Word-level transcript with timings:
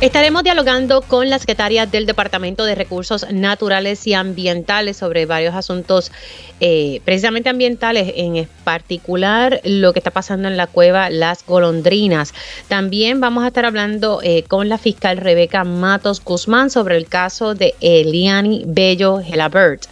Estaremos 0.00 0.44
dialogando 0.44 1.02
con 1.02 1.28
la 1.28 1.40
secretaria 1.40 1.84
del 1.84 2.06
Departamento 2.06 2.64
de 2.64 2.76
Recursos 2.76 3.26
Naturales 3.32 4.06
y 4.06 4.14
Ambientales 4.14 4.96
sobre 4.96 5.26
varios 5.26 5.56
asuntos 5.56 6.12
eh, 6.60 7.00
precisamente 7.04 7.48
ambientales, 7.48 8.12
en 8.14 8.48
particular 8.62 9.60
lo 9.64 9.92
que 9.92 9.98
está 9.98 10.12
pasando 10.12 10.46
en 10.46 10.56
la 10.56 10.68
cueva 10.68 11.10
Las 11.10 11.44
Golondrinas. 11.44 12.32
También 12.68 13.20
vamos 13.20 13.42
a 13.42 13.48
estar 13.48 13.64
hablando 13.64 14.20
eh, 14.22 14.44
con 14.44 14.68
la 14.68 14.78
fiscal 14.78 15.16
Rebeca 15.16 15.64
Matos 15.64 16.22
Guzmán 16.22 16.70
sobre 16.70 16.96
el 16.96 17.08
caso 17.08 17.56
de 17.56 17.74
Eliani 17.80 18.62
Bello 18.68 19.20
Gelabert 19.20 19.86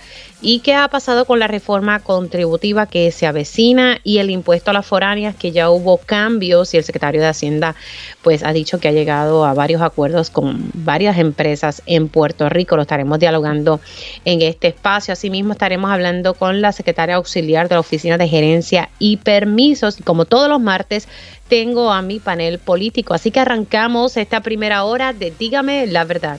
y 0.47 0.61
qué 0.61 0.75
ha 0.75 0.87
pasado 0.87 1.25
con 1.25 1.41
la 1.41 1.49
reforma 1.49 1.99
contributiva 1.99 2.87
que 2.87 3.11
se 3.11 3.27
avecina 3.27 3.99
y 4.05 4.19
el 4.19 4.31
impuesto 4.31 4.71
a 4.71 4.75
las 4.75 4.87
foráneas 4.87 5.35
que 5.35 5.51
ya 5.51 5.71
hubo 5.71 5.99
cambios 5.99 6.73
y 6.73 6.77
el 6.77 6.85
secretario 6.85 7.21
de 7.21 7.27
Hacienda 7.27 7.75
pues 8.23 8.45
ha 8.45 8.53
dicho 8.53 8.79
que 8.79 8.87
ha 8.87 8.93
llegado 8.93 9.45
a 9.45 9.55
varios 9.55 9.83
acuerdos 9.83 10.31
con 10.31 10.71
varias 10.73 11.19
empresas 11.19 11.83
en 11.87 12.07
Puerto 12.07 12.49
Rico. 12.49 12.77
Lo 12.77 12.83
estaremos 12.83 13.19
dialogando 13.19 13.81
en 14.25 14.41
este 14.41 14.69
espacio. 14.69 15.15
Asimismo 15.15 15.55
estaremos 15.55 15.91
hablando 15.91 16.35
con 16.35 16.61
la 16.61 16.71
secretaria 16.71 17.17
auxiliar 17.17 17.69
de 17.69 17.75
la 17.75 17.81
Oficina 17.81 18.17
de 18.17 18.29
Gerencia 18.29 18.89
y 19.01 19.17
Permisos 19.17 19.99
como 20.05 20.27
todos 20.27 20.49
los 20.49 20.61
martes 20.61 21.09
tengo 21.49 21.91
a 21.91 22.03
mi 22.03 22.21
panel 22.21 22.61
político. 22.61 23.15
Así 23.15 23.33
que 23.33 23.41
arrancamos 23.41 24.17
esta 24.17 24.43
primera 24.43 24.85
hora 24.85 25.13
de 25.13 25.33
Dígame 25.37 25.89
la 25.89 26.05
verdad. 26.05 26.39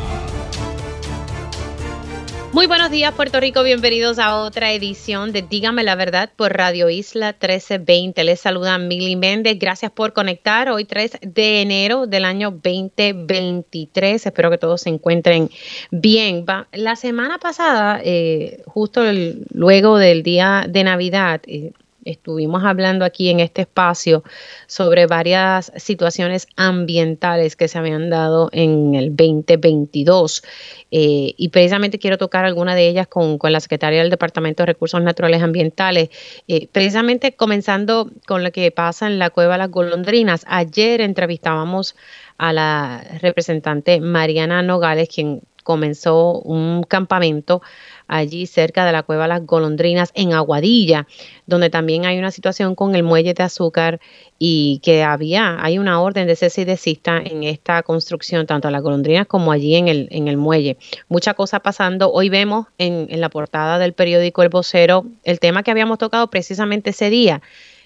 Muy 2.53 2.67
buenos 2.67 2.91
días 2.91 3.13
Puerto 3.13 3.39
Rico, 3.39 3.63
bienvenidos 3.63 4.19
a 4.19 4.35
otra 4.35 4.73
edición 4.73 5.31
de 5.31 5.41
Dígame 5.41 5.83
la 5.83 5.95
Verdad 5.95 6.29
por 6.35 6.51
Radio 6.51 6.89
Isla 6.89 7.27
1320. 7.27 8.25
Les 8.25 8.41
saluda 8.41 8.77
Mili 8.77 9.15
Méndez, 9.15 9.57
gracias 9.57 9.89
por 9.89 10.11
conectar 10.11 10.69
hoy 10.69 10.83
3 10.83 11.19
de 11.21 11.61
enero 11.61 12.07
del 12.07 12.25
año 12.25 12.51
2023. 12.51 14.25
Espero 14.25 14.51
que 14.51 14.57
todos 14.57 14.81
se 14.81 14.89
encuentren 14.89 15.49
bien. 15.91 16.43
La 16.73 16.97
semana 16.97 17.37
pasada, 17.37 18.01
eh, 18.03 18.61
justo 18.65 19.01
luego 19.53 19.97
del 19.97 20.21
día 20.21 20.65
de 20.67 20.83
Navidad, 20.83 21.39
eh, 21.47 21.71
estuvimos 22.05 22.63
hablando 22.63 23.05
aquí 23.05 23.29
en 23.29 23.39
este 23.39 23.61
espacio 23.61 24.23
sobre 24.67 25.05
varias 25.05 25.71
situaciones 25.75 26.47
ambientales 26.55 27.55
que 27.55 27.67
se 27.67 27.77
habían 27.77 28.09
dado 28.09 28.49
en 28.51 28.95
el 28.95 29.15
2022 29.15 30.43
eh, 30.91 31.33
y 31.37 31.49
precisamente 31.49 31.99
quiero 31.99 32.17
tocar 32.17 32.45
alguna 32.45 32.75
de 32.75 32.87
ellas 32.87 33.07
con, 33.07 33.37
la 33.41 33.59
secretaria 33.59 34.01
del 34.01 34.09
Departamento 34.09 34.63
de 34.63 34.67
Recursos 34.67 35.01
Naturales 35.01 35.41
Ambientales, 35.41 36.09
eh, 36.47 36.67
precisamente 36.71 37.35
comenzando 37.35 38.09
con 38.27 38.43
lo 38.43 38.51
que 38.51 38.71
pasa 38.71 39.07
en 39.07 39.19
la 39.19 39.29
cueva 39.29 39.57
Las 39.57 39.69
Golondrinas. 39.69 40.45
Ayer 40.47 41.01
entrevistábamos 41.01 41.95
a 42.37 42.53
la 42.53 43.03
representante 43.21 43.99
Mariana 44.01 44.61
Nogales, 44.63 45.09
quien 45.13 45.41
comenzó 45.63 46.39
un 46.41 46.83
campamento 46.83 47.61
allí 48.11 48.45
cerca 48.45 48.85
de 48.85 48.91
la 48.91 49.03
cueva 49.03 49.27
Las 49.27 49.45
Golondrinas 49.45 50.11
en 50.13 50.33
Aguadilla, 50.33 51.07
donde 51.47 51.69
también 51.69 52.05
hay 52.05 52.19
una 52.19 52.29
situación 52.29 52.75
con 52.75 52.93
el 52.93 53.03
muelle 53.03 53.33
de 53.33 53.43
azúcar 53.43 53.99
y 54.37 54.79
que 54.83 55.03
había, 55.03 55.63
hay 55.63 55.79
una 55.79 56.01
orden 56.01 56.27
de 56.27 56.35
cese 56.35 56.61
y 56.61 56.65
desista 56.65 57.17
en 57.23 57.43
esta 57.43 57.81
construcción, 57.83 58.45
tanto 58.45 58.67
a 58.67 58.71
Las 58.71 58.83
Golondrinas 58.83 59.27
como 59.27 59.51
allí 59.51 59.75
en 59.75 59.87
el, 59.87 60.07
en 60.11 60.27
el 60.27 60.37
muelle. 60.37 60.77
Mucha 61.07 61.33
cosa 61.33 61.61
pasando. 61.61 62.11
Hoy 62.11 62.29
vemos 62.29 62.67
en, 62.77 63.07
en 63.09 63.21
la 63.21 63.29
portada 63.29 63.79
del 63.79 63.93
periódico 63.93 64.43
El 64.43 64.49
Vocero 64.49 65.05
el 65.23 65.39
tema 65.39 65.63
que 65.63 65.71
habíamos 65.71 65.97
tocado 65.97 66.29
precisamente 66.29 66.89
ese 66.89 67.09
día 67.09 67.41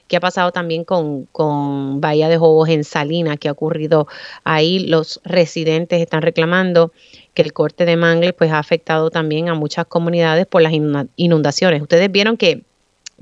que 0.07 0.17
ha 0.17 0.19
pasado 0.19 0.51
también 0.51 0.83
con, 0.83 1.25
con 1.31 1.99
Bahía 1.99 2.29
de 2.29 2.37
Jobos 2.37 2.69
en 2.69 2.83
Salina, 2.83 3.37
que 3.37 3.47
ha 3.47 3.51
ocurrido 3.51 4.07
ahí. 4.43 4.79
Los 4.79 5.19
residentes 5.23 5.99
están 5.99 6.21
reclamando 6.21 6.91
que 7.35 7.41
el 7.43 7.53
corte 7.53 7.85
de 7.85 7.97
mangle 7.97 8.33
pues 8.33 8.51
ha 8.51 8.59
afectado 8.59 9.11
también 9.11 9.49
a 9.49 9.53
muchas 9.53 9.85
comunidades 9.85 10.47
por 10.47 10.61
las 10.61 10.73
inundaciones. 11.15 11.81
Ustedes 11.81 12.11
vieron 12.11 12.37
que 12.37 12.61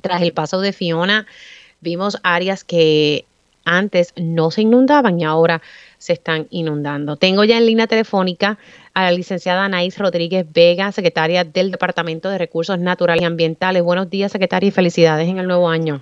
tras 0.02 0.22
el 0.22 0.32
paso 0.32 0.62
de 0.62 0.72
Fiona 0.72 1.26
vimos 1.82 2.20
áreas 2.24 2.64
que 2.64 3.26
antes 3.66 4.14
no 4.16 4.52
se 4.52 4.62
inundaban 4.62 5.20
y 5.20 5.24
ahora 5.24 5.62
se 5.98 6.14
están 6.14 6.48
inundando. 6.52 7.16
Tengo 7.16 7.44
ya 7.44 7.58
en 7.58 7.66
línea 7.66 7.88
telefónica 7.88 8.58
a 8.94 9.04
la 9.04 9.12
licenciada 9.12 9.66
Anaís 9.66 9.98
Rodríguez 9.98 10.46
Vega, 10.54 10.92
secretaria 10.92 11.44
del 11.44 11.72
Departamento 11.72 12.30
de 12.30 12.38
Recursos 12.38 12.78
Naturales 12.78 13.24
y 13.24 13.26
Ambientales. 13.26 13.82
Buenos 13.82 14.10
días, 14.10 14.32
secretaria, 14.32 14.68
y 14.68 14.72
felicidades 14.72 15.28
en 15.28 15.40
el 15.40 15.48
nuevo 15.48 15.70
año. 15.70 16.02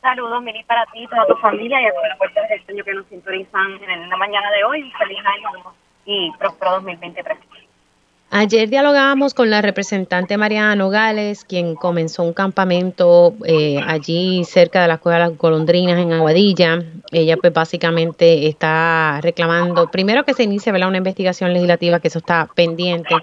Saludos, 0.00 0.42
Mili, 0.42 0.62
para 0.64 0.86
ti, 0.86 1.06
toda 1.08 1.26
tu 1.26 1.34
familia 1.36 1.80
y 1.82 1.86
a 1.86 1.90
todos 1.90 2.32
los 2.34 2.48
del 2.48 2.64
sueño 2.64 2.84
que 2.84 2.94
nos 2.94 3.06
sintonizan 3.06 3.82
en 3.82 4.08
la 4.08 4.16
mañana 4.16 4.50
de 4.52 4.64
hoy. 4.64 4.92
Feliz 4.98 5.18
año 5.18 5.74
y 6.06 6.30
próspero 6.38 6.72
2023. 6.72 7.38
Ayer 8.36 8.68
dialogábamos 8.68 9.32
con 9.32 9.48
la 9.48 9.62
representante 9.62 10.36
Mariana 10.36 10.74
Nogales, 10.74 11.44
quien 11.44 11.76
comenzó 11.76 12.24
un 12.24 12.32
campamento 12.32 13.34
eh, 13.44 13.78
allí 13.86 14.44
cerca 14.44 14.82
de 14.82 14.88
la 14.88 14.98
Cueva 14.98 15.20
de 15.20 15.28
las 15.28 15.38
Golondrinas 15.38 16.00
en 16.00 16.12
Aguadilla. 16.12 16.82
Ella 17.12 17.36
pues 17.36 17.52
básicamente 17.52 18.48
está 18.48 19.20
reclamando, 19.22 19.88
primero 19.88 20.24
que 20.24 20.34
se 20.34 20.42
inicie 20.42 20.72
una 20.72 20.98
investigación 20.98 21.52
legislativa, 21.52 22.00
que 22.00 22.08
eso 22.08 22.18
está 22.18 22.48
pendiente, 22.52 23.14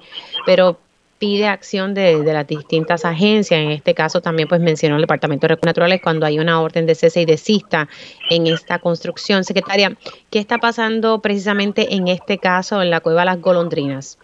pero 0.46 0.78
pide 1.22 1.48
acción 1.48 1.94
de, 1.94 2.24
las 2.24 2.48
distintas 2.48 3.06
agencias. 3.06 3.62
En 3.62 3.70
este 3.70 3.94
caso 3.94 4.22
también 4.22 4.50
pues 4.50 4.60
mencionó 4.60 4.96
el 4.96 5.02
Departamento 5.02 5.44
de 5.44 5.50
Recursos 5.50 5.68
Naturales 5.68 6.02
cuando 6.02 6.26
hay 6.26 6.40
una 6.40 6.60
orden 6.60 6.88
de 6.88 6.96
cese 6.96 7.22
y 7.22 7.26
desista 7.26 7.88
en 8.32 8.48
esta 8.48 8.80
construcción. 8.80 9.44
Secretaria, 9.44 9.92
¿qué 10.32 10.40
está 10.40 10.58
pasando 10.58 11.22
precisamente 11.22 11.94
en 11.94 12.08
este 12.08 12.40
caso 12.40 12.82
en 12.82 12.90
la 12.90 13.02
cueva 13.02 13.24
Las 13.24 13.40
Golondrinas? 13.40 14.18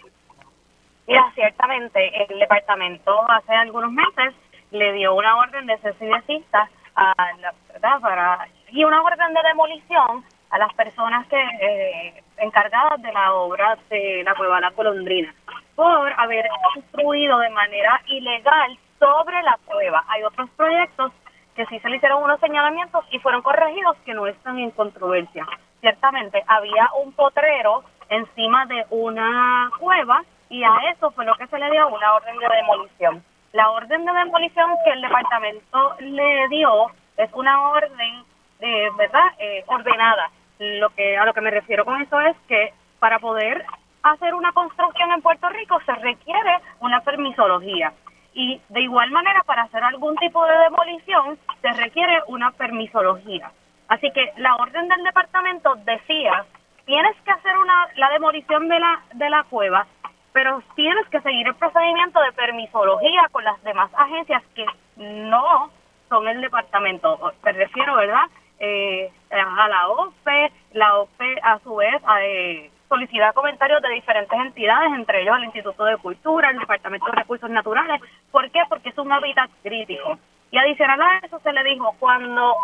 Mira, 1.08 1.32
ciertamente 1.36 2.00
el 2.30 2.40
departamento 2.40 3.14
hace 3.30 3.54
algunos 3.54 3.92
meses 3.92 4.34
le 4.72 4.92
dio 4.94 5.14
una 5.14 5.38
orden 5.38 5.68
de 5.68 5.78
cese 5.78 6.04
y 6.04 6.10
desista 6.10 6.68
a 6.96 7.14
la. 7.40 7.54
Para, 8.02 8.48
y 8.72 8.84
una 8.84 9.04
orden 9.04 9.34
de 9.36 9.42
demolición 9.48 10.26
a 10.50 10.58
las 10.58 10.74
personas 10.74 11.28
que 11.28 11.38
eh, 11.38 12.24
encargadas 12.38 13.00
de 13.04 13.14
la 13.14 13.34
obra 13.34 13.78
de 13.88 14.24
la 14.26 14.34
cueva 14.34 14.60
Las 14.60 14.76
Golondrinas 14.76 15.36
por 15.78 16.12
haber 16.20 16.50
construido 16.74 17.38
de 17.38 17.52
manera 17.52 18.02
ilegal 18.08 18.80
sobre 18.98 19.44
la 19.44 19.60
cueva. 19.64 20.04
Hay 20.08 20.24
otros 20.24 20.50
proyectos 20.58 21.12
que 21.56 21.68
sí 21.68 21.80
se 21.80 21.90
le 21.90 21.98
hicieron 21.98 22.24
unos 22.24 22.40
señalamientos 22.40 23.06
y 23.12 23.20
fueron 23.20 23.44
corregidos 23.44 23.96
que 24.04 24.16
no 24.16 24.26
están 24.26 24.58
en 24.58 24.72
controversia. 24.72 25.46
Ciertamente 25.80 26.44
había 26.48 26.90
un 27.04 27.14
potrero 27.14 27.84
encima 28.10 28.66
de 28.66 28.88
una 28.90 29.70
cueva 29.78 30.24
y 30.50 30.64
a 30.64 30.72
eso 30.92 31.12
fue 31.12 31.26
lo 31.26 31.36
que 31.36 31.46
se 31.46 31.60
le 31.60 31.70
dio 31.70 31.88
una 31.90 32.16
orden 32.16 32.40
de 32.40 32.48
demolición. 32.56 33.24
La 33.54 33.70
orden 33.70 34.04
de 34.04 34.14
demolición 34.14 34.72
que 34.84 34.92
el 34.94 35.02
departamento 35.02 35.96
le 36.00 36.48
dio 36.48 36.88
es 37.18 37.30
una 37.34 37.70
orden, 37.70 38.24
de 38.60 38.90
¿verdad?, 38.98 39.28
eh, 39.38 39.64
ordenada. 39.68 40.32
Lo 40.58 40.90
que 40.90 41.16
a 41.16 41.26
lo 41.26 41.36
que 41.36 41.42
me 41.42 41.52
refiero 41.52 41.86
con 41.86 42.02
eso 42.02 42.20
es 42.22 42.36
que 42.48 42.74
para 42.98 43.20
poder 43.20 43.64
hacer 44.04 44.34
una 44.34 44.52
construcción 44.52 45.12
en 45.12 45.22
Puerto 45.22 45.50
Rico 45.50 45.80
se 45.86 45.94
requiere 45.96 46.60
una 46.80 47.02
permisología. 47.02 47.94
Y 48.34 48.62
de 48.70 48.82
igual 48.82 49.12
manera, 49.12 49.42
para 49.44 49.64
hacer 49.64 49.84
algún 49.84 50.16
tipo 50.18 50.46
de 50.46 50.58
demolición, 50.60 51.40
se 51.62 51.72
requiere 51.74 52.22
una 52.28 52.52
permisología. 52.52 53.52
Así 53.88 54.12
que 54.12 54.32
la 54.38 54.56
orden 54.56 54.88
del 54.88 55.04
departamento 55.04 55.76
decía, 55.86 56.46
tienes 56.86 57.16
que 57.24 57.32
hacer 57.32 57.58
una, 57.58 57.88
la 57.96 58.10
demolición 58.10 58.68
de 58.68 58.80
la, 58.80 59.02
de 59.14 59.30
la 59.30 59.44
cueva, 59.44 59.88
pero 60.34 60.62
tienes 60.76 61.08
que 61.10 61.22
seguir 61.22 61.48
el 61.48 61.56
procedimiento 61.56 62.22
de 62.22 62.32
permisología 62.34 63.28
con 63.32 63.44
las 63.44 63.62
demás 63.64 63.90
agencias 63.96 64.44
que 64.54 64.66
no 64.98 65.72
son 66.10 66.28
el 66.28 66.42
departamento. 66.42 67.34
Me 67.44 67.52
refiero, 67.54 67.96
¿verdad? 67.96 68.26
Eh, 68.60 69.12
a 69.32 69.68
la 69.68 69.90
OPE, 69.90 70.52
la 70.74 70.98
OPE 71.00 71.40
a 71.42 71.60
su 71.60 71.76
vez 71.76 72.02
a, 72.06 72.24
eh, 72.24 72.72
solicita 72.88 73.34
comentarios 73.34 73.82
de 73.82 73.90
diferentes 73.90 74.40
entidades, 74.40 74.92
entre 74.94 75.22
ellos 75.22 75.38
el 75.38 75.46
Instituto 75.46 75.86
de 75.86 75.98
Cultura, 75.98 76.50
el 76.50 76.60
Departamento 76.60 77.06
de 77.08 77.12
Recursos 77.14 77.50
Naturales. 77.50 78.02
¿Por 78.32 78.50
qué? 78.52 78.62
Porque 78.70 78.90
es 78.90 78.98
un 78.98 79.12
hábitat 79.12 79.50
crítico. 79.64 80.18
Y 80.52 80.58
adicional 80.58 81.02
a 81.02 81.18
eso 81.26 81.40
se 81.40 81.52
le 81.52 81.64
dijo, 81.64 81.96
cuando 82.00 82.56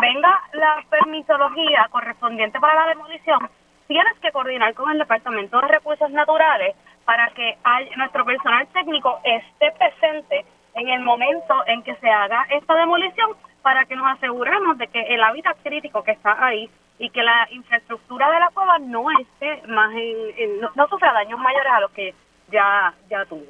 venga 0.00 0.42
la 0.52 0.82
permisología 0.90 1.86
correspondiente 1.90 2.58
para 2.58 2.74
la 2.74 2.88
demolición, 2.88 3.48
tienes 3.86 4.18
que 4.20 4.32
coordinar 4.32 4.74
con 4.74 4.90
el 4.90 4.98
Departamento 4.98 5.60
de 5.60 5.68
Recursos 5.68 6.10
Naturales 6.10 6.74
para 7.04 7.28
que 7.30 7.56
nuestro 7.96 8.24
personal 8.24 8.66
técnico 8.68 9.20
esté 9.22 9.70
presente 9.72 10.44
en 10.74 10.88
el 10.88 11.00
momento 11.00 11.54
en 11.66 11.82
que 11.82 11.94
se 11.96 12.10
haga 12.10 12.46
esta 12.50 12.74
demolición 12.74 13.30
para 13.66 13.84
que 13.84 13.96
nos 13.96 14.06
aseguremos 14.16 14.78
de 14.78 14.86
que 14.86 15.00
el 15.00 15.20
hábitat 15.24 15.56
crítico 15.60 16.04
que 16.04 16.12
está 16.12 16.36
ahí 16.38 16.70
y 17.00 17.10
que 17.10 17.20
la 17.20 17.48
infraestructura 17.50 18.30
de 18.30 18.38
la 18.38 18.50
cueva 18.54 18.78
no 18.78 19.06
esté 19.18 19.60
más 19.66 19.92
en, 19.92 20.60
no, 20.60 20.86
sufra 20.86 21.12
daños 21.12 21.40
mayores 21.40 21.72
a 21.72 21.80
los 21.80 21.90
que 21.90 22.14
ya 22.48 22.94
ya 23.10 23.24
tuvo. 23.24 23.42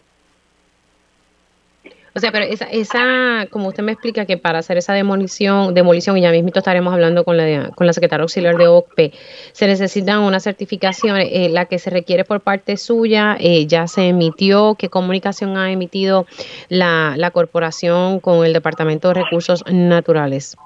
O 2.16 2.18
sea, 2.18 2.32
pero 2.32 2.46
esa, 2.46 2.64
esa, 2.64 3.46
como 3.50 3.68
usted 3.68 3.82
me 3.82 3.92
explica 3.92 4.24
que 4.24 4.38
para 4.38 4.60
hacer 4.60 4.78
esa 4.78 4.94
demolición, 4.94 5.74
demolición, 5.74 6.16
y 6.16 6.22
ya 6.22 6.30
mismo 6.30 6.48
estaremos 6.54 6.94
hablando 6.94 7.24
con 7.24 7.36
la, 7.36 7.72
con 7.72 7.86
la 7.86 7.92
secretaria 7.92 8.22
auxiliar 8.22 8.56
de 8.56 8.68
OCPE, 8.68 9.12
se 9.52 9.66
necesitan 9.66 10.20
una 10.20 10.40
certificación, 10.40 11.18
eh, 11.18 11.50
la 11.50 11.66
que 11.66 11.78
se 11.78 11.90
requiere 11.90 12.24
por 12.24 12.40
parte 12.40 12.78
suya, 12.78 13.36
eh, 13.38 13.66
ya 13.66 13.86
se 13.86 14.08
emitió, 14.08 14.76
¿qué 14.78 14.88
comunicación 14.88 15.58
ha 15.58 15.70
emitido 15.70 16.24
la, 16.70 17.12
la 17.18 17.30
corporación 17.32 18.18
con 18.20 18.46
el 18.46 18.54
Departamento 18.54 19.08
de 19.08 19.14
Recursos 19.22 19.62
Naturales? 19.70 20.56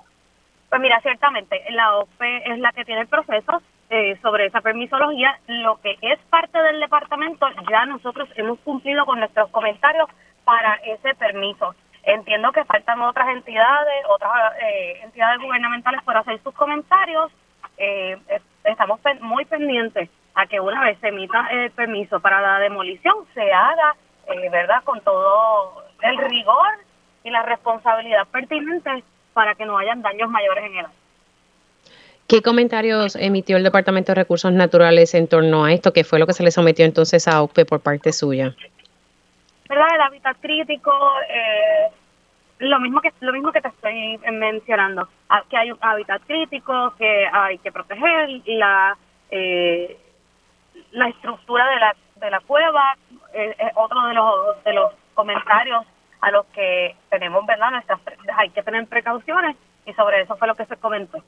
Pues 0.69 0.81
mira, 0.81 1.00
ciertamente, 1.00 1.61
la 1.73 1.97
OCPE 1.97 2.52
es 2.52 2.61
la 2.61 2.70
que 2.70 2.85
tiene 2.85 3.00
el 3.00 3.08
proceso 3.08 3.61
eh, 3.93 4.17
sobre 4.23 4.47
esa 4.47 4.61
permisología. 4.61 5.37
Lo 5.49 5.81
que 5.81 5.99
es 6.00 6.20
parte 6.31 6.62
del 6.62 6.79
departamento, 6.79 7.44
ya 7.69 7.87
nosotros 7.87 8.29
hemos 8.37 8.61
cumplido 8.61 9.05
con 9.05 9.19
nuestros 9.19 9.50
comentarios 9.50 10.08
para 10.50 10.75
ese 10.85 11.14
permiso. 11.14 11.76
Entiendo 12.02 12.50
que 12.50 12.64
faltan 12.64 13.00
otras 13.02 13.29
entidades, 13.29 14.05
otras 14.08 14.32
eh, 14.61 15.00
entidades 15.05 15.41
gubernamentales 15.41 16.02
para 16.02 16.20
hacer 16.20 16.43
sus 16.43 16.52
comentarios. 16.55 17.31
Eh, 17.79 18.19
estamos 18.64 18.99
muy 19.20 19.44
pendientes 19.44 20.11
a 20.35 20.47
que 20.47 20.58
una 20.58 20.82
vez 20.82 20.99
se 20.99 21.08
emita 21.08 21.47
el 21.52 21.70
permiso 21.70 22.19
para 22.19 22.41
la 22.41 22.58
demolición 22.58 23.14
se 23.32 23.52
haga, 23.52 23.94
eh, 24.26 24.50
¿verdad?, 24.50 24.82
con 24.82 25.00
todo 25.02 25.85
el 26.02 26.19
rigor 26.19 26.69
y 27.23 27.31
la 27.31 27.43
responsabilidad 27.43 28.26
pertinente 28.26 29.05
para 29.32 29.55
que 29.55 29.64
no 29.67 29.79
hayan 29.79 30.02
daños 30.02 30.29
mayores 30.31 30.64
en 30.64 30.73
el 30.73 30.79
área. 30.87 30.91
¿Qué 32.26 32.43
comentarios 32.43 33.14
emitió 33.14 33.56
el 33.56 33.62
Departamento 33.62 34.11
de 34.11 34.17
Recursos 34.17 34.52
Naturales 34.52 35.14
en 35.14 35.29
torno 35.29 35.64
a 35.64 35.73
esto? 35.73 35.93
¿Qué 35.93 36.02
fue 36.02 36.19
lo 36.19 36.26
que 36.26 36.32
se 36.32 36.43
le 36.43 36.50
sometió 36.50 36.85
entonces 36.85 37.29
a 37.29 37.41
OPE 37.43 37.64
por 37.64 37.81
parte 37.81 38.12
suya? 38.12 38.56
¿Verdad? 39.70 39.87
El 39.94 40.00
hábitat 40.00 40.37
crítico, 40.40 40.93
eh, 41.28 41.88
lo 42.58 42.81
mismo 42.81 43.00
que 43.00 43.12
lo 43.20 43.32
mismo 43.32 43.52
que 43.52 43.61
te 43.61 43.69
estoy 43.69 44.19
mencionando, 44.32 45.08
ah, 45.28 45.44
que 45.49 45.56
hay 45.56 45.70
un 45.70 45.78
hábitat 45.81 46.20
crítico, 46.26 46.93
que 46.99 47.28
hay 47.32 47.56
que 47.58 47.70
proteger 47.70 48.28
la 48.46 48.99
eh, 49.31 49.96
la 50.90 51.08
estructura 51.08 51.69
de 51.69 51.76
la 51.76 51.96
de 52.17 52.31
la 52.31 52.40
cueva, 52.40 52.96
eh, 53.32 53.55
es 53.56 53.72
otro 53.76 54.08
de 54.08 54.14
los 54.14 54.64
de 54.64 54.72
los 54.72 54.93
comentarios 55.14 55.87
a 56.20 56.31
los 56.32 56.46
que 56.46 56.96
tenemos, 57.08 57.46
¿verdad? 57.46 57.70
Nuestras 57.70 58.00
hay 58.37 58.50
que 58.50 58.64
tener 58.64 58.87
precauciones 58.88 59.56
y 59.87 59.93
sobre 59.94 60.23
eso 60.23 60.37
fue 60.37 60.49
lo 60.49 60.56
que 60.56 60.66
se 60.66 60.76
comentó. 60.78 61.23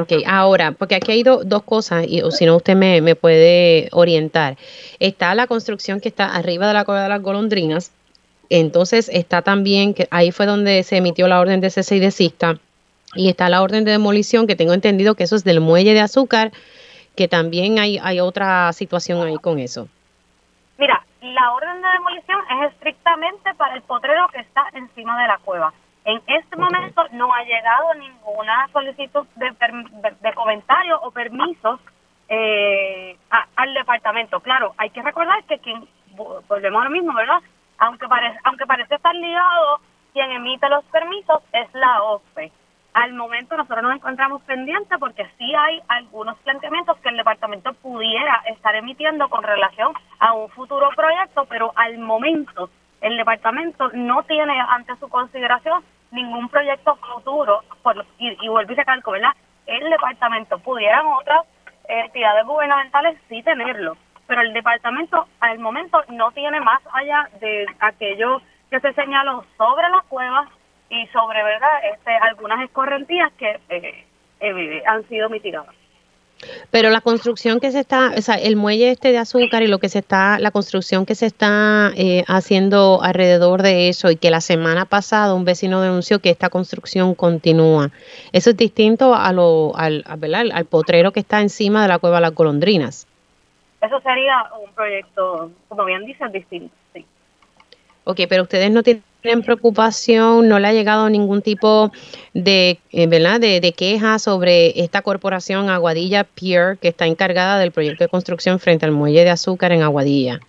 Ok, 0.00 0.12
ahora, 0.26 0.72
porque 0.72 0.94
aquí 0.94 1.12
hay 1.12 1.22
dos 1.22 1.62
cosas, 1.62 2.06
y 2.08 2.22
o 2.22 2.30
si 2.30 2.46
no 2.46 2.56
usted 2.56 2.74
me, 2.74 3.00
me, 3.00 3.14
puede 3.14 3.88
orientar. 3.92 4.56
Está 4.98 5.34
la 5.34 5.46
construcción 5.46 6.00
que 6.00 6.08
está 6.08 6.34
arriba 6.34 6.66
de 6.66 6.74
la 6.74 6.84
cueva 6.84 7.02
de 7.02 7.08
las 7.08 7.22
golondrinas, 7.22 7.92
entonces 8.50 9.08
está 9.12 9.42
también, 9.42 9.94
que 9.94 10.08
ahí 10.10 10.32
fue 10.32 10.46
donde 10.46 10.82
se 10.82 10.96
emitió 10.96 11.28
la 11.28 11.40
orden 11.40 11.60
de 11.60 11.70
cese 11.70 11.96
y 11.96 12.00
desista, 12.00 12.58
y 13.14 13.28
está 13.28 13.48
la 13.48 13.62
orden 13.62 13.84
de 13.84 13.92
demolición, 13.92 14.46
que 14.46 14.56
tengo 14.56 14.72
entendido 14.72 15.14
que 15.14 15.24
eso 15.24 15.36
es 15.36 15.44
del 15.44 15.60
muelle 15.60 15.94
de 15.94 16.00
azúcar, 16.00 16.52
que 17.16 17.28
también 17.28 17.78
hay, 17.78 17.98
hay 18.02 18.20
otra 18.20 18.72
situación 18.72 19.24
ahí 19.24 19.36
con 19.36 19.58
eso. 19.58 19.88
Mira, 20.78 21.04
la 21.20 21.52
orden 21.52 21.80
de 21.80 21.88
demolición 21.88 22.38
es 22.50 22.72
estrictamente 22.72 23.54
para 23.54 23.74
el 23.74 23.82
potrero 23.82 24.26
que 24.32 24.40
está 24.40 24.64
encima 24.74 25.20
de 25.22 25.28
la 25.28 25.38
cueva. 25.38 25.72
En 26.04 26.20
este 26.26 26.56
momento 26.56 27.02
no 27.12 27.32
ha 27.32 27.42
llegado 27.44 27.94
ninguna 27.94 28.68
solicitud 28.72 29.26
de, 29.36 29.50
de, 30.20 30.34
comentarios 30.34 31.00
o 31.02 31.10
permisos 31.10 31.80
eh, 32.28 33.16
al 33.56 33.72
departamento. 33.72 34.40
Claro, 34.40 34.74
hay 34.76 34.90
que 34.90 35.02
recordar 35.02 35.42
que 35.44 35.58
quien, 35.60 35.88
volvemos 36.14 36.82
a 36.82 36.84
lo 36.84 36.90
mismo, 36.90 37.14
¿verdad? 37.14 37.40
Aunque, 37.78 38.06
parece 38.06 38.38
aunque 38.44 38.66
parece 38.66 38.96
estar 38.96 39.14
ligado, 39.14 39.80
quien 40.12 40.30
emite 40.30 40.68
los 40.68 40.84
permisos 40.86 41.42
es 41.52 41.72
la 41.72 42.02
OFE. 42.02 42.52
Al 42.92 43.14
momento 43.14 43.56
nosotros 43.56 43.82
nos 43.82 43.96
encontramos 43.96 44.42
pendientes 44.42 44.98
porque 45.00 45.26
sí 45.38 45.52
hay 45.54 45.80
algunos 45.88 46.38
planteamientos 46.40 46.98
que 46.98 47.08
el 47.08 47.16
departamento 47.16 47.72
pudiera 47.74 48.42
estar 48.46 48.76
emitiendo 48.76 49.28
con 49.28 49.42
relación 49.42 49.92
a 50.20 50.34
un 50.34 50.50
futuro 50.50 50.90
proyecto, 50.94 51.46
pero 51.46 51.72
al 51.74 51.98
momento 51.98 52.68
el 53.00 53.16
departamento 53.16 53.90
no 53.94 54.22
tiene 54.22 54.60
ante 54.60 54.96
su 54.96 55.08
consideración 55.08 55.82
ningún 56.14 56.48
proyecto 56.48 56.96
futuro, 56.96 57.62
por, 57.82 58.06
y, 58.18 58.36
y 58.40 58.48
vuelvo 58.48 58.72
y 58.72 58.76
recalco, 58.76 59.10
¿verdad? 59.10 59.32
El 59.66 59.90
departamento, 59.90 60.58
pudieran 60.60 61.06
otras 61.06 61.44
entidades 61.88 62.46
gubernamentales 62.46 63.18
sí 63.28 63.42
tenerlo, 63.42 63.96
pero 64.26 64.40
el 64.40 64.52
departamento 64.52 65.26
al 65.40 65.58
momento 65.58 66.02
no 66.08 66.30
tiene 66.32 66.60
más 66.60 66.80
allá 66.92 67.28
de 67.40 67.66
aquello 67.80 68.40
que 68.70 68.80
se 68.80 68.92
señaló 68.94 69.44
sobre 69.58 69.88
las 69.90 70.04
cuevas 70.04 70.48
y 70.88 71.06
sobre, 71.08 71.42
¿verdad?, 71.42 71.84
este, 71.92 72.14
algunas 72.14 72.62
escorrentías 72.62 73.32
que 73.34 73.60
eh, 73.68 74.06
eh, 74.40 74.82
han 74.86 75.06
sido 75.08 75.28
mitigadas. 75.28 75.74
Pero 76.70 76.90
la 76.90 77.00
construcción 77.00 77.60
que 77.60 77.70
se 77.70 77.80
está, 77.80 78.12
o 78.16 78.20
sea, 78.22 78.34
el 78.36 78.56
muelle 78.56 78.90
este 78.90 79.12
de 79.12 79.18
azúcar 79.18 79.62
y 79.62 79.66
lo 79.66 79.78
que 79.78 79.88
se 79.88 80.00
está, 80.00 80.38
la 80.38 80.50
construcción 80.50 81.06
que 81.06 81.14
se 81.14 81.26
está 81.26 81.92
eh, 81.96 82.24
haciendo 82.26 83.00
alrededor 83.02 83.62
de 83.62 83.88
eso 83.88 84.10
y 84.10 84.16
que 84.16 84.30
la 84.30 84.40
semana 84.40 84.84
pasada 84.84 85.34
un 85.34 85.44
vecino 85.44 85.80
denunció 85.80 86.18
que 86.18 86.30
esta 86.30 86.50
construcción 86.50 87.14
continúa. 87.14 87.90
Eso 88.32 88.50
es 88.50 88.56
distinto 88.56 89.14
a 89.14 89.32
lo, 89.32 89.72
al, 89.76 90.04
al 90.06 90.64
potrero 90.64 91.12
que 91.12 91.20
está 91.20 91.40
encima 91.40 91.82
de 91.82 91.88
la 91.88 91.98
cueva 91.98 92.20
Las 92.20 92.34
Golondrinas. 92.34 93.06
Eso 93.80 94.00
sería 94.00 94.44
un 94.64 94.72
proyecto, 94.72 95.50
como 95.68 95.84
bien 95.84 96.06
dices, 96.06 96.32
distinto, 96.32 96.74
sí. 96.94 97.04
Ok, 98.04 98.20
pero 98.28 98.44
ustedes 98.44 98.70
no 98.70 98.82
tienen 98.82 99.02
tienen 99.24 99.42
preocupación, 99.42 100.50
no 100.50 100.58
le 100.58 100.68
ha 100.68 100.72
llegado 100.74 101.08
ningún 101.08 101.40
tipo 101.40 101.90
de, 102.34 102.78
eh, 102.92 103.06
¿verdad? 103.06 103.40
De, 103.40 103.72
queja 103.72 104.18
sobre 104.18 104.78
esta 104.78 105.00
corporación 105.00 105.70
Aguadilla 105.70 106.24
Pier 106.24 106.76
que 106.76 106.88
está 106.88 107.06
encargada 107.06 107.58
del 107.58 107.72
proyecto 107.72 108.04
de 108.04 108.10
construcción 108.10 108.60
frente 108.60 108.84
al 108.84 108.92
muelle 108.92 109.24
de 109.24 109.30
azúcar 109.30 109.72
en 109.72 109.80
Aguadilla. 109.80 110.40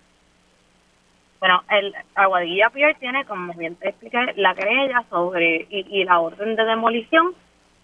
Bueno, 1.40 1.62
el 1.70 1.94
Aguadilla 2.14 2.68
Pier 2.68 2.94
tiene, 3.00 3.24
como 3.24 3.54
bien 3.54 3.76
te 3.76 3.88
expliqué, 3.88 4.18
la 4.36 4.54
querella 4.54 5.04
sobre 5.08 5.66
y, 5.70 6.04
la 6.04 6.20
orden 6.20 6.54
de 6.54 6.64
demolición 6.64 7.32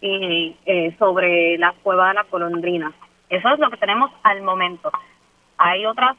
y 0.02 0.54
eh, 0.66 0.94
sobre 0.98 1.56
la 1.56 1.72
cueva 1.82 2.08
de 2.08 2.14
la 2.14 2.24
colondrina. 2.24 2.92
Eso 3.30 3.48
es 3.48 3.58
lo 3.58 3.70
que 3.70 3.78
tenemos 3.78 4.10
al 4.24 4.42
momento. 4.42 4.92
Hay 5.56 5.86
otras 5.86 6.18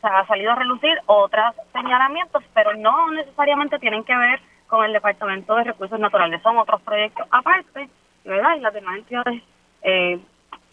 se 0.00 0.06
ha 0.06 0.26
salido 0.26 0.52
a 0.52 0.56
relucir 0.56 0.96
otros 1.06 1.54
señalamientos, 1.72 2.42
pero 2.54 2.74
no 2.74 3.10
necesariamente 3.10 3.78
tienen 3.78 4.04
que 4.04 4.16
ver 4.16 4.40
con 4.66 4.84
el 4.84 4.92
Departamento 4.92 5.54
de 5.56 5.64
Recursos 5.64 5.98
Naturales, 5.98 6.40
son 6.42 6.56
otros 6.58 6.80
proyectos 6.82 7.26
aparte, 7.30 7.88
¿verdad? 8.24 8.56
Y 8.56 8.60
las 8.60 8.72
demás 8.72 8.98
entidades 8.98 9.42
eh, 9.82 10.18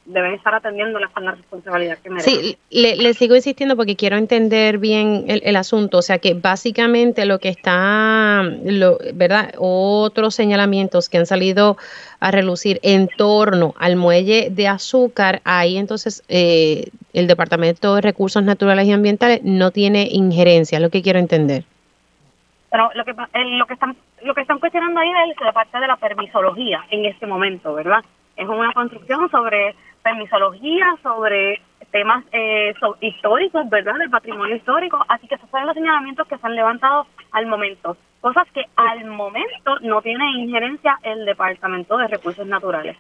deben 0.08 0.34
estar 0.34 0.56
atendiéndolas 0.56 1.12
con 1.12 1.26
la 1.26 1.32
responsabilidad 1.32 1.98
que 2.00 2.10
merecen. 2.10 2.34
Sí, 2.34 2.58
le, 2.70 3.14
sigo 3.14 3.36
insistiendo 3.36 3.76
porque 3.76 3.96
quiero 3.96 4.16
entender 4.16 4.78
bien 4.78 5.26
el, 5.28 5.56
asunto, 5.56 6.00
o 6.00 6.02
sea 6.02 6.18
que 6.20 6.34
básicamente 6.34 7.26
lo 7.26 7.40
que 7.40 7.50
está, 7.50 8.44
lo, 8.64 8.98
¿verdad? 9.14 9.54
Otros 9.58 10.34
señalamientos 10.34 11.10
que 11.10 11.18
han 11.18 11.26
salido 11.26 11.78
a 12.20 12.32
relucir 12.32 12.80
en 12.84 13.08
torno 13.10 13.76
al 13.78 13.98
muelle 13.98 14.50
de 14.50 14.68
azúcar, 14.68 15.42
ahí 15.44 15.78
entonces 15.78 16.24
eh, 16.30 16.86
el 17.14 17.28
Departamento 17.28 17.96
de 17.96 18.02
Recursos 18.02 18.44
Naturales 18.44 18.88
y 18.88 18.94
Ambientales 18.94 19.42
no 19.44 19.72
tiene 19.72 20.08
injerencia, 20.12 20.78
es 20.78 20.82
lo 20.82 20.90
que 20.90 21.02
quiero 21.02 21.20
entender. 21.20 21.64
Pero 22.72 22.90
lo 22.96 23.06
que, 23.06 23.14
lo 23.14 23.66
que 23.66 23.74
están 23.74 23.96
lo 24.24 24.34
que 24.34 24.42
están 24.42 24.60
cuestionando 24.60 25.00
ahí 25.00 25.10
es 25.32 25.42
la 25.42 25.52
parte 25.52 25.80
de 25.80 25.88
la 25.88 25.96
permisología 25.96 26.84
en 26.90 27.06
este 27.06 27.26
momento, 27.28 27.74
¿verdad? 27.74 28.04
Es 28.36 28.48
una 28.48 28.72
construcción 28.74 29.30
sobre 29.30 29.76
permisología, 30.08 30.96
sobre 31.04 31.62
temas 31.92 32.24
eh, 32.32 32.74
históricos, 33.02 33.70
¿verdad? 33.70 33.96
Del 33.96 34.10
patrimonio 34.10 34.56
histórico. 34.56 35.04
Así 35.10 35.28
que 35.28 35.36
esos 35.36 35.50
son 35.50 35.66
los 35.66 35.76
señalamientos 35.76 36.28
que 36.28 36.38
se 36.38 36.48
han 36.48 36.56
levantado 36.56 37.08
al 37.32 37.46
momento. 37.46 37.98
Cosas 38.22 38.48
que 38.54 38.64
al 38.76 39.06
momento 39.06 39.80
no 39.82 40.02
tiene 40.02 40.32
injerencia 40.32 40.98
el 41.04 41.26
Departamento 41.26 41.98
de 41.98 42.08
Recursos 42.08 42.48
Naturales. 42.48 42.98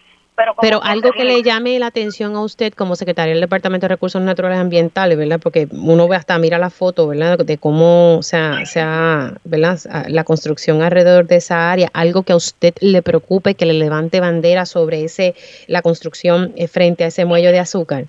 Pero, 0.61 0.83
algo 0.83 1.11
que 1.13 1.23
le 1.25 1.41
llame 1.41 1.79
la 1.79 1.87
atención 1.87 2.35
a 2.35 2.41
usted 2.41 2.71
como 2.73 2.95
secretaria 2.95 3.33
del 3.33 3.41
Departamento 3.41 3.85
de 3.85 3.95
Recursos 3.95 4.21
Naturales 4.21 4.59
Ambientales, 4.59 5.17
¿verdad? 5.17 5.39
Porque 5.41 5.67
uno 5.71 6.07
ve 6.07 6.15
hasta, 6.15 6.37
mira 6.37 6.59
la 6.59 6.69
foto, 6.69 7.07
¿verdad? 7.07 7.39
De 7.39 7.57
cómo 7.57 8.19
se 8.21 8.37
ha, 8.37 9.33
¿verdad? 9.43 9.79
La 10.09 10.23
construcción 10.23 10.83
alrededor 10.83 11.25
de 11.25 11.37
esa 11.37 11.71
área, 11.71 11.89
algo 11.93 12.21
que 12.21 12.33
a 12.33 12.35
usted 12.35 12.75
le 12.81 13.01
preocupe, 13.01 13.55
que 13.55 13.65
le 13.65 13.73
levante 13.73 14.19
bandera 14.19 14.67
sobre 14.67 15.03
ese 15.03 15.33
la 15.65 15.81
construcción 15.81 16.53
eh, 16.55 16.67
frente 16.67 17.03
a 17.03 17.07
ese 17.07 17.25
muelle 17.25 17.51
de 17.51 17.59
azúcar. 17.59 18.05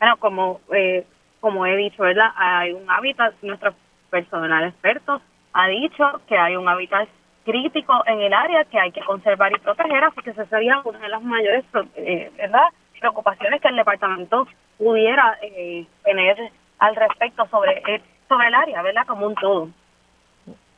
Bueno, 0.00 0.16
como 0.16 0.60
eh, 0.74 1.04
como 1.40 1.66
he 1.66 1.76
dicho, 1.76 2.02
¿verdad? 2.02 2.30
Hay 2.34 2.72
un 2.72 2.90
hábitat, 2.90 3.34
nuestro 3.42 3.74
personal 4.10 4.64
experto 4.64 5.20
ha 5.52 5.68
dicho 5.68 6.04
que 6.28 6.36
hay 6.36 6.56
un 6.56 6.68
hábitat 6.68 7.08
crítico 7.46 8.02
en 8.06 8.20
el 8.20 8.34
área 8.34 8.64
que 8.64 8.78
hay 8.78 8.90
que 8.90 9.00
conservar 9.02 9.52
y 9.52 9.60
proteger, 9.60 10.02
así 10.02 10.20
que 10.22 10.30
esa 10.30 10.44
sería 10.46 10.80
una 10.84 10.98
de 10.98 11.08
las 11.08 11.22
mayores 11.22 11.64
eh, 11.94 12.30
¿verdad? 12.36 12.64
preocupaciones 12.98 13.62
que 13.62 13.68
el 13.68 13.76
departamento 13.76 14.48
pudiera 14.76 15.38
eh, 15.40 15.86
tener 16.04 16.36
al 16.78 16.96
respecto 16.96 17.46
sobre, 17.46 17.82
sobre 18.28 18.48
el 18.48 18.54
área, 18.54 18.82
¿verdad? 18.82 19.06
Como 19.06 19.26
un 19.28 19.34
todo. 19.36 19.68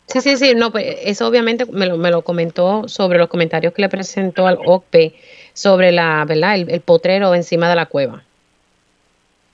Sí, 0.07 0.21
sí, 0.21 0.37
sí, 0.37 0.55
no, 0.55 0.71
pues 0.71 0.85
eso 1.05 1.27
obviamente 1.27 1.65
me 1.67 1.87
lo, 1.87 1.97
me 1.97 2.11
lo 2.11 2.23
comentó 2.23 2.87
sobre 2.87 3.19
los 3.19 3.29
comentarios 3.29 3.73
que 3.73 3.83
le 3.83 3.89
presentó 3.89 4.47
al 4.47 4.59
OCPE 4.65 5.15
sobre 5.55 5.91
la, 5.91 6.25
¿verdad? 6.27 6.57
El, 6.57 6.81
potrero 6.83 7.35
encima 7.35 7.69
de 7.69 7.77
la 7.77 7.87
cueva. 7.87 8.23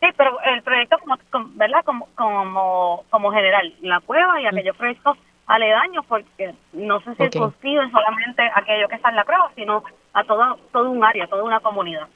Sí, 0.00 0.06
pero 0.16 0.38
el 0.44 0.62
proyecto 0.62 0.99
como, 0.99 1.16
¿verdad? 1.54 1.85
Como, 1.85 2.09
como, 2.14 3.04
como 3.11 3.33
general, 3.33 3.73
la 3.83 4.00
cueva 4.00 4.40
y 4.40 4.47
aquellos 4.47 4.76
proyectos 4.76 5.16
aledaños, 5.46 6.04
porque 6.08 6.54
no 6.72 7.00
sé 7.00 7.14
si 7.16 7.22
okay. 7.22 7.42
es 7.76 7.92
solamente 7.92 8.42
aquello 8.54 8.88
que 8.88 8.96
está 8.96 9.10
en 9.10 9.16
la 9.16 9.24
cueva, 9.24 9.50
sino 9.54 9.84
a 10.12 10.24
todo, 10.24 10.58
todo 10.72 10.90
un 10.90 11.04
área, 11.04 11.26
toda 11.26 11.42
una 11.42 11.60
comunidad. 11.60 12.08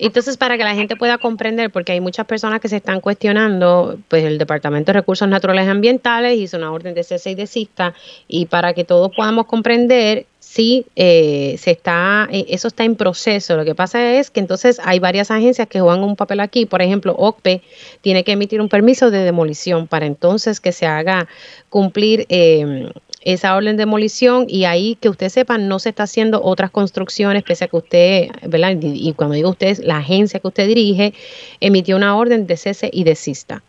Entonces, 0.00 0.36
para 0.36 0.56
que 0.56 0.62
la 0.62 0.74
gente 0.74 0.94
pueda 0.94 1.18
comprender, 1.18 1.72
porque 1.72 1.92
hay 1.92 2.00
muchas 2.00 2.24
personas 2.24 2.60
que 2.60 2.68
se 2.68 2.76
están 2.76 3.00
cuestionando, 3.00 3.98
pues 4.06 4.24
el 4.24 4.38
Departamento 4.38 4.92
de 4.92 5.00
Recursos 5.00 5.26
Naturales 5.26 5.66
y 5.66 5.70
Ambientales 5.70 6.38
hizo 6.38 6.56
una 6.56 6.70
orden 6.70 6.94
de 6.94 7.02
cese 7.02 7.30
y 7.30 7.34
desista, 7.34 7.94
y 8.28 8.46
para 8.46 8.74
que 8.74 8.84
todos 8.84 9.10
podamos 9.14 9.46
comprender, 9.46 10.26
sí, 10.58 10.86
eh, 10.96 11.54
se 11.56 11.70
está, 11.70 12.26
eh, 12.32 12.46
eso 12.48 12.66
está 12.66 12.82
en 12.82 12.96
proceso. 12.96 13.56
Lo 13.56 13.64
que 13.64 13.76
pasa 13.76 14.14
es 14.14 14.28
que 14.28 14.40
entonces 14.40 14.80
hay 14.84 14.98
varias 14.98 15.30
agencias 15.30 15.68
que 15.68 15.78
juegan 15.78 16.02
un 16.02 16.16
papel 16.16 16.40
aquí. 16.40 16.66
Por 16.66 16.82
ejemplo, 16.82 17.14
OCPE 17.16 17.62
tiene 18.00 18.24
que 18.24 18.32
emitir 18.32 18.60
un 18.60 18.68
permiso 18.68 19.12
de 19.12 19.20
demolición 19.20 19.86
para 19.86 20.06
entonces 20.06 20.58
que 20.58 20.72
se 20.72 20.84
haga 20.84 21.28
cumplir 21.68 22.26
eh, 22.28 22.90
esa 23.20 23.54
orden 23.54 23.76
de 23.76 23.82
demolición 23.82 24.46
y 24.48 24.64
ahí 24.64 24.96
que 24.96 25.08
usted 25.08 25.28
sepa 25.28 25.58
no 25.58 25.78
se 25.78 25.90
está 25.90 26.02
haciendo 26.02 26.42
otras 26.42 26.72
construcciones 26.72 27.44
pese 27.44 27.66
a 27.66 27.68
que 27.68 27.76
usted, 27.76 28.28
¿verdad? 28.42 28.76
Y, 28.80 29.12
cuando 29.12 29.36
digo 29.36 29.50
usted, 29.50 29.78
la 29.84 29.98
agencia 29.98 30.40
que 30.40 30.48
usted 30.48 30.66
dirige 30.66 31.14
emitió 31.60 31.94
una 31.94 32.16
orden 32.16 32.48
de 32.48 32.56
cese 32.56 32.90
y 32.92 33.04
desista. 33.04 33.62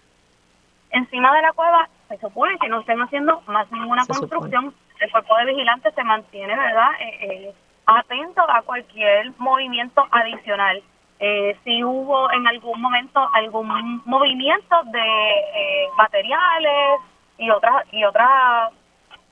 Encima 0.90 1.36
de 1.36 1.42
la 1.44 1.54
cueva 1.54 1.88
se 2.08 2.18
supone 2.18 2.58
que 2.60 2.68
no 2.68 2.80
estén 2.80 3.00
haciendo 3.00 3.42
más 3.46 3.72
ninguna 3.72 4.04
construcción. 4.08 4.74
El 5.00 5.12
cuerpo 5.12 5.38
de 5.38 5.46
vigilantes 5.46 5.94
se 5.94 6.04
mantiene, 6.04 6.56
¿verdad? 6.56 6.90
Eh, 7.00 7.18
eh, 7.22 7.54
atento 7.86 8.42
a 8.42 8.62
cualquier 8.62 9.32
movimiento 9.38 10.06
adicional. 10.12 10.82
Eh, 11.20 11.58
si 11.66 11.84
hubo 11.84 12.32
en 12.32 12.48
algún 12.48 12.80
momento 12.80 13.20
algún 13.34 14.02
movimiento 14.06 14.84
de 14.86 15.00
eh, 15.00 15.88
materiales 15.98 17.02
y 17.38 17.50
otras 17.50 17.84
y 17.92 18.06
otras 18.06 18.72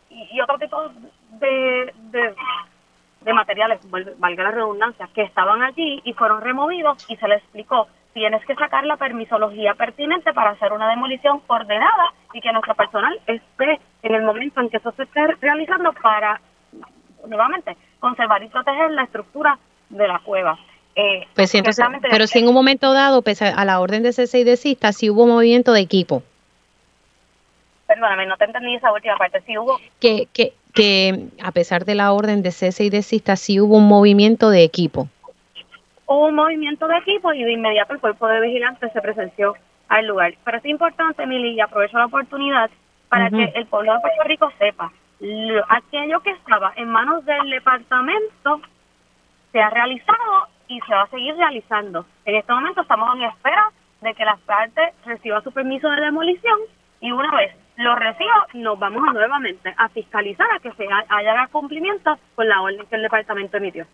y, 0.09 0.41
otro 0.41 0.57
tipo 0.57 0.89
de, 1.39 1.93
de, 3.21 3.33
materiales, 3.33 3.79
valga 4.17 4.43
la 4.43 4.51
redundancia, 4.51 5.07
que 5.13 5.21
estaban 5.21 5.61
allí 5.61 6.01
y 6.03 6.13
fueron 6.13 6.41
removidos 6.41 7.05
y 7.09 7.15
se 7.17 7.27
les 7.27 7.41
explicó, 7.43 7.87
tienes 8.13 8.43
que 8.45 8.55
sacar 8.55 8.85
la 8.85 8.97
permisología 8.97 9.73
pertinente 9.75 10.33
para 10.33 10.51
hacer 10.51 10.73
una 10.73 10.89
demolición 10.89 11.41
ordenada 11.47 12.13
y 12.33 12.41
que 12.41 12.51
nuestro 12.51 12.75
personal 12.75 13.19
esté 13.27 13.79
en 14.03 14.15
el 14.15 14.23
momento 14.23 14.61
en 14.61 14.69
que 14.69 14.77
eso 14.77 14.91
se 14.93 15.03
esté 15.03 15.27
realizando 15.39 15.93
para, 15.93 16.41
nuevamente, 17.27 17.77
conservar 17.99 18.43
y 18.43 18.49
proteger 18.49 18.91
la 18.91 19.03
estructura 19.03 19.57
de 19.89 20.07
la 20.07 20.19
cueva. 20.19 20.57
Eh, 20.95 21.27
pues 21.35 21.53
pero 22.09 22.25
si 22.25 22.39
en 22.39 22.47
un 22.47 22.55
momento 22.55 22.91
dado, 22.91 23.21
pese 23.21 23.45
a 23.45 23.65
la 23.65 23.79
orden 23.79 24.01
de 24.01 24.13
cese 24.13 24.39
y 24.39 24.43
desista, 24.43 24.91
si 24.93 25.11
hubo 25.11 25.27
movimiento 25.27 25.71
de 25.71 25.81
equipo. 25.81 26.23
Perdóname, 27.85 28.25
no 28.25 28.35
te 28.35 28.45
entendí 28.45 28.75
esa 28.75 28.91
última 28.91 29.15
parte. 29.15 29.41
Sí 29.45 29.57
hubo. 29.57 29.79
Que, 29.99 30.27
que, 30.33 30.53
que 30.73 31.27
a 31.41 31.51
pesar 31.51 31.85
de 31.85 31.93
la 31.93 32.11
orden 32.11 32.41
de 32.41 32.51
cese 32.51 32.83
y 32.83 32.89
desista, 32.89 33.35
sí 33.35 33.59
hubo 33.59 33.77
un 33.77 33.87
movimiento 33.87 34.49
de 34.49 34.63
equipo. 34.63 35.07
Hubo 36.07 36.27
un 36.27 36.35
movimiento 36.35 36.87
de 36.87 36.97
equipo 36.97 37.33
y 37.33 37.43
de 37.43 37.51
inmediato 37.51 37.93
el 37.93 37.99
cuerpo 37.99 38.27
de 38.27 38.39
vigilantes 38.39 38.93
se 38.93 39.01
presenció 39.01 39.55
al 39.89 40.07
lugar. 40.07 40.33
Pero 40.45 40.57
es 40.57 40.65
importante, 40.65 41.25
Mili, 41.25 41.51
y 41.51 41.59
aprovecho 41.59 41.97
la 41.97 42.05
oportunidad 42.05 42.69
para 43.09 43.29
que 43.29 43.51
el 43.55 43.65
pueblo 43.67 43.93
de 43.93 43.99
Puerto 43.99 44.23
Rico 44.23 44.51
sepa, 44.57 44.91
aquello 45.69 46.21
que 46.21 46.31
estaba 46.31 46.71
en 46.77 46.89
manos 46.89 47.25
del 47.25 47.49
departamento 47.49 48.61
se 49.51 49.59
ha 49.59 49.69
realizado 49.69 50.47
y 50.69 50.79
se 50.81 50.93
va 50.93 51.03
a 51.03 51.07
seguir 51.07 51.35
realizando. 51.35 52.05
En 52.23 52.35
este 52.35 52.53
momento 52.53 52.81
estamos 52.81 53.15
en 53.15 53.23
espera 53.23 53.69
de 54.01 54.13
que 54.13 54.23
la 54.23 54.37
parte 54.45 54.93
reciba 55.05 55.41
su 55.41 55.51
permiso 55.51 55.89
de 55.89 56.01
demolición 56.01 56.59
y 57.01 57.11
una 57.11 57.31
vez 57.35 57.53
lo 57.75 57.95
recibo, 57.95 58.31
nos 58.53 58.79
vamos 58.79 59.13
nuevamente 59.13 59.73
a 59.77 59.89
fiscalizar 59.89 60.47
a 60.51 60.59
que 60.59 60.71
se 60.71 60.87
haya 61.09 61.47
cumplimiento 61.51 62.17
con 62.35 62.47
la 62.47 62.61
orden 62.61 62.85
que 62.87 62.95
el 62.95 63.03
departamento 63.03 63.57
emitió. 63.57 63.85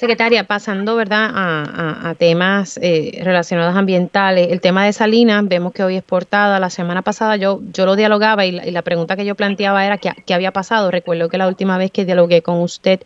Secretaria, 0.00 0.44
pasando 0.44 0.96
¿verdad? 0.96 1.30
a, 1.30 2.14
temas 2.16 2.80
eh, 2.80 3.20
relacionados 3.22 3.76
ambientales, 3.76 4.48
el 4.50 4.62
tema 4.62 4.86
de 4.86 4.94
Salinas, 4.94 5.46
vemos 5.46 5.74
que 5.74 5.84
hoy 5.84 5.96
es 5.96 6.02
portada. 6.02 6.58
La 6.58 6.70
semana 6.70 7.02
pasada 7.02 7.36
yo, 7.36 7.60
yo 7.74 7.84
lo 7.84 7.96
dialogaba 7.96 8.46
y 8.46 8.70
la, 8.70 8.80
pregunta 8.80 9.14
que 9.14 9.26
yo 9.26 9.34
planteaba 9.34 9.84
era 9.84 9.98
qué, 9.98 10.12
qué, 10.24 10.32
había 10.32 10.52
pasado. 10.52 10.90
Recuerdo 10.90 11.28
que 11.28 11.36
la 11.36 11.46
última 11.48 11.76
vez 11.76 11.90
que 11.90 12.06
dialogué 12.06 12.40
con 12.40 12.62
usted 12.62 13.00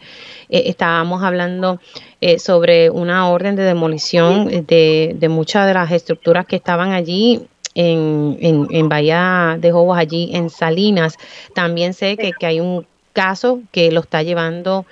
eh, 0.48 0.62
estábamos 0.66 1.24
hablando 1.24 1.80
eh, 2.20 2.38
sobre 2.38 2.90
una 2.90 3.28
orden 3.28 3.56
de 3.56 3.64
demolición 3.64 4.64
de, 4.64 5.16
de 5.18 5.28
muchas 5.28 5.66
de 5.66 5.74
las 5.74 5.90
estructuras 5.90 6.46
que 6.46 6.54
estaban 6.54 6.92
allí 6.92 7.44
en, 7.74 8.38
en, 8.40 8.68
en 8.70 8.88
Bahía 8.88 9.56
de 9.58 9.72
Jobos, 9.72 9.98
allí 9.98 10.30
en 10.32 10.48
Salinas. 10.48 11.16
También 11.56 11.92
sé 11.92 12.16
que, 12.16 12.30
que 12.34 12.46
hay 12.46 12.60
un 12.60 12.86
caso 13.14 13.62
que 13.72 13.90
lo 13.90 14.00
está 14.00 14.22
llevando, 14.22 14.86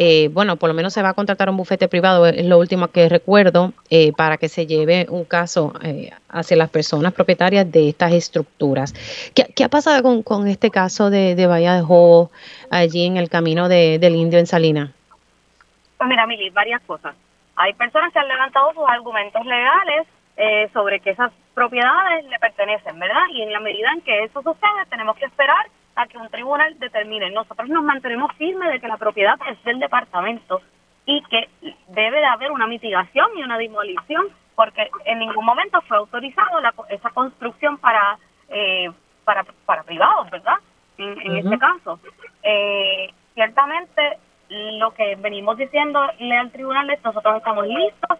eh, 0.00 0.28
bueno, 0.28 0.54
por 0.54 0.68
lo 0.68 0.74
menos 0.74 0.92
se 0.92 1.02
va 1.02 1.08
a 1.08 1.14
contratar 1.14 1.50
un 1.50 1.56
bufete 1.56 1.88
privado, 1.88 2.24
es 2.24 2.46
lo 2.46 2.56
último 2.56 2.86
que 2.86 3.08
recuerdo, 3.08 3.72
eh, 3.90 4.12
para 4.12 4.36
que 4.36 4.48
se 4.48 4.64
lleve 4.64 5.06
un 5.10 5.24
caso 5.24 5.72
eh, 5.82 6.12
hacia 6.28 6.56
las 6.56 6.70
personas 6.70 7.12
propietarias 7.12 7.68
de 7.72 7.88
estas 7.88 8.12
estructuras. 8.12 8.94
¿Qué, 9.34 9.64
ha 9.64 9.68
pasado 9.68 10.00
con, 10.04 10.22
con, 10.22 10.46
este 10.46 10.70
caso 10.70 11.10
de, 11.10 11.34
de 11.34 11.48
Bahía 11.48 11.74
de 11.74 11.82
Jobos 11.82 12.30
allí 12.70 13.06
en 13.06 13.16
el 13.16 13.28
camino 13.28 13.68
de, 13.68 13.98
del 13.98 14.14
Indio 14.14 14.38
en 14.38 14.46
Salinas? 14.46 14.90
Pues 15.96 16.08
mira, 16.08 16.28
Mili, 16.28 16.48
varias 16.50 16.80
cosas. 16.82 17.16
Hay 17.56 17.72
personas 17.72 18.12
que 18.12 18.20
han 18.20 18.28
levantado 18.28 18.72
sus 18.74 18.88
argumentos 18.88 19.44
legales 19.44 20.06
eh, 20.36 20.70
sobre 20.72 21.00
que 21.00 21.10
esas 21.10 21.32
propiedades 21.54 22.24
le 22.26 22.38
pertenecen, 22.38 23.00
¿verdad? 23.00 23.26
Y 23.32 23.42
en 23.42 23.52
la 23.52 23.58
medida 23.58 23.90
en 23.92 24.02
que 24.02 24.22
eso 24.22 24.44
suceda, 24.44 24.86
tenemos 24.90 25.16
que 25.16 25.24
esperar 25.24 25.66
a 25.98 26.06
que 26.06 26.16
un 26.16 26.28
tribunal 26.28 26.78
determine. 26.78 27.30
Nosotros 27.30 27.68
nos 27.68 27.82
mantenemos 27.82 28.32
firmes 28.36 28.70
de 28.70 28.80
que 28.80 28.86
la 28.86 28.96
propiedad 28.96 29.36
es 29.50 29.62
del 29.64 29.80
departamento 29.80 30.62
y 31.04 31.20
que 31.24 31.48
debe 31.88 32.20
de 32.20 32.26
haber 32.26 32.52
una 32.52 32.68
mitigación 32.68 33.30
y 33.36 33.42
una 33.42 33.58
demolición 33.58 34.28
porque 34.54 34.88
en 35.04 35.18
ningún 35.18 35.44
momento 35.44 35.80
fue 35.82 35.96
autorizado 35.96 36.60
la, 36.60 36.72
esa 36.88 37.10
construcción 37.10 37.78
para, 37.78 38.18
eh, 38.48 38.90
para, 39.24 39.44
para 39.66 39.82
privados, 39.82 40.30
¿verdad? 40.30 40.58
En, 40.98 41.36
este 41.36 41.58
caso. 41.58 42.00
Eh, 42.42 43.12
ciertamente 43.34 44.18
lo 44.48 44.92
que 44.94 45.16
venimos 45.16 45.56
diciéndole 45.56 46.36
al 46.36 46.50
tribunal 46.50 46.90
es 46.90 47.02
nosotros 47.04 47.36
estamos 47.36 47.66
listos. 47.66 48.18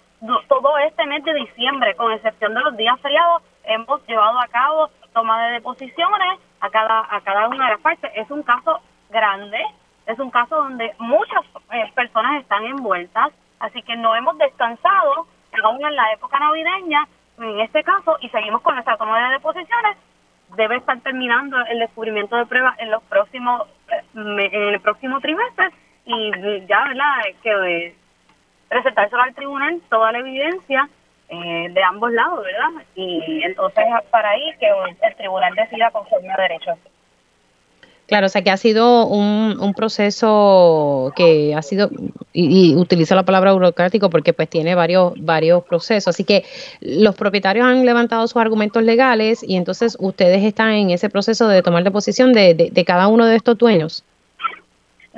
Todo 0.49 0.78
este 0.78 1.06
mes 1.06 1.23
de 1.25 1.35
diciembre, 1.35 1.94
con 1.94 2.12
excepción 2.12 2.54
de 2.54 2.61
los 2.61 2.76
días 2.76 3.00
feriados, 3.00 3.42
hemos 3.64 4.04
llevado 4.06 4.40
a 4.40 4.49
cabo 4.49 4.90
toma 5.12 5.46
de 5.46 5.54
deposiciones 5.54 6.38
a 6.60 6.70
cada, 6.70 7.06
a 7.10 7.20
cada 7.20 7.48
una 7.48 7.66
de 7.66 7.72
las 7.72 7.80
partes. 7.80 8.10
Es 8.14 8.30
un 8.30 8.42
caso 8.42 8.80
grande, 9.10 9.58
es 10.06 10.18
un 10.18 10.30
caso 10.30 10.56
donde 10.56 10.94
muchas 10.98 11.44
eh, 11.72 11.90
personas 11.94 12.40
están 12.40 12.64
envueltas, 12.64 13.32
así 13.60 13.82
que 13.82 13.96
no 13.96 14.14
hemos 14.16 14.36
descansado 14.38 15.26
aún 15.64 15.84
en 15.84 15.96
la 15.96 16.12
época 16.12 16.38
navideña, 16.38 17.08
en 17.38 17.60
este 17.60 17.82
caso, 17.82 18.16
y 18.20 18.28
seguimos 18.28 18.62
con 18.62 18.74
nuestra 18.74 18.96
toma 18.96 19.28
de 19.28 19.34
deposiciones. 19.34 19.96
Debe 20.56 20.76
estar 20.76 20.98
terminando 21.00 21.58
el 21.66 21.78
descubrimiento 21.78 22.36
de 22.36 22.46
pruebas 22.46 22.78
en 22.78 22.90
los 22.90 23.02
próximos, 23.04 23.68
eh, 23.88 24.04
en 24.14 24.74
el 24.74 24.80
próximo 24.80 25.20
trimestre 25.20 25.70
y 26.04 26.30
ya, 26.66 26.84
¿verdad? 26.88 27.16
Que 27.42 27.50
eh, 27.50 27.96
presentárselo 28.68 29.22
al 29.22 29.34
tribunal 29.34 29.80
toda 29.90 30.12
la 30.12 30.18
evidencia 30.18 30.88
eh, 31.28 31.68
de 31.70 31.82
ambos 31.82 32.11
lados, 32.12 32.42
¿verdad? 32.42 32.85
Y 32.94 33.42
entonces 33.44 33.85
para 34.11 34.30
ahí 34.30 34.50
que 34.58 34.66
el 35.02 35.16
tribunal 35.16 35.54
decida 35.54 35.90
conforme 35.90 36.32
a 36.32 36.37
derecho. 36.37 36.78
Claro, 38.06 38.25
o 38.25 38.28
sea 38.30 38.40
que 38.40 38.50
ha 38.50 38.56
sido 38.56 39.06
un, 39.06 39.58
un 39.61 39.75
proceso 39.75 41.12
que 41.14 41.54
ha 41.54 41.61
sido, 41.61 41.90
y, 42.32 42.73
y, 42.73 42.76
utilizo 42.76 43.14
la 43.14 43.25
palabra 43.25 43.52
burocrático 43.52 44.08
porque 44.08 44.32
pues 44.32 44.49
tiene 44.49 44.75
varios, 44.75 45.12
varios 45.18 45.62
procesos, 45.64 46.14
así 46.14 46.25
que 46.25 46.44
los 46.80 47.14
propietarios 47.14 47.66
han 47.66 47.85
levantado 47.85 48.26
sus 48.26 48.40
argumentos 48.40 48.82
legales 48.82 49.42
y 49.42 49.56
entonces 49.56 49.99
ustedes 50.00 50.42
están 50.42 50.70
en 50.70 50.88
ese 50.88 51.11
proceso 51.11 51.49
de 51.49 51.62
tomar 51.62 51.85
de 51.85 51.90
posición 51.90 52.32
de, 52.32 52.54
de 52.54 52.85
cada 52.87 53.08
uno 53.08 53.26
de 53.26 53.37
estos 53.37 53.58
dueños 53.58 54.02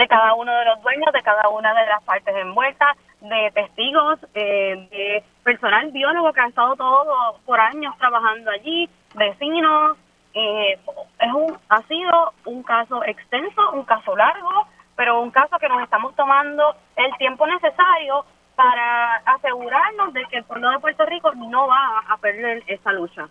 de 0.01 0.09
cada 0.09 0.35
uno 0.35 0.51
de 0.53 0.65
los 0.65 0.83
dueños, 0.83 1.13
de 1.13 1.23
cada 1.23 1.49
una 1.51 1.75
de 1.75 1.87
las 1.87 2.03
partes 2.05 2.35
envueltas. 2.35 2.97
De 3.21 3.51
testigos, 3.55 4.19
eh, 4.35 4.89
de 4.91 5.25
personal 5.45 5.91
biólogo 5.91 6.33
que 6.33 6.41
ha 6.41 6.49
estado 6.49 6.77
todo 6.77 7.39
por 7.45 7.61
años 7.61 7.97
trabajando 7.99 8.51
allí, 8.51 8.89
vecinos. 9.15 9.97
Eh, 10.33 10.79
es 11.19 11.33
un, 11.33 11.57
ha 11.69 11.83
sido 11.83 12.33
un 12.45 12.63
caso 12.63 13.05
extenso, 13.05 13.73
un 13.73 13.85
caso 13.85 14.17
largo, 14.17 14.67
pero 14.97 15.21
un 15.21 15.31
caso 15.31 15.59
que 15.59 15.69
nos 15.69 15.83
estamos 15.83 16.15
tomando 16.15 16.75
el 16.97 17.17
tiempo 17.19 17.47
necesario 17.47 18.25
para 18.55 19.17
asegurarnos 19.25 20.13
de 20.13 20.25
que 20.31 20.39
el 20.39 20.45
pueblo 20.45 20.71
de 20.71 20.79
Puerto 20.79 21.07
Rico 21.07 21.33
no 21.35 21.67
va 21.67 22.05
a 22.09 22.17
perder 22.19 22.63
esa 22.67 22.93
lucha. 22.93 23.29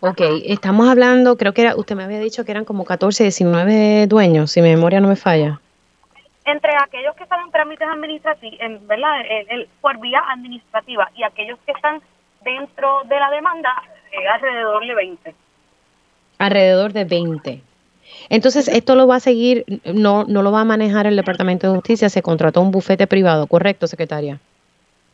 Ok, 0.00 0.20
estamos 0.46 0.88
hablando, 0.88 1.36
creo 1.36 1.54
que 1.54 1.62
era, 1.62 1.76
usted 1.76 1.94
me 1.94 2.02
había 2.02 2.18
dicho 2.18 2.44
que 2.44 2.50
eran 2.50 2.64
como 2.64 2.84
14, 2.84 3.22
19 3.22 4.08
dueños, 4.08 4.50
si 4.50 4.60
mi 4.60 4.70
memoria 4.70 5.00
no 5.00 5.06
me 5.06 5.14
falla. 5.14 5.60
Entre 6.44 6.72
aquellos 6.76 7.14
que 7.14 7.22
están 7.22 7.40
en 7.40 7.50
trámites 7.50 7.88
administrativos, 7.88 8.60
en, 8.60 8.86
¿verdad? 8.86 9.20
El, 9.48 9.68
por 9.80 9.98
vía 10.00 10.22
administrativa 10.28 11.08
y 11.14 11.22
aquellos 11.22 11.58
que 11.64 11.72
están 11.72 12.00
dentro 12.44 13.02
de 13.04 13.18
la 13.18 13.30
demanda, 13.30 13.70
eh, 14.10 14.28
alrededor 14.28 14.86
de 14.86 14.94
20. 14.94 15.34
Alrededor 16.38 16.92
de 16.92 17.04
20. 17.04 17.62
Entonces, 18.28 18.68
esto 18.68 18.94
lo 18.94 19.06
va 19.06 19.16
a 19.16 19.20
seguir, 19.20 19.64
no, 19.84 20.24
no 20.24 20.42
lo 20.42 20.52
va 20.52 20.62
a 20.62 20.64
manejar 20.64 21.06
el 21.06 21.16
Departamento 21.16 21.68
de 21.68 21.74
Justicia, 21.74 22.08
se 22.08 22.22
contrató 22.22 22.60
un 22.60 22.70
bufete 22.70 23.06
privado, 23.06 23.46
¿correcto, 23.46 23.86
secretaria? 23.86 24.38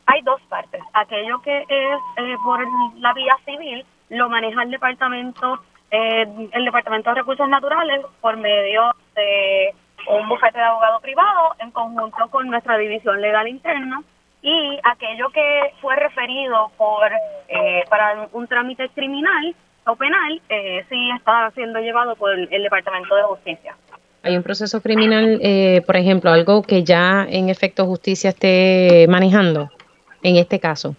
Hay 0.07 0.23
dos 0.23 0.41
partes. 0.49 0.81
Aquello 0.95 1.41
que 1.43 1.59
es 1.59 1.99
eh, 2.17 2.37
por 2.43 2.61
la 2.99 3.13
vía 3.13 3.37
civil 3.45 3.85
lo 4.09 4.29
maneja 4.31 4.63
el 4.63 4.71
Departamento, 4.71 5.61
eh, 5.91 6.27
el 6.53 6.65
Departamento 6.65 7.11
de 7.11 7.17
Recursos 7.17 7.49
Naturales 7.49 8.05
por 8.21 8.37
medio 8.39 8.95
de 9.15 9.75
un 10.09 10.29
bufete 10.29 10.59
de 10.59 10.65
abogado 10.65 11.01
privado 11.01 11.55
en 11.59 11.71
conjunto 11.71 12.29
con 12.31 12.49
nuestra 12.49 12.79
división 12.79 13.21
legal 13.21 13.49
interna 13.49 14.03
y 14.43 14.79
aquello 14.85 15.29
que 15.31 15.73
fue 15.81 15.97
referido 15.97 16.71
por 16.77 17.11
eh, 17.49 17.85
para 17.89 18.29
un 18.33 18.47
trámite 18.47 18.89
criminal 18.91 19.55
o 19.87 19.97
penal 19.97 20.41
eh, 20.49 20.85
sí 20.89 21.11
está 21.17 21.51
siendo 21.53 21.81
llevado 21.81 22.15
por 22.17 22.33
el, 22.33 22.49
Departamento 22.49 23.15
de 23.15 23.23
Justicia. 23.23 23.77
Hay 24.23 24.37
un 24.37 24.43
proceso 24.43 24.81
criminal, 24.83 25.39
eh, 25.43 25.83
por 25.87 25.97
ejemplo, 25.97 26.31
algo 26.31 26.63
que 26.63 26.85
ya 26.85 27.25
en 27.29 27.49
efecto 27.49 27.87
justicia 27.87 28.31
esté 28.31 29.07
manejando 29.09 29.71
en 30.23 30.37
este 30.37 30.59
caso. 30.59 30.95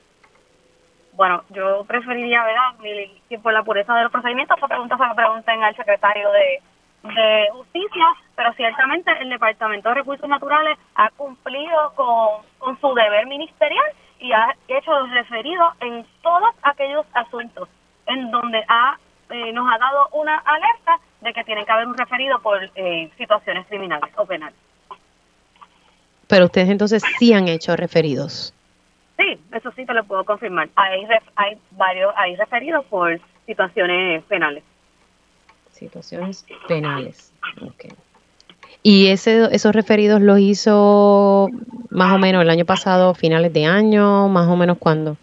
Bueno, 1.13 1.43
yo 1.49 1.83
preferiría, 1.85 2.43
¿verdad? 2.43 3.11
Que 3.27 3.39
por 3.39 3.51
la 3.51 3.63
pureza 3.63 3.93
de 3.93 4.03
los 4.03 4.11
procedimientos, 4.11 4.57
esa 4.57 4.67
pregunta 4.67 4.95
se 4.97 5.03
la 5.03 5.13
pregunten 5.13 5.63
al 5.63 5.75
secretario 5.75 6.31
de, 6.31 6.61
Justicia, 7.01 8.05
pero 8.35 8.53
ciertamente 8.53 9.11
el 9.21 9.29
Departamento 9.29 9.89
de 9.89 9.95
Recursos 9.95 10.27
Naturales 10.27 10.77
ha 10.95 11.09
cumplido 11.11 11.93
con, 11.95 12.43
con 12.57 12.79
su 12.79 12.93
deber 12.93 13.25
ministerial 13.27 13.85
y 14.19 14.31
ha 14.33 14.55
hecho 14.67 14.91
los 14.99 15.09
referidos 15.11 15.73
en 15.79 16.05
todos 16.21 16.53
aquellos 16.63 17.05
asuntos 17.13 17.69
en 18.05 18.31
donde 18.31 18.63
ha, 18.67 18.97
eh, 19.29 19.53
nos 19.53 19.71
ha 19.71 19.77
dado 19.77 20.09
una 20.11 20.37
alerta 20.39 20.99
de 21.21 21.33
que 21.33 21.43
tiene 21.43 21.65
que 21.65 21.71
haber 21.71 21.87
un 21.87 21.97
referido 21.97 22.39
por 22.39 22.59
eh, 22.75 23.09
situaciones 23.17 23.65
criminales 23.67 24.11
o 24.17 24.25
penales. 24.25 24.57
Pero 26.27 26.45
ustedes 26.45 26.69
entonces 26.69 27.03
sí 27.17 27.33
han 27.33 27.47
hecho 27.47 27.75
referidos. 27.75 28.53
Sí, 29.17 29.39
eso 29.51 29.71
sí 29.71 29.85
te 29.85 29.93
lo 29.93 30.03
puedo 30.03 30.23
confirmar. 30.23 30.69
Hay, 30.75 31.05
hay 31.35 31.57
varios, 31.71 32.13
hay 32.15 32.35
referidos 32.35 32.85
por 32.85 33.19
situaciones 33.45 34.23
penales. 34.25 34.63
Situaciones 35.79 36.45
penales. 36.67 37.31
Okay. 37.61 37.91
¿Y 38.83 39.07
ese, 39.07 39.47
esos 39.55 39.73
referidos 39.73 40.21
los 40.21 40.39
hizo 40.39 41.49
más 41.89 42.13
o 42.13 42.17
menos 42.17 42.41
el 42.41 42.49
año 42.49 42.65
pasado, 42.65 43.13
finales 43.13 43.53
de 43.53 43.65
año, 43.65 44.27
más 44.27 44.47
o 44.47 44.57
menos 44.57 44.77
cuándo? 44.77 45.15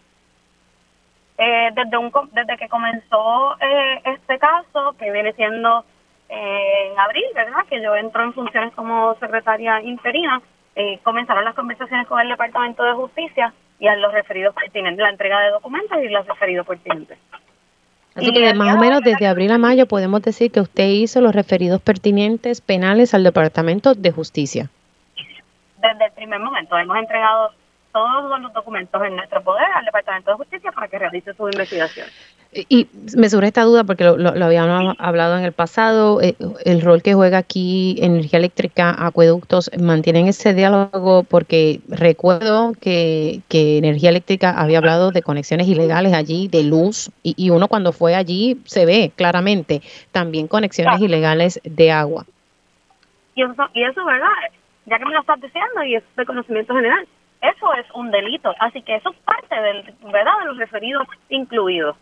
Eh, 1.39 1.71
desde, 1.75 1.99
un, 1.99 2.11
desde 2.33 2.57
que 2.57 2.69
comenzó 2.69 3.55
eh, 3.61 4.01
este 4.05 4.39
caso, 4.39 4.95
que 4.99 5.11
viene 5.11 5.35
siendo 5.35 5.85
eh, 6.31 6.91
en 6.91 6.99
abril, 6.99 7.25
¿verdad? 7.35 7.67
Que 7.69 7.83
yo 7.83 7.95
entro 7.95 8.25
en 8.25 8.33
funciones 8.33 8.73
como 8.75 9.15
secretaria 9.21 9.83
interina, 9.83 10.41
comenzaron 11.03 11.45
las 11.45 11.55
conversaciones 11.55 12.07
con 12.07 12.21
el 12.21 12.29
Departamento 12.29 12.83
de 12.85 12.93
Justicia 12.93 13.55
y 13.79 13.87
a 13.87 13.97
los 13.97 14.13
referidos 14.13 14.55
pertinentes, 14.55 15.03
la 15.03 15.09
entrega 15.09 15.41
de 15.41 15.51
documentos 15.51 15.99
y 16.03 16.09
los 16.09 16.27
referidos 16.27 16.67
pertinentes. 16.67 17.19
Así 18.17 18.33
que 18.33 18.55
más 18.55 18.75
o 18.75 18.79
menos 18.79 19.03
desde 19.03 19.27
abril 19.27 19.53
a 19.53 19.59
mayo 19.59 19.87
podemos 19.87 20.23
decir 20.23 20.51
que 20.51 20.61
usted 20.61 20.89
hizo 20.89 21.21
los 21.21 21.35
referidos 21.35 21.83
pertinentes 21.83 22.63
penales 22.63 23.13
al 23.13 23.23
Departamento 23.23 23.95
de 23.95 24.11
Justicia. 24.11 24.71
Desde 25.83 26.07
el 26.07 26.13
primer 26.13 26.41
momento 26.41 26.79
hemos 26.79 26.97
entregado 26.97 27.51
todos 27.93 28.41
los 28.41 28.53
documentos 28.55 29.03
en 29.05 29.17
nuestro 29.17 29.43
poder 29.43 29.67
al 29.75 29.85
Departamento 29.85 30.31
de 30.31 30.37
Justicia 30.39 30.73
para 30.73 30.89
que 30.89 30.99
realice 30.99 31.35
su 31.35 31.47
investigación. 31.49 32.09
Y 32.69 32.89
me 33.17 33.29
surge 33.29 33.49
esta 33.49 33.63
duda 33.63 33.85
porque 33.85 34.05
lo, 34.05 34.45
habíamos 34.45 34.97
hablado 34.99 35.37
en 35.37 35.45
el 35.45 35.53
pasado, 35.53 36.21
eh, 36.23 36.37
el 36.65 36.81
rol 36.81 37.03
que 37.03 37.15
juega 37.15 37.39
aquí 37.39 37.97
Energía 38.01 38.39
Eléctrica, 38.39 38.95
Acueductos, 38.99 39.71
mantienen 39.79 40.27
ese 40.27 40.55
diálogo 40.55 41.25
porque 41.25 41.81
recuerdo 41.89 42.73
que, 42.81 43.41
que 43.49 43.79
Energía 43.79 44.11
Eléctrica 44.11 44.51
había 44.59 44.79
hablado 44.79 45.11
de 45.11 45.23
conexiones 45.23 45.69
ilegales 45.69 46.15
allí, 46.15 46.49
de 46.49 46.63
luz, 46.65 47.11
y, 47.23 47.51
uno 47.51 47.69
cuando 47.69 47.93
fue 47.93 48.15
allí 48.15 48.59
se 48.65 48.87
ve 48.87 49.13
claramente 49.15 49.83
también 50.13 50.49
conexiones 50.49 51.01
ilegales 51.01 51.61
de 51.65 51.93
agua. 51.93 52.25
Y 53.35 53.43
eso, 53.43 53.69
y 53.75 53.83
eso, 53.85 54.05
¿verdad? 54.05 54.29
Ya 54.87 54.99
que 54.99 55.05
me 55.05 55.13
lo 55.13 55.21
estás 55.21 55.41
diciendo 55.41 55.85
y 55.85 55.97
es 55.97 56.05
de 56.17 56.25
conocimiento 56.25 56.75
general, 56.75 57.07
eso 57.43 57.75
es 57.75 57.87
un 57.95 58.11
delito. 58.11 58.55
Así 58.61 58.83
que 58.83 58.97
eso 58.97 59.11
es 59.11 59.17
parte 59.19 59.55
del, 59.55 59.83
¿verdad? 60.13 60.33
de 60.41 60.47
los 60.47 60.57
referidos 60.57 61.07
incluidos. 61.29 61.97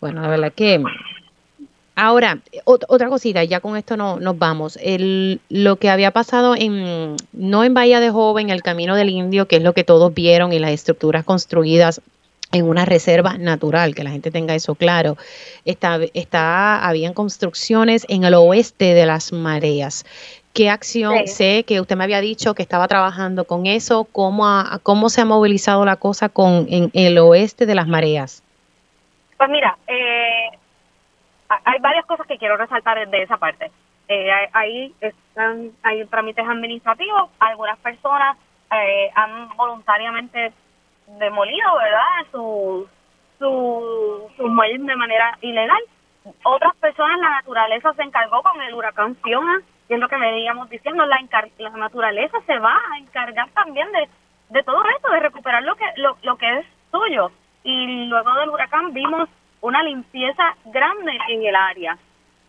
Bueno, 0.00 0.22
la 0.22 0.28
verdad 0.28 0.52
que... 0.54 0.82
Ahora, 2.00 2.38
otra 2.64 3.08
cosita, 3.08 3.42
ya 3.42 3.58
con 3.58 3.76
esto 3.76 3.96
no, 3.96 4.20
nos 4.20 4.38
vamos. 4.38 4.78
Lo 5.48 5.76
que 5.76 5.90
había 5.90 6.12
pasado 6.12 6.54
en, 6.56 7.16
no 7.32 7.64
en 7.64 7.74
Bahía 7.74 7.98
de 7.98 8.10
Joven, 8.10 8.50
el 8.50 8.62
Camino 8.62 8.94
del 8.94 9.10
Indio, 9.10 9.48
que 9.48 9.56
es 9.56 9.62
lo 9.64 9.72
que 9.72 9.82
todos 9.82 10.14
vieron, 10.14 10.52
y 10.52 10.60
las 10.60 10.70
estructuras 10.70 11.24
construidas 11.24 12.00
en 12.52 12.66
una 12.66 12.84
reserva 12.84 13.36
natural, 13.36 13.96
que 13.96 14.04
la 14.04 14.10
gente 14.10 14.30
tenga 14.30 14.54
eso 14.54 14.76
claro. 14.76 15.16
Está, 15.64 15.98
está, 16.14 16.86
habían 16.86 17.14
construcciones 17.14 18.06
en 18.08 18.22
el 18.22 18.34
oeste 18.34 18.94
de 18.94 19.04
las 19.04 19.32
mareas. 19.32 20.06
¿Qué 20.58 20.70
acción? 20.70 21.28
Sé 21.28 21.62
que 21.64 21.80
usted 21.80 21.94
me 21.94 22.02
había 22.02 22.20
dicho 22.20 22.52
que 22.52 22.64
estaba 22.64 22.88
trabajando 22.88 23.44
con 23.44 23.66
eso. 23.66 24.08
¿Cómo, 24.10 24.44
cómo 24.82 25.08
se 25.08 25.20
ha 25.20 25.24
movilizado 25.24 25.84
la 25.84 25.94
cosa 25.94 26.28
con 26.28 26.66
en 26.68 26.90
el 26.94 27.16
oeste 27.18 27.64
de 27.64 27.76
las 27.76 27.86
mareas? 27.86 28.42
Pues 29.36 29.48
mira, 29.50 29.78
eh, 29.86 30.50
hay 31.64 31.78
varias 31.78 32.04
cosas 32.06 32.26
que 32.26 32.38
quiero 32.38 32.56
resaltar 32.56 33.08
de 33.08 33.22
esa 33.22 33.36
parte. 33.36 33.70
Eh, 34.08 34.30
ahí 34.52 34.92
están, 35.00 35.70
hay 35.84 36.04
trámites 36.06 36.44
administrativos. 36.44 37.30
Algunas 37.38 37.78
personas 37.78 38.36
eh, 38.72 39.12
han 39.14 39.56
voluntariamente 39.56 40.52
demolido, 41.20 41.68
¿verdad? 41.76 42.32
Su, 42.32 42.88
su, 43.38 44.28
sus 44.36 44.50
muelles 44.50 44.84
de 44.84 44.96
manera 44.96 45.38
ilegal. 45.40 45.82
Otras 46.42 46.74
personas, 46.78 47.20
la 47.20 47.30
naturaleza 47.30 47.94
se 47.94 48.02
encargó 48.02 48.42
con 48.42 48.60
el 48.60 48.74
huracán 48.74 49.14
Fiona 49.22 49.62
y 49.88 49.94
es 49.94 50.00
lo 50.00 50.08
que 50.08 50.16
veníamos 50.16 50.68
diciendo, 50.68 51.06
la, 51.06 51.18
la 51.58 51.70
naturaleza 51.70 52.38
se 52.46 52.58
va 52.58 52.76
a 52.92 52.98
encargar 52.98 53.48
también 53.50 53.90
de, 53.92 54.08
de 54.50 54.62
todo 54.62 54.82
esto, 54.96 55.10
de 55.10 55.20
recuperar 55.20 55.62
lo 55.62 55.74
que, 55.76 55.84
lo, 55.96 56.16
lo 56.22 56.36
que 56.36 56.58
es 56.58 56.66
suyo. 56.90 57.30
Y 57.64 58.06
luego 58.06 58.34
del 58.34 58.50
huracán 58.50 58.92
vimos 58.92 59.28
una 59.60 59.82
limpieza 59.82 60.54
grande 60.66 61.18
en 61.28 61.44
el 61.44 61.56
área. 61.56 61.98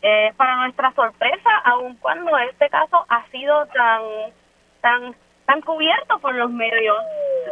Eh, 0.02 0.34
para 0.38 0.56
nuestra 0.58 0.92
sorpresa, 0.94 1.50
aun 1.66 1.96
cuando 1.96 2.38
este 2.38 2.70
caso 2.70 3.06
ha 3.10 3.26
sido 3.28 3.66
tan, 3.68 4.02
tan, 4.82 5.16
tan 5.46 5.62
cubierto 5.62 6.20
por 6.20 6.36
los 6.36 6.50
medios, 6.52 6.98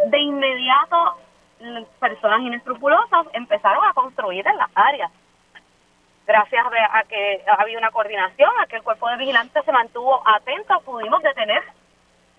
de 0.10 0.19
inmediato 0.19 1.17
personas 2.00 2.41
inescrupulosas 2.41 3.26
empezaron 3.34 3.84
a 3.86 3.93
construir 3.93 4.45
en 4.47 4.58
las 4.58 4.69
áreas 4.76 5.12
gracias 6.27 6.65
a 6.91 7.03
que 7.03 7.41
había 7.57 7.77
una 7.77 7.91
coordinación, 7.91 8.51
a 8.59 8.67
que 8.67 8.75
el 8.75 8.83
cuerpo 8.83 9.09
de 9.09 9.17
vigilantes 9.17 9.63
se 9.63 9.71
mantuvo 9.71 10.21
atento, 10.27 10.81
pudimos 10.81 11.23
detener 11.23 11.63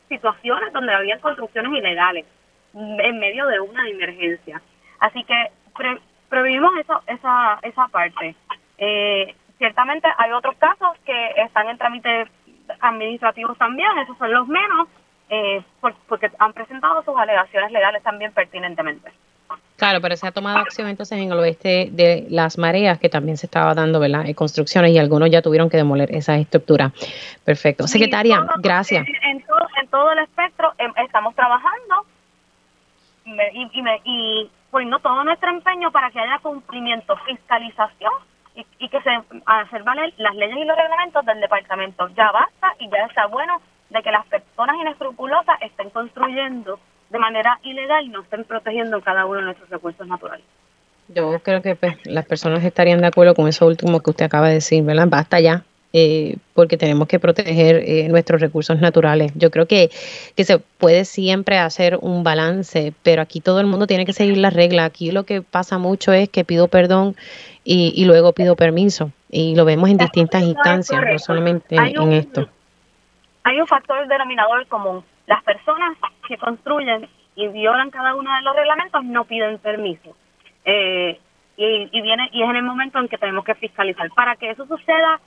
situaciones 0.08 0.72
donde 0.72 0.94
había 0.94 1.18
construcciones 1.20 1.72
ilegales 1.72 2.26
en 2.74 3.18
medio 3.18 3.46
de 3.46 3.60
una 3.60 3.88
emergencia. 3.88 4.60
Así 5.00 5.24
que 5.24 5.50
pre 5.76 5.98
previmos 6.28 6.70
eso, 6.78 7.02
esa, 7.06 7.58
esa 7.62 7.88
parte. 7.88 8.36
Eh, 8.76 9.34
ciertamente 9.56 10.06
hay 10.18 10.32
otros 10.32 10.56
casos 10.58 10.98
que 11.06 11.30
están 11.38 11.68
en 11.70 11.78
trámites 11.78 12.28
administrativos 12.80 13.56
también, 13.56 13.88
esos 13.98 14.18
son 14.18 14.30
los 14.32 14.46
menos, 14.46 14.88
eh, 15.30 15.62
porque 16.06 16.30
han 16.38 16.52
presentado 16.52 17.02
sus 17.02 17.16
alegaciones 17.16 17.72
legales 17.72 18.02
también 18.02 18.32
pertinentemente. 18.32 19.10
Claro, 19.78 20.00
pero 20.00 20.16
se 20.16 20.26
ha 20.26 20.32
tomado 20.32 20.58
acción 20.58 20.88
entonces 20.88 21.18
en 21.18 21.30
el 21.30 21.38
oeste 21.38 21.88
de 21.92 22.26
las 22.30 22.58
mareas, 22.58 22.98
que 22.98 23.08
también 23.08 23.36
se 23.36 23.46
estaba 23.46 23.74
dando, 23.74 24.00
¿verdad? 24.00 24.26
En 24.26 24.34
construcciones 24.34 24.90
y 24.90 24.98
algunos 24.98 25.30
ya 25.30 25.40
tuvieron 25.40 25.70
que 25.70 25.76
demoler 25.76 26.12
esa 26.12 26.34
estructura. 26.34 26.90
Perfecto. 27.44 27.86
Secretaria, 27.86 28.44
gracias. 28.58 29.06
En 29.06 29.88
todo, 29.88 30.10
el 30.10 30.18
espectro 30.18 30.72
em, 30.78 30.92
estamos 30.96 31.32
trabajando 31.36 32.04
y, 33.24 33.70
y, 34.04 34.50
poniendo 34.70 34.98
todo 34.98 35.22
nuestro 35.22 35.48
empeño 35.48 35.92
para 35.92 36.10
que 36.10 36.18
haya 36.18 36.40
cumplimiento, 36.40 37.16
fiscalización 37.18 38.12
y, 38.56 38.66
y 38.80 38.88
que 38.88 39.00
se 39.00 39.10
hacer 39.46 39.84
valer 39.84 40.12
las 40.16 40.34
leyes 40.34 40.58
y 40.58 40.64
los 40.64 40.76
reglamentos 40.76 41.24
del 41.24 41.40
departamento. 41.40 42.08
Ya 42.16 42.32
basta 42.32 42.74
y 42.80 42.90
ya 42.90 43.06
está 43.06 43.26
bueno 43.26 43.60
de 43.90 44.02
que 44.02 44.10
las 44.10 44.26
personas 44.26 44.76
inescrupulosas 44.80 45.62
estén 45.62 45.90
construyendo 45.90 46.80
de 47.10 47.18
manera 47.18 47.58
ilegal 47.62 48.04
y 48.04 48.08
no 48.08 48.22
estén 48.22 48.44
protegiendo 48.44 49.00
cada 49.00 49.26
uno 49.26 49.38
de 49.38 49.44
nuestros 49.46 49.68
recursos 49.70 50.06
naturales. 50.06 50.44
Yo 51.08 51.38
creo 51.40 51.62
que 51.62 51.74
pues, 51.74 51.96
las 52.04 52.26
personas 52.26 52.62
estarían 52.64 53.00
de 53.00 53.06
acuerdo 53.06 53.34
con 53.34 53.48
eso 53.48 53.66
último 53.66 54.00
que 54.00 54.10
usted 54.10 54.26
acaba 54.26 54.48
de 54.48 54.54
decir, 54.54 54.82
¿verdad? 54.84 55.08
Basta 55.08 55.40
ya, 55.40 55.64
eh, 55.94 56.36
porque 56.52 56.76
tenemos 56.76 57.08
que 57.08 57.18
proteger 57.18 57.76
eh, 57.76 58.08
nuestros 58.08 58.42
recursos 58.42 58.78
naturales. 58.78 59.32
Yo 59.34 59.50
creo 59.50 59.66
que, 59.66 59.90
que 60.36 60.44
se 60.44 60.58
puede 60.58 61.06
siempre 61.06 61.56
hacer 61.56 61.98
un 62.02 62.24
balance, 62.24 62.92
pero 63.02 63.22
aquí 63.22 63.40
todo 63.40 63.60
el 63.60 63.66
mundo 63.66 63.86
tiene 63.86 64.04
que 64.04 64.12
seguir 64.12 64.36
las 64.36 64.52
reglas. 64.52 64.84
Aquí 64.84 65.10
lo 65.10 65.24
que 65.24 65.40
pasa 65.40 65.78
mucho 65.78 66.12
es 66.12 66.28
que 66.28 66.44
pido 66.44 66.68
perdón 66.68 67.16
y, 67.64 67.94
y 67.96 68.04
luego 68.04 68.34
pido 68.34 68.54
permiso, 68.54 69.10
y 69.30 69.56
lo 69.56 69.64
vemos 69.64 69.88
en 69.88 69.96
distintas 69.96 70.42
instancias, 70.42 71.02
no 71.10 71.18
solamente 71.18 71.74
en 71.74 72.12
esto. 72.12 72.48
Hay 73.44 73.58
un 73.58 73.66
factor 73.66 74.06
denominador 74.06 74.66
común 74.66 75.02
las 75.28 75.44
personas 75.44 75.96
que 76.26 76.38
construyen 76.38 77.06
y 77.36 77.48
violan 77.48 77.90
cada 77.90 78.14
uno 78.14 78.34
de 78.34 78.42
los 78.42 78.56
reglamentos 78.56 79.04
no 79.04 79.24
piden 79.24 79.58
permiso. 79.58 80.16
Eh, 80.64 81.20
y, 81.56 82.00
viene 82.00 82.30
y 82.32 82.42
es 82.42 82.48
en 82.48 82.56
el 82.56 82.62
momento 82.62 82.98
en 82.98 83.08
que 83.08 83.18
tenemos 83.18 83.44
que 83.44 83.54
fiscalizar. 83.54 84.08
Para 84.10 84.36
que 84.36 84.50
eso 84.50 84.66
suceda 84.66 85.20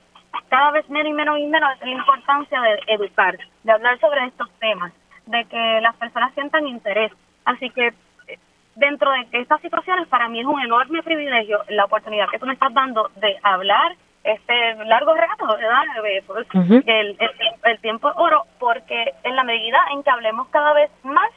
cada 0.50 0.72
vez 0.72 0.90
menos 0.90 1.12
y 1.12 1.14
menos 1.14 1.38
y 1.38 1.46
menos 1.46 1.70
es 1.76 1.82
la 1.82 1.92
importancia 1.92 2.62
de 2.62 2.80
educar, 2.88 3.38
de 3.64 3.72
hablar 3.72 4.00
sobre 4.00 4.26
estos 4.26 4.50
temas, 4.60 4.92
de 5.28 5.46
que 5.46 5.82
las 5.82 5.96
personas 5.98 6.34
sientan 6.34 6.68
interés. 6.68 7.12
Así 7.46 7.70
que 7.70 7.88
eh, 8.28 8.40
dentro 8.76 9.12
de 9.12 9.28
estas 9.34 9.62
situaciones 9.62 10.08
para 10.08 10.30
mí 10.30 10.40
es 10.40 10.48
un 10.48 10.60
enorme 10.62 11.04
privilegio 11.04 11.60
la 11.70 11.86
oportunidad 11.86 12.28
que 12.30 12.40
tú 12.40 12.48
me 12.48 12.54
estás 12.54 12.74
dando 12.74 13.12
de 13.18 13.38
hablar 13.44 13.96
este 14.24 14.76
largo 14.86 15.14
rato, 15.16 15.48
¿verdad? 15.48 15.84
Pues, 16.28 16.48
el, 16.86 17.18
el, 17.64 17.80
tiempo 17.80 18.10
es 18.10 18.16
oro, 18.18 18.46
porque 18.60 19.14
en 19.24 19.36
la 19.36 19.44
medida 19.44 19.80
en 19.94 20.04
que 20.04 20.10
hablemos 20.10 20.48
cada 20.50 20.74
vez 20.74 20.92
más, 21.04 21.30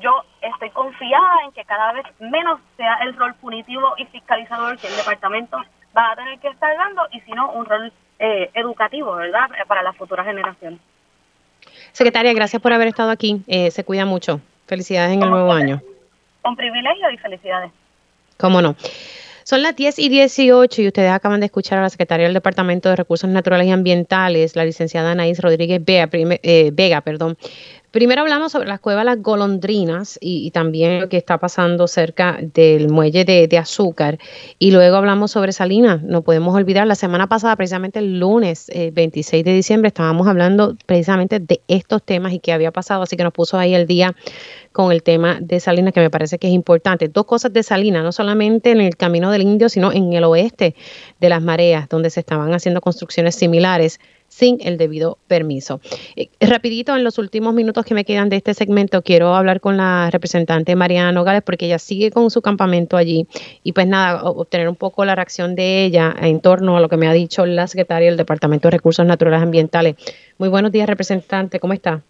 yo 0.00 0.22
estoy 0.40 0.70
confiada 0.70 1.44
en 1.44 1.52
que 1.52 1.64
cada 1.64 1.92
vez 1.92 2.04
menos 2.20 2.60
sea 2.76 2.96
el 3.02 3.16
rol 3.16 3.34
punitivo 3.34 3.94
y 3.96 4.04
fiscalizador 4.06 4.78
que 4.78 4.88
el 4.88 4.96
departamento 4.96 5.58
va 5.96 6.12
a 6.12 6.16
tener 6.16 6.38
que 6.38 6.48
estar 6.48 6.76
dando, 6.76 7.02
y 7.12 7.20
sino 7.20 7.50
un 7.52 7.66
rol 7.66 7.92
eh, 8.18 8.50
educativo, 8.54 9.14
¿verdad? 9.14 9.48
Para 9.66 9.82
las 9.82 9.96
futuras 9.96 10.26
generaciones. 10.26 10.80
Secretaria, 11.92 12.32
gracias 12.32 12.60
por 12.60 12.72
haber 12.72 12.88
estado 12.88 13.10
aquí. 13.10 13.42
Eh, 13.46 13.70
se 13.70 13.84
cuida 13.84 14.06
mucho. 14.06 14.40
Felicidades 14.66 15.12
en 15.12 15.22
el 15.22 15.30
nuevo 15.30 15.52
año. 15.52 15.80
Un 16.44 16.56
privilegio 16.56 17.10
y 17.10 17.18
felicidades. 17.18 17.70
¿Cómo 18.38 18.62
no? 18.62 18.74
Son 19.52 19.60
las 19.62 19.76
10 19.76 19.98
y 19.98 20.08
18 20.08 20.80
y 20.80 20.86
ustedes 20.86 21.10
acaban 21.10 21.40
de 21.40 21.44
escuchar 21.44 21.78
a 21.78 21.82
la 21.82 21.90
secretaria 21.90 22.24
del 22.24 22.32
Departamento 22.32 22.88
de 22.88 22.96
Recursos 22.96 23.28
Naturales 23.28 23.66
y 23.66 23.70
Ambientales, 23.70 24.56
la 24.56 24.64
licenciada 24.64 25.10
Anaís 25.10 25.40
Rodríguez 25.40 25.84
Vega, 25.84 26.08
eh, 26.10 26.70
Vega 26.72 27.02
perdón, 27.02 27.36
Primero 27.92 28.22
hablamos 28.22 28.52
sobre 28.52 28.68
las 28.68 28.80
cuevas 28.80 29.04
Las 29.04 29.20
Golondrinas 29.20 30.18
y, 30.18 30.50
también 30.50 31.02
lo 31.02 31.10
que 31.10 31.18
está 31.18 31.36
pasando 31.36 31.86
cerca 31.86 32.38
del 32.40 32.88
muelle 32.88 33.26
de, 33.26 33.58
azúcar. 33.58 34.18
Y 34.58 34.70
luego 34.70 34.96
hablamos 34.96 35.32
sobre 35.32 35.52
Salinas. 35.52 36.02
No 36.02 36.22
podemos 36.22 36.54
olvidar, 36.54 36.86
la 36.86 36.94
semana 36.94 37.26
pasada, 37.26 37.54
precisamente 37.54 37.98
el 37.98 38.18
lunes 38.18 38.70
26 38.74 39.32
eh, 39.34 39.44
de 39.44 39.54
diciembre, 39.54 39.88
estábamos 39.88 40.26
hablando 40.26 40.74
precisamente 40.86 41.38
de 41.38 41.60
estos 41.68 42.02
temas 42.02 42.32
y 42.32 42.38
qué 42.38 42.54
había 42.54 42.70
pasado. 42.70 43.02
Así 43.02 43.18
que 43.18 43.24
nos 43.24 43.34
puso 43.34 43.58
ahí 43.58 43.74
el 43.74 43.86
día 43.86 44.16
con 44.72 44.92
el 44.92 45.02
tema 45.02 45.38
de 45.40 45.60
Salinas, 45.60 45.92
que 45.92 46.00
me 46.00 46.10
parece 46.10 46.38
que 46.38 46.48
es 46.48 46.52
importante. 46.52 47.08
Dos 47.08 47.26
cosas 47.26 47.52
de 47.52 47.62
Salinas, 47.62 48.02
no 48.02 48.12
solamente 48.12 48.70
en 48.70 48.80
el 48.80 48.96
camino 48.96 49.30
del 49.30 49.42
Indio, 49.42 49.68
sino 49.68 49.92
en 49.92 50.12
el 50.12 50.24
oeste 50.24 50.74
de 51.20 51.28
las 51.28 51.42
mareas, 51.42 51.88
donde 51.88 52.10
se 52.10 52.20
estaban 52.20 52.52
haciendo 52.54 52.80
construcciones 52.80 53.34
similares 53.34 54.00
sin 54.32 54.58
el 54.62 54.78
debido 54.78 55.18
permiso. 55.28 55.80
Eh, 56.16 56.30
rapidito, 56.40 56.96
en 56.96 57.04
los 57.04 57.18
últimos 57.18 57.52
minutos 57.52 57.84
que 57.84 57.94
me 57.94 58.06
quedan 58.06 58.30
de 58.30 58.36
este 58.36 58.54
segmento, 58.54 59.02
quiero 59.02 59.34
hablar 59.34 59.60
con 59.60 59.76
la 59.76 60.08
representante 60.10 60.74
Mariana 60.74 61.12
Nogales 61.12 61.42
porque 61.42 61.66
ella 61.66 61.78
sigue 61.78 62.10
con 62.10 62.30
su 62.30 62.40
campamento 62.40 62.96
allí 62.96 63.26
y 63.62 63.72
pues 63.72 63.86
nada, 63.86 64.24
obtener 64.24 64.70
un 64.70 64.76
poco 64.76 65.04
la 65.04 65.14
reacción 65.14 65.54
de 65.54 65.84
ella 65.84 66.14
en 66.18 66.40
torno 66.40 66.78
a 66.78 66.80
lo 66.80 66.88
que 66.88 66.96
me 66.96 67.08
ha 67.08 67.12
dicho 67.12 67.44
la 67.44 67.66
secretaria 67.66 68.08
del 68.08 68.16
Departamento 68.16 68.68
de 68.68 68.72
Recursos 68.72 69.04
Naturales 69.04 69.42
Ambientales. 69.42 69.96
Muy 70.38 70.48
buenos 70.48 70.72
días, 70.72 70.88
representante, 70.88 71.60
¿cómo 71.60 71.74
está? 71.74 72.02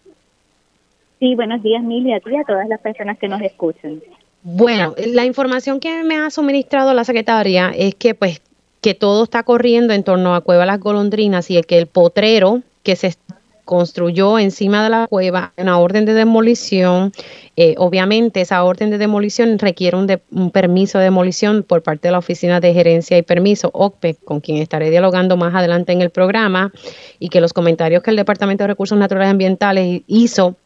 Sí, 1.23 1.35
buenos 1.35 1.63
días, 1.63 1.81
Mili, 1.81 2.11
a 2.11 2.17
a 2.17 2.43
todas 2.45 2.67
las 2.67 2.81
personas 2.81 3.17
que 3.17 3.29
nos 3.29 3.41
escuchan. 3.41 4.01
Bueno, 4.41 4.93
la 5.07 5.23
información 5.23 5.79
que 5.79 6.03
me 6.03 6.17
ha 6.17 6.29
suministrado 6.29 6.93
la 6.93 7.05
secretaria 7.05 7.71
es 7.73 7.95
que 7.95 8.13
pues 8.13 8.41
que 8.81 8.93
todo 8.93 9.23
está 9.23 9.43
corriendo 9.43 9.93
en 9.93 10.03
torno 10.03 10.35
a 10.35 10.41
Cueva 10.41 10.65
Las 10.65 10.81
Golondrinas 10.81 11.49
y 11.49 11.61
que 11.61 11.77
el 11.77 11.87
potrero 11.87 12.61
que 12.83 12.97
se 12.97 13.15
construyó 13.63 14.37
encima 14.37 14.83
de 14.83 14.89
la 14.89 15.07
cueva, 15.07 15.53
una 15.55 15.79
orden 15.79 16.03
de 16.03 16.13
demolición. 16.13 17.13
Eh, 17.55 17.75
obviamente, 17.77 18.41
esa 18.41 18.61
orden 18.65 18.89
de 18.89 18.97
demolición 18.97 19.57
requiere 19.59 19.95
un, 19.95 20.19
un, 20.31 20.51
permiso 20.51 20.97
de 20.97 21.05
demolición 21.05 21.63
por 21.63 21.83
parte 21.83 22.09
de 22.09 22.11
la 22.11 22.17
Oficina 22.17 22.59
de 22.59 22.73
Gerencia 22.73 23.17
y 23.17 23.21
Permiso, 23.21 23.69
OCPE, 23.73 24.17
con 24.25 24.41
quien 24.41 24.57
estaré 24.57 24.89
dialogando 24.89 25.37
más 25.37 25.55
adelante 25.55 25.93
en 25.93 26.01
el 26.01 26.09
programa, 26.09 26.73
y 27.17 27.29
que 27.29 27.39
los 27.39 27.53
comentarios 27.53 28.03
que 28.03 28.09
el 28.09 28.17
Departamento 28.17 28.65
de 28.65 28.67
Recursos 28.67 28.97
Naturales 28.97 29.29
y 29.29 29.31
Ambientales 29.31 30.01
hizo 30.07 30.57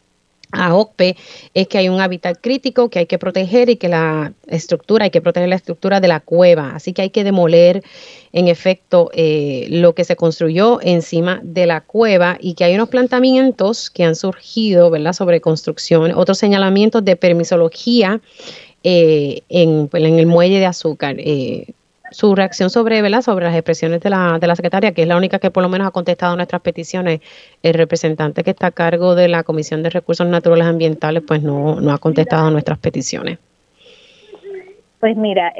a 0.52 0.76
OCPE 0.76 1.18
es 1.54 1.68
que 1.68 1.78
hay 1.78 1.90
un 1.90 2.00
hábitat 2.00 2.38
crítico 2.42 2.90
que 2.90 3.00
hay 3.00 3.06
que 3.06 3.18
proteger 3.18 3.70
y 3.70 3.76
que 3.76 3.90
la 3.90 4.34
estructura, 4.48 5.06
hay 5.06 5.12
que 5.12 5.22
proteger 5.22 5.50
la 5.50 5.56
estructura 5.56 6.00
de 6.00 6.08
la 6.08 6.20
cueva, 6.20 6.72
así 6.76 6.94
que 6.94 7.02
hay 7.02 7.10
que 7.10 7.24
demoler 7.24 7.84
en 8.32 8.48
efecto 8.48 9.10
eh, 9.14 9.68
lo 9.70 9.94
que 9.94 10.04
se 10.04 10.16
construyó 10.16 10.80
encima 10.82 11.40
de 11.44 11.66
la 11.66 11.82
cueva 11.82 12.38
y 12.40 12.54
que 12.54 12.64
hay 12.64 12.76
unos 12.76 12.90
planteamientos 12.90 13.90
que 13.90 14.04
han 14.04 14.16
surgido, 14.16 14.90
¿verdad?, 14.90 15.14
sobre 15.14 15.42
construcción, 15.42 16.12
otros 16.16 16.38
señalamientos 16.38 17.04
de 17.04 17.16
permisología 17.16 18.22
eh, 18.84 19.42
en, 19.50 19.90
en, 19.92 20.20
el 20.20 20.28
muelle 20.28 20.60
de 20.60 20.66
azúcar. 20.66 21.16
Eh, 21.20 21.74
su 22.12 22.36
reacción 22.36 22.70
sobre, 22.70 23.02
¿verdad? 23.02 23.22
sobre 23.22 23.46
las 23.46 23.56
expresiones 23.56 24.02
de 24.02 24.10
la, 24.10 24.38
de 24.40 24.48
la 24.48 24.56
secretaria, 24.56 24.92
que 24.92 25.04
es 25.04 25.08
la 25.08 25.18
única 25.18 25.40
que 25.40 25.52
por 25.52 25.64
lo 25.64 25.70
menos 25.70 25.88
ha 25.88 25.92
contestado 25.92 26.36
nuestras 26.36 26.62
peticiones. 26.62 27.22
El 27.64 27.74
representante 27.74 28.44
que 28.44 28.52
está 28.52 28.68
a 28.68 28.72
cargo 28.72 29.16
de 29.16 29.28
la 29.28 29.44
Comisión 29.44 29.84
de 29.84 29.90
Recursos 29.90 30.28
Naturales 30.28 30.68
Ambientales, 30.68 31.24
pues 31.28 31.42
no, 31.44 31.80
no 31.82 31.92
ha 31.92 31.98
contestado 31.98 32.50
nuestras 32.52 32.78
peticiones. 32.80 33.40
Pues 35.00 35.16
mira, 35.16 35.54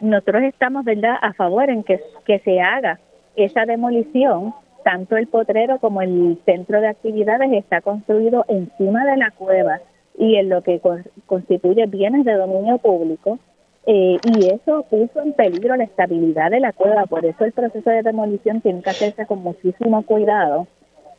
nosotros 0.00 0.42
estamos, 0.44 0.84
¿verdad?, 0.84 1.16
a 1.20 1.32
favor 1.32 1.68
en 1.68 1.82
que, 1.82 2.00
que 2.24 2.38
se 2.40 2.60
haga 2.60 3.00
esa 3.36 3.64
demolición. 3.64 4.54
Tanto 4.84 5.16
el 5.16 5.26
potrero 5.26 5.78
como 5.80 6.00
el 6.00 6.38
centro 6.46 6.80
de 6.80 6.86
actividades 6.86 7.52
está 7.52 7.80
construido 7.80 8.44
encima 8.48 9.04
de 9.04 9.16
la 9.16 9.32
cueva 9.32 9.80
y 10.16 10.36
en 10.36 10.48
lo 10.48 10.62
que 10.62 10.80
constituye 11.26 11.86
bienes 11.86 12.24
de 12.24 12.34
dominio 12.34 12.78
público 12.78 13.38
eh, 13.86 14.18
y 14.22 14.46
eso 14.50 14.84
puso 14.90 15.20
en 15.22 15.32
peligro 15.32 15.76
la 15.76 15.84
estabilidad 15.84 16.50
de 16.50 16.60
la 16.60 16.72
cueva, 16.72 17.06
por 17.06 17.24
eso 17.24 17.44
el 17.44 17.52
proceso 17.52 17.88
de 17.88 18.02
demolición 18.02 18.60
tiene 18.60 18.82
que 18.82 18.90
hacerse 18.90 19.26
con 19.26 19.42
muchísimo 19.42 20.02
cuidado, 20.02 20.66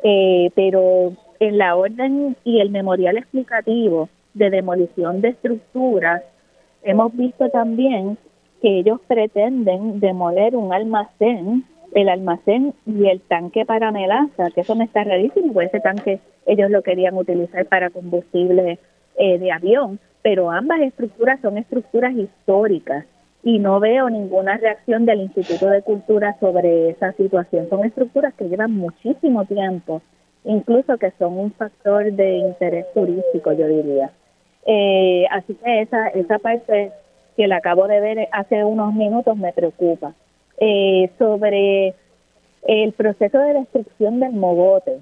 eh, 0.04 0.52
pero 0.56 1.14
en 1.40 1.58
la 1.58 1.76
orden 1.76 2.36
y 2.44 2.60
el 2.60 2.70
memorial 2.70 3.18
explicativo 3.18 4.10
de 4.34 4.50
demolición 4.50 5.22
de 5.22 5.30
estructuras, 5.30 6.22
hemos 6.84 7.16
visto 7.16 7.50
también 7.50 8.18
que 8.62 8.80
ellos 8.80 9.00
pretenden 9.08 10.00
demoler 10.00 10.56
un 10.56 10.74
almacén, 10.74 11.66
el 11.94 12.10
almacén 12.10 12.74
y 12.86 13.08
el 13.08 13.22
tanque 13.22 13.66
para 13.66 13.92
melaza, 13.92 14.52
que 14.54 14.62
eso 14.62 14.76
me 14.76 14.86
está 14.86 15.04
rarísimo, 15.04 15.54
porque 15.54 15.68
ese 15.68 15.80
tanque 15.80 16.20
ellos 16.46 16.70
lo 16.70 16.82
querían 16.84 17.18
utilizar 17.18 17.66
para 17.66 17.90
combustible 17.90 18.80
eh, 19.18 19.38
de 19.40 19.52
avión 19.52 20.00
pero 20.22 20.52
ambas 20.52 20.82
estructuras 20.82 21.40
son 21.42 21.58
estructuras 21.58 22.14
históricas 22.16 23.06
y 23.44 23.60
no 23.60 23.80
veo 23.80 24.10
ninguna 24.10 24.58
reacción 24.58 25.06
del 25.06 25.22
Instituto 25.22 25.68
de 25.68 25.82
Cultura 25.82 26.36
sobre 26.40 26.90
esa 26.90 27.14
situación. 27.14 27.70
Son 27.70 27.86
estructuras 27.86 28.34
que 28.34 28.50
llevan 28.50 28.76
muchísimo 28.76 29.46
tiempo, 29.46 30.02
incluso 30.44 30.98
que 30.98 31.12
son 31.18 31.38
un 31.38 31.52
factor 31.54 32.12
de 32.12 32.38
interés 32.38 32.86
turístico, 32.94 33.54
yo 33.54 33.68
diría. 33.68 34.12
Eh, 34.66 35.26
así 35.32 35.56
que 35.56 35.82
esa, 35.82 36.08
esa 36.10 36.38
parte 36.40 36.92
que 37.38 37.48
la 37.48 37.58
acabo 37.58 37.88
de 37.88 38.02
ver 38.02 38.28
hace 38.34 38.64
unos 38.66 38.94
minutos 38.94 39.38
me 39.38 39.54
preocupa. 39.54 40.14
Eh, 40.60 41.10
sobre 41.18 41.94
el 42.68 42.92
proceso 42.92 43.40
de 43.40 43.54
destrucción 43.54 44.20
del 44.20 44.34
mogote 44.34 45.00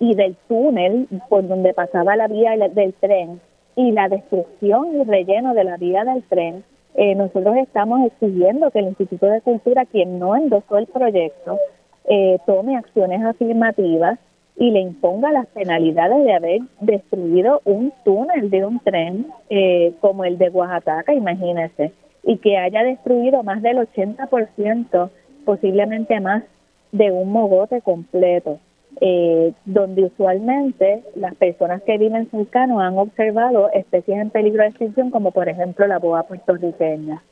y 0.00 0.14
del 0.14 0.36
túnel 0.48 1.06
por 1.28 1.46
donde 1.46 1.74
pasaba 1.74 2.16
la 2.16 2.28
vía 2.28 2.56
del 2.56 2.94
tren, 2.94 3.40
y 3.78 3.92
la 3.92 4.08
destrucción 4.08 5.00
y 5.00 5.04
relleno 5.04 5.54
de 5.54 5.62
la 5.62 5.76
vía 5.76 6.02
del 6.02 6.24
tren, 6.24 6.64
eh, 6.96 7.14
nosotros 7.14 7.56
estamos 7.58 8.04
exigiendo 8.06 8.72
que 8.72 8.80
el 8.80 8.88
Instituto 8.88 9.26
de 9.26 9.40
Cultura, 9.40 9.86
quien 9.86 10.18
no 10.18 10.34
endosó 10.34 10.78
el 10.78 10.88
proyecto, 10.88 11.60
eh, 12.08 12.38
tome 12.44 12.76
acciones 12.76 13.22
afirmativas 13.22 14.18
y 14.56 14.72
le 14.72 14.80
imponga 14.80 15.30
las 15.30 15.46
penalidades 15.46 16.24
de 16.24 16.34
haber 16.34 16.60
destruido 16.80 17.60
un 17.64 17.92
túnel 18.04 18.50
de 18.50 18.66
un 18.66 18.80
tren 18.80 19.26
eh, 19.48 19.92
como 20.00 20.24
el 20.24 20.38
de 20.38 20.50
Oaxaca, 20.50 21.14
imagínese, 21.14 21.92
y 22.24 22.38
que 22.38 22.56
haya 22.58 22.82
destruido 22.82 23.44
más 23.44 23.62
del 23.62 23.76
80%, 23.76 25.10
posiblemente 25.44 26.18
más, 26.18 26.42
de 26.90 27.12
un 27.12 27.30
mogote 27.30 27.80
completo. 27.82 28.58
Eh, 29.00 29.52
donde 29.64 30.06
usualmente 30.06 31.04
las 31.14 31.36
personas 31.36 31.82
que 31.82 31.98
viven 31.98 32.28
cercanos 32.32 32.80
han 32.80 32.98
observado 32.98 33.70
especies 33.70 34.18
en 34.18 34.30
peligro 34.30 34.62
de 34.62 34.70
extinción, 34.70 35.10
como 35.10 35.30
por 35.30 35.48
ejemplo 35.48 35.86
la 35.86 36.00
boa 36.00 36.24
puertorriqueña. 36.24 37.22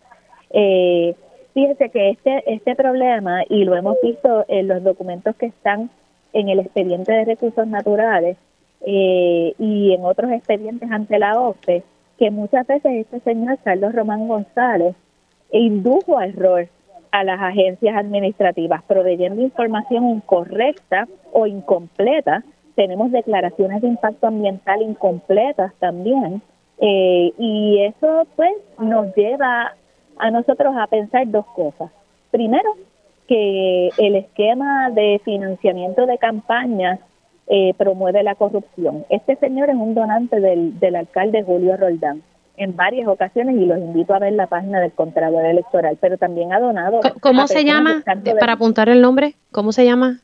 Eh, 0.51 1.17
fíjese 1.55 1.89
que 1.89 2.11
este, 2.11 2.55
este 2.55 2.77
problema, 2.77 3.43
y 3.49 3.65
lo 3.65 3.75
hemos 3.75 3.97
visto 4.01 4.45
en 4.47 4.69
los 4.69 4.85
documentos 4.85 5.35
que 5.35 5.47
están 5.47 5.91
en 6.33 6.49
el 6.51 6.61
expediente 6.61 7.13
de 7.13 7.25
recursos 7.25 7.67
naturales 7.67 8.37
eh, 8.83 9.55
y 9.59 9.93
en 9.93 10.05
otros 10.05 10.31
expedientes 10.31 10.89
ante 10.93 11.19
la 11.19 11.41
OPE, 11.41 11.83
que 12.17 12.31
muchas 12.31 12.65
veces 12.69 12.93
este 12.93 13.19
señor 13.21 13.59
Carlos 13.65 13.93
Román 13.93 14.29
González 14.29 14.95
indujo 15.51 16.17
a 16.17 16.27
error 16.27 16.69
a 17.11 17.25
las 17.25 17.41
agencias 17.41 17.97
administrativas, 17.97 18.83
proveyendo 18.85 19.41
información 19.43 20.09
incorrecta 20.09 21.09
o 21.33 21.47
incompleta. 21.47 22.43
Tenemos 22.75 23.11
declaraciones 23.11 23.83
de 23.83 23.89
impacto 23.89 24.27
ambiental 24.27 24.83
incompletas 24.83 25.73
también. 25.79 26.43
Eh, 26.79 27.33
y 27.39 27.81
eso 27.81 28.27
pues 28.37 28.53
nos 28.79 29.15
lleva 29.15 29.75
a 30.19 30.31
nosotros 30.31 30.75
a 30.77 30.87
pensar 30.87 31.27
dos 31.31 31.47
cosas. 31.55 31.91
Primero, 32.31 32.69
que 33.27 33.91
el 33.99 34.17
esquema 34.17 34.91
de 34.91 35.21
financiamiento 35.25 36.07
de 36.07 36.19
campañas 36.19 37.01
eh, 37.49 37.75
promueve 37.77 38.23
la 38.23 38.35
corrupción. 38.35 39.05
Este 39.09 39.37
señor 39.37 39.71
es 39.71 39.77
un 39.77 39.95
donante 39.95 40.41
del, 40.41 40.79
del 40.79 40.97
alcalde 40.97 41.43
Julio 41.43 41.77
Roldán 41.77 42.23
en 42.57 42.77
varias 42.77 43.07
ocasiones 43.09 43.57
y 43.57 43.67
los 43.67 43.79
invito 43.79 44.15
a 44.15 44.19
ver 44.19 44.33
la 44.33 44.47
página 44.47 44.81
del 44.81 44.93
Contralor 44.93 45.45
Electoral, 45.45 45.99
pero 46.01 46.17
también 46.17 46.53
ha 46.53 46.61
donado. 46.61 47.01
¿Cómo 47.21 47.47
se 47.47 47.65
llama? 47.65 48.03
Para 48.41 48.55
apuntar 48.55 48.89
el 48.89 49.01
nombre, 49.01 49.35
¿cómo 49.53 49.73
se 49.73 49.85
llama? 49.85 50.21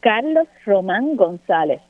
Carlos 0.00 0.46
Román 0.64 1.16
González. 1.16 1.80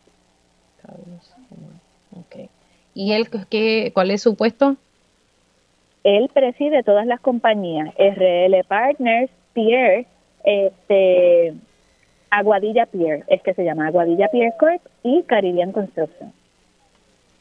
Carlos 0.83 1.35
Román, 1.50 1.80
ok. 2.18 2.50
¿Y 2.94 3.12
él 3.12 3.28
qué, 3.48 3.92
cuál 3.94 4.11
es 4.11 4.22
su 4.22 4.37
puesto? 4.37 4.76
Él 6.02 6.30
preside 6.33 6.83
todas 6.83 7.06
las 7.06 7.20
compañías, 7.20 7.94
RL 7.98 8.64
Partners, 8.66 9.30
Pierre, 9.52 10.06
este, 10.44 11.54
Aguadilla 12.30 12.87
Pierre, 12.87 13.24
es 13.28 13.42
que 13.42 13.54
se 13.54 13.64
llama 13.64 13.88
Aguadilla 13.88 14.28
Pierre 14.28 14.54
Corp 14.59 14.80
y 15.02 15.22
Caribbean 15.24 15.72
Construction. 15.72 16.33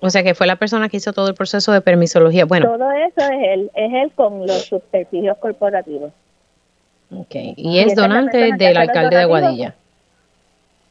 O 0.02 0.10
sea 0.10 0.24
que 0.24 0.34
fue 0.34 0.48
la 0.48 0.56
persona 0.56 0.88
que 0.88 0.98
hizo 0.98 1.12
todo 1.12 1.28
el 1.28 1.36
proceso 1.36 1.72
de 1.72 1.82
permisología. 1.82 2.46
Bueno. 2.46 2.68
Todo 2.68 2.92
eso 2.92 3.22
es 3.32 3.48
él, 3.50 3.72
es 3.74 3.94
él 3.94 4.12
con 4.16 4.48
los 4.48 4.66
subterfugios 4.66 5.38
corporativos. 5.38 6.12
Ok, 7.12 7.36
y, 7.56 7.80
es 7.80 7.96
donante 7.96 8.54
del 8.58 8.78
alcalde 8.78 9.18
de 9.18 9.24
Aguadilla. 9.24 9.76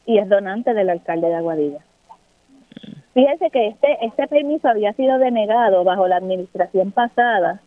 Y 0.05 0.17
es 0.17 0.27
donante 0.27 0.73
del 0.73 0.89
alcalde 0.89 1.27
de 1.27 1.35
Aguadilla. 1.35 1.79
Fíjese 3.13 3.49
que 3.49 3.67
este, 3.67 3.97
este 4.05 4.27
permiso 4.27 4.67
había 4.67 4.93
sido 4.93 5.17
denegado 5.17 5.83
bajo 5.83 6.07
la 6.07 6.17
administración 6.17 6.91
pasada 6.91 7.61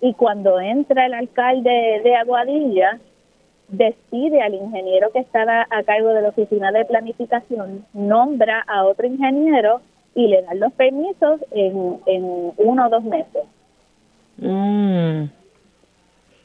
y 0.00 0.14
cuando 0.14 0.60
entra 0.60 1.06
el 1.06 1.14
alcalde 1.14 2.00
de 2.02 2.16
Aguadilla, 2.16 2.98
despide 3.68 4.42
al 4.42 4.54
ingeniero 4.54 5.10
que 5.12 5.20
estaba 5.20 5.66
a 5.70 5.82
cargo 5.82 6.08
de 6.10 6.22
la 6.22 6.28
oficina 6.28 6.72
de 6.72 6.84
planificación, 6.84 7.84
nombra 7.92 8.64
a 8.66 8.84
otro 8.84 9.06
ingeniero 9.06 9.80
y 10.18 10.26
le 10.26 10.42
dan 10.42 10.58
los 10.58 10.72
permisos 10.72 11.40
en, 11.52 12.00
en 12.06 12.52
uno 12.56 12.86
o 12.86 12.90
dos 12.90 13.04
meses. 13.04 13.44
Mm. 14.38 15.30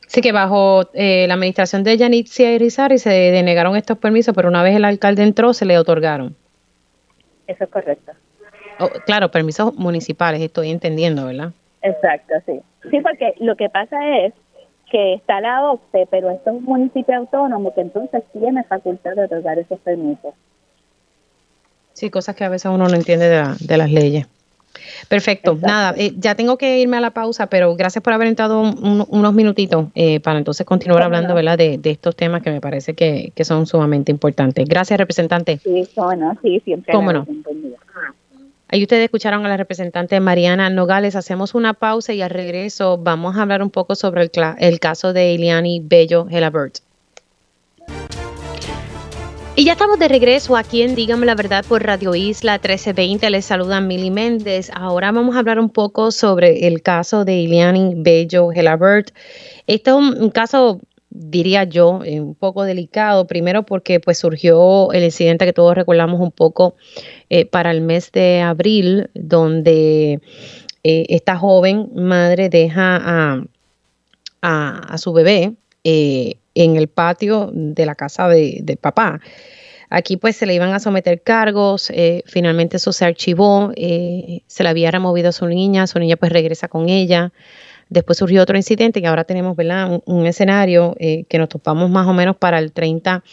Sí 0.06 0.22
que 0.22 0.32
bajo 0.32 0.84
eh, 0.94 1.26
la 1.28 1.34
administración 1.34 1.84
de 1.84 1.98
Yanitzia 1.98 2.54
Irizarry 2.54 3.00
se 3.00 3.10
denegaron 3.10 3.76
estos 3.76 3.98
permisos, 3.98 4.36
pero 4.36 4.48
una 4.48 4.62
vez 4.62 4.76
el 4.76 4.86
alcalde 4.86 5.24
entró 5.24 5.54
se 5.54 5.66
le 5.66 5.80
otorgaron. 5.80 6.36
Eso 7.48 7.64
es 7.64 7.70
correcto. 7.72 8.12
Oh, 8.80 8.90
claro, 9.08 9.32
permisos 9.32 9.74
municipales, 9.74 10.40
estoy 10.42 10.70
entendiendo, 10.70 11.26
¿verdad? 11.26 11.52
Exacto, 11.82 12.36
sí. 12.46 12.60
Sí, 12.92 13.00
porque 13.02 13.34
lo 13.40 13.56
que 13.56 13.70
pasa 13.70 13.98
es 14.20 14.34
que 14.92 15.16
está 15.16 15.42
la 15.42 15.72
OCTE, 15.72 16.08
pero 16.12 16.30
esto 16.30 16.52
es 16.52 16.58
un 16.58 16.64
municipio 16.66 17.18
autónomo 17.18 17.74
que 17.74 17.82
entonces 17.82 18.24
tiene 18.34 18.64
facultad 18.66 19.16
de 19.16 19.26
otorgar 19.26 19.58
esos 19.58 19.80
permisos. 19.80 20.36
Sí, 21.94 22.10
cosas 22.10 22.36
que 22.36 22.44
a 22.44 22.50
veces 22.50 22.72
uno 22.74 22.88
no 22.88 22.96
entiende 22.96 23.28
de, 23.28 23.78
las 23.78 23.92
leyes. 23.92 24.28
Perfecto, 25.08 25.58
nada, 25.62 25.94
eh, 25.98 26.14
ya 26.18 26.36
tengo 26.36 26.58
que 26.58 26.80
irme 26.80 26.98
a 26.98 27.00
la 27.00 27.12
pausa, 27.12 27.48
pero 27.48 27.76
gracias 27.76 28.04
por 28.04 28.14
haber 28.14 28.28
entrado 28.28 28.62
unos 28.62 29.34
minutitos 29.34 29.88
eh, 29.94 30.20
para 30.20 30.40
entonces 30.40 30.66
continuar 30.66 31.04
hablando 31.04 31.36
¿verdad? 31.36 31.58
De, 31.58 31.80
estos 31.84 32.16
temas 32.16 32.42
que 32.42 32.50
me 32.50 32.60
parece 32.60 32.96
que, 32.96 33.32
son 33.44 33.68
sumamente 33.68 34.12
importantes. 34.12 34.68
Gracias, 34.68 34.98
representante. 34.98 35.60
Sí, 35.64 35.88
sí, 36.42 36.60
siempre. 36.66 36.94
¿Cómo 36.94 37.14
no? 37.14 37.28
Ahí 38.74 38.82
ustedes 38.82 39.04
escucharon 39.04 39.46
a 39.46 39.50
la 39.50 39.58
representante 39.58 40.20
Mariana 40.20 40.72
Nogales. 40.72 41.16
Hacemos 41.16 41.54
una 41.54 41.76
pausa 41.76 42.12
y 42.14 42.24
al 42.24 42.32
regreso 42.32 42.98
vamos 42.98 43.38
a 43.38 43.44
hablar 43.44 43.62
un 43.62 43.70
poco 43.70 43.94
sobre 43.94 44.24
el, 44.24 44.32
el 44.58 44.80
caso 44.80 45.14
de 45.14 45.34
Iliani 45.34 45.80
Bello 45.80 46.26
Helabert. 46.28 46.80
Y 49.56 49.66
ya 49.66 49.74
estamos 49.74 50.00
de 50.00 50.08
regreso 50.08 50.58
aquí 50.58 50.82
en 50.82 50.96
Dígame 50.96 51.28
la 51.28 51.36
Verdad 51.36 51.64
por 51.64 51.84
Radio 51.84 52.16
Isla 52.16 52.54
1320. 52.54 53.30
Les 53.30 53.46
saluda 53.46 53.82
Mili 53.82 54.10
Méndez. 54.10 54.72
Ahora 54.74 55.12
vamos 55.12 55.36
a 55.36 55.40
hablar 55.40 55.60
un 55.60 55.70
poco 55.70 56.10
sobre 56.10 56.66
el 56.66 56.82
caso 56.82 57.24
de 57.24 57.36
Iliani 57.36 57.94
Bello 57.96 58.50
Gelabert. 58.50 59.12
Este 59.68 59.92
es 59.92 59.96
un, 59.96 60.32
caso, 60.32 60.82
diría 61.12 61.66
yo, 61.66 62.02
eh, 62.04 62.20
un 62.20 62.34
poco 62.34 62.64
delicado. 62.64 63.28
Primero 63.28 63.62
porque 63.64 64.00
pues 64.00 64.18
surgió 64.18 64.92
el 64.92 65.04
incidente 65.04 65.46
que 65.46 65.54
todos 65.54 65.76
recordamos 65.76 66.20
un 66.20 66.32
poco 66.32 66.76
eh, 67.30 67.46
para 67.46 67.70
el 67.70 67.82
mes 67.82 68.12
de 68.12 68.42
abril, 68.42 69.12
donde 69.14 70.20
eh, 70.84 71.06
esta 71.10 71.38
joven 71.38 71.92
madre 71.94 72.50
deja 72.50 73.00
a, 73.04 73.44
a 74.42 74.98
su 74.98 75.14
bebé 75.14 75.54
en 76.56 76.76
el 76.76 76.88
patio 76.88 77.50
de 77.54 77.86
la 77.86 77.96
casa 77.96 78.28
de, 78.28 78.78
papá. 78.80 79.20
Aquí 79.90 80.18
pues 80.18 80.36
se 80.36 80.46
le 80.46 80.56
iban 80.56 80.74
a 80.74 80.80
someter 80.80 81.22
cargos, 81.22 81.92
eh, 81.92 82.24
finalmente 82.26 82.78
eso 82.78 82.92
se 82.92 83.06
archivó, 83.06 83.72
eh, 83.76 84.42
se 84.48 84.64
le 84.64 84.70
había 84.70 84.90
removido 84.90 85.30
a 85.30 85.32
su 85.32 85.46
niña, 85.46 85.86
su 85.86 86.00
niña 86.00 86.16
pues 86.16 86.32
regresa 86.32 86.68
con 86.68 86.90
ella. 86.90 87.32
Después 87.90 88.18
surgió 88.18 88.42
otro 88.42 88.58
incidente 88.58 89.00
y 89.00 89.06
ahora 89.06 89.24
tenemos 89.24 89.56
¿verdad? 89.56 90.02
Un, 90.06 90.26
escenario 90.26 90.96
eh, 91.00 91.26
que 91.30 91.38
nos 91.38 91.50
topamos 91.50 91.92
más 91.92 92.08
o 92.08 92.14
menos 92.14 92.36
para 92.38 92.58
el 92.58 92.72
30 92.72 93.24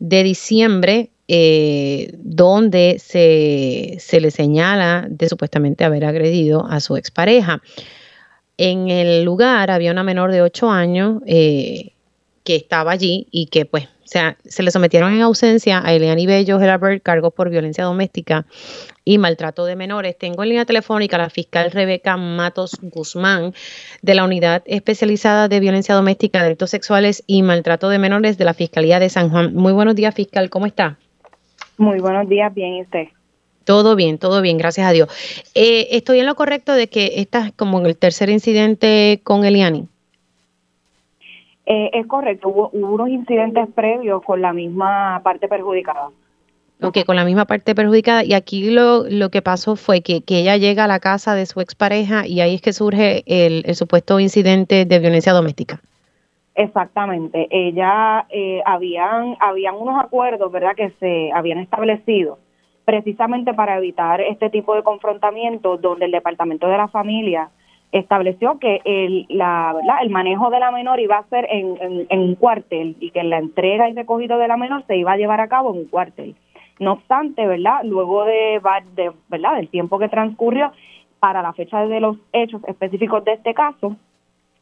de 0.00 0.22
diciembre, 0.22 1.10
donde 1.28 2.96
se, 2.98 3.96
se, 4.00 4.18
le 4.18 4.30
señala 4.30 5.06
de 5.10 5.28
supuestamente 5.28 5.84
haber 5.84 6.06
agredido 6.06 6.66
a 6.66 6.80
su 6.80 6.96
expareja. 6.96 7.60
En 8.56 8.88
el 8.88 9.24
lugar 9.24 9.70
había 9.70 9.92
una 9.92 10.02
menor 10.02 10.32
de 10.32 10.40
8 10.40 10.70
años 10.70 11.20
que 12.48 12.56
estaba 12.56 12.92
allí 12.92 13.26
y 13.30 13.48
que 13.48 13.66
pues 13.66 13.84
o 13.84 14.10
sea, 14.10 14.38
se 14.42 14.62
le 14.62 14.70
sometieron 14.70 15.12
en 15.12 15.20
ausencia 15.20 15.82
a 15.84 15.92
Eliani 15.92 16.24
Bello 16.24 16.58
Gerabert 16.58 17.02
cargos 17.02 17.34
por 17.34 17.50
violencia 17.50 17.84
doméstica 17.84 18.46
y 19.04 19.18
maltrato 19.18 19.66
de 19.66 19.76
menores. 19.76 20.16
Tengo 20.16 20.42
en 20.42 20.48
línea 20.48 20.64
telefónica 20.64 21.16
a 21.16 21.18
la 21.18 21.28
fiscal 21.28 21.70
Rebeca 21.70 22.16
Matos 22.16 22.78
Guzmán 22.80 23.52
de 24.00 24.14
la 24.14 24.24
Unidad 24.24 24.62
Especializada 24.64 25.48
de 25.48 25.60
Violencia 25.60 25.94
Doméstica, 25.94 26.42
Delitos 26.42 26.70
Sexuales 26.70 27.22
y 27.26 27.42
Maltrato 27.42 27.90
de 27.90 27.98
Menores 27.98 28.38
de 28.38 28.46
la 28.46 28.54
Fiscalía 28.54 28.98
de 28.98 29.10
San 29.10 29.28
Juan. 29.28 29.54
Muy 29.54 29.74
buenos 29.74 29.94
días, 29.94 30.14
fiscal, 30.14 30.48
¿cómo 30.48 30.64
está? 30.64 30.96
Muy 31.76 32.00
buenos 32.00 32.30
días, 32.30 32.54
bien, 32.54 32.76
¿y 32.76 32.80
usted? 32.80 33.08
Todo 33.64 33.94
bien, 33.94 34.16
todo 34.16 34.40
bien, 34.40 34.56
gracias 34.56 34.86
a 34.86 34.92
Dios. 34.92 35.10
Eh, 35.54 35.88
¿Estoy 35.90 36.20
en 36.20 36.24
lo 36.24 36.34
correcto 36.34 36.72
de 36.72 36.88
que 36.88 37.12
esta 37.16 37.48
es 37.48 37.52
como 37.52 37.84
el 37.84 37.94
tercer 37.98 38.30
incidente 38.30 39.20
con 39.22 39.44
Eliani? 39.44 39.86
Eh, 41.70 41.90
es 41.92 42.06
correcto, 42.06 42.48
hubo, 42.48 42.70
unos 42.70 43.10
incidentes 43.10 43.68
previos 43.74 44.22
con 44.22 44.40
la 44.40 44.54
misma 44.54 45.20
parte 45.22 45.48
perjudicada. 45.48 46.08
Ok, 46.80 47.04
con 47.04 47.14
la 47.14 47.26
misma 47.26 47.44
parte 47.44 47.74
perjudicada. 47.74 48.24
Y 48.24 48.32
aquí 48.32 48.70
lo, 48.70 49.04
lo 49.06 49.28
que 49.28 49.42
pasó 49.42 49.76
fue 49.76 50.00
que, 50.00 50.22
ella 50.26 50.56
llega 50.56 50.84
a 50.84 50.88
la 50.88 50.98
casa 50.98 51.34
de 51.34 51.44
su 51.44 51.60
expareja 51.60 52.26
y 52.26 52.40
ahí 52.40 52.54
es 52.54 52.62
que 52.62 52.72
surge 52.72 53.22
el, 53.26 53.74
supuesto 53.74 54.18
incidente 54.18 54.86
de 54.86 54.98
violencia 54.98 55.34
doméstica. 55.34 55.82
Exactamente. 56.54 57.46
Ella, 57.50 58.24
eh, 58.30 58.62
habían, 58.64 59.36
habían 59.38 59.74
unos 59.74 60.02
acuerdos, 60.02 60.50
¿verdad?, 60.50 60.74
que 60.74 60.88
se 60.98 61.30
habían 61.32 61.58
establecido 61.58 62.38
precisamente 62.86 63.52
para 63.52 63.76
evitar 63.76 64.22
este 64.22 64.48
tipo 64.48 64.74
de 64.74 64.82
confrontamientos 64.82 65.82
donde 65.82 66.06
el 66.06 66.12
Departamento 66.12 66.66
de 66.66 66.78
la 66.78 66.88
Familia 66.88 67.50
estableció 67.92 68.58
que 68.58 68.80
el, 68.84 69.26
la, 69.28 69.74
el 70.02 70.10
manejo 70.10 70.50
de 70.50 70.60
la 70.60 70.70
menor 70.70 71.00
iba 71.00 71.18
a 71.18 71.28
ser 71.28 71.46
en, 71.50 72.06
en, 72.08 72.20
un 72.20 72.34
cuartel 72.34 72.96
y 73.00 73.10
que 73.10 73.22
la 73.22 73.38
entrega 73.38 73.88
y 73.88 73.94
recogido 73.94 74.38
de 74.38 74.48
la 74.48 74.56
menor 74.56 74.84
se 74.86 74.96
iba 74.96 75.12
a 75.12 75.16
llevar 75.16 75.40
a 75.40 75.48
cabo 75.48 75.72
en 75.72 75.80
un 75.80 75.84
cuartel. 75.86 76.34
No 76.78 76.92
obstante, 76.92 77.46
¿verdad? 77.46 77.80
Luego 77.84 78.24
de, 78.24 78.60
de 78.94 79.10
¿verdad? 79.28 79.56
del 79.56 79.68
tiempo 79.68 79.98
que 79.98 80.08
transcurrió 80.08 80.72
para 81.18 81.42
la 81.42 81.52
fecha 81.52 81.86
de 81.86 82.00
los 82.00 82.16
hechos 82.32 82.62
específicos 82.66 83.24
de 83.24 83.32
este 83.32 83.54
caso, 83.54 83.96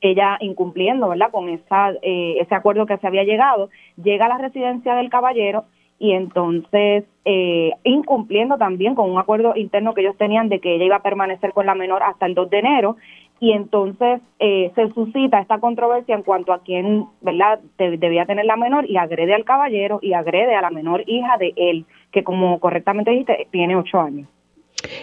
ella 0.00 0.38
incumpliendo, 0.40 1.08
¿verdad? 1.08 1.30
Con 1.30 1.48
esa, 1.48 1.90
eh, 2.02 2.36
ese 2.40 2.54
acuerdo 2.54 2.86
que 2.86 2.96
se 2.98 3.06
había 3.06 3.24
llegado, 3.24 3.70
llega 4.02 4.26
a 4.26 4.30
la 4.30 4.38
residencia 4.38 4.94
del 4.94 5.10
caballero 5.10 5.64
y 5.98 6.12
entonces 6.12 7.04
eh, 7.24 7.72
incumpliendo 7.84 8.58
también 8.58 8.94
con 8.94 9.10
un 9.10 9.18
acuerdo 9.18 9.54
interno 9.56 9.94
que 9.94 10.02
ellos 10.02 10.16
tenían 10.16 10.48
de 10.48 10.60
que 10.60 10.74
ella 10.74 10.84
iba 10.84 10.96
a 10.96 11.02
permanecer 11.02 11.52
con 11.52 11.66
la 11.66 11.74
menor 11.74 12.02
hasta 12.02 12.26
el 12.26 12.34
2 12.34 12.50
de 12.50 12.58
enero 12.58 12.96
y 13.40 13.52
entonces 13.52 14.20
eh, 14.38 14.72
se 14.74 14.90
suscita 14.92 15.40
esta 15.40 15.58
controversia 15.58 16.14
en 16.14 16.22
cuanto 16.22 16.52
a 16.52 16.62
quién 16.62 17.06
verdad 17.20 17.60
debía 17.78 18.26
tener 18.26 18.46
la 18.46 18.56
menor 18.56 18.88
y 18.88 18.96
agrede 18.96 19.34
al 19.34 19.44
caballero 19.44 19.98
y 20.02 20.12
agrede 20.12 20.54
a 20.54 20.62
la 20.62 20.70
menor 20.70 21.02
hija 21.06 21.36
de 21.38 21.52
él 21.56 21.86
que 22.12 22.24
como 22.24 22.60
correctamente 22.60 23.10
dijiste 23.10 23.48
tiene 23.50 23.76
ocho 23.76 24.00
años. 24.00 24.28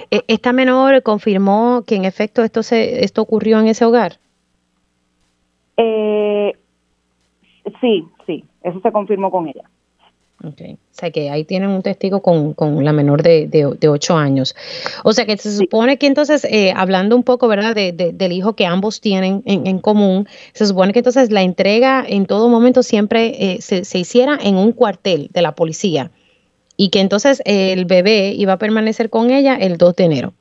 E, 0.10 0.22
esta 0.28 0.54
menor 0.54 1.04
confirmó 1.04 1.84
que 1.86 1.96
en 1.96 2.06
efecto 2.06 2.44
esto 2.44 2.64
se 2.64 3.04
esto 3.04 3.22
ocurrió 3.22 3.60
en 3.60 3.68
ese 3.68 3.86
hogar 3.86 4.14
eh, 5.78 6.54
sí 7.82 8.08
sí 8.26 8.46
eso 8.62 8.80
se 8.80 8.92
confirmó 8.92 9.30
con 9.32 9.48
ella 9.48 9.64
Okay. 10.46 10.74
O 10.74 10.78
sea 10.92 11.10
que 11.10 11.30
ahí 11.30 11.46
tienen 11.46 11.70
un 11.70 11.82
testigo 11.82 12.22
con, 12.22 12.54
con 12.54 12.84
la 12.84 12.92
menor 12.92 13.24
de, 13.24 13.48
de, 13.48 13.88
8 13.88 14.18
años. 14.18 14.56
O 15.06 15.14
sea 15.14 15.26
que 15.26 15.38
se 15.38 15.56
supone 15.56 15.98
que 15.98 16.06
entonces, 16.06 16.44
eh, 16.44 16.74
hablando 16.76 17.16
un 17.16 17.24
poco, 17.24 17.48
¿verdad?, 17.48 17.74
de, 17.74 17.94
del 17.94 18.32
hijo 18.34 18.54
que 18.54 18.66
ambos 18.66 19.00
tienen 19.00 19.42
en, 19.46 19.66
en, 19.66 19.80
común, 19.80 20.28
se 20.52 20.66
supone 20.66 20.92
que 20.92 21.00
entonces 21.00 21.32
la 21.32 21.44
entrega 21.44 22.04
en 22.06 22.26
todo 22.26 22.50
momento 22.50 22.84
siempre 22.84 23.54
eh, 23.54 23.62
se, 23.62 23.86
se, 23.86 24.00
hiciera 24.00 24.38
en 24.42 24.58
un 24.58 24.74
cuartel 24.74 25.30
de 25.32 25.42
la 25.42 25.56
policía 25.56 26.12
y 26.76 26.90
que 26.90 27.00
entonces 27.00 27.42
el 27.46 27.86
bebé 27.86 28.34
iba 28.36 28.54
a 28.54 28.58
permanecer 28.58 29.10
con 29.10 29.32
ella 29.32 29.56
el 29.56 29.78
2 29.78 29.96
de 29.96 30.04
enero. 30.04 30.34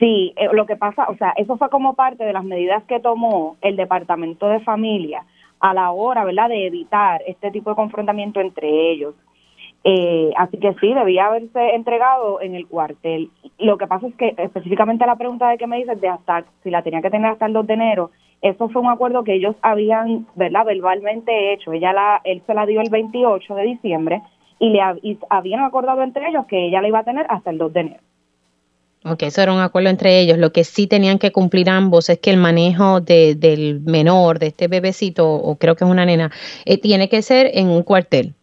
Sí, 0.00 0.34
eh, 0.36 0.48
lo 0.52 0.66
que 0.66 0.76
pasa, 0.76 1.06
o 1.08 1.16
sea, 1.16 1.32
eso 1.36 1.56
fue 1.56 1.70
como 1.70 1.94
parte 1.94 2.24
de 2.24 2.32
las 2.32 2.44
medidas 2.44 2.82
que 2.84 3.00
tomó 3.00 3.56
el 3.62 3.76
Departamento 3.76 4.48
de 4.48 4.60
Familia 4.60 5.24
a 5.60 5.74
la 5.74 5.90
hora, 5.90 6.24
¿verdad?, 6.24 6.48
de 6.48 6.66
evitar 6.66 7.22
este 7.26 7.50
tipo 7.50 7.70
de 7.70 7.76
confrontamiento 7.76 8.40
entre 8.40 8.90
ellos. 8.92 9.14
Eh, 9.84 10.32
así 10.36 10.58
que 10.58 10.74
sí, 10.80 10.92
debía 10.92 11.26
haberse 11.26 11.74
entregado 11.74 12.40
en 12.40 12.54
el 12.54 12.66
cuartel. 12.66 13.30
Lo 13.58 13.78
que 13.78 13.86
pasa 13.86 14.08
es 14.08 14.14
que 14.16 14.34
específicamente 14.36 15.06
la 15.06 15.16
pregunta 15.16 15.48
de 15.48 15.58
que 15.58 15.66
me 15.66 15.78
dices 15.78 16.00
de 16.00 16.08
hasta 16.08 16.44
si 16.64 16.70
la 16.70 16.82
tenía 16.82 17.02
que 17.02 17.10
tener 17.10 17.30
hasta 17.30 17.46
el 17.46 17.52
2 17.52 17.66
de 17.68 17.74
enero, 17.74 18.10
eso 18.42 18.68
fue 18.68 18.82
un 18.82 18.90
acuerdo 18.90 19.24
que 19.24 19.34
ellos 19.34 19.56
habían, 19.62 20.26
¿verdad?, 20.34 20.64
verbalmente 20.64 21.52
hecho. 21.52 21.72
Ella 21.72 21.92
la, 21.92 22.20
él 22.24 22.42
se 22.46 22.54
la 22.54 22.66
dio 22.66 22.80
el 22.80 22.90
28 22.90 23.54
de 23.54 23.62
diciembre 23.62 24.22
y 24.58 24.70
le 24.70 24.80
y 25.02 25.18
habían 25.30 25.62
acordado 25.62 26.02
entre 26.02 26.28
ellos 26.28 26.46
que 26.46 26.66
ella 26.66 26.80
la 26.82 26.88
iba 26.88 26.98
a 26.98 27.04
tener 27.04 27.26
hasta 27.28 27.50
el 27.50 27.58
2 27.58 27.72
de 27.72 27.80
enero. 27.80 28.00
Ok, 29.08 29.22
eso 29.22 29.40
era 29.40 29.52
un 29.52 29.60
acuerdo 29.60 29.88
entre 29.88 30.18
ellos. 30.18 30.36
Lo 30.38 30.50
que 30.52 30.64
sí 30.64 30.86
tenían 30.86 31.18
que 31.18 31.30
cumplir 31.30 31.70
ambos 31.70 32.08
es 32.10 32.18
que 32.18 32.30
el 32.30 32.38
manejo 32.38 33.00
de, 33.00 33.36
del 33.36 33.80
menor, 33.80 34.40
de 34.40 34.48
este 34.48 34.66
bebecito, 34.66 35.30
o 35.30 35.54
creo 35.56 35.76
que 35.76 35.84
es 35.84 35.90
una 35.90 36.04
nena, 36.04 36.32
eh, 36.64 36.78
tiene 36.78 37.08
que 37.08 37.22
ser 37.22 37.50
en 37.54 37.68
un 37.68 37.82
cuartel. 37.82 38.34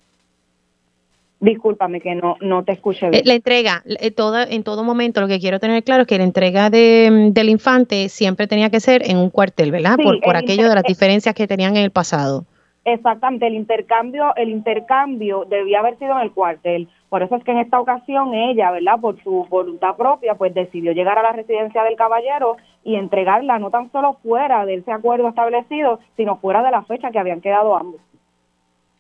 Discúlpame 1.42 2.00
que 2.00 2.16
no, 2.16 2.38
no 2.40 2.64
te 2.64 2.72
escuché 2.72 3.10
bien. 3.10 3.22
Eh, 3.22 3.28
la 3.28 3.34
entrega, 3.34 3.84
eh, 3.86 4.12
toda, 4.12 4.46
en 4.46 4.64
todo 4.64 4.86
momento, 4.86 5.20
lo 5.20 5.28
que 5.28 5.42
quiero 5.42 5.60
tener 5.60 5.84
claro 5.84 6.04
es 6.04 6.08
que 6.08 6.18
la 6.18 6.24
entrega 6.24 6.70
de, 6.70 7.32
del 7.34 7.50
infante 7.50 8.08
siempre 8.08 8.48
tenía 8.48 8.70
que 8.70 8.80
ser 8.80 9.10
en 9.10 9.18
un 9.18 9.30
cuartel, 9.30 9.72
¿verdad? 9.72 9.98
por 10.02 10.22
por 10.22 10.38
aquello 10.38 10.70
de 10.70 10.76
las 10.76 10.84
diferencias 10.86 11.36
que 11.36 11.46
tenían 11.46 11.76
en 11.76 11.84
el 11.84 11.92
pasado. 11.92 12.46
Exactamente, 12.86 13.48
el 13.48 13.54
intercambio, 13.54 14.36
el 14.36 14.50
intercambio 14.50 15.46
debía 15.46 15.80
haber 15.80 15.98
sido 15.98 16.12
en 16.14 16.20
el 16.20 16.34
cuartel. 16.34 16.90
Por 17.08 17.24
eso 17.24 17.38
es 17.38 17.44
que 17.46 17.52
en 17.52 17.60
esta 17.60 17.80
ocasión 17.80 18.34
ella, 18.34 18.72
¿verdad? 18.72 19.00
Por 19.00 19.22
su 19.24 19.46
voluntad 19.50 19.96
propia, 19.96 20.36
pues 20.36 20.54
decidió 20.54 20.92
llegar 20.92 21.18
a 21.18 21.24
la 21.24 21.32
residencia 21.32 21.84
del 21.84 21.96
caballero 21.96 22.58
y 22.84 22.96
entregarla 22.96 23.58
no 23.58 23.70
tan 23.70 23.90
solo 23.94 24.18
fuera 24.22 24.66
de 24.66 24.76
ese 24.76 24.92
acuerdo 24.92 25.30
establecido, 25.30 26.00
sino 26.18 26.38
fuera 26.38 26.62
de 26.62 26.72
la 26.72 26.84
fecha 26.84 27.12
que 27.12 27.20
habían 27.20 27.40
quedado 27.40 27.78
ambos. 27.78 28.02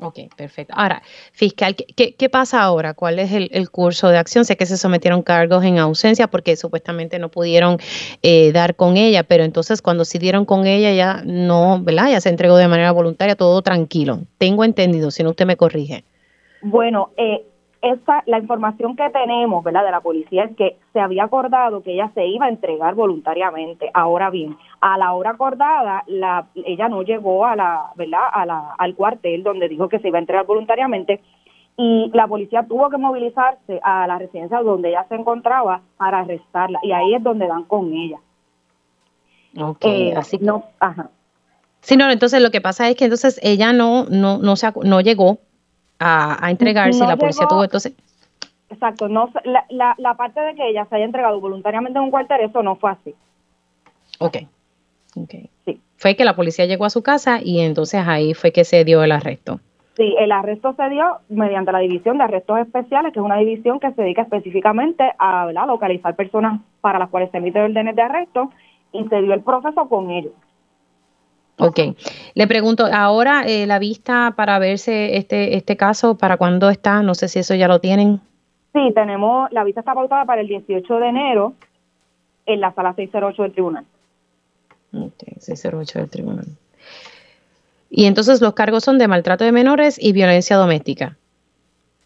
Ok, 0.03 0.19
perfecto. 0.35 0.73
Ahora, 0.75 1.01
fiscal, 1.31 1.75
¿qué, 1.75 2.13
qué 2.15 2.29
pasa 2.29 2.61
ahora? 2.61 2.93
¿Cuál 2.93 3.19
es 3.19 3.31
el, 3.31 3.69
curso 3.69 4.09
de 4.09 4.17
acción? 4.17 4.43
Sé 4.43 4.57
que 4.57 4.65
se 4.65 4.75
sometieron 4.75 5.21
cargos 5.21 5.63
en 5.63 5.79
ausencia 5.79 6.27
porque 6.27 6.57
supuestamente 6.57 7.19
no 7.19 7.29
pudieron 7.29 7.77
eh, 8.21 8.51
dar 8.51 8.75
con 8.75 8.97
ella, 8.97 9.23
pero 9.23 9.45
entonces 9.45 9.81
cuando 9.81 10.03
sí 10.03 10.19
dieron 10.19 10.43
con 10.43 10.67
ella 10.67 10.91
ya 10.91 11.21
no, 11.23 11.81
¿verdad? 11.81 12.09
Ya 12.09 12.19
se 12.19 12.27
entregó 12.27 12.57
de 12.57 12.67
manera 12.67 12.91
voluntaria, 12.91 13.37
todo 13.37 13.61
tranquilo. 13.61 14.19
Tengo 14.37 14.65
entendido, 14.65 15.09
si 15.09 15.23
no 15.23 15.29
usted 15.29 15.45
me 15.45 15.55
corrige. 15.55 16.03
Bueno, 16.61 17.11
eh, 17.15 17.45
esa, 17.83 18.23
la 18.27 18.39
información 18.39 18.95
que 18.95 19.09
tenemos, 19.09 19.61
¿verdad? 19.61 19.83
De 19.83 19.91
la 19.91 19.99
policía 19.99 20.45
es 20.45 20.55
que 20.55 20.77
se 20.93 21.01
había 21.01 21.25
acordado 21.25 21.83
que 21.83 21.93
ella 21.93 22.09
se 22.15 22.25
iba 22.25 22.45
a 22.45 22.49
entregar 22.49 22.95
voluntariamente. 22.95 23.91
Ahora 23.93 24.29
bien, 24.29 24.55
a 24.79 24.97
la 24.97 25.11
hora 25.11 25.31
acordada, 25.31 26.03
la, 26.07 26.47
ella 26.55 26.87
no 26.87 27.03
llegó 27.03 27.45
a 27.45 27.57
la, 27.57 27.91
¿verdad? 27.95 28.21
A 28.31 28.45
la, 28.45 28.73
al 28.77 28.95
cuartel 28.95 29.43
donde 29.43 29.67
dijo 29.67 29.89
que 29.89 29.99
se 29.99 30.07
iba 30.07 30.17
a 30.17 30.21
entregar 30.21 30.45
voluntariamente 30.45 31.19
y 31.75 32.09
la 32.13 32.25
policía 32.25 32.65
tuvo 32.65 32.89
que 32.89 32.97
movilizarse 32.97 33.81
a 33.83 34.07
la 34.07 34.17
residencia 34.17 34.61
donde 34.61 34.89
ella 34.89 35.05
se 35.09 35.15
encontraba 35.15 35.81
para 35.97 36.19
arrestarla 36.19 36.79
y 36.83 36.93
ahí 36.93 37.15
es 37.15 37.21
donde 37.21 37.47
dan 37.47 37.65
con 37.65 37.91
ella. 37.93 38.19
Ok, 39.59 39.85
eh, 39.85 40.13
así 40.15 40.37
no, 40.39 40.63
ajá. 40.79 41.09
Sí, 41.81 41.97
no, 41.97 42.09
entonces 42.09 42.41
lo 42.41 42.49
que 42.49 42.61
pasa 42.61 42.87
es 42.87 42.95
que 42.95 43.03
entonces 43.03 43.41
ella 43.43 43.73
no, 43.73 44.05
no, 44.05 44.37
no, 44.37 44.55
se, 44.55 44.71
no 44.83 45.01
llegó 45.01 45.39
a, 45.99 46.49
entregar 46.49 46.93
si 46.93 46.99
la 46.99 47.17
policía 47.17 47.47
tuvo 47.47 47.63
entonces. 47.63 47.93
Exacto, 48.69 49.07
no 49.07 49.29
la, 49.43 49.65
la, 49.69 49.95
la, 49.97 50.15
parte 50.15 50.41
de 50.41 50.55
que 50.55 50.67
ella 50.69 50.85
se 50.85 50.95
haya 50.95 51.05
entregado 51.05 51.39
voluntariamente 51.39 51.99
en 51.99 52.05
un 52.05 52.11
cuartel, 52.11 52.41
eso 52.41 52.63
no 52.63 52.75
fue 52.75 52.91
así. 52.91 53.13
Ok, 54.19 54.37
ok. 55.15 55.35
Sí. 55.65 55.81
Fue 55.97 56.15
que 56.15 56.25
la 56.25 56.35
policía 56.35 56.65
llegó 56.65 56.85
a 56.85 56.89
su 56.89 57.03
casa 57.03 57.39
y 57.41 57.61
entonces 57.61 58.03
ahí 58.05 58.33
fue 58.33 58.51
que 58.51 58.63
se 58.63 58.83
dio 58.83 59.03
el 59.03 59.11
arresto. 59.11 59.59
Sí, 59.95 60.15
el 60.17 60.31
arresto 60.31 60.73
se 60.73 60.89
dio 60.89 61.19
mediante 61.29 61.71
la 61.71 61.79
división 61.79 62.17
de 62.17 62.23
arrestos 62.23 62.57
especiales, 62.57 63.13
que 63.13 63.19
es 63.19 63.25
una 63.25 63.37
división 63.37 63.79
que 63.79 63.91
se 63.91 64.01
dedica 64.01 64.23
específicamente 64.23 65.03
a 65.19 65.51
localizar 65.67 66.15
personas 66.15 66.61
para 66.81 66.97
las 66.97 67.09
cuales 67.09 67.29
se 67.29 67.37
emiten 67.37 67.63
órdenes 67.63 67.95
de 67.95 68.01
arresto 68.01 68.49
y 68.91 69.03
se 69.07 69.21
dio 69.21 69.33
el 69.33 69.41
proceso 69.41 69.87
con 69.87 70.09
ellos. 70.09 70.33
Ok. 71.57 71.79
Le 72.33 72.47
pregunto, 72.47 72.87
ahora 72.91 73.43
eh, 73.45 73.67
la 73.67 73.79
vista 73.79 74.33
para 74.35 74.59
verse 74.59 75.17
este, 75.17 75.55
este 75.55 75.77
caso, 75.77 76.17
¿para 76.17 76.37
cuándo 76.37 76.69
está? 76.69 77.01
No 77.03 77.13
sé 77.13 77.27
si 77.27 77.39
eso 77.39 77.55
ya 77.55 77.67
lo 77.67 77.79
tienen. 77.79 78.21
Sí, 78.73 78.91
tenemos, 78.95 79.51
la 79.51 79.63
vista 79.63 79.81
está 79.81 79.93
pautada 79.93 80.25
para 80.25 80.41
el 80.41 80.47
18 80.47 80.99
de 80.99 81.07
enero 81.07 81.53
en 82.45 82.59
la 82.59 82.73
sala 82.73 82.93
608 82.93 83.43
del 83.43 83.51
tribunal. 83.51 83.85
Ok, 84.93 85.23
608 85.39 85.99
del 85.99 86.09
tribunal. 86.09 86.45
Y 87.89 88.05
entonces 88.05 88.41
los 88.41 88.53
cargos 88.53 88.83
son 88.83 88.97
de 88.97 89.07
maltrato 89.07 89.43
de 89.43 89.51
menores 89.51 90.01
y 90.01 90.13
violencia 90.13 90.57
doméstica. 90.57 91.17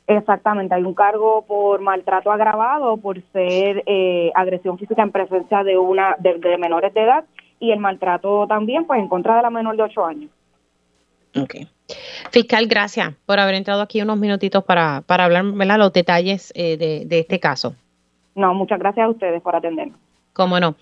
Exactamente, 0.08 0.76
hay 0.76 0.84
un 0.84 0.94
cargo 0.94 1.44
por 1.48 1.82
maltrato 1.82 2.32
agravado, 2.32 2.98
por 2.98 3.22
ser 3.34 3.84
eh, 3.86 4.32
agresión 4.36 4.78
física 4.78 5.02
en 5.02 5.12
presencia 5.12 5.64
de 5.64 5.78
una 5.78 6.16
de 6.20 6.58
menores 6.58 6.94
de 6.94 7.04
edad 7.04 7.26
y 7.60 7.72
el 7.72 7.80
maltrato 7.80 8.46
también, 8.48 8.86
pues 8.86 9.00
en 9.00 9.08
contra 9.08 9.38
de 9.38 9.42
la 9.42 9.50
menor 9.50 9.76
de 9.76 9.84
8 9.84 10.06
años. 10.06 10.30
Ok. 11.36 11.56
Fiscal, 12.32 12.68
gracias 12.68 13.14
por 13.26 13.40
haber 13.40 13.56
entrado 13.56 13.82
aquí 13.82 14.02
unos 14.02 14.18
minutitos 14.18 14.64
para, 14.64 15.02
para 15.06 15.26
hablar 15.26 15.46
¿verdad? 15.46 15.78
los 15.78 15.94
detalles 15.94 16.52
eh, 16.56 16.78
de, 16.78 17.06
de, 17.06 17.20
este 17.20 17.40
caso. 17.40 17.76
No, 18.36 18.54
muchas 18.54 18.80
gracias 18.80 19.06
a 19.06 19.10
ustedes 19.10 19.42
por 19.42 19.56
atendernos. 19.56 19.98
Cómo 20.34 20.60
no. 20.60 20.76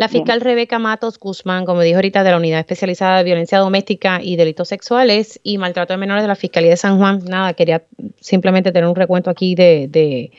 La 0.00 0.08
fiscal 0.08 0.40
Rebeca 0.40 0.78
Matos 0.78 1.18
Guzmán, 1.18 1.66
como 1.66 1.82
dijo 1.82 1.96
ahorita, 1.96 2.24
de 2.24 2.30
la 2.30 2.38
Unidad 2.38 2.60
Especializada 2.60 3.18
de 3.18 3.24
Violencia 3.24 3.58
Doméstica 3.58 4.20
y 4.22 4.36
Delitos 4.36 4.68
Sexuales 4.68 5.38
y 5.42 5.58
Maltrato 5.58 5.92
de 5.92 5.98
Menores 5.98 6.24
de 6.24 6.28
la 6.28 6.36
Fiscalía 6.36 6.70
de 6.70 6.78
San 6.78 6.96
Juan, 6.96 7.20
nada, 7.26 7.52
quería 7.52 7.82
simplemente 8.18 8.72
tener 8.72 8.88
un 8.88 8.96
recuento 8.96 9.28
aquí 9.28 9.54
de, 9.54 9.88
de 9.88 10.32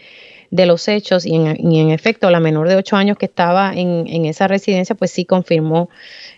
de 0.52 0.66
los 0.66 0.88
hechos 0.88 1.26
y 1.26 1.36
en, 1.36 1.90
efecto 1.92 2.30
la 2.30 2.40
menor 2.40 2.68
de 2.68 2.76
8 2.76 2.96
años 2.98 3.18
que 3.18 3.26
estaba 3.26 3.74
en, 3.74 4.06
en 4.08 4.26
esa 4.26 4.48
residencia 4.48 4.96
pues 4.96 5.12
sí 5.12 5.26
confirmó 5.26 5.90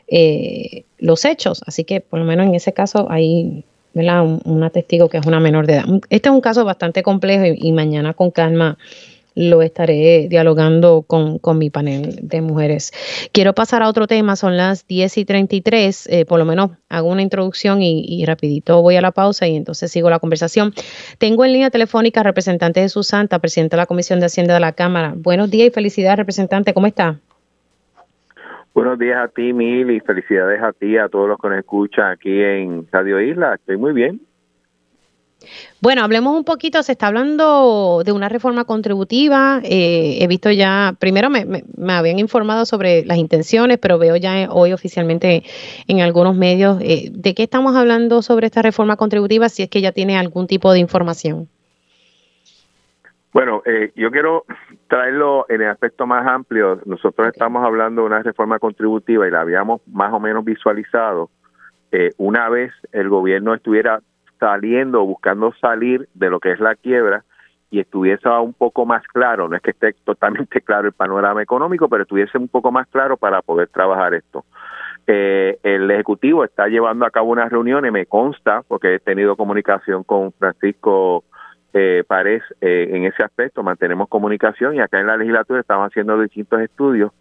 eh, 0.07 0.85
los 0.99 1.25
hechos. 1.25 1.63
Así 1.65 1.83
que 1.83 1.99
por 1.99 2.19
lo 2.19 2.25
menos 2.25 2.45
en 2.45 2.55
ese 2.55 2.73
caso 2.73 3.07
hay 3.09 3.65
¿verdad? 3.93 4.23
Un, 4.23 4.41
una 4.45 4.69
testigo 4.69 5.09
que 5.09 5.17
es 5.17 5.25
una 5.25 5.39
menor 5.39 5.67
de 5.67 5.73
edad. 5.73 5.85
Este 6.09 6.29
es 6.29 6.35
un 6.35 6.41
caso 6.41 6.65
bastante 6.65 7.03
complejo 7.03 7.45
y, 7.55 7.71
mañana 7.71 8.13
con 8.13 8.31
calma 8.31 8.77
lo 9.35 9.61
estaré 9.61 10.27
dialogando 10.29 11.03
con, 11.03 11.39
mi 11.57 11.69
panel 11.69 12.19
de 12.21 12.41
mujeres. 12.41 12.91
Quiero 13.31 13.53
pasar 13.53 13.83
a 13.83 13.89
otro 13.89 14.07
tema, 14.07 14.35
son 14.35 14.57
las 14.57 14.87
10 14.87 15.17
y 15.17 15.25
33, 15.25 16.07
eh, 16.07 16.25
por 16.25 16.39
lo 16.39 16.45
menos 16.45 16.71
hago 16.89 17.09
una 17.09 17.21
introducción 17.21 17.81
y, 17.81 18.25
rapidito 18.25 18.81
voy 18.81 18.95
a 18.95 19.01
la 19.01 19.11
pausa 19.11 19.47
y 19.47 19.55
entonces 19.55 19.91
sigo 19.91 20.09
la 20.09 20.19
conversación. 20.19 20.73
Tengo 21.17 21.45
en 21.45 21.53
línea 21.53 21.69
telefónica 21.69 22.23
representante 22.23 22.79
de 22.79 22.89
Santa, 22.89 23.39
presidente 23.39 23.75
de 23.75 23.81
la 23.81 23.85
Comisión 23.85 24.19
de 24.19 24.27
Hacienda 24.27 24.53
de 24.53 24.59
la 24.59 24.73
Cámara. 24.73 25.13
Buenos 25.15 25.49
días 25.49 25.67
y 25.67 25.71
felicidades, 25.71 26.17
representante, 26.17 26.73
¿cómo 26.73 26.87
está? 26.87 27.19
Buenos 28.73 28.97
días 28.97 29.17
a 29.23 29.27
ti, 29.27 29.53
Mil, 29.53 29.91
y 29.91 29.99
felicidades 29.99 30.61
a 30.61 30.73
ti, 30.73 30.97
a 30.97 31.07
todos 31.07 31.27
los 31.27 31.37
que 31.37 31.47
nos 31.47 31.59
escuchan 31.59 32.11
aquí 32.11 32.41
en 32.41 32.87
Radio 32.91 33.21
Isla. 33.21 33.55
Estoy 33.55 33.77
muy 33.77 33.93
bien. 33.93 34.19
Bueno, 35.81 36.03
hablemos 36.03 36.35
un 36.35 36.43
poquito, 36.43 36.81
se 36.81 36.93
está 36.93 37.07
hablando 37.07 38.03
de 38.05 38.11
una 38.11 38.29
reforma 38.29 38.65
contributiva. 38.65 39.59
Eh, 39.63 40.17
he 40.21 40.27
visto 40.27 40.49
ya, 40.49 40.95
primero 40.97 41.29
me, 41.29 41.45
me, 41.45 41.93
habían 41.93 42.19
informado 42.19 42.65
sobre 42.65 43.05
las 43.05 43.17
intenciones, 43.17 43.79
pero 43.79 43.97
veo 43.97 44.15
ya 44.15 44.47
hoy 44.49 44.71
oficialmente 44.71 45.43
en 45.87 46.01
algunos 46.01 46.35
medios 46.35 46.79
eh, 46.81 47.09
de 47.11 47.33
qué 47.35 47.43
estamos 47.43 47.75
hablando 47.75 48.21
sobre 48.21 48.45
esta 48.45 48.61
reforma 48.61 48.95
contributiva, 48.95 49.49
si 49.49 49.63
es 49.63 49.69
que 49.69 49.81
ya 49.81 49.91
tiene 49.91 50.17
algún 50.17 50.47
tipo 50.47 50.71
de 50.71 50.79
información. 50.79 51.49
Bueno, 53.33 53.63
eh, 53.65 53.91
yo 53.95 54.11
quiero 54.11 54.45
traerlo 54.87 55.47
en 55.49 55.63
el 55.63 55.69
aspecto 55.69 56.05
más 56.05 56.25
amplio. 56.27 56.79
Nosotros 56.85 57.27
estamos 57.27 57.65
hablando 57.65 58.03
de 58.03 58.07
una 58.07 58.21
reforma 58.21 58.59
contributiva 58.59 59.27
y 59.27 59.31
la 59.31 59.41
habíamos 59.41 59.81
más 59.87 60.13
o 60.13 60.19
menos 60.19 60.45
visualizado 60.45 61.29
una 62.17 62.49
vez 62.49 62.71
el 62.91 63.07
gobierno 63.07 63.53
estuviera 63.53 64.01
saliendo, 64.43 65.05
buscando 65.05 65.53
salir 65.61 66.09
de 66.13 66.29
lo 66.29 66.41
que 66.41 66.51
es 66.51 66.59
la 66.59 66.75
quiebra 66.75 67.23
y 67.71 67.79
estuviese 67.79 68.27
un 68.27 68.53
poco 68.53 68.85
más 68.85 69.01
claro, 69.07 69.47
no 69.47 69.55
es 69.55 69.61
que 69.61 69.71
esté 69.71 69.93
totalmente 70.03 70.59
claro 70.67 70.87
el 70.87 70.93
panorama 70.93 71.41
económico, 71.41 71.87
pero 71.87 72.03
estuviese 72.03 72.37
un 72.37 72.49
poco 72.49 72.69
más 72.69 72.85
claro 72.89 73.15
para 73.15 73.41
poder 73.41 73.69
trabajar 73.69 74.13
esto. 74.13 74.43
Eh, 75.07 75.59
el 75.63 75.89
Ejecutivo 75.89 76.43
está 76.43 76.67
llevando 76.67 77.05
a 77.05 77.09
cabo 77.09 77.31
unas 77.31 77.49
reuniones, 77.49 77.93
me 77.93 78.05
consta, 78.05 78.63
porque 78.67 78.95
he 78.95 78.99
tenido 78.99 79.37
comunicación 79.37 80.03
con 80.03 80.33
Francisco 80.33 81.23
eh, 81.73 82.03
Párez 82.05 82.43
eh, 82.59 82.89
en 82.91 83.05
ese 83.05 83.23
aspecto, 83.23 83.63
mantenemos 83.63 84.09
comunicación 84.09 84.75
y 84.75 84.81
acá 84.81 84.99
en 84.99 85.07
la 85.07 85.15
legislatura 85.15 85.61
estamos 85.61 85.87
haciendo 85.87 86.19
distintos 86.19 86.59
estudios 86.59 87.13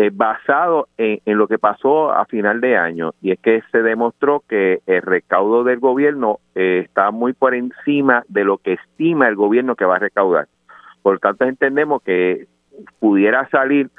eh, 0.00 0.10
basado 0.14 0.86
en, 0.96 1.20
lo 1.26 1.48
que 1.48 1.58
pasó 1.58 2.12
a 2.12 2.24
final 2.26 2.60
de 2.60 2.76
año, 2.76 3.14
y 3.20 3.32
es 3.32 3.40
que 3.40 3.64
se 3.72 3.82
demostró 3.82 4.44
que 4.48 4.80
el 4.86 5.02
recaudo 5.02 5.64
del 5.64 5.80
gobierno 5.80 6.38
eh, 6.54 6.82
está 6.84 7.10
muy 7.10 7.32
por 7.32 7.52
encima 7.52 8.22
de 8.28 8.44
lo 8.44 8.58
que 8.58 8.74
estima 8.74 9.26
el 9.26 9.34
gobierno 9.34 9.74
que 9.74 9.84
va 9.84 9.96
a 9.96 9.98
recaudar. 9.98 10.46
Por 11.02 11.18
tanto, 11.18 11.46
entendemos 11.46 12.00
que 12.02 12.46
pudiera 13.00 13.48
salir, 13.48 13.90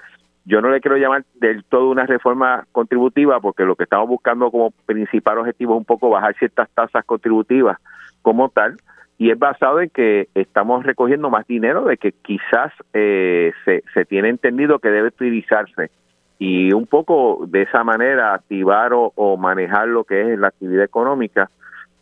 yo 0.45 0.61
no 0.61 0.69
le 0.69 0.79
quiero 0.79 0.95
llamar 0.95 1.25
del 1.33 1.65
todo 1.65 1.89
una 1.89 2.05
reforma 2.05 2.65
contributiva, 2.71 3.41
porque 3.41 3.65
lo 3.65 3.75
que 3.75 3.83
estamos 3.83 4.07
buscando 4.07 4.49
como 4.51 4.71
principal 4.85 5.39
objetivo 5.39 5.73
es 5.73 5.79
un 5.79 5.85
poco 5.85 6.09
bajar 6.09 6.33
ciertas 6.35 6.69
tasas 6.69 7.03
contributivas 7.03 7.77
como 8.21 8.47
tal, 8.47 8.77
y 9.19 9.31
es 9.31 9.37
basado 9.37 9.81
en 9.81 9.89
que 9.89 10.29
estamos 10.33 10.85
recogiendo 10.85 11.29
más 11.29 11.45
dinero 11.45 11.83
de 11.83 11.97
que 11.97 12.13
quizás 12.13 12.71
eh, 12.93 13.51
se, 13.65 14.05
tiene 14.05 14.29
entendido 14.29 14.79
que 14.79 14.89
debe 14.89 15.09
utilizarse 15.09 15.91
y 16.39 16.71
un 16.71 16.87
poco 16.87 17.45
de 17.45 17.63
esa 17.63 17.83
manera 17.83 18.33
activar 18.33 18.91
o, 18.93 19.37
manejar 19.37 19.89
lo 19.89 20.05
que 20.05 20.33
es 20.33 20.39
la 20.39 20.47
actividad 20.47 20.85
económica, 20.85 21.49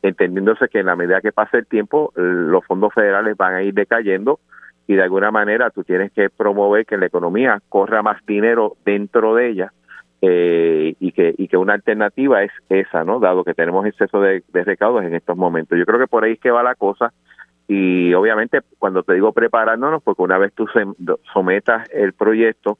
entendiéndose 0.04 0.70
que 0.70 0.80
en 0.80 0.86
la 0.86 0.96
medida 0.96 1.20
que 1.22 1.32
pase 1.32 1.58
el 1.58 1.66
tiempo 1.66 2.14
los 2.16 2.64
fondos 2.66 2.94
federales 2.94 3.36
van 3.36 3.56
a 3.56 3.64
ir 3.64 3.74
decayendo 3.74 4.40
y 4.86 4.94
de 4.94 5.02
alguna 5.02 5.32
manera 5.32 5.72
tú 5.72 5.84
tienes 5.84 6.12
que 6.12 6.30
promover 6.30 6.86
que 6.86 6.98
la 6.98 7.08
economía 7.08 7.60
corra 7.68 8.04
más 8.04 8.24
dinero 8.28 8.78
dentro 8.86 9.34
de 9.34 9.50
ella 9.50 9.74
eh, 10.22 10.96
y 11.00 11.12
que 11.12 11.36
y 11.38 11.48
que 11.48 11.58
una 11.58 11.74
alternativa 11.74 12.44
es 12.44 12.52
esa, 12.70 13.04
¿no? 13.04 13.20
Dado 13.20 13.44
que 13.44 13.54
tenemos 13.54 13.86
exceso 13.86 14.20
de, 14.20 14.44
recaudos 14.52 15.04
en 15.04 15.14
estos 15.14 15.38
momentos. 15.38 15.78
Yo 15.78 15.86
creo 15.86 16.00
que 16.00 16.08
por 16.08 16.24
ahí 16.24 16.34
es 16.34 16.40
que 16.40 16.52
va 16.52 16.64
la 16.64 16.76
cosa 16.76 17.14
y 17.68 18.14
obviamente 18.14 18.62
cuando 18.80 19.04
te 19.04 19.14
digo 19.14 19.32
preparándonos, 19.34 20.02
porque 20.02 20.22
una 20.24 20.38
vez 20.38 20.54
tú 20.54 20.66
sometas 21.34 21.90
el 21.92 22.14
proyecto, 22.14 22.78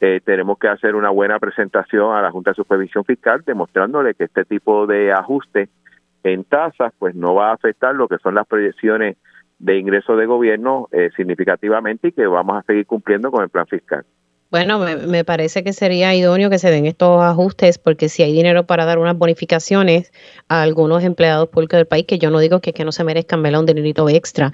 eh, 0.00 0.20
tenemos 0.24 0.58
que 0.58 0.68
hacer 0.68 0.94
una 0.94 1.10
buena 1.10 1.38
presentación 1.38 2.14
a 2.16 2.22
la 2.22 2.30
Junta 2.30 2.52
de 2.52 2.56
Supervisión 2.56 3.04
Fiscal 3.04 3.42
demostrándole 3.46 4.14
que 4.14 4.24
este 4.24 4.44
tipo 4.44 4.86
de 4.86 5.12
ajuste 5.12 5.68
en 6.22 6.44
tasas 6.44 6.92
pues 6.98 7.14
no 7.14 7.34
va 7.34 7.50
a 7.50 7.54
afectar 7.54 7.94
lo 7.94 8.08
que 8.08 8.18
son 8.18 8.34
las 8.34 8.46
proyecciones 8.46 9.16
de 9.58 9.78
ingresos 9.78 10.18
de 10.18 10.26
gobierno 10.26 10.88
eh, 10.90 11.10
significativamente 11.16 12.08
y 12.08 12.12
que 12.12 12.26
vamos 12.26 12.56
a 12.56 12.62
seguir 12.62 12.86
cumpliendo 12.86 13.30
con 13.30 13.44
el 13.44 13.50
plan 13.50 13.66
fiscal. 13.66 14.04
Bueno, 14.50 14.80
me, 14.80 15.24
parece 15.24 15.62
que 15.62 15.72
sería 15.72 16.12
idóneo 16.12 16.50
que 16.50 16.58
se 16.58 16.72
den 16.72 16.84
estos 16.84 17.22
ajustes 17.22 17.78
porque 17.78 18.08
si 18.08 18.24
hay 18.24 18.32
dinero 18.32 18.66
para 18.66 18.84
dar 18.84 18.98
unas 18.98 19.16
bonificaciones 19.16 20.12
a 20.48 20.62
algunos 20.62 21.04
empleados 21.04 21.48
públicos 21.48 21.78
del 21.78 21.86
país, 21.86 22.04
que 22.04 22.18
yo 22.18 22.30
no 22.30 22.40
digo 22.40 22.60
que, 22.60 22.72
que 22.72 22.84
no 22.84 22.90
se 22.90 23.04
merezcan 23.04 23.46
un 23.54 23.66
dinerito 23.66 24.08
extra, 24.08 24.52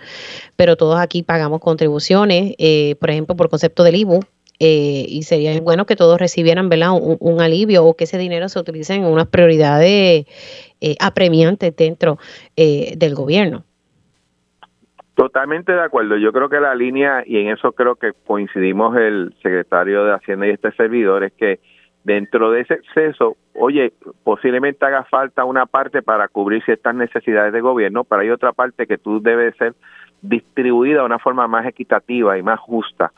pero 0.55 0.77
todos 0.77 1.01
aquí 1.01 1.23
pagamos 1.23 1.61
contribuciones, 1.61 2.55
eh, 2.59 2.97
por 3.01 3.09
ejemplo, 3.11 3.37
por 3.37 3.49
concepto 3.49 3.85
del 3.85 3.97
IBU, 3.97 4.21
eh, 4.59 5.07
y 5.09 5.23
sería 5.23 5.59
bueno 5.61 5.87
que 5.87 5.97
todos 5.97 6.19
recibieran 6.19 6.69
¿verdad? 6.69 6.91
Un, 6.93 7.41
alivio 7.41 7.85
o 7.85 7.95
que 7.97 8.05
ese 8.05 8.19
dinero 8.19 8.49
se 8.51 8.59
utilice 8.59 8.95
en 8.95 9.05
unas 9.05 9.29
prioridades 9.29 10.27
eh, 10.81 10.97
apremiantes 11.01 11.75
dentro 11.77 12.19
del 12.57 13.15
gobierno. 13.15 13.66
Totalmente 15.17 15.73
de 15.73 15.81
acuerdo. 15.81 16.19
Yo 16.19 16.31
creo 16.31 16.51
que 16.51 16.61
la 16.61 16.75
línea, 16.75 17.25
y 17.25 17.39
en 17.39 17.49
eso 17.49 17.73
creo 17.73 17.95
que 17.95 18.13
coincidimos 18.27 18.95
el 18.99 19.35
secretario 19.43 20.05
de 20.05 20.13
Hacienda 20.13 20.47
y 20.47 20.51
este 20.51 20.71
servidor, 20.73 21.25
es 21.25 21.33
que 21.33 21.59
dentro 22.05 22.51
de 22.51 22.61
ese 22.61 22.75
exceso, 22.75 23.39
oye, 23.55 23.95
posiblemente 24.23 24.85
haga 24.85 25.05
falta 25.05 25.47
una 25.47 25.65
parte 25.65 26.03
para 26.03 26.29
cubrir 26.29 26.63
ciertas 26.65 26.95
necesidades 26.95 27.55
de 27.55 27.63
gobierno, 27.63 28.05
pero 28.05 28.21
hay 28.21 28.29
otra 28.29 28.53
parte 28.53 28.87
que 28.87 28.99
tú 28.99 29.23
debes 29.23 29.57
ser 29.57 29.75
distribuida 30.21 31.01
de 31.01 31.07
una 31.07 31.19
forma 31.19 31.49
más 31.49 31.65
equitativa 31.65 32.37
y 32.37 32.43
más 32.43 32.61
justa. 32.61 33.11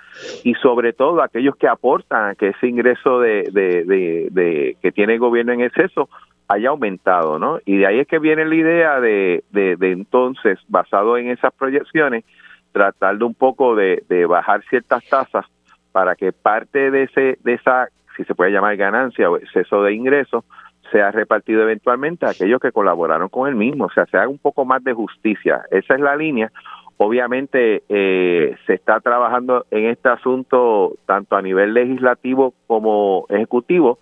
Y 0.44 0.54
sobre 0.54 0.92
todo 0.92 1.20
aquellos 1.20 1.56
que 1.56 1.66
aportan 1.66 2.30
a 2.30 2.34
que 2.36 2.50
ese 2.50 2.68
ingreso 2.68 3.18
de, 3.18 3.50
de, 3.50 3.84
de 4.30 4.76
que 4.80 4.92
tiene 4.92 5.14
el 5.14 5.18
gobierno 5.18 5.52
en 5.52 5.62
exceso 5.62 6.08
haya 6.48 6.70
aumentado, 6.70 7.38
¿no? 7.38 7.60
Y 7.64 7.76
de 7.76 7.86
ahí 7.86 8.00
es 8.00 8.08
que 8.08 8.18
viene 8.18 8.44
la 8.46 8.54
idea 8.54 9.00
de, 9.00 9.44
de, 9.50 9.76
entonces, 9.92 10.58
basado 10.68 11.16
en 11.18 11.28
esas 11.28 11.52
proyecciones, 11.52 12.24
tratar 12.72 13.18
de 13.18 13.24
un 13.24 13.34
poco 13.34 13.76
de, 13.76 14.02
bajar 14.26 14.62
ciertas 14.68 15.06
tasas 15.08 15.44
para 15.92 16.16
que 16.16 16.32
parte 16.32 16.90
de 16.90 17.04
ese 17.04 17.38
de 17.42 17.54
esa, 17.54 17.88
si 18.16 18.24
se 18.24 18.34
puede 18.34 18.50
llamar 18.50 18.76
ganancia 18.76 19.30
o 19.30 19.36
exceso 19.36 19.82
de 19.82 19.94
ingresos, 19.94 20.44
sea 20.90 21.10
repartido 21.10 21.62
eventualmente 21.62 22.24
a 22.24 22.30
aquellos 22.30 22.60
que 22.60 22.72
colaboraron 22.72 23.28
con 23.28 23.48
el 23.48 23.54
mismo, 23.54 23.86
o 23.86 23.90
sea, 23.90 24.06
se 24.06 24.16
haga 24.16 24.28
un 24.28 24.38
poco 24.38 24.64
más 24.64 24.82
de 24.84 24.94
justicia. 24.94 25.62
Esa 25.70 25.94
es 25.94 26.00
la 26.00 26.16
línea. 26.16 26.50
Obviamente 26.96 27.82
eh, 27.88 28.56
se 28.66 28.74
está 28.74 29.00
trabajando 29.00 29.66
en 29.70 29.86
este 29.86 30.08
asunto 30.08 30.94
tanto 31.06 31.36
a 31.36 31.42
nivel 31.42 31.74
legislativo 31.74 32.54
como 32.66 33.26
ejecutivo, 33.28 33.98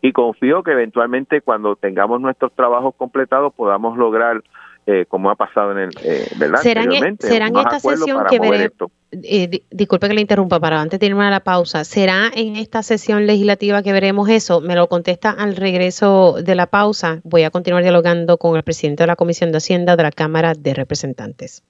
y 0.00 0.12
confío 0.12 0.62
que 0.62 0.72
eventualmente 0.72 1.40
cuando 1.40 1.76
tengamos 1.76 2.20
nuestros 2.20 2.52
trabajos 2.52 2.94
completados 2.96 3.52
podamos 3.54 3.96
lograr 3.96 4.42
eh, 4.86 5.04
como 5.06 5.30
ha 5.30 5.34
pasado 5.34 5.72
en 5.72 5.78
el 5.78 5.90
eh, 6.02 6.26
verdad 6.38 6.60
será 6.60 6.84
en, 6.84 7.18
será 7.18 7.48
en 7.48 7.56
esta 7.56 7.80
sesión 7.80 8.24
que 8.30 8.38
veremos 8.38 8.90
eh, 9.10 9.62
disculpe 9.70 10.08
que 10.08 10.14
le 10.14 10.20
interrumpa 10.20 10.60
para 10.60 10.80
antes 10.80 11.00
de 11.00 11.06
irme 11.06 11.24
a 11.24 11.30
la 11.30 11.40
pausa 11.40 11.84
será 11.84 12.30
en 12.34 12.56
esta 12.56 12.82
sesión 12.82 13.26
legislativa 13.26 13.82
que 13.82 13.92
veremos 13.92 14.28
eso 14.28 14.60
me 14.60 14.74
lo 14.74 14.88
contesta 14.88 15.30
al 15.30 15.56
regreso 15.56 16.36
de 16.42 16.54
la 16.54 16.66
pausa. 16.66 17.20
Voy 17.24 17.42
a 17.42 17.50
continuar 17.50 17.82
dialogando 17.82 18.36
con 18.36 18.56
el 18.56 18.62
presidente 18.62 19.04
de 19.04 19.06
la 19.06 19.16
Comisión 19.16 19.50
de 19.50 19.58
Hacienda 19.58 19.96
de 19.96 20.02
la 20.02 20.12
Cámara 20.12 20.52
de 20.54 20.74
Representantes 20.74 21.62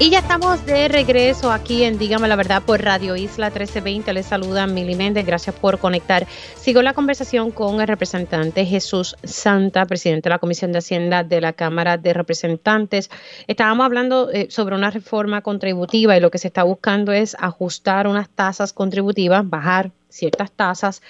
y 0.00 0.10
ya 0.10 0.18
estamos 0.18 0.66
de 0.66 0.88
regreso 0.88 1.52
aquí 1.52 1.84
en 1.84 1.98
Dígame 1.98 2.26
la 2.26 2.34
Verdad 2.34 2.62
por 2.64 2.82
Radio 2.82 3.14
Isla 3.14 3.46
1320. 3.46 4.12
Les 4.12 4.26
saluda 4.26 4.66
Mili 4.66 4.96
Méndez. 4.96 5.24
Gracias 5.24 5.54
por 5.54 5.78
conectar. 5.78 6.26
Sigo 6.56 6.82
la 6.82 6.94
conversación 6.94 7.52
con 7.52 7.80
el 7.80 7.86
representante 7.86 8.66
Jesús 8.66 9.16
Santa, 9.22 9.86
presidente 9.86 10.28
de 10.28 10.34
la 10.34 10.40
Comisión 10.40 10.72
de 10.72 10.78
Hacienda 10.78 11.22
de 11.22 11.40
la 11.40 11.52
Cámara 11.52 11.96
de 11.96 12.12
Representantes. 12.12 13.08
Estábamos 13.46 13.84
hablando 13.84 14.30
eh, 14.32 14.48
sobre 14.50 14.74
una 14.74 14.90
reforma 14.90 15.42
contributiva 15.42 16.16
y 16.16 16.20
lo 16.20 16.30
que 16.30 16.38
se 16.38 16.48
está 16.48 16.64
buscando 16.64 17.12
es 17.12 17.36
ajustar 17.38 18.08
unas 18.08 18.28
tasas 18.28 18.72
contributivas, 18.72 19.48
bajar 19.48 19.92
ciertas 20.08 20.50
tasas. 20.50 21.02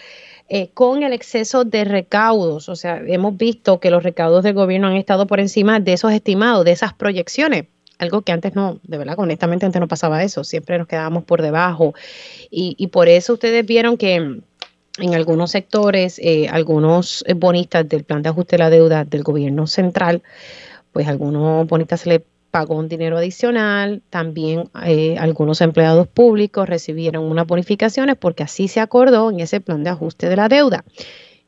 Eh, 0.50 0.68
con 0.74 1.02
el 1.02 1.14
exceso 1.14 1.64
de 1.64 1.84
recaudos. 1.84 2.68
O 2.68 2.76
sea, 2.76 3.00
hemos 3.06 3.34
visto 3.34 3.80
que 3.80 3.90
los 3.90 4.02
recaudos 4.02 4.44
del 4.44 4.52
gobierno 4.52 4.88
han 4.88 4.96
estado 4.96 5.26
por 5.26 5.40
encima 5.40 5.80
de 5.80 5.94
esos 5.94 6.12
estimados, 6.12 6.66
de 6.66 6.72
esas 6.72 6.92
proyecciones 6.92 7.64
algo 8.04 8.22
que 8.22 8.32
antes 8.32 8.54
no, 8.54 8.78
de 8.82 8.98
verdad, 8.98 9.16
honestamente 9.18 9.66
antes 9.66 9.80
no 9.80 9.88
pasaba 9.88 10.22
eso, 10.22 10.44
siempre 10.44 10.78
nos 10.78 10.86
quedábamos 10.86 11.24
por 11.24 11.42
debajo. 11.42 11.94
Y, 12.50 12.86
por 12.88 13.08
eso 13.08 13.32
ustedes 13.32 13.66
vieron 13.66 13.96
que 13.96 14.14
en 14.14 15.14
algunos 15.14 15.50
sectores, 15.50 16.20
eh, 16.22 16.48
algunos 16.48 17.24
bonistas 17.36 17.88
del 17.88 18.04
plan 18.04 18.22
de 18.22 18.28
ajuste 18.28 18.56
de 18.56 18.58
la 18.62 18.70
deuda 18.70 19.04
del 19.04 19.22
gobierno 19.22 19.66
central, 19.66 20.22
pues 20.92 21.08
algunos 21.08 21.66
bonistas 21.66 22.02
se 22.02 22.10
le 22.10 22.24
pagó 22.54 22.76
un 22.76 22.88
dinero 22.88 23.18
adicional, 23.18 24.00
también 24.10 24.70
eh, 24.86 25.16
algunos 25.18 25.60
empleados 25.60 26.06
públicos 26.06 26.68
recibieron 26.68 27.24
unas 27.24 27.48
bonificaciones 27.48 28.14
porque 28.16 28.44
así 28.44 28.68
se 28.68 28.78
acordó 28.78 29.28
en 29.32 29.40
ese 29.40 29.60
plan 29.60 29.82
de 29.82 29.90
ajuste 29.90 30.28
de 30.28 30.36
la 30.36 30.48
deuda. 30.48 30.84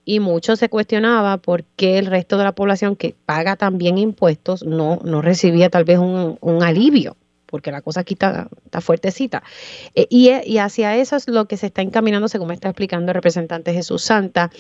Y 0.07 0.21
mucho 0.21 0.57
se 0.57 0.71
cuestionaba 0.71 1.37
por 1.37 1.65
qué 1.65 1.99
el 1.99 2.07
resto 2.07 2.39
de 2.39 2.45
la 2.45 2.55
población 2.55 2.97
que 2.97 3.15
paga 3.27 3.57
también 3.57 3.99
impuestos 3.99 4.65
no, 4.65 5.01
no 5.05 5.21
recibía 5.21 5.69
tal 5.69 5.85
vez 5.85 5.99
un, 5.99 6.39
un 6.41 6.63
alivio 6.63 7.17
porque 7.47 7.71
la 7.71 7.81
cosa 7.81 8.01
aquí 8.01 8.15
está, 8.15 8.49
fuertecita. 8.81 9.43
Eh, 9.95 10.07
y, 10.11 10.31
y, 10.45 10.59
hacia 10.59 10.97
eso 10.97 11.17
es 11.17 11.29
lo 11.29 11.47
que 11.47 11.57
se 11.57 11.67
está 11.67 11.81
encaminando, 11.81 12.29
según 12.29 12.51
está 12.51 12.69
explicando 12.69 13.13
el 13.13 13.15
representante 13.15 13.73
Jesús 13.73 14.03
Santa, 14.03 14.51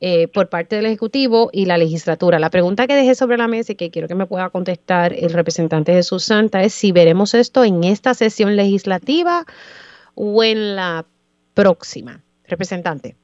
eh, 0.00 0.26
por 0.26 0.48
parte 0.48 0.76
del 0.76 0.86
Ejecutivo 0.86 1.50
y 1.52 1.66
la 1.66 1.78
legislatura. 1.78 2.40
La 2.40 2.50
pregunta 2.50 2.86
que 2.88 2.94
dejé 2.96 3.14
sobre 3.14 3.38
la 3.38 3.46
mesa 3.46 3.72
y 3.72 3.76
que 3.76 3.90
quiero 3.90 4.08
que 4.08 4.16
me 4.16 4.26
pueda 4.26 4.50
contestar 4.50 5.12
el 5.12 5.32
representante 5.32 5.92
Jesús 5.92 6.24
Santa 6.24 6.62
es 6.62 6.74
si 6.74 6.90
veremos 6.90 7.34
esto 7.34 7.64
en 7.64 7.84
esta 7.84 8.12
sesión 8.12 8.56
legislativa 8.56 9.46
o 10.16 10.42
en 10.42 10.74
la 10.74 11.06
próxima. 11.54 12.20
Representante. 12.44 13.16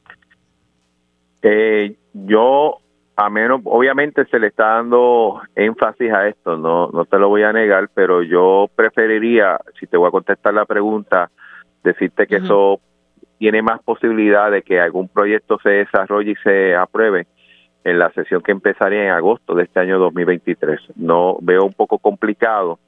Eh, 1.43 1.97
yo 2.13 2.79
a 3.17 3.31
menos, 3.31 3.61
obviamente 3.65 4.25
se 4.27 4.39
le 4.39 4.47
está 4.47 4.75
dando 4.75 5.41
énfasis 5.57 6.13
a 6.13 6.29
esto, 6.29 6.57
no, 6.57 6.89
no 6.93 7.05
te 7.05 7.19
lo 7.19 7.29
voy 7.29 7.43
a 7.43 7.53
negar, 7.53 7.89
pero 7.93 8.23
yo 8.23 8.71
preferiría, 8.77 9.59
si 9.79 9.89
te 9.89 9.97
voy 9.97 10.07
a 10.07 10.13
contestar 10.13 10.55
la 10.55 10.65
pregunta, 10.67 11.29
decirte 11.83 12.29
que 12.29 12.37
eso 12.37 12.81
tiene 13.39 13.61
más 13.61 13.83
posibilidad 13.83 14.53
de 14.53 14.63
que 14.63 14.81
algún 14.81 15.09
proyecto 15.09 15.59
se 15.63 15.71
desarrolle 15.71 16.33
y 16.33 16.37
se 16.45 16.77
apruebe 16.77 17.27
en 17.83 17.99
la 17.99 18.11
sesión 18.13 18.43
que 18.43 18.53
empezaría 18.53 19.05
en 19.05 19.11
agosto 19.11 19.55
de 19.55 19.65
este 19.65 19.81
año 19.81 19.99
2023. 19.99 20.81
No 20.97 21.39
veo 21.41 21.65
un 21.65 21.73
poco 21.73 21.99
complicado 21.99 22.79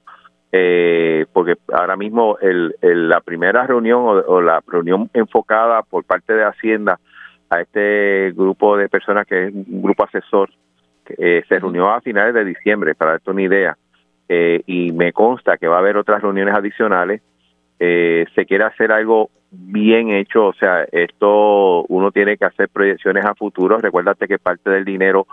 eh, 0.52 1.26
porque 1.32 1.56
ahora 1.72 1.96
mismo 1.96 2.36
el, 2.40 2.74
la 2.80 3.20
primera 3.20 3.66
reunión 3.66 4.22
o, 4.26 4.40
la 4.42 4.60
reunión 4.66 5.08
enfocada 5.14 5.82
por 5.82 6.04
parte 6.04 6.34
de 6.34 6.44
Hacienda 6.44 6.98
a 7.50 7.60
este 7.60 8.32
grupo 8.32 8.76
de 8.76 8.88
personas 8.88 9.26
que 9.26 9.48
es 9.48 9.52
un 9.52 9.82
grupo 9.82 10.04
asesor, 10.04 10.50
que 11.04 11.14
eh, 11.18 11.44
se 11.48 11.58
reunió 11.58 11.90
a 11.90 12.00
finales 12.00 12.32
de 12.32 12.44
diciembre, 12.44 12.94
para 12.94 13.12
darte 13.12 13.30
una 13.30 13.42
idea, 13.42 13.76
eh, 14.28 14.62
y 14.66 14.92
me 14.92 15.12
consta 15.12 15.58
que 15.58 15.66
va 15.66 15.76
a 15.76 15.80
haber 15.80 15.96
otras 15.96 16.22
reuniones 16.22 16.54
adicionales. 16.54 17.20
Eh, 17.80 18.26
se 18.34 18.46
quiere 18.46 18.64
hacer 18.64 18.92
algo 18.92 19.30
bien 19.50 20.10
hecho, 20.10 20.46
o 20.46 20.52
sea, 20.52 20.84
esto 20.92 21.82
uno 21.88 22.12
tiene 22.12 22.36
que 22.36 22.44
hacer 22.44 22.68
proyecciones 22.68 23.24
a 23.24 23.34
futuro. 23.34 23.78
Recuérdate 23.78 24.28
que 24.28 24.38
parte 24.38 24.70
del 24.70 24.84
dinero 24.84 25.26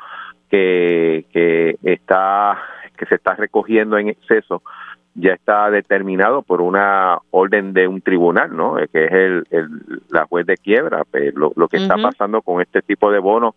que, 0.49 1.25
que 1.31 1.77
está 1.83 2.57
que 2.97 3.05
se 3.05 3.15
está 3.15 3.35
recogiendo 3.35 3.97
en 3.99 4.09
exceso 4.09 4.63
ya 5.17 5.33
está 5.33 5.69
determinado 5.71 6.43
por 6.43 6.61
una 6.61 7.17
orden 7.31 7.73
de 7.73 7.87
un 7.87 8.01
tribunal, 8.01 8.55
¿no? 8.55 8.79
Eh, 8.79 8.87
que 8.91 9.05
es 9.05 9.11
el, 9.11 9.43
la 10.09 10.25
juez 10.25 10.45
de 10.45 10.57
quiebra. 10.57 11.03
Pues, 11.09 11.33
lo, 11.33 11.67
que 11.67 11.77
está 11.77 11.97
pasando 11.97 12.41
con 12.41 12.61
este 12.61 12.81
tipo 12.81 13.11
de 13.11 13.19
bonos 13.19 13.55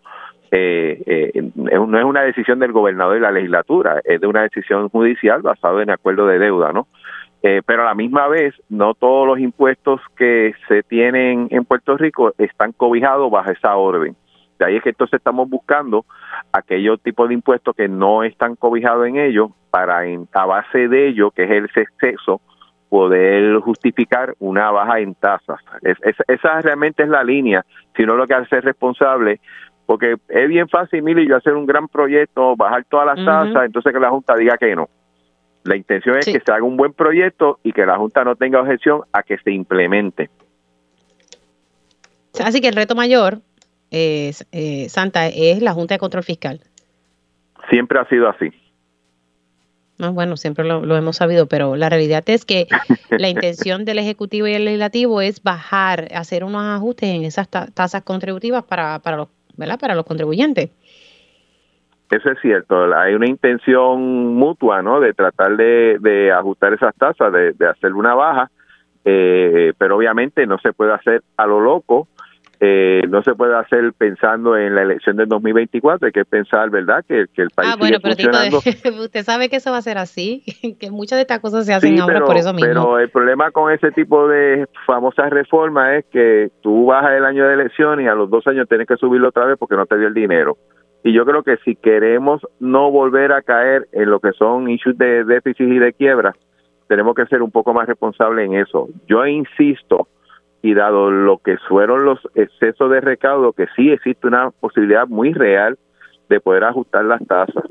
eh, 0.49 1.01
eh, 1.05 1.51
no 1.55 1.97
es 1.97 2.03
una 2.03 2.23
decisión 2.23 2.59
del 2.59 2.73
gobernador 2.73 3.17
y 3.17 3.21
la 3.21 3.31
legislatura, 3.31 4.01
es 4.03 4.19
de 4.19 4.27
una 4.27 4.41
decisión 4.41 4.89
judicial 4.89 5.41
basada 5.41 5.81
en 5.81 5.91
acuerdo 5.91 6.27
de 6.27 6.39
deuda, 6.39 6.73
¿no? 6.73 6.87
pero 7.65 7.81
a 7.81 7.85
la 7.85 7.95
misma 7.95 8.27
vez, 8.27 8.53
no 8.69 8.93
todos 8.93 9.25
los 9.25 9.39
impuestos 9.39 9.99
que 10.15 10.53
se 10.67 10.83
tienen 10.83 11.47
en 11.49 11.65
Puerto 11.65 11.97
Rico 11.97 12.35
están 12.37 12.71
cobijados 12.71 13.31
bajo 13.31 13.49
esa 13.49 13.75
orden. 13.77 14.15
De 14.61 14.67
ahí 14.67 14.75
es 14.75 14.83
que 14.83 14.89
entonces 14.89 15.17
estamos 15.17 15.49
buscando 15.49 16.05
aquellos 16.51 17.01
tipos 17.01 17.27
de 17.27 17.33
impuestos 17.33 17.75
que 17.75 17.87
no 17.87 18.21
están 18.21 18.55
cobijados 18.55 19.07
en 19.07 19.17
ellos 19.17 19.49
para 19.71 20.03
a 20.33 20.45
base 20.45 20.87
de 20.87 21.07
ello, 21.07 21.31
que 21.31 21.45
es 21.45 21.49
el 21.49 21.65
exceso, 21.65 22.41
poder 22.87 23.55
justificar 23.61 24.35
una 24.37 24.69
baja 24.69 24.99
en 24.99 25.15
tasas. 25.15 25.59
esa 26.27 26.61
realmente 26.61 27.01
es 27.01 27.09
la 27.09 27.23
línea, 27.23 27.65
sino 27.97 28.15
lo 28.15 28.27
que 28.27 28.35
hace 28.35 28.59
es 28.59 28.63
responsable, 28.63 29.41
porque 29.87 30.17
es 30.29 30.47
bien 30.47 30.69
fácil, 30.69 31.09
y 31.09 31.27
yo 31.27 31.37
hacer 31.37 31.55
un 31.55 31.65
gran 31.65 31.87
proyecto, 31.87 32.55
bajar 32.55 32.85
todas 32.87 33.17
las 33.17 33.25
tasas, 33.25 33.65
entonces 33.65 33.91
que 33.91 33.99
la 33.99 34.11
Junta 34.11 34.35
diga 34.35 34.59
que 34.59 34.75
no. 34.75 34.89
La 35.63 35.75
intención 35.75 36.17
es 36.19 36.25
que 36.25 36.39
se 36.39 36.51
haga 36.51 36.63
un 36.63 36.77
buen 36.77 36.93
proyecto 36.93 37.57
y 37.63 37.71
que 37.71 37.83
la 37.83 37.97
Junta 37.97 38.23
no 38.23 38.35
tenga 38.35 38.61
objeción 38.61 39.01
a 39.11 39.23
que 39.23 39.39
se 39.39 39.51
implemente. 39.51 40.29
Así 42.39 42.61
que 42.61 42.67
el 42.67 42.75
reto 42.75 42.93
mayor 42.93 43.39
eh, 43.91 44.87
Santa, 44.89 45.27
es 45.27 45.61
la 45.61 45.73
Junta 45.73 45.95
de 45.95 45.99
Control 45.99 46.23
Fiscal. 46.23 46.61
Siempre 47.69 47.99
ha 47.99 48.05
sido 48.05 48.29
así. 48.29 48.51
No, 50.01 50.13
bueno, 50.13 50.35
siempre 50.35 50.65
lo, 50.65 50.97
hemos 50.97 51.17
sabido, 51.17 51.45
pero 51.45 51.75
la 51.75 51.87
realidad 51.87 52.23
es 52.25 52.43
que 52.43 52.65
la 53.11 53.29
intención 53.29 53.85
del 53.85 53.99
Ejecutivo 53.99 54.47
y 54.47 54.53
el 54.53 54.65
Legislativo 54.65 55.21
es 55.21 55.43
bajar, 55.43 56.07
hacer 56.15 56.43
unos 56.43 56.63
ajustes 56.63 57.09
en 57.09 57.23
esas 57.23 57.47
tasas 57.49 58.01
contributivas 58.01 58.63
para, 58.63 58.97
para, 58.97 59.17
los, 59.17 59.27
¿verdad? 59.57 59.79
para 59.79 59.93
los 59.93 60.05
contribuyentes. 60.05 60.71
Eso 62.09 62.31
es 62.31 62.39
cierto, 62.41 62.93
hay 62.95 63.13
una 63.13 63.27
intención 63.27 64.33
mutua, 64.33 64.81
¿no? 64.81 64.99
De 64.99 65.13
tratar 65.13 65.55
de, 65.55 66.33
ajustar 66.35 66.73
esas 66.73 66.95
tasas, 66.95 67.31
de, 67.31 67.53
de 67.53 67.67
hacer 67.67 67.93
una 67.93 68.15
baja, 68.15 68.49
eh, 69.05 69.73
pero 69.77 69.97
obviamente 69.97 70.47
no 70.47 70.57
se 70.57 70.73
puede 70.73 70.93
hacer 70.93 71.21
a 71.37 71.45
lo 71.45 71.61
loco 71.61 72.07
eh, 72.63 73.01
no 73.09 73.23
se 73.23 73.33
puede 73.33 73.57
hacer 73.57 73.91
pensando 73.97 74.55
en 74.55 74.75
la 74.75 74.83
elección 74.83 75.15
del 75.15 75.27
2024, 75.27 76.05
hay 76.05 76.11
que 76.11 76.25
pensar, 76.25 76.69
¿verdad?, 76.69 77.03
que, 77.07 77.21
el 77.21 77.49
país 77.49 77.71
ah, 77.73 77.75
bueno, 77.75 77.97
pero 78.03 78.13
usted 79.01 79.23
sabe 79.23 79.49
que 79.49 79.55
eso 79.55 79.71
va 79.71 79.77
a 79.77 79.81
ser 79.81 79.97
así, 79.97 80.43
que 80.79 80.91
muchas 80.91 81.17
de 81.17 81.21
estas 81.21 81.39
cosas 81.39 81.65
se 81.65 81.73
hacen 81.73 81.99
ahora 81.99 82.21
por 82.21 82.37
eso 82.37 82.53
mismo. 82.53 82.67
Pero 82.67 82.99
el 82.99 83.09
problema 83.09 83.49
con 83.49 83.73
ese 83.73 83.91
tipo 83.91 84.27
de 84.27 84.67
famosas 84.85 85.31
reformas 85.31 85.93
es 85.97 86.05
que 86.11 86.51
tú 86.61 86.85
bajas 86.85 87.13
el 87.13 87.25
año 87.25 87.47
de 87.47 87.55
elección 87.55 87.99
y 87.99 88.07
a 88.07 88.13
los 88.13 88.29
dos 88.29 88.45
años 88.45 88.69
tienes 88.69 88.87
que 88.87 88.95
subirlo 88.95 89.29
otra 89.29 89.45
vez 89.45 89.57
porque 89.57 89.75
no 89.75 89.87
te 89.87 89.97
dio 89.97 90.07
el 90.07 90.13
dinero. 90.13 90.55
Y 91.03 91.13
yo 91.13 91.25
creo 91.25 91.41
que 91.41 91.57
si 91.65 91.75
queremos 91.75 92.45
no 92.59 92.91
volver 92.91 93.31
a 93.31 93.41
caer 93.41 93.87
en 93.91 94.11
lo 94.11 94.19
que 94.19 94.33
son 94.33 94.69
issues 94.69 94.95
de 94.99 95.23
déficit 95.23 95.67
y 95.67 95.79
de 95.79 95.93
quiebra, 95.93 96.35
tenemos 96.87 97.15
que 97.15 97.25
ser 97.25 97.41
un 97.41 97.49
poco 97.49 97.73
más 97.73 97.87
responsables 97.87 98.45
en 98.45 98.53
eso. 98.53 98.87
Yo 99.07 99.25
insisto, 99.25 100.07
y 100.61 100.73
dado 100.73 101.09
lo 101.09 101.37
que 101.39 101.57
fueron 101.57 102.05
los 102.05 102.19
excesos 102.35 102.91
de 102.91 103.01
recaudo, 103.01 103.53
que 103.53 103.67
sí 103.75 103.91
existe 103.91 104.27
una 104.27 104.51
posibilidad 104.51 105.07
muy 105.07 105.33
real 105.33 105.77
de 106.29 106.39
poder 106.39 106.63
ajustar 106.63 107.05
las 107.05 107.25
tasas. 107.25 107.65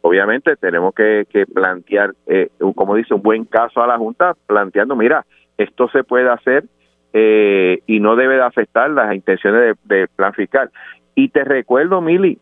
Obviamente 0.00 0.56
tenemos 0.56 0.94
que, 0.94 1.26
plantear, 1.54 2.14
eh, 2.26 2.48
como 2.74 2.96
dice, 2.96 3.14
un 3.14 3.22
buen 3.22 3.44
caso 3.44 3.82
a 3.82 3.86
la 3.86 3.98
Junta, 3.98 4.34
planteando, 4.46 4.96
mira, 4.96 5.24
esto 5.56 5.88
se 5.88 6.02
puede 6.02 6.28
hacer 6.28 6.64
eh, 7.12 7.80
y 7.86 8.00
no 8.00 8.16
debe 8.16 8.34
de 8.34 8.42
afectar 8.42 8.90
las 8.90 9.14
intenciones 9.14 9.76
del 9.84 10.08
plan 10.08 10.32
fiscal. 10.32 10.70
Y 11.14 11.28
te 11.28 11.44
recuerdo, 11.44 12.00
Mili, 12.00 12.38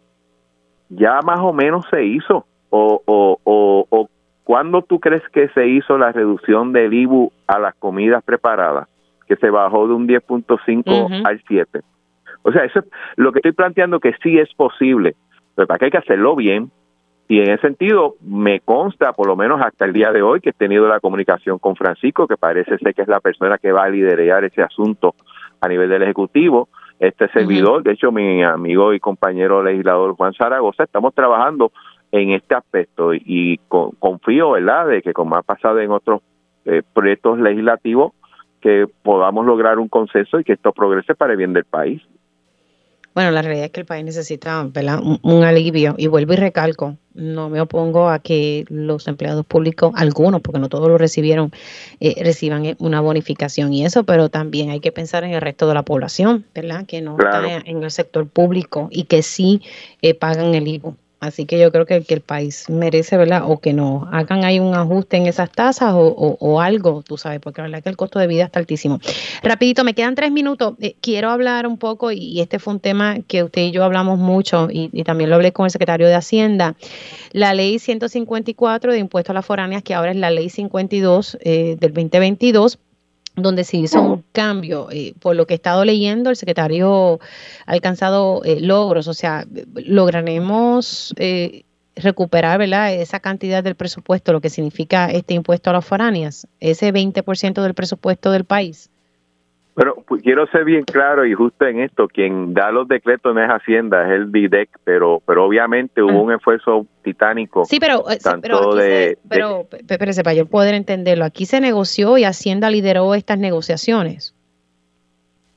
ya 0.88 1.20
más 1.22 1.40
o 1.40 1.52
menos 1.52 1.84
se 1.90 2.04
hizo, 2.04 2.46
o, 2.70 3.02
o, 3.04 3.38
o, 3.44 3.86
o 3.90 4.08
¿cuándo 4.44 4.82
tú 4.82 4.98
crees 4.98 5.22
que 5.32 5.48
se 5.48 5.66
hizo 5.66 5.98
la 5.98 6.12
reducción 6.12 6.72
del 6.72 6.94
IBU 6.94 7.30
a 7.46 7.58
las 7.58 7.74
comidas 7.74 8.24
preparadas? 8.24 8.88
Que 9.30 9.36
se 9.36 9.48
bajó 9.48 9.86
de 9.86 9.94
un 9.94 10.08
10.5 10.08 11.22
al 11.24 11.40
7. 11.46 11.80
O 12.42 12.50
sea, 12.50 12.64
eso 12.64 12.82
lo 13.14 13.30
que 13.30 13.38
estoy 13.38 13.52
planteando 13.52 14.00
que 14.00 14.12
sí 14.24 14.40
es 14.40 14.52
posible, 14.54 15.14
pero 15.54 15.68
para 15.68 15.78
que 15.78 15.84
hay 15.84 15.90
que 15.92 15.98
hacerlo 15.98 16.34
bien. 16.34 16.72
Y 17.28 17.38
en 17.38 17.50
ese 17.50 17.62
sentido, 17.62 18.16
me 18.20 18.58
consta, 18.58 19.12
por 19.12 19.28
lo 19.28 19.36
menos 19.36 19.60
hasta 19.62 19.84
el 19.84 19.92
día 19.92 20.10
de 20.10 20.20
hoy, 20.20 20.40
que 20.40 20.50
he 20.50 20.52
tenido 20.52 20.88
la 20.88 20.98
comunicación 20.98 21.60
con 21.60 21.76
Francisco, 21.76 22.26
que 22.26 22.36
parece 22.36 22.76
ser 22.78 22.92
que 22.92 23.02
es 23.02 23.08
la 23.08 23.20
persona 23.20 23.56
que 23.56 23.70
va 23.70 23.84
a 23.84 23.88
liderar 23.88 24.44
ese 24.44 24.62
asunto 24.62 25.14
a 25.60 25.68
nivel 25.68 25.88
del 25.88 26.02
Ejecutivo. 26.02 26.68
Este 26.98 27.28
servidor, 27.28 27.84
de 27.84 27.92
hecho, 27.92 28.10
mi 28.10 28.42
amigo 28.42 28.92
y 28.92 28.98
compañero 28.98 29.62
legislador 29.62 30.16
Juan 30.16 30.34
Zaragoza, 30.34 30.82
estamos 30.82 31.14
trabajando 31.14 31.70
en 32.10 32.32
este 32.32 32.56
aspecto 32.56 33.14
y, 33.14 33.60
confío, 33.68 34.50
¿verdad?, 34.50 34.88
de 34.88 35.02
que 35.02 35.12
como 35.12 35.36
ha 35.36 35.42
pasado 35.42 35.78
en 35.78 35.92
otros 35.92 36.22
eh, 36.64 36.82
proyectos 36.92 37.38
legislativos, 37.38 38.12
que 38.60 38.86
podamos 39.02 39.46
lograr 39.46 39.78
un 39.78 39.88
consenso 39.88 40.38
y 40.40 40.44
que 40.44 40.52
esto 40.52 40.72
progrese 40.72 41.14
para 41.14 41.32
el 41.32 41.38
bien 41.38 41.52
del 41.52 41.64
país. 41.64 42.02
Bueno, 43.12 43.32
la 43.32 43.42
realidad 43.42 43.66
es 43.66 43.72
que 43.72 43.80
el 43.80 43.86
país 43.86 44.04
necesita 44.04 44.60
Un, 44.62 45.44
alivio 45.44 45.96
y 45.98 46.06
vuelvo 46.06 46.32
y 46.32 46.36
recalco, 46.36 46.96
no 47.12 47.48
me 47.48 47.60
opongo 47.60 48.08
a 48.08 48.20
que 48.20 48.64
los 48.68 49.08
empleados 49.08 49.44
públicos, 49.44 49.92
algunos, 49.96 50.40
porque 50.42 50.60
no 50.60 50.68
todos 50.68 50.88
lo 50.88 50.96
recibieron, 50.96 51.50
eh, 51.98 52.22
reciban 52.22 52.76
una 52.78 53.00
bonificación 53.00 53.72
y 53.72 53.84
eso, 53.84 54.04
pero 54.04 54.28
también 54.28 54.70
hay 54.70 54.78
que 54.78 54.92
pensar 54.92 55.24
en 55.24 55.32
el 55.32 55.40
resto 55.40 55.66
de 55.66 55.74
la 55.74 55.82
población, 55.82 56.46
¿verdad? 56.54 56.86
Que 56.86 57.02
no 57.02 57.16
está 57.18 57.44
en 57.64 57.82
el 57.82 57.90
sector 57.90 58.28
público 58.28 58.88
y 58.92 59.04
que 59.04 59.22
sí 59.22 59.60
eh, 60.02 60.14
pagan 60.14 60.54
el 60.54 60.68
IVU 60.68 60.96
Así 61.20 61.44
que 61.44 61.58
yo 61.58 61.70
creo 61.70 61.84
que, 61.84 62.02
que 62.02 62.14
el 62.14 62.22
país 62.22 62.70
merece, 62.70 63.18
¿verdad? 63.18 63.42
O 63.46 63.60
que 63.60 63.74
no 63.74 64.08
hagan 64.10 64.42
ahí 64.42 64.58
un 64.58 64.74
ajuste 64.74 65.18
en 65.18 65.26
esas 65.26 65.52
tasas 65.52 65.92
o, 65.94 66.60
algo, 66.62 67.02
tú 67.02 67.18
sabes, 67.18 67.40
porque 67.40 67.60
la 67.60 67.68
verdad 67.68 67.82
que 67.82 67.90
el 67.90 67.96
costo 67.98 68.18
de 68.18 68.26
vida 68.26 68.44
está 68.44 68.58
altísimo. 68.58 69.00
Rapidito, 69.42 69.84
me 69.84 69.92
quedan 69.92 70.14
tres 70.14 70.32
minutos. 70.32 70.74
Eh, 70.80 70.96
quiero 71.02 71.28
hablar 71.28 71.66
un 71.66 71.76
poco, 71.76 72.10
y 72.10 72.40
este 72.40 72.58
fue 72.58 72.72
un 72.72 72.80
tema 72.80 73.18
que 73.28 73.42
usted 73.42 73.62
y 73.62 73.70
yo 73.70 73.84
hablamos 73.84 74.18
mucho, 74.18 74.68
y, 74.70 74.88
y 74.94 75.04
también 75.04 75.28
lo 75.28 75.36
hablé 75.36 75.52
con 75.52 75.66
el 75.66 75.70
secretario 75.70 76.06
de 76.06 76.14
Hacienda. 76.14 76.74
La 77.32 77.52
ley 77.52 77.78
154 77.78 78.92
de 78.92 78.98
impuestos 78.98 79.30
a 79.30 79.34
las 79.34 79.44
foráneas, 79.44 79.82
que 79.82 79.92
ahora 79.92 80.12
es 80.12 80.16
la 80.16 80.30
ley 80.30 80.48
52 80.48 81.36
eh, 81.42 81.76
del 81.78 81.92
2022 81.92 82.78
donde 83.42 83.64
se 83.64 83.76
hizo 83.78 84.00
un 84.00 84.24
cambio. 84.32 84.88
Eh, 84.90 85.14
por 85.20 85.36
lo 85.36 85.46
que 85.46 85.54
he 85.54 85.56
estado 85.56 85.84
leyendo, 85.84 86.30
el 86.30 86.36
secretario 86.36 87.20
ha 87.66 87.72
alcanzado 87.72 88.42
eh, 88.44 88.60
logros, 88.60 89.08
o 89.08 89.14
sea, 89.14 89.46
lograremos 89.74 91.14
eh, 91.16 91.64
recuperar 91.96 92.58
¿verdad? 92.58 92.92
esa 92.94 93.20
cantidad 93.20 93.62
del 93.62 93.74
presupuesto, 93.74 94.32
lo 94.32 94.40
que 94.40 94.50
significa 94.50 95.10
este 95.10 95.34
impuesto 95.34 95.70
a 95.70 95.74
las 95.74 95.84
foráneas, 95.84 96.46
ese 96.60 96.92
20% 96.92 97.62
del 97.62 97.74
presupuesto 97.74 98.30
del 98.30 98.44
país. 98.44 98.90
Pero 99.74 99.94
pues, 100.06 100.22
quiero 100.22 100.46
ser 100.48 100.64
bien 100.64 100.82
claro 100.84 101.24
y 101.24 101.32
justo 101.32 101.66
en 101.66 101.80
esto, 101.80 102.08
quien 102.08 102.54
da 102.54 102.70
los 102.72 102.88
decretos 102.88 103.34
no 103.34 103.42
es 103.42 103.48
Hacienda, 103.48 104.04
es 104.06 104.12
el 104.12 104.26
BIDEC, 104.26 104.68
pero 104.84 105.22
pero 105.24 105.44
obviamente 105.44 106.02
hubo 106.02 106.22
un 106.22 106.32
esfuerzo 106.32 106.86
titánico. 107.02 107.64
Sí, 107.64 107.78
pero, 107.78 108.04
eh, 108.10 108.18
pero, 108.42 108.74
de, 108.74 109.18
pero, 109.28 109.66
para 110.24 110.34
yo 110.34 110.46
poder 110.46 110.74
entenderlo, 110.74 111.24
aquí 111.24 111.46
se 111.46 111.60
negoció 111.60 112.18
y 112.18 112.24
Hacienda 112.24 112.68
lideró 112.68 113.14
estas 113.14 113.38
negociaciones. 113.38 114.34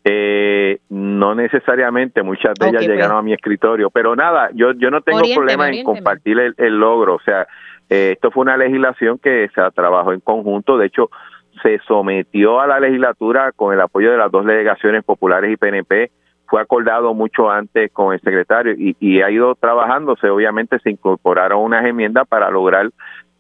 Eh, 0.06 0.80
no 0.90 1.34
necesariamente, 1.34 2.24
muchas 2.24 2.54
de 2.60 2.70
ellas 2.70 2.86
llegaron 2.86 3.18
a 3.18 3.22
mi 3.22 3.34
escritorio, 3.34 3.90
pero 3.90 4.16
nada, 4.16 4.50
yo 4.54 4.74
yo 4.74 4.92
no 4.92 5.02
tengo 5.02 5.22
problema 5.34 5.70
en 5.70 5.84
compartir 5.84 6.38
el, 6.58 6.78
logro, 6.78 7.16
o 7.16 7.22
sea, 7.22 7.48
eh, 7.90 8.12
esto 8.14 8.30
fue 8.30 8.42
una 8.42 8.58
legislación 8.58 9.18
que 9.18 9.50
se 9.56 9.62
trabajó 9.72 10.12
en 10.12 10.20
conjunto, 10.20 10.78
de 10.78 10.88
hecho 10.88 11.10
se 11.62 11.80
sometió 11.88 12.60
a 12.60 12.68
la 12.68 12.80
legislatura 12.80 13.52
con 13.52 13.74
el 13.74 13.82
apoyo 13.82 14.12
de 14.12 14.18
las 14.18 14.32
dos 14.32 14.46
delegaciones 14.46 15.04
populares 15.04 15.52
y 15.52 15.58
PNP, 15.58 16.12
fue 16.48 16.62
acordado 16.62 17.14
mucho 17.14 17.50
antes 17.50 17.92
con 17.92 18.14
el 18.14 18.22
secretario 18.22 18.76
y, 18.78 19.22
ha 19.22 19.32
ido 19.32 19.56
trabajándose, 19.56 20.30
obviamente 20.30 20.78
se 20.80 20.92
incorporaron 20.92 21.64
unas 21.64 21.86
enmiendas 21.86 22.28
para 22.28 22.50
lograr 22.52 22.92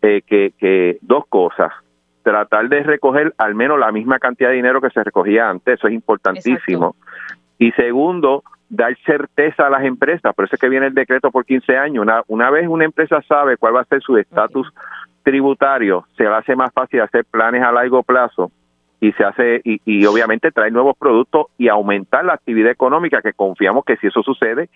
eh, 0.02 0.22
que, 0.26 0.98
dos 1.02 1.26
cosas, 1.28 1.72
tratar 2.24 2.70
de 2.70 2.84
recoger 2.84 3.34
al 3.38 3.56
menos 3.56 3.80
la 3.80 3.92
misma 3.92 4.20
cantidad 4.20 4.50
de 4.50 4.56
dinero 4.56 4.82
que 4.82 4.90
se 4.90 5.04
recogía 5.04 5.50
antes, 5.50 5.76
eso 5.76 5.88
es 5.88 5.94
importantísimo. 5.94 6.96
Y 7.60 7.72
segundo, 7.74 8.44
dar 8.70 8.98
certeza 9.06 9.68
a 9.68 9.70
las 9.70 9.84
empresas, 9.84 10.34
por 10.34 10.46
eso 10.46 10.56
es 10.56 10.62
que 10.62 10.70
viene 10.70 10.88
el 10.88 10.94
decreto 10.94 11.30
por 11.30 11.46
15 11.46 11.78
años. 11.78 12.02
Una, 12.02 12.24
una 12.28 12.50
vez 12.50 12.68
una 12.68 12.86
empresa 12.86 13.22
sabe 13.28 13.58
cuál 13.58 13.76
va 13.76 13.82
a 13.82 13.86
ser 13.86 14.02
su 14.02 14.18
estatus 14.18 14.68
tributario 15.24 16.06
se 16.18 16.28
hace 16.28 16.56
más 16.56 16.72
fácil 16.74 17.02
hacer 17.02 17.26
planes 17.26 17.64
a 17.64 17.72
largo 17.72 18.04
plazo 18.04 18.52
y 19.00 19.12
se 19.14 19.24
hace 19.26 19.62
y, 19.66 20.06
obviamente 20.06 20.52
traer 20.52 20.72
nuevos 20.72 20.96
productos 20.98 21.48
y 21.58 21.68
aumentar 21.68 22.24
la 22.24 22.34
actividad 22.34 22.72
económica 22.72 23.22
que 23.22 23.34
confiamos 23.34 23.84
que 23.84 23.98
si 23.98 24.08
eso 24.08 24.24
sucede 24.24 24.70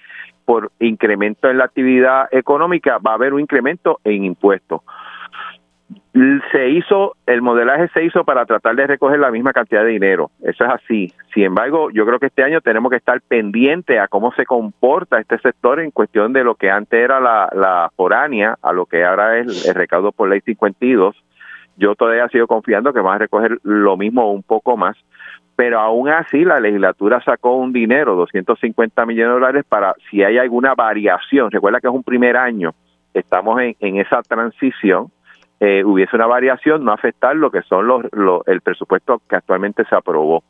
por 0.44 0.72
incremento 0.80 1.50
en 1.50 1.60
la 1.60 1.66
actividad 1.66 2.28
económica 2.32 2.98
va 2.98 3.12
a 3.12 3.16
haber 3.16 3.34
un 3.34 3.40
incremento 3.40 4.00
en 4.04 4.26
impuestos 4.26 4.82
se 6.52 6.70
hizo, 6.70 7.16
el 7.26 7.42
modelaje 7.42 7.90
se 7.90 8.04
hizo 8.04 8.24
para 8.24 8.46
tratar 8.46 8.76
de 8.76 8.88
recoger 8.88 9.20
la 9.20 9.32
misma 9.32 9.54
cantidad 9.54 9.84
de 9.84 9.90
dinero. 9.90 10.32
Eso 10.42 10.64
es 10.64 10.70
así. 10.72 11.14
Sin 11.34 11.44
embargo, 11.44 11.90
yo 11.92 12.06
creo 12.06 12.20
que 12.20 12.28
este 12.28 12.44
año 12.44 12.62
tenemos 12.62 12.90
que 12.90 12.98
estar 12.98 13.22
pendiente 13.22 14.00
a 14.00 14.08
cómo 14.08 14.32
se 14.34 14.46
comporta 14.46 15.20
este 15.20 15.38
sector 15.40 15.80
en 15.80 15.92
cuestión 15.92 16.34
de 16.34 16.44
lo 16.44 16.56
que 16.56 16.72
antes 16.72 17.00
era 17.00 17.20
la, 17.20 17.50
la 17.54 17.92
foránea 17.96 18.58
a 18.62 18.74
lo 18.74 18.86
que 18.86 19.04
ahora 19.04 19.38
es 19.38 19.68
el 19.68 19.76
recaudo 19.76 20.12
por 20.12 20.30
ley 20.30 20.42
52. 20.42 21.16
Yo 21.78 21.94
todavía 21.96 22.28
sigo 22.30 22.48
confiando 22.48 22.94
que 22.94 23.02
van 23.02 23.16
a 23.16 23.20
recoger 23.20 23.60
lo 23.64 23.98
mismo 23.98 24.32
un 24.32 24.42
poco 24.42 24.76
más, 24.76 24.98
pero 25.56 25.80
aún 25.80 26.10
así 26.10 26.44
la 26.44 26.60
legislatura 26.60 27.22
sacó 27.24 27.58
un 27.58 27.74
dinero, 27.74 28.16
250 28.16 29.06
millones 29.06 29.30
de 29.30 29.34
dólares, 29.34 29.66
para 29.68 29.94
si 30.10 30.24
hay 30.24 30.40
alguna 30.40 30.74
variación. 30.74 31.52
Recuerda 31.52 31.80
que 31.80 31.88
es 31.88 31.94
un 31.94 32.04
primer 32.04 32.38
año, 32.38 32.74
estamos 33.14 33.60
en, 33.62 33.76
en 33.80 33.98
esa 33.98 34.24
transición 34.24 35.12
eh, 35.60 35.84
hubiese 35.84 36.16
una 36.16 36.28
variación, 36.28 36.86
no 36.86 36.92
afectar 36.92 37.36
lo 37.36 37.50
que 37.50 37.62
son 37.64 37.88
los, 37.88 38.04
el 38.46 38.62
presupuesto 38.62 39.22
que 39.28 39.36
actualmente 39.36 39.84
se 39.86 39.96
aprobó. 39.96 40.44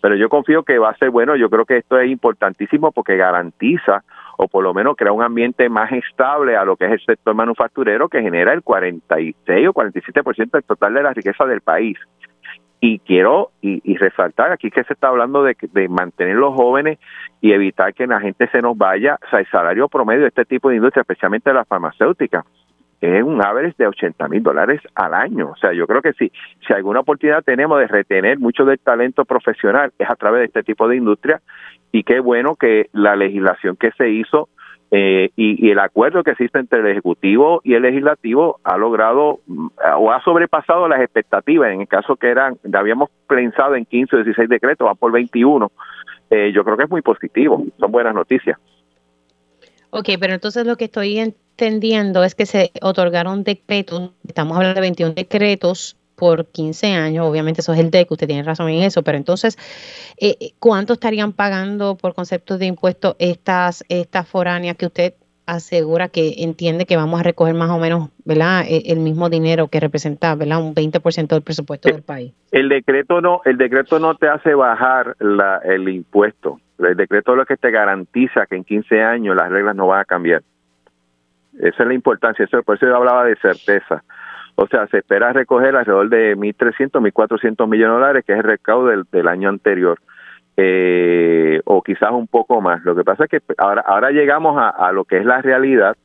Pero 0.00 0.16
yo 0.16 0.28
confío 0.28 0.62
que 0.64 0.78
va 0.78 0.90
a 0.90 0.96
ser 0.96 1.10
bueno, 1.10 1.34
yo 1.34 1.48
creo 1.48 1.64
que 1.64 1.78
esto 1.78 1.98
es 1.98 2.10
importantísimo 2.10 2.92
porque 2.92 3.16
garantiza 3.16 4.04
o 4.36 4.48
por 4.48 4.62
lo 4.62 4.74
menos 4.74 4.96
crea 4.96 5.12
un 5.12 5.22
ambiente 5.22 5.68
más 5.68 5.90
estable 5.92 6.56
a 6.56 6.64
lo 6.64 6.76
que 6.76 6.84
es 6.84 6.92
el 6.92 7.00
sector 7.00 7.34
manufacturero 7.34 8.08
que 8.08 8.20
genera 8.20 8.52
el 8.52 8.62
46 8.62 9.68
o 9.68 9.72
47% 9.72 10.50
del 10.50 10.64
total 10.64 10.94
de 10.94 11.02
la 11.02 11.14
riqueza 11.14 11.46
del 11.46 11.62
país. 11.62 11.96
Y 12.80 12.98
quiero 12.98 13.52
y, 13.62 13.96
resaltar 13.96 14.52
aquí 14.52 14.70
que 14.70 14.84
se 14.84 14.92
está 14.92 15.08
hablando 15.08 15.42
de, 15.42 15.56
de, 15.72 15.88
mantener 15.88 16.36
los 16.36 16.54
jóvenes 16.54 16.98
y 17.40 17.52
evitar 17.52 17.94
que 17.94 18.06
la 18.06 18.20
gente 18.20 18.46
se 18.48 18.60
nos 18.60 18.76
vaya, 18.76 19.18
o 19.26 19.30
sea, 19.30 19.38
el 19.38 19.46
salario 19.46 19.88
promedio 19.88 20.22
de 20.22 20.28
este 20.28 20.44
tipo 20.44 20.68
de 20.68 20.76
industria, 20.76 21.00
especialmente 21.00 21.48
de 21.48 21.54
la 21.54 21.64
farmacéutica, 21.64 22.44
es 23.04 23.22
un 23.22 23.44
average 23.44 23.74
de 23.78 23.86
80 23.86 24.28
mil 24.28 24.42
dólares 24.42 24.80
al 24.94 25.14
año. 25.14 25.50
O 25.50 25.56
sea, 25.56 25.72
yo 25.72 25.86
creo 25.86 26.02
que 26.02 26.12
sí, 26.14 26.30
si 26.66 26.72
alguna 26.72 27.00
oportunidad 27.00 27.42
tenemos 27.42 27.78
de 27.78 27.86
retener 27.86 28.38
mucho 28.38 28.64
del 28.64 28.78
talento 28.78 29.24
profesional 29.24 29.92
es 29.98 30.08
a 30.08 30.16
través 30.16 30.40
de 30.40 30.46
este 30.46 30.62
tipo 30.62 30.88
de 30.88 30.96
industria 30.96 31.40
y 31.92 32.02
qué 32.02 32.20
bueno 32.20 32.56
que 32.56 32.88
la 32.92 33.16
legislación 33.16 33.76
que 33.76 33.90
se 33.92 34.10
hizo 34.10 34.48
eh, 34.90 35.30
y, 35.34 35.70
el 35.70 35.80
acuerdo 35.80 36.22
que 36.22 36.32
existe 36.32 36.58
entre 36.58 36.78
el 36.78 36.86
Ejecutivo 36.86 37.60
y 37.64 37.74
el 37.74 37.82
Legislativo 37.82 38.60
ha 38.62 38.76
logrado 38.76 39.40
mm, 39.46 39.66
o 39.98 40.12
ha 40.12 40.22
sobrepasado 40.22 40.86
las 40.86 41.00
expectativas. 41.00 41.72
En 41.72 41.80
el 41.80 41.88
caso 41.88 42.14
que 42.14 42.28
eran, 42.28 42.58
habíamos 42.72 43.10
pensado 43.26 43.74
en 43.74 43.86
15 43.86 44.14
o 44.14 44.18
16 44.20 44.48
decretos, 44.48 44.86
va 44.86 44.94
por 44.94 45.10
21. 45.10 45.72
Eh, 46.30 46.52
yo 46.54 46.62
creo 46.62 46.76
que 46.76 46.84
es 46.84 46.90
muy 46.90 47.02
positivo, 47.02 47.64
son 47.78 47.90
buenas 47.90 48.14
noticias. 48.14 48.56
Ok, 49.96 50.08
pero 50.18 50.34
entonces 50.34 50.66
lo 50.66 50.76
que 50.76 50.86
estoy 50.86 51.18
entendiendo 51.18 52.24
es 52.24 52.34
que 52.34 52.46
se 52.46 52.72
otorgaron 52.82 53.44
decretos, 53.44 54.10
estamos 54.26 54.56
hablando 54.56 54.74
de 54.74 54.80
21 54.80 55.14
decretos 55.14 55.96
por 56.16 56.46
15 56.46 56.94
años, 56.94 57.24
obviamente 57.24 57.60
eso 57.60 57.72
es 57.72 57.78
el 57.78 57.92
DEC, 57.92 58.10
usted 58.10 58.26
tiene 58.26 58.42
razón 58.42 58.68
en 58.70 58.82
eso, 58.82 59.04
pero 59.04 59.18
entonces, 59.18 59.56
eh, 60.18 60.36
eh, 60.40 60.50
¿cuánto 60.58 60.94
estarían 60.94 61.32
pagando 61.32 61.96
por 61.96 62.12
conceptos 62.12 62.58
de 62.58 62.66
impuestos 62.66 63.14
estas, 63.20 63.84
estas 63.88 64.26
foráneas 64.26 64.76
que 64.76 64.86
usted 64.86 65.14
asegura 65.46 66.08
que 66.08 66.34
entiende 66.38 66.86
que 66.86 66.96
vamos 66.96 67.20
a 67.20 67.22
recoger 67.22 67.54
más 67.54 67.70
o 67.70 67.78
menos, 67.78 68.10
¿verdad? 68.24 68.64
E, 68.66 68.90
el, 68.92 68.98
mismo 68.98 69.28
dinero 69.28 69.68
que 69.68 69.78
representa, 69.78 70.34
¿verdad? 70.34 70.60
Un 70.60 70.74
20% 70.74 71.28
del 71.28 71.42
presupuesto 71.42 71.88
del 71.88 72.02
país. 72.02 72.32
El 72.50 72.68
decreto 72.68 73.20
no, 73.20 73.42
el 73.44 73.58
decreto 73.58 74.00
no 74.00 74.16
te 74.16 74.28
hace 74.28 74.54
bajar 74.54 75.14
la, 75.20 75.58
el 75.58 75.88
impuesto. 75.88 76.58
El 76.78 76.96
decreto 76.96 77.32
es 77.32 77.38
lo 77.38 77.46
que 77.46 77.56
te 77.56 77.70
garantiza 77.70 78.46
que 78.46 78.56
en 78.56 78.64
15 78.64 79.02
años 79.02 79.36
las 79.36 79.50
reglas 79.50 79.76
no 79.76 79.86
van 79.86 80.00
a 80.00 80.04
cambiar. 80.04 80.42
Esa 81.58 81.82
es 81.82 81.86
la 81.88 81.94
importancia, 81.94 82.44
eso, 82.44 82.62
por 82.62 82.76
eso 82.76 82.86
yo 82.86 82.96
hablaba 82.96 83.24
de 83.24 83.36
certeza. 83.36 84.02
O 84.56 84.66
sea, 84.66 84.86
se 84.88 84.98
espera 84.98 85.32
recoger 85.32 85.74
alrededor 85.74 86.08
de 86.08 86.36
1.300, 86.36 87.00
1.400 87.12 87.68
millones 87.68 87.78
de 87.78 88.00
dólares, 88.00 88.24
que 88.24 88.32
es 88.32 88.38
el 88.38 88.44
recaudo 88.44 89.04
del, 89.10 89.28
año 89.28 89.48
anterior, 89.48 89.98
eh, 90.56 91.60
o 91.64 91.82
quizás 91.82 92.10
un 92.12 92.28
poco 92.28 92.60
más. 92.60 92.84
Lo 92.84 92.94
que 92.94 93.04
pasa 93.04 93.24
es 93.24 93.30
que 93.30 93.40
ahora, 93.58 93.82
ahora 93.86 94.10
llegamos 94.10 94.56
a, 94.58 94.68
a 94.68 94.92
lo 94.92 95.04
que 95.04 95.18
es 95.18 95.24
la 95.24 95.42
realidad. 95.42 95.96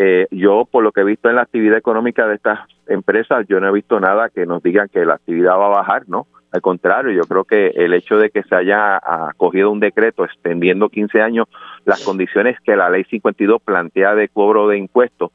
Eh, 0.00 0.28
yo, 0.30 0.64
por 0.70 0.84
lo 0.84 0.92
que 0.92 1.00
he 1.00 1.04
visto 1.04 1.28
en 1.28 1.36
la 1.36 1.42
actividad 1.42 1.76
económica 1.76 2.26
de 2.28 2.36
estas 2.36 2.60
empresas, 2.86 3.46
yo 3.48 3.58
no 3.58 3.68
he 3.68 3.72
visto 3.72 3.98
nada 3.98 4.28
que 4.28 4.46
nos 4.46 4.62
digan 4.62 4.88
que 4.88 5.04
la 5.04 5.14
actividad 5.14 5.58
va 5.58 5.66
a 5.66 5.80
bajar, 5.80 6.04
¿no? 6.08 6.28
Al 6.50 6.62
contrario, 6.62 7.12
yo 7.12 7.22
creo 7.24 7.44
que 7.44 7.68
el 7.68 7.92
hecho 7.92 8.16
de 8.16 8.30
que 8.30 8.42
se 8.42 8.54
haya 8.54 8.96
acogido 8.96 9.70
un 9.70 9.80
decreto 9.80 10.24
extendiendo 10.24 10.88
15 10.88 11.20
años 11.20 11.46
las 11.84 12.02
condiciones 12.02 12.58
que 12.60 12.74
la 12.74 12.88
ley 12.88 13.04
52 13.04 13.60
plantea 13.62 14.14
de 14.14 14.28
cobro 14.28 14.68
de 14.68 14.78
impuestos 14.78 15.30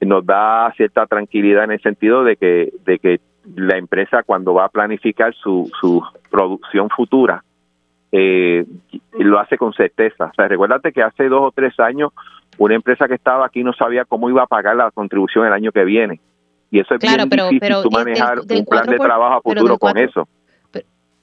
nos 0.00 0.24
da 0.24 0.72
cierta 0.76 1.06
tranquilidad 1.06 1.64
en 1.64 1.72
el 1.72 1.82
sentido 1.82 2.24
de 2.24 2.36
que 2.36 2.72
de 2.84 2.98
que 2.98 3.20
la 3.56 3.76
empresa 3.76 4.22
cuando 4.22 4.54
va 4.54 4.66
a 4.66 4.68
planificar 4.68 5.34
su, 5.34 5.70
su 5.80 6.02
producción 6.30 6.88
futura 6.88 7.44
eh, 8.10 8.64
lo 9.18 9.38
hace 9.38 9.58
con 9.58 9.72
certeza. 9.72 10.26
O 10.26 10.34
sea, 10.34 10.48
recuérdate 10.48 10.92
que 10.92 11.02
hace 11.02 11.28
dos 11.28 11.42
o 11.42 11.52
tres 11.52 11.78
años 11.78 12.12
una 12.56 12.74
empresa 12.74 13.06
que 13.06 13.14
estaba 13.14 13.44
aquí 13.44 13.62
no 13.62 13.72
sabía 13.72 14.04
cómo 14.04 14.30
iba 14.30 14.42
a 14.42 14.46
pagar 14.46 14.76
la 14.76 14.90
contribución 14.92 15.46
el 15.46 15.52
año 15.52 15.72
que 15.72 15.84
viene. 15.84 16.20
Y 16.70 16.80
eso 16.80 16.94
es 16.94 17.00
bien 17.00 17.28
difícil 17.28 17.76
tú 17.82 17.90
manejar 17.90 18.40
un 18.40 18.64
plan 18.64 18.86
de 18.86 18.96
trabajo 18.96 19.34
a 19.34 19.40
futuro 19.42 19.78
con 19.78 19.98
eso 19.98 20.26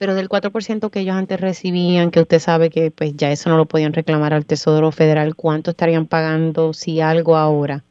pero 0.02 0.16
del 0.16 0.30
4% 0.30 0.90
que 0.90 1.02
ellos 1.02 1.16
antes 1.16 1.40
recibían, 1.40 2.10
que 2.10 2.22
usted 2.22 2.40
sabe 2.40 2.72
que 2.72 2.90
pues 2.90 3.16
ya 3.16 3.30
eso 3.30 3.52
no 3.52 3.58
lo 3.58 3.68
podían 3.68 3.94
reclamar 3.94 4.34
al 4.34 4.48
Tesoro 4.48 4.92
Federal, 4.92 5.36
¿cuánto 5.36 5.70
estarían 5.70 6.08
pagando 6.08 6.74
si 6.74 7.02
algo 7.02 7.38
ahora? 7.38 7.84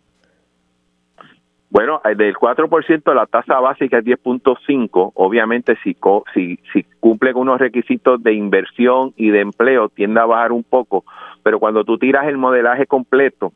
Bueno, 1.71 2.01
eh, 2.05 2.17
del 2.17 2.35
4% 2.35 3.15
la 3.15 3.27
tasa 3.27 3.61
básica 3.61 3.99
es 3.99 4.05
10.5, 4.05 5.13
obviamente 5.15 5.79
si, 5.85 5.97
si, 6.35 6.59
si 6.73 6.85
cumple 6.99 7.33
con 7.33 7.43
unos 7.43 7.61
requisitos 7.61 8.21
de 8.21 8.33
inversión 8.35 9.15
y 9.17 9.31
de 9.31 9.43
empleo 9.43 9.89
tiende 9.89 10.19
a 10.19 10.27
bajar 10.27 10.51
un 10.51 10.65
poco, 10.65 11.05
pero 11.45 11.61
cuando 11.61 11.85
tú 11.85 11.97
tiras 11.97 12.27
el 12.27 12.39
modelaje 12.39 12.89
completo, 12.89 13.53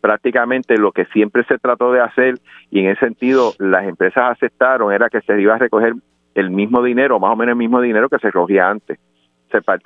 prácticamente 0.00 0.78
lo 0.78 0.92
que 0.92 1.06
siempre 1.06 1.42
se 1.48 1.58
trató 1.58 1.90
de 1.90 2.02
hacer 2.02 2.36
y 2.70 2.78
en 2.78 2.90
ese 2.90 3.00
sentido 3.00 3.54
las 3.58 3.88
empresas 3.88 4.30
aceptaron 4.30 4.92
era 4.92 5.10
que 5.10 5.22
se 5.22 5.40
iba 5.40 5.56
a 5.56 5.58
recoger 5.58 5.94
el 6.36 6.50
mismo 6.50 6.82
dinero, 6.82 7.18
más 7.18 7.32
o 7.32 7.36
menos 7.36 7.54
el 7.54 7.58
mismo 7.58 7.80
dinero 7.80 8.08
que 8.08 8.18
se 8.18 8.26
recogía 8.28 8.68
antes. 8.68 8.98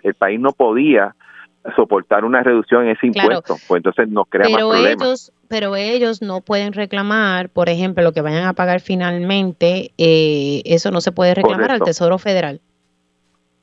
el 0.03 0.15
país 0.15 0.41
no 0.41 0.53
podía 0.53 1.15
soportar 1.77 2.25
una 2.25 2.43
reducción 2.43 2.85
en 2.85 2.91
ese 2.91 3.07
impuesto, 3.07 3.55
pues 3.69 3.79
entonces 3.79 4.09
nos 4.09 4.27
crea 4.29 4.47
pero 4.47 4.69
más 4.69 4.79
problemas. 4.79 5.07
Ellos, 5.07 5.33
pero 5.49 5.77
ellos 5.77 6.23
no 6.23 6.41
pueden 6.41 6.73
reclamar, 6.73 7.51
por 7.51 7.69
ejemplo, 7.69 8.03
lo 8.03 8.13
que 8.13 8.21
vayan 8.21 8.47
a 8.47 8.53
pagar 8.55 8.81
finalmente, 8.81 9.93
eh, 9.97 10.63
eso 10.65 10.91
no 10.91 11.01
se 11.01 11.13
puede 11.13 11.35
reclamar 11.35 11.71
al 11.71 11.83
Tesoro 11.83 12.19
Federal. 12.19 12.61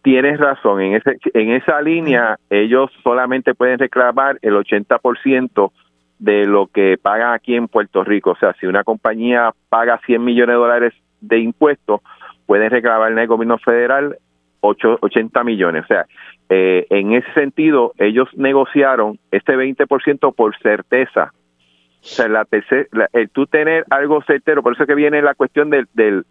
Tienes 0.04 0.40
razón, 0.40 0.82
en, 0.82 0.96
ese, 0.96 1.18
en 1.34 1.52
esa 1.52 1.82
línea 1.82 2.40
ellos 2.50 2.90
solamente 3.04 3.54
pueden 3.54 3.80
reclamar 3.80 4.38
el 4.42 4.54
80% 4.54 5.72
de 6.20 6.46
lo 6.46 6.68
que 6.68 6.98
pagan 7.02 7.34
aquí 7.34 7.56
en 7.56 7.68
Puerto 7.68 8.04
Rico. 8.06 8.32
O 8.32 8.38
sea, 8.38 8.56
si 8.60 8.68
una 8.68 8.86
compañía 8.86 9.52
paga 9.68 10.00
100 10.06 10.24
millones 10.24 10.54
de 10.54 10.60
dólares 10.60 10.94
de 11.20 11.40
impuestos, 11.40 12.02
pueden 12.48 12.72
reclamar 12.72 13.12
en 13.12 13.20
el 13.20 13.28
gobierno 13.28 13.60
federal 13.60 14.18
8, 14.62 15.00
80 15.02 15.44
millones. 15.44 15.84
O 15.84 15.88
sea, 15.88 16.08
eh, 16.50 16.88
en 16.90 17.14
ese 17.14 17.32
sentido, 17.34 17.94
ellos 18.00 18.30
negociaron 18.36 19.20
este 19.30 19.56
20% 19.56 20.34
por 20.34 20.58
certeza. 20.58 21.32
O 22.02 22.10
sea, 22.10 22.28
la, 22.28 22.48
el 23.14 23.30
tú 23.30 23.46
tener 23.46 23.86
algo 23.92 24.24
certero, 24.24 24.64
por 24.64 24.74
eso 24.74 24.84
es 24.84 24.88
que 24.88 24.96
viene 24.96 25.22
la 25.22 25.36
cuestión 25.36 25.70
del, 25.70 25.88
del 25.94 26.26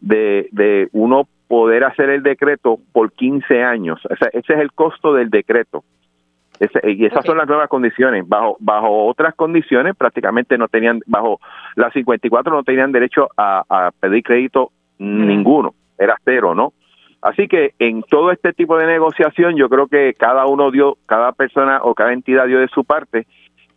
de, 0.00 0.48
de 0.52 0.88
uno 0.92 1.28
poder 1.48 1.84
hacer 1.84 2.10
el 2.10 2.22
decreto 2.22 2.78
por 2.92 3.12
15 3.12 3.62
años. 3.62 4.00
O 4.04 4.16
sea, 4.16 4.28
ese 4.32 4.52
es 4.52 4.60
el 4.60 4.72
costo 4.72 5.14
del 5.14 5.30
decreto. 5.30 5.84
y 6.84 7.06
esas 7.06 7.24
son 7.24 7.38
las 7.38 7.48
nuevas 7.48 7.68
condiciones. 7.68 8.28
Bajo 8.28 8.56
bajo 8.60 9.06
otras 9.06 9.34
condiciones, 9.34 9.96
prácticamente 9.96 10.58
no 10.58 10.68
tenían, 10.68 11.00
bajo 11.06 11.40
las 11.74 11.92
54 11.92 12.52
no 12.52 12.62
tenían 12.62 12.92
derecho 12.92 13.28
a, 13.36 13.90
pedir 14.00 14.22
crédito 14.22 14.72
ninguno. 14.98 15.74
Era 15.98 16.16
cero, 16.24 16.54
¿no? 16.54 16.72
Así 17.20 17.48
que 17.48 17.74
en 17.78 18.02
todo 18.02 18.30
este 18.30 18.52
tipo 18.52 18.78
de 18.78 18.86
negociación 18.86 19.56
yo 19.56 19.68
creo 19.68 19.88
que 19.88 20.14
cada 20.14 20.46
uno 20.46 20.70
dio, 20.70 20.98
cada 21.06 21.32
persona 21.32 21.80
o 21.82 21.94
cada 21.94 22.12
entidad 22.12 22.46
dio 22.46 22.60
de 22.60 22.68
su 22.68 22.84
parte 22.84 23.26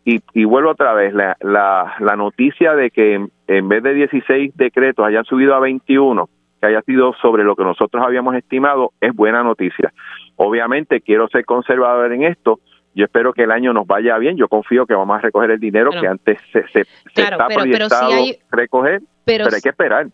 y, 0.06 0.20
y 0.34 0.46
vuelvo 0.46 0.72
otra 0.72 0.94
vez, 0.94 1.14
la, 1.14 1.38
la, 1.42 1.96
la 2.00 2.16
noticia 2.16 2.74
de 2.74 2.90
que 2.90 3.28
en, 3.48 3.70
vez 3.70 3.84
de 3.84 3.94
16 3.94 4.56
decretos 4.56 5.06
hayan 5.06 5.26
subido 5.26 5.54
a 5.56 5.60
21, 5.60 6.28
que 6.60 6.68
haya 6.68 6.82
sido 6.82 7.14
sobre 7.22 7.44
lo 7.44 7.56
que 7.56 7.64
nosotros 7.64 8.04
habíamos 8.04 8.36
estimado, 8.36 8.94
es 9.00 9.14
buena 9.14 9.44
noticia. 9.44 9.94
Obviamente 10.38 11.02
quiero 11.02 11.28
ser 11.28 11.46
conservador 11.46 12.12
en 12.14 12.24
esto, 12.24 12.60
yo 12.94 13.06
espero 13.06 13.32
que 13.34 13.44
el 13.44 13.52
año 13.52 13.74
nos 13.74 13.88
vaya 13.88 14.18
bien, 14.18 14.38
yo 14.38 14.48
confío 14.50 14.86
que 14.86 14.94
vamos 14.94 15.18
a 15.18 15.22
recoger 15.22 15.52
el 15.52 15.60
dinero 15.60 15.92
que 15.92 16.08
antes 16.08 16.40
se, 16.52 16.68
se, 16.70 16.82
está 17.16 17.48
proyectado 17.48 18.12
recoger, 18.52 19.02
pero 19.24 19.46
hay 19.46 19.62
que 19.62 19.70
esperar. 19.70 20.08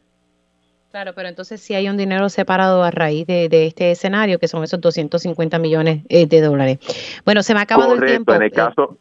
Claro, 0.98 1.14
pero 1.14 1.30
entonces 1.30 1.62
si 1.62 1.76
hay 1.76 1.88
un 1.90 1.96
dinero 1.96 2.28
separado 2.28 2.82
a 2.82 2.90
raíz 2.90 3.28
de, 3.28 3.68
este 3.68 3.92
escenario, 3.92 4.40
que 4.40 4.48
son 4.48 4.64
esos 4.64 4.82
250 4.82 5.60
millones 5.60 6.04
eh, 6.10 6.26
de 6.26 6.42
dólares. 6.42 6.80
Bueno, 7.24 7.44
se 7.44 7.54
me 7.54 7.60
ha 7.60 7.64
acabado 7.64 7.94
el 7.94 8.04
tiempo. 8.04 8.34
En 8.34 8.42
el 8.42 8.52
caso, 8.52 8.98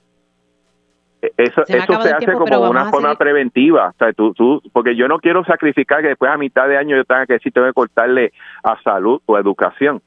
e, 1.22 1.32
eso 1.38 1.64
se, 1.64 1.78
eso 1.78 2.02
se 2.02 2.10
hace 2.10 2.32
como 2.34 2.68
una 2.68 2.90
forma 2.90 3.14
preventiva. 3.14 3.88
O 3.88 3.98
sea, 3.98 4.12
tú, 4.12 4.34
tú, 4.34 4.60
porque 4.74 4.94
yo 4.94 5.08
no 5.08 5.20
quiero 5.20 5.42
sacrificar 5.46 6.02
que 6.02 6.08
después 6.08 6.30
a 6.30 6.36
mitad 6.36 6.68
de 6.68 6.76
año 6.76 6.98
yo 6.98 7.04
tenga 7.06 7.24
que 7.24 7.32
decir, 7.32 7.50
tengo 7.50 7.66
que 7.66 7.72
cortarle 7.72 8.34
a 8.62 8.78
salud 8.82 9.22
o 9.24 9.38
educación. 9.38 10.02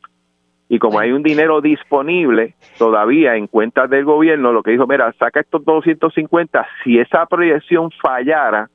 Y 0.67 0.77
como 0.77 0.99
hay 0.99 1.11
un 1.11 1.23
dinero 1.23 1.59
disponible 1.59 2.53
todavía 2.77 3.35
en 3.35 3.47
cuentas 3.47 3.89
del 3.89 4.05
gobierno, 4.05 4.53
lo 4.53 4.61
que 4.61 4.69
dijo, 4.69 4.85
mira, 4.85 5.11
saca 5.13 5.39
estos 5.39 5.65
250, 5.65 6.67
si 6.83 6.99
esa 6.99 7.25
proyección 7.25 7.89
fallara, 7.99 8.69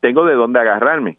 tengo 0.00 0.24
de 0.24 0.34
dónde 0.34 0.58
agarrarme. 0.58 1.18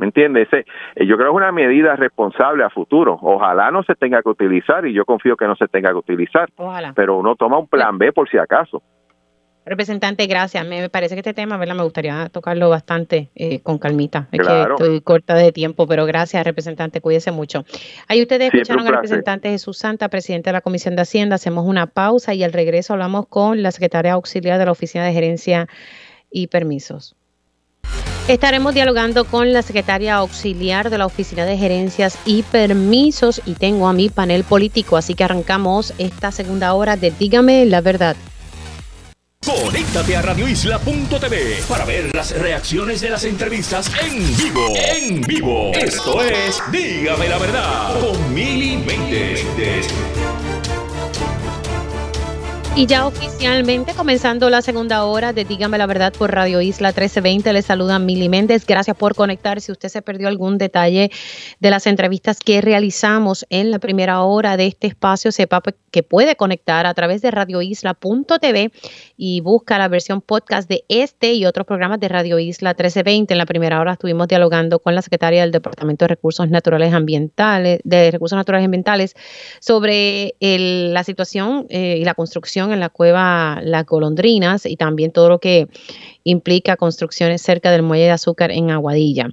¿Me 0.00 0.06
entiendes? 0.06 0.48
Eh, 0.52 0.64
yo 1.06 1.16
creo 1.16 1.28
que 1.28 1.36
es 1.36 1.36
una 1.36 1.52
medida 1.52 1.94
responsable 1.94 2.64
a 2.64 2.70
futuro. 2.70 3.18
Ojalá 3.20 3.70
no 3.70 3.82
se 3.82 3.94
tenga 3.94 4.22
que 4.22 4.30
utilizar 4.30 4.86
y 4.86 4.94
yo 4.94 5.04
confío 5.04 5.36
que 5.36 5.46
no 5.46 5.54
se 5.56 5.68
tenga 5.68 5.90
que 5.90 5.96
utilizar. 5.96 6.48
Ojalá. 6.56 6.94
Pero 6.96 7.18
uno 7.18 7.36
toma 7.36 7.58
un 7.58 7.68
plan 7.68 7.98
B 7.98 8.10
por 8.12 8.28
si 8.28 8.38
acaso. 8.38 8.82
Representante, 9.66 10.26
gracias. 10.26 10.66
Me 10.66 10.88
parece 10.88 11.14
que 11.14 11.20
este 11.20 11.34
tema, 11.34 11.58
¿verdad? 11.58 11.74
Me 11.74 11.82
gustaría 11.82 12.30
tocarlo 12.30 12.70
bastante 12.70 13.28
eh, 13.34 13.60
con 13.60 13.78
calmita. 13.78 14.26
Es 14.32 14.40
que 14.40 14.62
estoy 14.62 15.00
corta 15.02 15.34
de 15.34 15.52
tiempo, 15.52 15.86
pero 15.86 16.06
gracias, 16.06 16.42
representante. 16.44 17.02
Cuídese 17.02 17.30
mucho. 17.30 17.64
Ahí 18.08 18.22
ustedes 18.22 18.54
escucharon 18.54 18.86
al 18.86 18.94
representante 18.94 19.50
Jesús 19.50 19.76
Santa, 19.76 20.08
presidente 20.08 20.48
de 20.48 20.54
la 20.54 20.62
Comisión 20.62 20.96
de 20.96 21.02
Hacienda. 21.02 21.36
Hacemos 21.36 21.66
una 21.66 21.86
pausa 21.86 22.32
y 22.32 22.42
al 22.42 22.54
regreso 22.54 22.94
hablamos 22.94 23.26
con 23.28 23.62
la 23.62 23.70
secretaria 23.70 24.14
auxiliar 24.14 24.58
de 24.58 24.64
la 24.64 24.72
Oficina 24.72 25.04
de 25.04 25.12
Gerencia 25.12 25.68
y 26.30 26.46
Permisos. 26.46 27.19
Estaremos 28.30 28.74
dialogando 28.74 29.24
con 29.24 29.52
la 29.52 29.60
secretaria 29.60 30.14
auxiliar 30.14 30.88
de 30.88 30.98
la 30.98 31.06
Oficina 31.06 31.44
de 31.44 31.58
Gerencias 31.58 32.16
y 32.24 32.44
Permisos 32.44 33.42
y 33.44 33.54
tengo 33.54 33.88
a 33.88 33.92
mi 33.92 34.08
panel 34.08 34.44
político, 34.44 34.96
así 34.96 35.14
que 35.14 35.24
arrancamos 35.24 35.92
esta 35.98 36.30
segunda 36.30 36.72
hora 36.74 36.96
de 36.96 37.10
Dígame 37.10 37.66
la 37.66 37.80
verdad. 37.80 38.14
Conéctate 39.44 40.16
a 40.16 40.22
radioisla.tv 40.22 41.56
para 41.68 41.84
ver 41.84 42.14
las 42.14 42.30
reacciones 42.38 43.00
de 43.00 43.10
las 43.10 43.24
entrevistas 43.24 43.90
en 44.00 44.36
vivo. 44.36 44.74
En 44.76 45.20
vivo. 45.22 45.72
Esto 45.74 46.22
es 46.22 46.62
Dígame 46.70 47.28
la 47.28 47.38
verdad 47.38 47.98
con 47.98 48.32
Mili 48.32 48.76
Méndez. 48.76 49.88
Y 52.76 52.86
ya 52.86 53.06
oficialmente 53.06 53.92
comenzando 53.94 54.48
la 54.48 54.62
segunda 54.62 55.04
hora 55.04 55.32
de 55.32 55.44
Dígame 55.44 55.76
la 55.76 55.86
Verdad 55.86 56.12
por 56.16 56.32
Radio 56.32 56.60
Isla 56.60 56.90
1320, 56.90 57.52
le 57.52 57.62
saluda 57.62 57.98
Mili 57.98 58.28
Méndez. 58.28 58.64
Gracias 58.64 58.96
por 58.96 59.16
conectar. 59.16 59.60
Si 59.60 59.72
usted 59.72 59.88
se 59.88 60.02
perdió 60.02 60.28
algún 60.28 60.56
detalle 60.56 61.10
de 61.58 61.70
las 61.70 61.86
entrevistas 61.88 62.38
que 62.38 62.60
realizamos 62.60 63.44
en 63.50 63.72
la 63.72 63.80
primera 63.80 64.22
hora 64.22 64.56
de 64.56 64.68
este 64.68 64.86
espacio, 64.86 65.32
sepa 65.32 65.60
que 65.90 66.02
puede 66.04 66.36
conectar 66.36 66.86
a 66.86 66.94
través 66.94 67.20
de 67.22 67.32
radioisla.tv 67.32 68.70
y 69.16 69.40
busca 69.40 69.76
la 69.76 69.88
versión 69.88 70.22
podcast 70.22 70.68
de 70.68 70.84
este 70.88 71.34
y 71.34 71.46
otros 71.46 71.66
programas 71.66 71.98
de 71.98 72.08
Radio 72.08 72.38
Isla 72.38 72.70
1320. 72.70 73.34
En 73.34 73.38
la 73.38 73.46
primera 73.46 73.80
hora 73.80 73.92
estuvimos 73.94 74.28
dialogando 74.28 74.78
con 74.78 74.94
la 74.94 75.02
secretaria 75.02 75.42
del 75.42 75.50
Departamento 75.50 76.04
de 76.04 76.08
Recursos 76.08 76.48
Naturales 76.48 76.94
Ambientales, 76.94 77.80
de 77.82 78.10
Recursos 78.12 78.36
Naturales 78.36 78.64
Ambientales, 78.64 79.14
sobre 79.60 80.34
la 80.40 81.04
situación 81.04 81.66
eh, 81.68 81.98
y 82.00 82.04
la 82.04 82.14
construcción 82.14 82.59
en 82.68 82.80
la 82.80 82.88
cueva 82.90 83.60
Las 83.62 83.86
Golondrinas 83.86 84.66
y 84.66 84.76
también 84.76 85.10
todo 85.10 85.28
lo 85.28 85.38
que 85.38 85.68
implica 86.24 86.76
construcciones 86.76 87.42
cerca 87.42 87.70
del 87.70 87.82
muelle 87.82 88.04
de 88.04 88.10
azúcar 88.10 88.50
en 88.50 88.70
Aguadilla. 88.70 89.30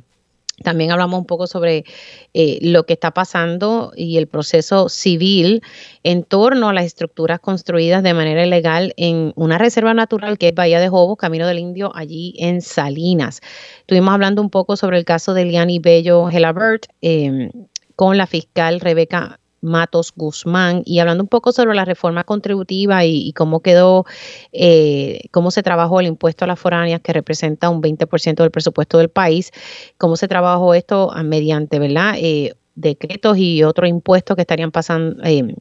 También 0.64 0.92
hablamos 0.92 1.20
un 1.20 1.26
poco 1.26 1.46
sobre 1.46 1.86
eh, 2.34 2.58
lo 2.62 2.86
que 2.86 2.94
está 2.94 3.12
pasando 3.12 3.92
y 3.96 4.18
el 4.18 4.26
proceso 4.26 4.90
civil 4.90 5.62
en 6.02 6.24
torno 6.24 6.70
a 6.70 6.74
las 6.74 6.86
estructuras 6.86 7.40
construidas 7.40 8.02
de 8.02 8.16
manera 8.16 8.44
ilegal 8.44 8.94
en 8.98 9.34
una 9.36 9.60
reserva 9.60 9.94
natural 9.94 10.40
que 10.40 10.48
es 10.48 10.56
Bahía 10.56 10.80
de 10.80 10.90
Jobos, 10.90 11.18
Camino 11.18 11.46
del 11.46 11.60
Indio, 11.60 11.92
allí 11.96 12.34
en 12.40 12.62
Salinas. 12.62 13.42
Estuvimos 13.82 14.12
hablando 14.12 14.42
un 14.42 14.50
poco 14.50 14.78
sobre 14.78 14.98
el 14.98 15.06
caso 15.06 15.36
de 15.36 15.46
Liani 15.46 15.78
Bello 15.78 16.26
Gelabert 16.26 16.88
eh, 17.02 17.52
con 17.96 18.18
la 18.18 18.26
fiscal 18.26 18.80
Rebeca 18.80 19.40
Matos 19.62 20.14
Guzmán 20.16 20.84
y 20.86 21.00
hablando 21.00 21.24
un 21.24 21.30
poco 21.30 21.52
sobre 21.52 21.76
la 21.76 21.86
reforma 21.86 22.24
contributiva 22.24 23.06
y, 23.06 23.34
cómo 23.34 23.62
quedó, 23.62 24.06
eh, 24.52 25.22
cómo 25.32 25.52
se 25.52 25.64
trabajó 25.64 26.00
el 26.00 26.08
impuesto 26.08 26.46
a 26.46 26.48
las 26.48 26.60
foráneas 26.60 27.02
que 27.02 27.14
representa 27.14 27.70
un 27.70 27.82
20% 27.82 28.36
del 28.36 28.52
presupuesto 28.52 28.98
del 28.98 29.10
país, 29.10 29.52
cómo 29.98 30.16
se 30.16 30.28
trabajó 30.28 30.74
esto 30.74 31.12
mediante, 31.24 31.80
¿verdad? 31.80 32.16
Eh, 32.18 32.54
decretos 32.76 33.38
y 33.38 33.64
otros 33.64 33.90
impuestos 33.90 34.36
que 34.36 34.42
estarían 34.42 34.72
pasando, 34.72 35.24
eh, 35.24 35.56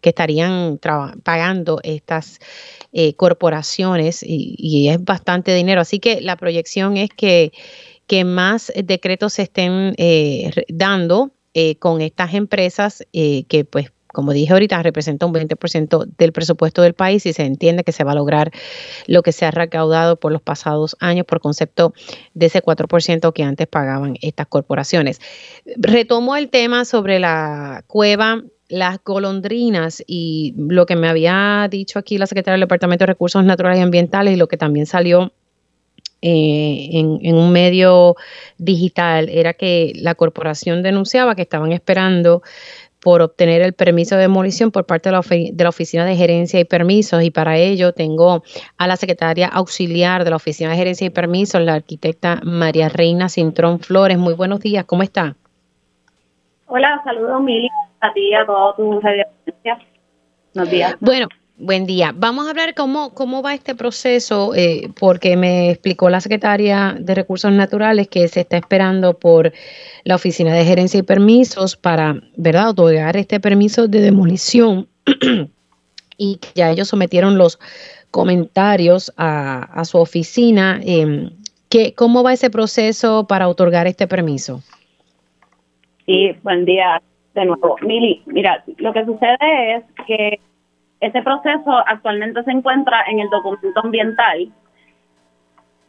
que 0.00 0.08
estarían 0.08 0.80
pagando 1.22 1.78
estas 1.84 2.40
corporaciones 3.16 4.24
y, 4.26 4.88
es 4.88 5.02
bastante 5.04 5.54
dinero. 5.54 5.80
Así 5.80 6.00
que 6.00 6.20
la 6.20 6.36
proyección 6.36 6.96
es 6.96 7.10
que, 7.10 7.52
que 8.08 8.24
más 8.24 8.72
decretos 8.74 9.34
se 9.34 9.42
estén 9.42 9.94
dando 10.68 11.30
eh, 11.54 11.76
con 11.76 12.00
estas 12.00 12.34
empresas 12.34 13.04
eh, 13.12 13.44
que 13.44 13.64
pues 13.64 13.92
como 14.12 14.32
dije 14.32 14.52
ahorita, 14.52 14.82
representa 14.82 15.26
un 15.26 15.32
20% 15.32 16.06
del 16.18 16.32
presupuesto 16.32 16.82
del 16.82 16.94
país 16.94 17.24
y 17.26 17.32
se 17.32 17.44
entiende 17.44 17.82
que 17.82 17.92
se 17.92 18.04
va 18.04 18.12
a 18.12 18.14
lograr 18.14 18.52
lo 19.06 19.22
que 19.22 19.32
se 19.32 19.46
ha 19.46 19.50
recaudado 19.50 20.16
por 20.16 20.32
los 20.32 20.42
pasados 20.42 20.96
años 21.00 21.26
por 21.26 21.40
concepto 21.40 21.94
de 22.34 22.46
ese 22.46 22.62
4% 22.62 23.32
que 23.32 23.42
antes 23.42 23.66
pagaban 23.66 24.16
estas 24.20 24.46
corporaciones. 24.46 25.20
Retomo 25.76 26.36
el 26.36 26.50
tema 26.50 26.84
sobre 26.84 27.18
la 27.18 27.84
cueva 27.86 28.42
las 28.68 28.98
golondrinas 29.04 30.02
y 30.06 30.54
lo 30.56 30.86
que 30.86 30.96
me 30.96 31.08
había 31.08 31.68
dicho 31.70 31.98
aquí 31.98 32.16
la 32.16 32.26
secretaria 32.26 32.54
del 32.54 32.62
Departamento 32.62 33.02
de 33.02 33.12
Recursos 33.12 33.44
Naturales 33.44 33.78
y 33.78 33.82
Ambientales 33.82 34.32
y 34.32 34.36
lo 34.36 34.48
que 34.48 34.56
también 34.56 34.86
salió 34.86 35.32
eh, 36.22 36.88
en, 36.92 37.34
un 37.34 37.52
medio 37.52 38.14
digital 38.58 39.28
era 39.28 39.54
que 39.54 39.92
la 39.96 40.14
corporación 40.14 40.82
denunciaba 40.82 41.34
que 41.34 41.42
estaban 41.42 41.72
esperando 41.72 42.42
por 43.00 43.22
obtener 43.22 43.60
el 43.62 43.72
permiso 43.72 44.14
de 44.14 44.22
demolición 44.22 44.70
por 44.70 44.86
parte 44.86 45.08
de 45.08 45.16
la, 45.16 45.20
de 45.20 45.64
la, 45.64 45.68
Oficina 45.68 46.04
de 46.04 46.14
Gerencia 46.14 46.60
y 46.60 46.64
Permisos 46.64 47.24
y 47.24 47.32
para 47.32 47.56
ello 47.56 47.92
tengo 47.92 48.44
a 48.78 48.86
la 48.86 48.96
secretaria 48.96 49.48
auxiliar 49.48 50.22
de 50.22 50.30
la 50.30 50.36
Oficina 50.36 50.70
de 50.70 50.76
Gerencia 50.76 51.08
y 51.08 51.10
Permisos, 51.10 51.60
la 51.60 51.74
arquitecta 51.74 52.40
María 52.44 52.88
Reina 52.88 53.28
Cintrón 53.28 53.80
Flores. 53.80 54.16
Muy 54.16 54.34
buenos 54.34 54.60
días, 54.60 54.84
¿cómo 54.84 55.02
está? 55.02 55.34
Hola, 56.66 57.00
saludos 57.04 57.42
Mili, 57.42 57.68
a 58.00 58.12
ti 58.12 58.32
a 58.32 58.46
todos 58.46 58.76
tus 58.76 59.02
Buenos 60.54 60.70
días. 60.70 60.96
Bueno, 61.00 61.26
Buen 61.58 61.86
día. 61.86 62.12
Vamos 62.16 62.46
a 62.46 62.50
hablar 62.50 62.74
cómo, 62.74 63.12
cómo 63.14 63.42
va 63.42 63.54
este 63.54 63.74
proceso, 63.74 64.54
eh, 64.54 64.88
porque 64.98 65.36
me 65.36 65.70
explicó 65.70 66.08
la 66.08 66.20
secretaria 66.20 66.96
de 66.98 67.14
Recursos 67.14 67.52
Naturales 67.52 68.08
que 68.08 68.26
se 68.28 68.40
está 68.40 68.56
esperando 68.56 69.18
por 69.18 69.52
la 70.04 70.14
Oficina 70.14 70.54
de 70.54 70.64
Gerencia 70.64 70.98
y 70.98 71.02
Permisos 71.02 71.76
para, 71.76 72.16
¿verdad?, 72.36 72.70
otorgar 72.70 73.16
este 73.16 73.38
permiso 73.38 73.86
de 73.86 74.00
demolición 74.00 74.88
y 76.16 76.40
ya 76.54 76.70
ellos 76.70 76.88
sometieron 76.88 77.36
los 77.36 77.58
comentarios 78.10 79.12
a, 79.16 79.84
su 79.84 79.98
oficina. 79.98 80.80
Eh, 80.84 81.30
¿Cómo 81.96 82.22
va 82.22 82.32
ese 82.32 82.50
proceso 82.50 83.26
para 83.26 83.48
otorgar 83.48 83.86
este 83.86 84.08
permiso? 84.08 84.62
Sí, 86.06 86.32
buen 86.42 86.64
día 86.64 87.00
de 87.34 87.44
nuevo. 87.44 87.76
Mili, 87.82 88.22
mira, 88.26 88.64
lo 88.78 88.92
que 88.92 89.04
sucede 89.04 89.76
es 89.76 89.84
que 90.06 90.40
ese 91.02 91.20
proceso 91.20 91.82
actualmente 91.86 92.44
se 92.44 92.52
encuentra 92.52 93.04
en 93.08 93.18
el 93.18 93.28
documento 93.28 93.80
ambiental. 93.82 94.48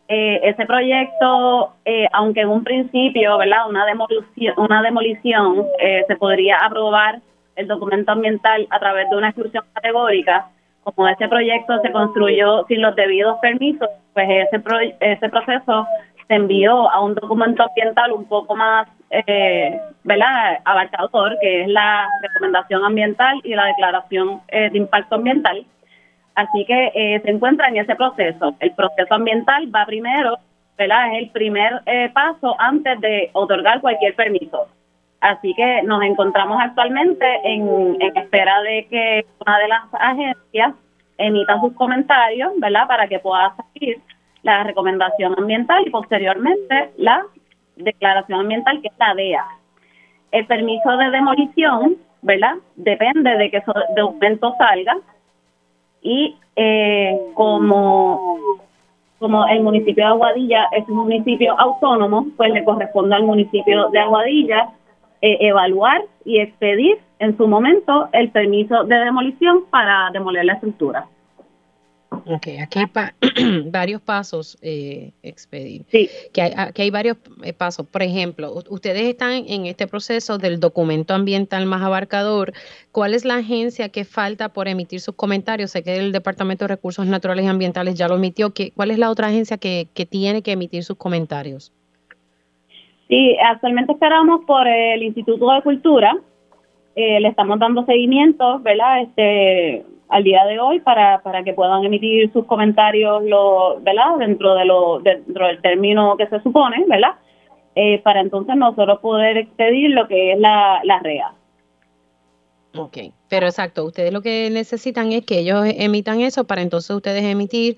Eh, 0.08 0.40
ese 0.44 0.66
proyecto, 0.66 1.74
eh, 1.86 2.08
aunque 2.12 2.42
en 2.42 2.50
un 2.50 2.64
principio, 2.64 3.38
¿verdad? 3.38 3.70
Una 3.70 3.86
demolición, 3.86 4.56
una 4.58 4.82
demolición 4.82 5.68
eh, 5.80 6.04
se 6.08 6.16
podría 6.16 6.58
aprobar 6.58 7.20
el 7.56 7.68
documento 7.68 8.12
ambiental 8.12 8.68
a 8.72 8.80
través 8.80 9.08
de 9.12 9.16
una 9.16 9.30
exclusión 9.30 9.64
categórica, 9.74 10.48
como 10.84 11.08
ese 11.08 11.28
proyecto 11.28 11.80
se 11.82 11.92
construyó 11.92 12.66
sin 12.68 12.82
los 12.82 12.96
debidos 12.96 13.38
permisos, 13.40 13.88
pues 14.14 14.28
ese, 14.28 14.62
ese 15.00 15.30
proceso 15.30 15.88
se 16.28 16.36
envió 16.36 16.90
a 16.90 17.02
un 17.02 17.16
documento 17.16 17.64
ambiental 17.64 18.12
un 18.12 18.26
poco 18.26 18.56
más 18.56 18.88
eh, 19.10 19.80
¿verdad? 20.04 20.60
abarcador, 20.66 21.38
que 21.42 21.64
es 21.64 21.68
la 21.68 22.08
recomendación 22.22 22.84
ambiental 22.84 23.40
y 23.44 23.54
la 23.56 23.66
declaración 23.66 24.42
eh, 24.48 24.70
de 24.70 24.78
impacto 24.78 25.16
ambiental. 25.16 25.66
Así 26.36 26.66
que 26.66 26.92
eh, 26.96 27.22
se 27.24 27.30
encuentra 27.30 27.68
en 27.68 27.78
ese 27.78 27.96
proceso. 27.96 28.56
El 28.60 28.72
proceso 28.72 29.14
ambiental 29.14 29.74
va 29.74 29.86
primero, 29.86 30.38
¿verdad? 30.78 31.14
es 31.14 31.24
el 31.24 31.30
primer 31.30 31.82
eh, 31.86 32.10
paso 32.14 32.56
antes 32.60 33.00
de 33.02 33.30
otorgar 33.34 33.82
cualquier 33.82 34.16
permiso. 34.16 34.68
Así 35.22 35.54
que 35.54 35.84
nos 35.84 36.04
encontramos 36.04 36.58
actualmente 36.62 37.26
en, 37.44 37.98
en 38.02 38.18
espera 38.18 38.62
de 38.62 38.88
que 38.90 39.26
una 39.46 39.60
de 39.60 39.68
las 39.68 39.84
agencias 39.94 40.74
emita 41.18 41.62
sus 41.62 41.74
comentarios, 41.74 42.52
¿verdad? 42.58 42.88
Para 42.88 43.08
que 43.08 43.20
pueda 43.20 43.56
salir 43.56 44.02
la 44.44 44.64
recomendación 44.64 45.34
ambiental 45.38 45.84
y 45.86 45.90
posteriormente 45.90 46.92
la 46.98 47.24
declaración 47.76 48.42
ambiental, 48.42 48.82
que 48.82 48.90
es 48.90 48.94
la 49.00 49.14
DEA. 49.16 49.46
El 50.32 50.46
permiso 50.46 50.98
de 50.98 51.10
demolición, 51.10 51.98
¿verdad? 52.22 52.56
Depende 52.76 53.38
de 53.38 53.50
que 53.50 53.58
ese 53.58 53.72
documento 53.96 54.54
salga 54.58 54.98
y 56.02 56.36
eh, 56.56 57.18
como 57.34 58.38
como 59.20 59.48
el 59.48 59.62
municipio 59.64 60.04
de 60.04 60.10
Aguadilla 60.10 60.68
es 60.74 60.86
un 60.90 60.98
municipio 60.98 61.58
autónomo, 61.58 62.28
pues 62.36 62.52
le 62.52 62.66
corresponde 62.66 63.16
al 63.16 63.24
municipio 63.24 63.88
de 63.90 64.00
Aguadilla 64.00 64.68
eh, 65.22 65.38
evaluar 65.40 66.02
y 66.26 66.40
expedir 66.40 66.98
en 67.20 67.38
su 67.38 67.48
momento 67.48 68.10
el 68.12 68.32
permiso 68.32 68.84
de 68.84 68.98
demolición 68.98 69.64
para 69.70 70.10
demoler 70.12 70.44
la 70.44 70.56
estructura. 70.56 71.06
Ok, 72.26 72.48
aquí 72.62 72.80
hay 72.80 73.62
varios 73.66 74.02
pasos 74.02 74.58
eh, 74.62 75.12
expedir. 75.24 75.84
Sí. 75.90 76.10
Que 76.32 76.42
hay, 76.42 76.54
aquí 76.56 76.84
hay 76.84 76.92
varios 76.92 77.18
eh, 77.44 77.54
pasos. 77.54 77.86
Por 77.86 78.02
ejemplo, 78.02 78.54
ustedes 78.70 79.04
están 79.04 79.44
en 79.48 79.66
este 79.66 79.88
proceso 79.88 80.38
del 80.38 80.60
documento 80.60 81.14
ambiental 81.14 81.66
más 81.66 81.82
abarcador. 81.82 82.54
¿Cuál 82.92 83.14
es 83.14 83.26
la 83.26 83.36
agencia 83.36 83.90
que 83.90 84.06
falta 84.06 84.50
por 84.50 84.68
emitir 84.68 85.02
sus 85.02 85.16
comentarios? 85.16 85.72
Sé 85.72 85.84
que 85.84 85.98
el 85.98 86.12
Departamento 86.12 86.66
de 86.66 86.70
Recursos 86.70 87.06
Naturales 87.06 87.46
y 87.46 87.50
Ambientales 87.50 87.96
ya 87.96 88.08
lo 88.08 88.16
emitió. 88.16 88.54
¿Qué, 88.54 88.72
¿Cuál 88.72 88.92
es 88.92 89.00
la 89.00 89.10
otra 89.10 89.28
agencia 89.28 89.58
que, 89.58 89.88
que 89.94 90.06
tiene 90.06 90.42
que 90.42 90.54
emitir 90.54 90.84
sus 90.84 90.98
comentarios? 90.98 91.72
Sí, 93.10 93.36
actualmente 93.46 93.94
esperamos 93.94 94.46
por 94.46 94.68
el 94.68 95.04
Instituto 95.04 95.52
de 95.52 95.62
Cultura. 95.62 96.16
Eh, 96.96 97.20
le 97.20 97.28
estamos 97.28 97.60
dando 97.60 97.86
seguimiento, 97.86 98.60
¿verdad? 98.60 99.02
Este, 99.02 99.86
al 100.14 100.24
día 100.24 100.46
de 100.46 100.60
hoy 100.60 100.80
para, 100.80 101.24
para 101.24 101.44
que 101.44 101.54
puedan 101.54 101.84
emitir 101.84 102.32
sus 102.32 102.46
comentarios 102.46 103.24
lo, 103.24 103.80
¿verdad? 103.82 104.18
dentro 104.20 104.54
de 104.54 104.64
lo 104.64 105.00
dentro 105.00 105.48
del 105.48 105.60
término 105.60 106.16
que 106.18 106.28
se 106.28 106.40
supone, 106.42 106.86
¿verdad? 106.88 107.16
Eh, 107.74 108.00
para 108.04 108.22
entonces 108.22 108.56
nosotros 108.56 109.00
poder 109.00 109.38
expedir 109.38 109.90
lo 109.90 110.08
que 110.08 110.34
es 110.34 110.40
la, 110.40 110.82
la 110.84 111.00
REA. 111.00 111.34
Ok, 112.78 112.98
pero 113.28 113.48
exacto, 113.48 113.86
ustedes 113.86 114.14
lo 114.14 114.22
que 114.22 114.52
necesitan 114.52 115.12
es 115.12 115.26
que 115.26 115.40
ellos 115.40 115.66
emitan 115.66 116.22
eso 116.22 116.44
para 116.46 116.62
entonces 116.62 116.96
ustedes 116.96 117.24
emitir 117.24 117.78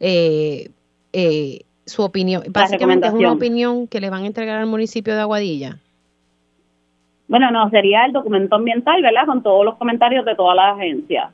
eh, 0.00 0.70
eh, 1.12 1.60
su 1.84 2.02
opinión. 2.02 2.42
Básicamente 2.50 3.06
es 3.06 3.12
una 3.12 3.32
opinión 3.32 3.86
que 3.86 4.00
le 4.00 4.10
van 4.10 4.24
a 4.24 4.26
entregar 4.26 4.58
al 4.58 4.66
municipio 4.66 5.14
de 5.14 5.20
Aguadilla. 5.20 5.78
Bueno, 7.28 7.52
no, 7.52 7.70
sería 7.70 8.04
el 8.06 8.12
documento 8.12 8.56
ambiental, 8.56 9.00
¿verdad? 9.02 9.26
Con 9.26 9.44
todos 9.44 9.64
los 9.64 9.76
comentarios 9.76 10.24
de 10.24 10.34
todas 10.34 10.56
las 10.56 10.76
agencias. 10.76 11.32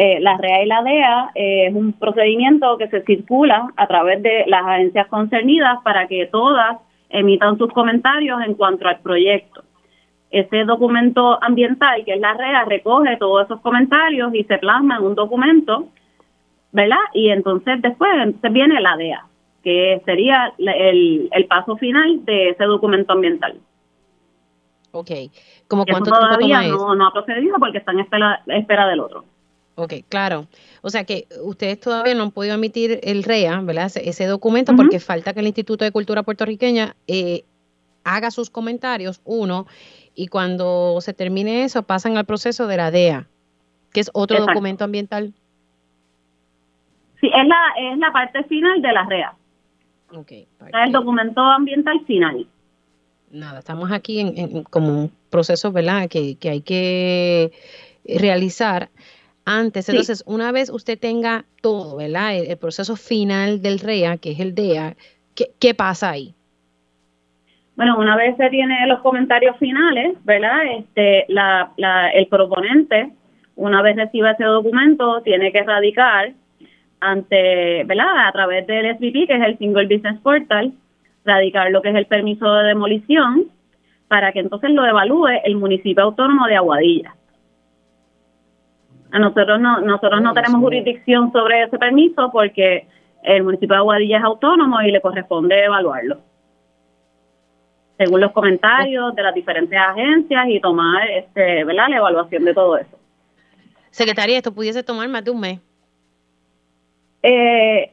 Eh, 0.00 0.20
la 0.20 0.36
REA 0.36 0.62
y 0.62 0.66
la 0.66 0.82
DEA 0.84 1.30
eh, 1.34 1.66
es 1.66 1.74
un 1.74 1.92
procedimiento 1.92 2.78
que 2.78 2.86
se 2.86 3.02
circula 3.02 3.72
a 3.74 3.88
través 3.88 4.22
de 4.22 4.44
las 4.46 4.64
agencias 4.64 5.08
concernidas 5.08 5.80
para 5.82 6.06
que 6.06 6.26
todas 6.26 6.78
emitan 7.08 7.58
sus 7.58 7.72
comentarios 7.72 8.40
en 8.46 8.54
cuanto 8.54 8.86
al 8.86 9.00
proyecto. 9.00 9.64
Ese 10.30 10.62
documento 10.62 11.42
ambiental, 11.42 12.04
que 12.04 12.14
es 12.14 12.20
la 12.20 12.32
REA, 12.34 12.64
recoge 12.66 13.16
todos 13.16 13.46
esos 13.46 13.60
comentarios 13.60 14.32
y 14.36 14.44
se 14.44 14.58
plasma 14.58 14.98
en 14.98 15.02
un 15.02 15.16
documento, 15.16 15.88
¿verdad? 16.70 17.04
Y 17.12 17.30
entonces 17.30 17.82
después 17.82 18.08
viene 18.52 18.80
la 18.80 18.96
DEA, 18.96 19.26
que 19.64 20.00
sería 20.04 20.52
el, 20.58 21.46
paso 21.48 21.76
final 21.76 22.24
de 22.24 22.50
ese 22.50 22.62
documento 22.66 23.14
ambiental. 23.14 23.58
Ok. 24.92 25.10
¿Cómo 25.66 25.84
cuánto 25.84 26.12
tiempo 26.12 26.38
toma 26.38 26.62
no, 26.68 26.94
no 26.94 27.06
ha 27.08 27.12
procedido 27.12 27.56
porque 27.58 27.78
está 27.78 27.90
en 27.90 27.98
espera 27.98 28.86
del 28.86 29.00
otro. 29.00 29.24
Ok, 29.78 29.94
claro. 30.08 30.48
O 30.82 30.90
sea 30.90 31.04
que 31.04 31.28
ustedes 31.44 31.78
todavía 31.78 32.12
no 32.16 32.24
han 32.24 32.32
podido 32.32 32.56
emitir 32.56 32.98
el 33.04 33.22
REA, 33.22 33.60
¿verdad? 33.60 33.92
Ese, 33.94 34.26
documento 34.26 34.74
porque 34.74 34.98
falta 34.98 35.32
que 35.32 35.38
el 35.38 35.46
Instituto 35.46 35.84
de 35.84 35.92
Cultura 35.92 36.24
Puertorriqueña 36.24 36.96
eh, 37.06 37.44
haga 38.02 38.32
sus 38.32 38.50
comentarios, 38.50 39.20
uno, 39.24 39.68
y 40.16 40.26
cuando 40.26 41.00
se 41.00 41.14
termine 41.14 41.62
eso 41.62 41.84
pasan 41.84 42.16
al 42.16 42.24
proceso 42.24 42.66
de 42.66 42.76
la 42.76 42.90
DEA, 42.90 43.28
que 43.92 44.00
es 44.00 44.10
otro 44.14 44.44
documento 44.44 44.82
ambiental. 44.82 45.32
Sí, 47.20 47.28
es 47.28 47.46
la, 47.46 47.92
es 47.92 47.98
la 47.98 48.10
parte 48.12 48.42
final 48.44 48.82
de 48.82 48.92
la 48.92 49.04
REA. 49.04 49.34
Ok. 50.12 50.32
el 50.32 50.90
documento 50.90 51.40
ambiental 51.40 52.04
final. 52.04 52.48
Nada, 53.30 53.60
estamos 53.60 53.92
aquí 53.92 54.18
en, 54.18 54.64
como 54.64 55.02
un 55.02 55.12
proceso, 55.30 55.70
¿verdad? 55.70 56.08
Que, 56.08 56.34
que 56.34 56.48
hay 56.48 56.62
que 56.62 57.52
realizar 58.04 58.90
antes. 59.48 59.88
Entonces, 59.88 60.22
una 60.26 60.52
vez 60.52 60.70
usted 60.70 60.98
tenga 60.98 61.44
todo, 61.62 61.96
¿verdad? 61.96 62.36
El, 62.36 62.56
proceso 62.58 62.96
final 62.96 63.62
del 63.62 63.78
REA, 63.78 64.18
que 64.18 64.32
es 64.32 64.40
el 64.40 64.54
DEA, 64.54 64.94
¿qué, 65.34 65.74
pasa 65.74 66.10
ahí? 66.10 66.34
Bueno, 67.76 67.98
una 67.98 68.16
vez 68.16 68.36
se 68.36 68.50
tiene 68.50 68.86
los 68.86 69.00
comentarios 69.00 69.56
finales, 69.58 70.16
¿verdad? 70.24 70.58
Este, 70.78 71.24
la, 71.28 71.70
la, 71.76 72.10
el 72.10 72.26
proponente, 72.26 73.10
una 73.56 73.82
vez 73.82 73.96
reciba 73.96 74.32
ese 74.32 74.44
documento, 74.44 75.22
tiene 75.22 75.52
que 75.52 75.62
radicar 75.62 76.32
ante, 77.00 77.84
¿verdad? 77.84 78.26
A 78.26 78.32
través 78.32 78.66
del 78.66 78.96
SBP, 78.96 79.26
que 79.26 79.36
es 79.36 79.42
el 79.42 79.58
Single 79.58 79.86
Business 79.86 80.20
Portal, 80.20 80.72
radicar 81.24 81.70
lo 81.70 81.82
que 81.82 81.90
es 81.90 81.94
el 81.94 82.06
permiso 82.06 82.52
de 82.52 82.68
demolición, 82.68 83.44
para 84.08 84.32
que 84.32 84.40
entonces 84.40 84.70
lo 84.70 84.84
evalúe 84.84 85.28
el 85.44 85.56
municipio 85.56 86.02
autónomo 86.02 86.46
de 86.46 86.56
Aguadilla. 86.56 87.14
A 89.10 89.18
nosotros 89.18 89.60
no, 89.60 89.80
nosotros 89.80 90.20
no 90.20 90.34
tenemos 90.34 90.60
jurisdicción 90.60 91.32
sobre 91.32 91.62
ese 91.64 91.78
permiso 91.78 92.30
porque 92.30 92.86
el 93.22 93.42
municipio 93.42 93.74
de 93.74 93.78
Aguadilla 93.78 94.18
es 94.18 94.24
autónomo 94.24 94.80
y 94.82 94.90
le 94.90 95.00
corresponde 95.00 95.64
evaluarlo. 95.64 96.18
Según 97.96 98.20
los 98.20 98.32
comentarios 98.32 99.14
de 99.14 99.22
las 99.22 99.34
diferentes 99.34 99.78
agencias 99.78 100.46
y 100.48 100.60
tomar 100.60 101.08
este, 101.10 101.64
¿verdad? 101.64 101.88
la 101.88 101.96
evaluación 101.96 102.44
de 102.44 102.54
todo 102.54 102.76
eso. 102.76 102.96
Secretaria, 103.90 104.36
¿esto 104.36 104.54
pudiese 104.54 104.82
tomar 104.82 105.08
más 105.08 105.24
de 105.24 105.30
un 105.30 105.40
mes? 105.40 105.60
Eh, 107.22 107.88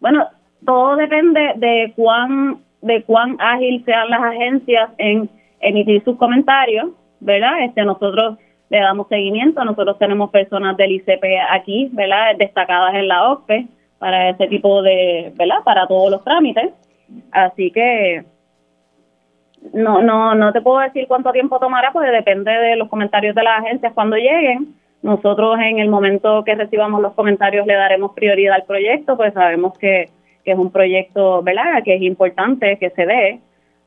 Bueno, 0.00 0.28
todo 0.64 0.96
depende 0.96 1.52
de 1.56 1.92
cuán, 1.94 2.58
de 2.82 3.04
cuán 3.04 3.36
ágil 3.38 3.84
sean 3.84 4.10
las 4.10 4.22
agencias 4.22 4.90
en 4.98 5.30
emitir 5.60 6.02
sus 6.02 6.16
comentarios 6.16 6.90
¿verdad? 7.24 7.64
Este, 7.64 7.84
nosotros 7.84 8.38
le 8.70 8.78
damos 8.78 9.08
seguimiento, 9.08 9.64
nosotros 9.64 9.98
tenemos 9.98 10.30
personas 10.30 10.76
del 10.76 10.92
ICP 10.92 11.24
aquí, 11.50 11.90
¿verdad? 11.92 12.36
Destacadas 12.38 12.94
en 12.94 13.08
la 13.08 13.30
OPE 13.32 13.66
para 13.98 14.30
ese 14.30 14.46
tipo 14.48 14.82
de, 14.82 15.32
¿verdad? 15.36 15.58
Para 15.64 15.86
todos 15.86 16.10
los 16.10 16.24
trámites. 16.24 16.72
Así 17.30 17.70
que 17.70 18.24
no, 19.72 20.02
no, 20.02 20.34
no 20.34 20.52
te 20.52 20.60
puedo 20.60 20.80
decir 20.80 21.06
cuánto 21.06 21.32
tiempo 21.32 21.58
tomará, 21.58 21.92
porque 21.92 22.10
depende 22.10 22.50
de 22.50 22.76
los 22.76 22.88
comentarios 22.88 23.34
de 23.34 23.42
las 23.42 23.60
agencias 23.60 23.92
cuando 23.92 24.16
lleguen. 24.16 24.74
Nosotros 25.02 25.58
en 25.60 25.78
el 25.78 25.88
momento 25.88 26.44
que 26.44 26.54
recibamos 26.54 27.00
los 27.02 27.12
comentarios 27.12 27.66
le 27.66 27.74
daremos 27.74 28.12
prioridad 28.12 28.56
al 28.56 28.64
proyecto, 28.64 29.16
pues 29.16 29.34
sabemos 29.34 29.76
que, 29.78 30.08
que 30.44 30.52
es 30.52 30.58
un 30.58 30.70
proyecto, 30.70 31.42
¿verdad? 31.42 31.82
Que 31.84 31.96
es 31.96 32.02
importante 32.02 32.78
que 32.78 32.90
se 32.90 33.06
dé. 33.06 33.40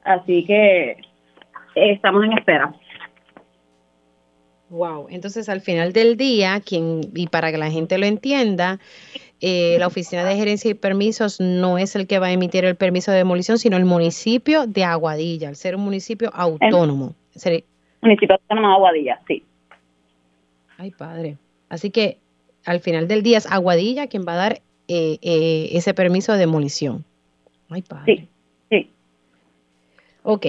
Así 0.04 0.46
que 0.46 0.98
estamos 1.76 2.24
en 2.24 2.34
espera. 2.34 2.74
Wow, 4.70 5.08
entonces 5.10 5.48
al 5.48 5.62
final 5.62 5.94
del 5.94 6.18
día, 6.18 6.60
quien 6.60 7.02
y 7.16 7.28
para 7.28 7.52
que 7.52 7.58
la 7.58 7.72
gente 7.72 7.98
lo 7.98 8.06
entienda, 8.06 8.80
eh, 9.40 9.78
la 9.80 9.88
Oficina 9.88 10.26
de 10.26 10.36
Gerencia 10.36 10.70
y 10.70 10.74
Permisos 10.74 11.40
no 11.40 11.78
es 11.78 11.96
el 11.96 12.06
que 12.06 12.20
va 12.20 12.28
a 12.28 12.32
emitir 12.32 12.66
el 12.66 12.76
permiso 12.76 13.12
de 13.12 13.18
demolición, 13.18 13.60
sino 13.60 13.78
el 13.78 13.86
municipio 13.86 14.68
de 14.68 14.84
Aguadilla, 14.84 15.48
al 15.48 15.56
ser 15.56 15.76
un 15.78 15.84
municipio 15.84 16.32
autónomo. 16.34 17.16
municipio 18.02 18.36
autónomo 18.36 18.68
de 18.68 18.74
Aguadilla, 18.74 19.22
sí. 19.28 19.44
Ay, 20.78 20.92
padre. 20.92 21.38
Así 21.70 21.90
que 21.90 22.18
al 22.66 22.82
final 22.82 23.08
del 23.08 23.24
día 23.24 23.38
es 23.38 23.50
Aguadilla 23.50 24.08
quien 24.08 24.26
va 24.28 24.34
a 24.34 24.38
dar 24.38 24.62
eh, 24.90 25.18
eh, 25.22 25.70
ese 25.72 25.94
permiso 25.94 26.34
de 26.34 26.40
demolición. 26.40 27.06
Ay, 27.70 27.84
padre. 27.84 28.16
Sí, 28.16 28.28
sí. 28.70 28.92
Ok 30.24 30.46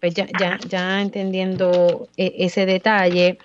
pues 0.00 0.14
ya, 0.14 0.26
ya, 0.38 0.58
ya 0.68 1.02
entendiendo 1.02 2.08
eh, 2.16 2.34
ese 2.38 2.66
detalle, 2.66 3.38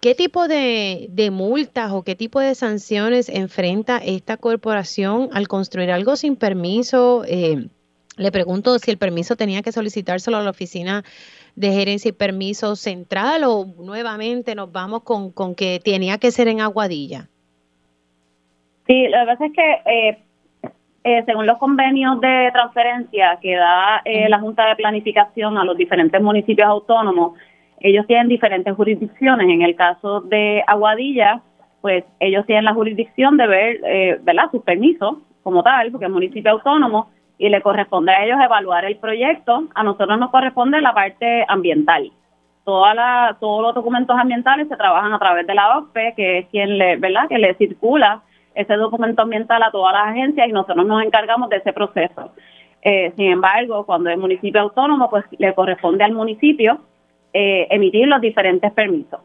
¿qué 0.00 0.14
tipo 0.14 0.46
de, 0.48 1.30
multas 1.32 1.92
o 1.92 2.02
qué 2.02 2.14
tipo 2.14 2.40
de 2.40 2.54
sanciones 2.54 3.28
enfrenta 3.28 3.98
esta 3.98 4.36
corporación 4.36 5.30
al 5.32 5.48
construir 5.48 5.90
algo 5.90 6.16
sin 6.16 6.36
permiso? 6.36 7.24
Eh, 7.26 7.68
le 8.16 8.32
pregunto 8.32 8.78
si 8.78 8.90
el 8.90 8.98
permiso 8.98 9.36
tenía 9.36 9.62
que 9.62 9.72
solicitárselo 9.72 10.36
a 10.36 10.42
la 10.42 10.50
oficina 10.50 11.04
de 11.56 11.72
gerencia 11.72 12.10
y 12.10 12.12
permiso 12.12 12.76
central 12.76 13.44
o 13.44 13.64
nuevamente 13.64 14.54
nos 14.54 14.70
vamos 14.70 15.02
con, 15.02 15.32
con 15.32 15.54
que 15.54 15.80
tenía 15.82 16.18
que 16.18 16.30
ser 16.30 16.48
en 16.48 16.60
Aguadilla. 16.60 17.28
Sí, 18.86 19.06
la 19.08 19.24
verdad 19.24 19.46
es 19.46 19.52
que 19.52 19.72
eh, 19.90 20.18
eh, 21.04 21.22
según 21.24 21.46
los 21.46 21.58
convenios 21.58 22.20
de 22.20 22.50
transferencia 22.52 23.38
que 23.40 23.54
da 23.54 24.02
eh, 24.04 24.28
la 24.28 24.40
Junta 24.40 24.66
de 24.66 24.76
Planificación 24.76 25.56
a 25.56 25.64
los 25.64 25.76
diferentes 25.76 26.20
municipios 26.20 26.68
autónomos, 26.68 27.38
ellos 27.80 28.06
tienen 28.06 28.28
diferentes 28.28 28.74
jurisdicciones. 28.74 29.48
En 29.48 29.62
el 29.62 29.76
caso 29.76 30.20
de 30.22 30.62
Aguadilla, 30.66 31.40
pues 31.80 32.04
ellos 32.18 32.44
tienen 32.46 32.64
la 32.64 32.74
jurisdicción 32.74 33.36
de 33.36 33.46
ver, 33.46 33.80
eh, 33.84 34.18
¿verdad?, 34.22 34.50
sus 34.50 34.62
permisos 34.62 35.18
como 35.42 35.62
tal, 35.62 35.90
porque 35.92 36.06
es 36.06 36.12
municipio 36.12 36.50
autónomo, 36.50 37.10
y 37.38 37.48
le 37.48 37.62
corresponde 37.62 38.12
a 38.12 38.24
ellos 38.24 38.38
evaluar 38.44 38.84
el 38.84 38.96
proyecto. 38.96 39.68
A 39.74 39.84
nosotros 39.84 40.18
nos 40.18 40.30
corresponde 40.30 40.80
la 40.80 40.92
parte 40.92 41.44
ambiental. 41.46 42.10
Toda 42.64 42.92
la, 42.94 43.36
todos 43.40 43.62
los 43.62 43.74
documentos 43.74 44.18
ambientales 44.18 44.68
se 44.68 44.76
trabajan 44.76 45.12
a 45.12 45.18
través 45.18 45.46
de 45.46 45.54
la 45.54 45.78
OPE, 45.78 46.14
que 46.16 46.38
es 46.38 46.48
quien 46.48 46.76
le, 46.76 46.96
¿verdad?, 46.96 47.28
que 47.28 47.38
le 47.38 47.54
circula 47.54 48.22
ese 48.58 48.74
documento 48.74 49.22
ambiental 49.22 49.62
a 49.62 49.70
todas 49.70 49.92
las 49.92 50.08
agencias 50.08 50.48
y 50.48 50.52
nosotros 50.52 50.84
nos 50.84 51.02
encargamos 51.02 51.48
de 51.48 51.56
ese 51.56 51.72
proceso. 51.72 52.32
Eh, 52.82 53.12
sin 53.16 53.26
embargo, 53.26 53.86
cuando 53.86 54.10
es 54.10 54.18
municipio 54.18 54.60
autónomo, 54.60 55.08
pues 55.08 55.24
le 55.38 55.54
corresponde 55.54 56.02
al 56.02 56.12
municipio 56.12 56.80
eh, 57.32 57.68
emitir 57.70 58.08
los 58.08 58.20
diferentes 58.20 58.72
permisos. 58.72 59.20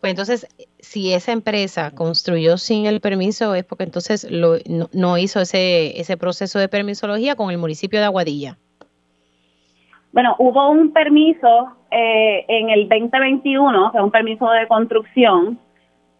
Pues 0.00 0.10
entonces, 0.10 0.46
si 0.78 1.12
esa 1.12 1.32
empresa 1.32 1.90
construyó 1.90 2.56
sin 2.56 2.86
el 2.86 3.00
permiso, 3.00 3.54
es 3.54 3.64
porque 3.64 3.84
entonces 3.84 4.30
lo, 4.30 4.56
no, 4.92 5.18
hizo 5.18 5.40
ese, 5.40 5.98
ese 6.00 6.16
proceso 6.16 6.58
de 6.58 6.68
permisología 6.68 7.36
con 7.36 7.50
el 7.50 7.58
municipio 7.58 8.00
de 8.00 8.06
Aguadilla. 8.06 8.56
Bueno, 10.12 10.36
hubo 10.38 10.70
un 10.70 10.92
permiso 10.92 11.74
eh, 11.90 12.44
en 12.48 12.70
el 12.70 12.88
2021, 12.88 13.92
que 13.92 13.98
es 13.98 14.04
un 14.04 14.10
permiso 14.10 14.48
de 14.50 14.66
construcción, 14.68 15.58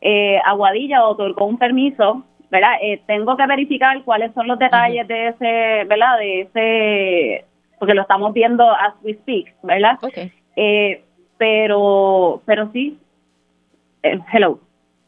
eh, 0.06 0.38
Aguadilla 0.44 1.06
otorgó 1.06 1.46
un 1.46 1.56
permiso, 1.56 2.22
¿verdad? 2.50 2.74
Eh, 2.82 3.00
tengo 3.06 3.36
que 3.38 3.46
verificar 3.46 4.04
cuáles 4.04 4.34
son 4.34 4.46
los 4.46 4.58
detalles 4.58 5.08
de 5.08 5.28
ese, 5.28 5.84
¿verdad? 5.88 6.18
De 6.18 6.40
ese, 6.42 7.44
porque 7.78 7.94
lo 7.94 8.02
estamos 8.02 8.34
viendo 8.34 8.70
as 8.70 8.94
we 9.02 9.14
speak, 9.14 9.54
¿verdad? 9.62 9.98
Eh, 10.56 11.02
pero, 11.38 12.42
pero 12.44 12.70
sí, 12.72 12.98
eh, 14.02 14.20
hello. 14.30 14.60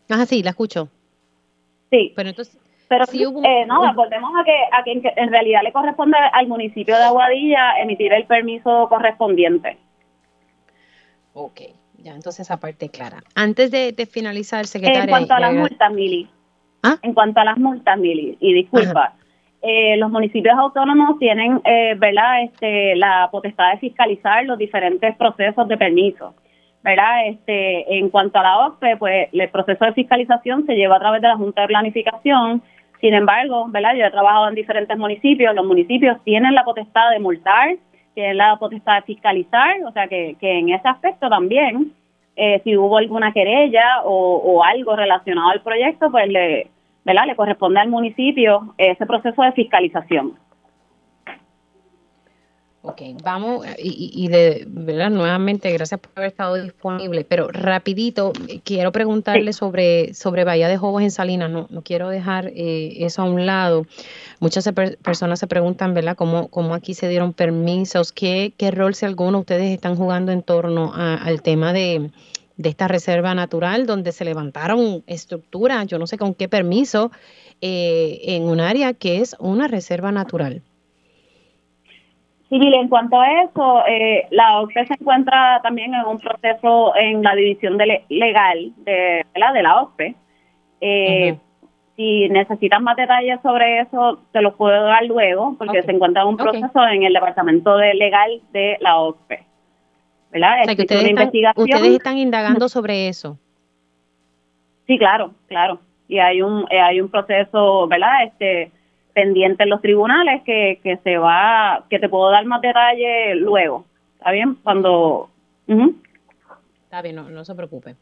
Ah, 0.09 0.25
sí, 0.25 0.43
la 0.43 0.51
escucho. 0.51 0.89
Sí. 1.91 2.15
Pero 2.17 2.31
entonces, 2.31 2.59
pero 2.89 3.05
sí, 3.05 3.23
eh, 3.23 3.67
no, 3.67 3.93
volvemos 3.95 4.31
a 4.41 4.45
que, 4.45 4.57
a 4.73 4.83
que 4.83 5.13
en 5.17 5.31
realidad 5.31 5.61
le 5.63 5.73
corresponde 5.73 6.17
al 6.33 6.47
municipio 6.47 6.97
de 6.97 7.03
Aguadilla 7.03 7.79
emitir 7.81 8.15
el 8.15 8.25
permiso 8.25 8.89
correspondiente. 8.89 9.77
Ok. 11.35 11.61
Ya, 12.07 12.15
entonces 12.15 12.47
esa 12.47 12.61
parte 12.61 12.89
clara. 12.89 13.19
Antes 13.35 13.73
de, 13.73 13.93
finalizar, 14.07 14.65
secretaria. 14.67 15.03
En 15.03 15.09
cuanto 15.09 15.35
a 15.35 15.41
las 15.41 15.55
multas, 15.55 15.93
Mili. 15.93 16.29
¿Ah? 16.85 16.99
En 17.03 17.15
cuanto 17.15 17.41
a 17.41 17.45
las 17.45 17.59
multas, 17.59 17.99
Mili, 17.99 18.37
y 18.39 18.55
disculpa, 18.55 19.15
eh, 19.61 19.97
los 19.97 20.09
municipios 20.13 20.57
autónomos 20.57 21.19
tienen, 21.19 21.61
eh, 21.65 21.97
¿verdad?, 21.99 22.45
este, 22.45 22.95
la 22.95 23.29
potestad 23.33 23.73
de 23.73 23.79
fiscalizar 23.79 24.45
los 24.45 24.57
diferentes 24.57 25.17
procesos 25.17 25.67
de 25.67 25.77
permiso. 25.77 26.33
¿verdad? 26.85 27.27
Este, 27.27 27.99
en 27.99 28.09
cuanto 28.11 28.39
a 28.39 28.45
la 28.45 28.59
OCPE, 28.69 28.97
pues 28.99 29.29
el 29.33 29.49
proceso 29.49 29.85
de 29.85 29.93
fiscalización 29.95 30.65
se 30.67 30.77
lleva 30.77 30.95
a 30.95 31.01
través 31.01 31.21
de 31.21 31.27
la 31.27 31.37
Junta 31.37 31.63
de 31.63 31.67
Planificación. 31.67 32.63
Sin 33.01 33.15
embargo, 33.15 33.67
¿verdad? 33.71 33.97
Yo 33.97 34.05
he 34.05 34.11
trabajado 34.13 34.49
en 34.49 34.55
diferentes 34.55 34.97
municipios, 34.97 35.57
los 35.57 35.67
municipios 35.67 36.23
tienen 36.23 36.55
la 36.55 36.63
potestad 36.63 37.11
de 37.11 37.19
multar, 37.19 37.77
tienen 38.17 38.39
la 38.39 38.57
potestad 38.57 38.97
de 38.97 39.03
fiscalizar, 39.03 39.77
o 39.87 39.93
sea 39.93 40.09
que, 40.09 40.37
que 40.41 40.59
en 40.59 40.71
ese 40.71 40.89
aspecto 40.89 41.29
también, 41.29 41.93
eh, 42.35 42.63
si 42.65 42.75
hubo 42.75 42.97
alguna 42.97 43.31
querella 43.31 44.01
o, 44.05 44.37
o, 44.37 44.65
algo 44.65 44.97
relacionado 44.97 45.51
al 45.51 45.61
proyecto, 45.61 46.11
pues 46.11 46.27
le, 46.27 46.71
¿verdad? 47.05 47.27
le 47.27 47.37
corresponde 47.37 47.79
al 47.79 47.91
municipio 47.91 48.75
ese 48.79 49.05
proceso 49.05 49.43
de 49.43 49.53
fiscalización. 49.53 50.33
Ok, 52.89 53.03
vamos, 53.25 53.67
y, 53.79 54.13
y, 54.15 54.29
de 54.29 54.65
verdad, 54.69 55.11
nuevamente, 55.11 55.73
gracias 55.73 55.99
por 55.99 56.13
haber 56.15 56.29
estado 56.29 56.55
disponible, 56.55 57.25
pero 57.25 57.49
rapidito, 57.49 58.33
quiero 58.63 58.93
preguntarle 58.93 59.53
sobre, 59.53 60.15
sobre 60.15 60.45
Bahía 60.45 60.69
de 60.69 60.77
Jobos 60.77 61.03
en 61.03 61.11
Salinas, 61.11 61.51
no, 61.51 61.67
no 61.69 61.83
quiero 61.83 62.09
dejar 62.09 62.47
eh, 62.55 63.05
eso 63.05 63.23
a 63.23 63.25
un 63.25 63.45
lado. 63.45 63.87
Muchas 64.39 64.71
personas 65.03 65.41
se 65.41 65.49
preguntan, 65.49 65.95
¿verdad?, 65.95 66.15
cómo, 66.17 66.47
cómo 66.47 66.75
aquí 66.75 66.95
se 66.95 67.09
dieron 67.09 67.33
permisos, 67.33 68.13
qué, 68.13 68.53
qué 68.57 68.71
rol, 68.71 68.95
si 68.95 69.05
alguno, 69.05 69.41
ustedes 69.41 69.73
están 69.73 69.97
jugando 69.97 70.31
en 70.31 70.43
torno 70.43 70.93
al 70.95 71.43
tema 71.43 71.73
de, 71.73 72.11
de 72.57 72.69
esta 72.69 72.87
reserva 72.87 73.35
natural, 73.35 73.87
donde 73.87 74.13
se 74.13 74.25
levantaron 74.25 75.03
estructuras, 75.09 75.89
yo 75.89 75.99
no 75.99 76.07
sé 76.07 76.19
con 76.19 76.35
qué 76.35 76.49
permiso, 76.49 77.11
eh, 77.61 78.21
en 78.23 78.45
un 78.45 78.61
área 78.61 78.95
que 78.95 79.21
es 79.21 79.35
una 79.41 79.67
reserva 79.67 80.13
natural. 80.13 80.63
Civil, 82.49 82.75
en 82.75 82.89
cuanto 82.89 83.21
a 83.21 83.43
eso, 83.43 83.85
eh, 83.89 84.27
la 84.31 84.61
OCPE 84.61 84.87
se 84.87 84.95
encuentra 84.95 85.61
también 85.63 85.93
en 85.95 86.07
un 86.07 86.19
proceso 86.19 86.95
en 86.95 87.23
la 87.23 87.35
división 87.35 87.77
de 87.77 88.05
legal 88.09 88.73
de, 88.85 89.27
la 89.35 89.53
de 89.53 89.63
la 89.63 89.83
OCPE. 89.83 90.15
Eh, 90.81 91.37
si 91.97 92.29
necesitas 92.29 92.81
más 92.81 92.97
detalles 92.97 93.41
sobre 93.43 93.81
eso, 93.81 94.21
te 94.31 94.43
los 94.43 94.55
puedo 94.55 94.85
dar 94.85 95.05
luego, 95.07 95.57
porque 95.59 95.83
se 95.83 95.91
encuentra 95.91 96.23
en 96.23 96.29
un 96.29 96.37
proceso 96.37 96.87
en 96.87 97.03
el 97.03 97.15
departamento 97.15 97.77
de 97.79 97.95
legal 97.95 98.41
de 98.53 98.77
la 98.81 98.99
OCPE. 98.99 99.45
¿Verdad? 100.31 100.57
O 100.67 101.63
ustedes, 101.63 101.95
están, 101.95 102.19
indagando 102.19 102.69
sobre 102.69 103.09
eso. 103.09 103.39
Sí, 104.87 104.99
claro, 104.99 105.33
claro. 105.49 105.81
Y 106.07 106.19
hay 106.19 106.43
un 106.43 106.67
eh, 106.71 106.81
hay 106.81 107.01
un 107.01 107.09
proceso, 107.09 107.89
¿verdad? 107.89 108.25
Este 108.25 108.71
pendiente 109.17 109.63
en 109.63 109.71
los 109.71 109.81
tribunales 109.81 110.43
que, 110.45 110.79
que 110.83 110.99
se 110.99 111.17
va, 111.17 111.87
que 111.89 111.99
te 111.99 112.07
puedo 112.07 112.31
dar 112.31 112.45
más 112.45 112.61
detalle 112.61 113.35
luego. 113.37 113.87
¿Está 114.19 114.31
bien? 114.31 114.57
Cuando... 114.63 115.31
Está 116.85 117.01
bien, 117.01 117.17
no, 117.17 117.31
no 117.31 117.43
se 117.43 117.55
preocupe. 117.55 117.95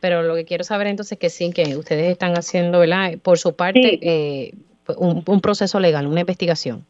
Pero 0.00 0.22
lo 0.22 0.34
que 0.34 0.46
quiero 0.46 0.64
saber 0.64 0.86
entonces 0.86 1.12
es 1.12 1.18
que 1.18 1.28
sí, 1.28 1.52
que 1.52 1.76
ustedes 1.76 2.10
están 2.10 2.32
haciendo, 2.32 2.78
¿verdad? 2.80 3.18
Por 3.22 3.36
su 3.36 3.54
parte, 3.54 3.98
eh, 4.00 4.54
un, 4.96 5.22
un, 5.26 5.40
proceso 5.42 5.78
legal, 5.78 6.06
una 6.06 6.20
investigación. 6.20 6.86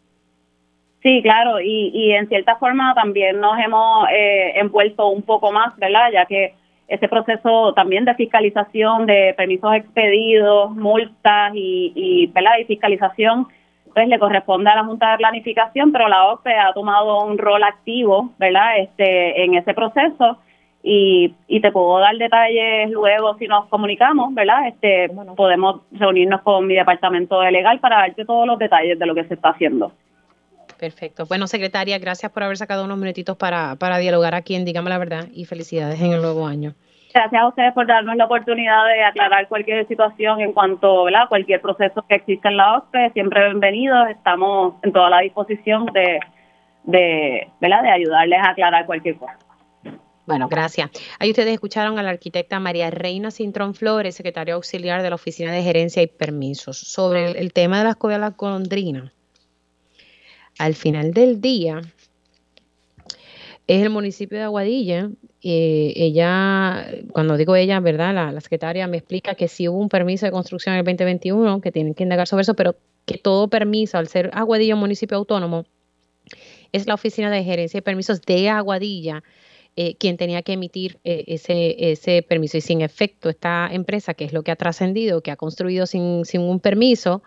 Sí, 1.02 1.20
claro, 1.20 1.60
y, 1.60 1.90
y 1.92 2.12
en 2.12 2.28
cierta 2.28 2.54
forma 2.58 2.94
también 2.94 3.40
nos 3.40 3.58
hemos 3.58 4.08
eh, 4.10 4.60
envuelto 4.60 5.08
un 5.08 5.22
poco 5.22 5.50
más, 5.50 5.76
¿verdad? 5.76 6.12
Ya 6.12 6.24
que 6.26 6.54
ese 6.86 7.08
proceso 7.08 7.72
también 7.74 8.04
de 8.04 8.14
fiscalización 8.14 9.06
de 9.06 9.34
permisos 9.36 9.74
expedidos, 9.74 10.70
multas 10.70 11.52
y, 11.56 11.92
y, 11.96 12.26
¿verdad? 12.28 12.52
y 12.60 12.64
fiscalización 12.64 13.48
pues 13.94 14.08
le 14.08 14.18
corresponde 14.18 14.70
a 14.70 14.76
la 14.76 14.84
Junta 14.84 15.12
de 15.12 15.18
Planificación, 15.18 15.92
pero 15.92 16.08
la 16.08 16.32
OPE 16.32 16.54
ha 16.54 16.72
tomado 16.72 17.24
un 17.24 17.38
rol 17.38 17.62
activo, 17.62 18.30
¿verdad? 18.38 18.78
Este, 18.78 19.44
en 19.44 19.54
ese 19.54 19.74
proceso 19.74 20.38
y, 20.82 21.34
y 21.46 21.60
te 21.60 21.70
puedo 21.70 21.98
dar 22.00 22.16
detalles 22.16 22.90
luego 22.90 23.36
si 23.38 23.46
nos 23.46 23.66
comunicamos, 23.68 24.34
¿verdad? 24.34 24.66
Este, 24.68 25.08
podemos 25.36 25.82
reunirnos 25.92 26.42
con 26.42 26.66
mi 26.66 26.74
departamento 26.74 27.40
de 27.40 27.52
legal 27.52 27.78
para 27.78 27.98
darte 27.98 28.24
todos 28.24 28.46
los 28.46 28.58
detalles 28.58 28.98
de 28.98 29.06
lo 29.06 29.14
que 29.14 29.24
se 29.24 29.34
está 29.34 29.50
haciendo. 29.50 29.92
Perfecto. 30.78 31.26
Bueno, 31.26 31.46
secretaria, 31.46 31.98
gracias 31.98 32.32
por 32.32 32.42
haber 32.42 32.56
sacado 32.56 32.84
unos 32.84 32.98
minutitos 32.98 33.36
para, 33.36 33.76
para 33.76 33.98
dialogar 33.98 34.34
aquí 34.34 34.56
en 34.56 34.64
Dígame 34.64 34.90
la 34.90 34.98
Verdad 34.98 35.28
y 35.32 35.44
felicidades 35.44 36.00
en 36.00 36.12
el 36.12 36.20
nuevo 36.20 36.46
año. 36.46 36.74
Gracias 37.14 37.42
a 37.42 37.48
ustedes 37.48 37.74
por 37.74 37.86
darnos 37.86 38.16
la 38.16 38.24
oportunidad 38.24 38.86
de 38.86 39.04
aclarar 39.04 39.46
cualquier 39.48 39.86
situación 39.86 40.40
en 40.40 40.52
cuanto 40.52 41.06
a 41.08 41.28
cualquier 41.28 41.60
proceso 41.60 42.04
que 42.08 42.14
exista 42.14 42.48
en 42.48 42.56
la 42.56 42.78
OSPE. 42.78 43.10
Siempre 43.12 43.44
bienvenidos. 43.44 44.08
Estamos 44.08 44.74
en 44.82 44.92
toda 44.92 45.10
la 45.10 45.20
disposición 45.20 45.86
de, 45.86 46.20
de, 46.84 47.48
¿verdad? 47.60 47.82
de 47.82 47.90
ayudarles 47.90 48.38
a 48.40 48.50
aclarar 48.50 48.86
cualquier 48.86 49.16
cosa. 49.16 49.36
Bueno, 50.24 50.48
gracias. 50.48 50.90
Ahí 51.18 51.30
ustedes 51.30 51.52
escucharon 51.52 51.98
a 51.98 52.02
la 52.02 52.10
arquitecta 52.10 52.60
María 52.60 52.90
Reina 52.90 53.30
Cintrón 53.30 53.74
Flores, 53.74 54.14
secretaria 54.14 54.54
auxiliar 54.54 55.02
de 55.02 55.10
la 55.10 55.16
Oficina 55.16 55.52
de 55.52 55.62
Gerencia 55.62 56.02
y 56.02 56.06
Permisos, 56.06 56.78
sobre 56.78 57.32
el, 57.32 57.52
tema 57.52 57.78
de 57.78 57.84
las 57.84 57.94
escuelas 57.94 58.36
golondrinas. 58.36 59.12
Al 60.58 60.74
final 60.74 61.12
del 61.12 61.40
día, 61.40 61.82
es 63.66 63.82
el 63.82 63.90
municipio 63.90 64.38
de 64.38 64.44
Aguadilla 64.44 65.10
eh, 65.42 65.92
ella, 65.96 66.86
cuando 67.12 67.36
digo 67.36 67.56
ella, 67.56 67.80
¿verdad? 67.80 68.14
La, 68.14 68.40
secretaria 68.40 68.86
me 68.86 68.98
explica 68.98 69.34
que 69.34 69.48
sí 69.48 69.68
hubo 69.68 69.78
un 69.78 69.88
permiso 69.88 70.26
de 70.26 70.32
construcción 70.32 70.74
en 70.74 70.80
el 70.80 70.84
2021, 70.84 71.60
que 71.60 71.72
tienen 71.72 71.94
que 71.94 72.04
indagar 72.04 72.28
sobre 72.28 72.42
eso, 72.42 72.54
pero 72.54 72.76
que 73.06 73.18
todo 73.18 73.48
permiso, 73.48 73.98
al 73.98 74.08
ser 74.08 74.30
Aguadilla 74.34 74.74
un 74.74 74.80
municipio 74.80 75.16
autónomo, 75.16 75.64
es 76.70 76.86
la 76.86 76.94
oficina 76.94 77.30
de 77.30 77.42
gerencia 77.42 77.78
y 77.78 77.80
permisos 77.80 78.22
de 78.22 78.48
Aguadilla 78.48 79.22
eh, 79.74 79.96
quien 79.96 80.18
tenía 80.18 80.42
que 80.42 80.52
emitir 80.52 80.98
eh, 81.02 81.24
ese, 81.28 81.92
ese 81.92 82.22
permiso. 82.22 82.58
Y 82.58 82.60
sin 82.60 82.82
efecto, 82.82 83.30
esta 83.30 83.68
empresa, 83.72 84.12
que 84.12 84.24
es 84.24 84.32
lo 84.34 84.42
que 84.42 84.50
ha 84.50 84.56
trascendido, 84.56 85.22
que 85.22 85.30
ha 85.30 85.36
construido 85.36 85.86
sin, 85.86 86.26
sin 86.26 86.42
un 86.42 86.60
permiso, 86.60 87.22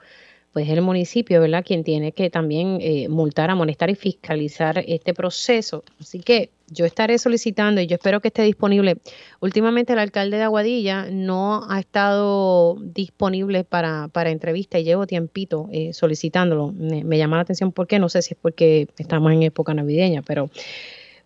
pues 0.55 0.67
es 0.69 0.73
el 0.73 0.81
municipio, 0.81 1.41
¿verdad?, 1.41 1.65
quien 1.65 1.83
tiene 1.83 2.13
que 2.13 2.29
también 2.29 2.77
eh, 2.79 3.09
multar, 3.09 3.49
amonestar 3.49 3.89
y 3.89 3.95
fiscalizar 3.95 4.81
este 4.87 5.13
proceso. 5.13 5.83
Así 5.99 6.21
que 6.21 6.49
yo 6.69 6.85
estaré 6.85 7.17
solicitando 7.17 7.81
y 7.81 7.87
yo 7.87 7.95
espero 7.95 8.21
que 8.21 8.29
esté 8.29 8.43
disponible. 8.43 8.95
Últimamente 9.41 9.91
el 9.91 9.99
alcalde 9.99 10.37
de 10.37 10.43
Aguadilla 10.43 11.07
no 11.11 11.69
ha 11.69 11.77
estado 11.81 12.77
disponible 12.79 13.65
para, 13.65 14.07
para 14.07 14.29
entrevista 14.29 14.79
y 14.79 14.85
llevo 14.85 15.05
tiempito 15.05 15.67
eh, 15.73 15.91
solicitándolo. 15.91 16.71
Me, 16.71 17.17
llama 17.17 17.35
la 17.35 17.41
atención 17.41 17.73
porque 17.73 17.99
no 17.99 18.07
sé 18.07 18.21
si 18.21 18.33
es 18.33 18.39
porque 18.41 18.87
estamos 18.97 19.33
en 19.33 19.43
época 19.43 19.73
navideña, 19.73 20.21
pero 20.21 20.49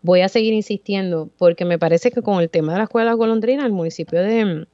voy 0.01 0.21
a 0.21 0.29
seguir 0.29 0.55
insistiendo 0.55 1.29
porque 1.37 1.65
me 1.65 1.77
parece 1.77 2.09
que 2.09 2.23
con 2.23 2.41
el 2.41 2.49
tema 2.49 2.71
de 2.71 2.79
la 2.79 2.85
escuela 2.85 3.13
golondrina 3.13 3.63
el 3.63 3.73
municipio 3.73 4.23
de, 4.23 4.65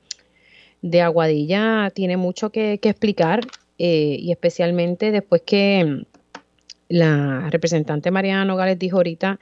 de 0.82 1.01
Aguadilla 1.01 1.91
tiene 1.93 2.16
mucho 2.16 2.51
que, 2.51 2.80
que 2.82 2.88
explicar 2.88 3.41
eh, 3.78 4.17
y 4.19 4.32
especialmente 4.32 5.11
después 5.11 5.41
que 5.45 5.84
mm, 5.86 6.05
la 6.89 7.49
representante 7.49 8.11
Mariana 8.11 8.45
Nogales 8.45 8.80
dijo 8.80 8.97
ahorita, 8.97 9.39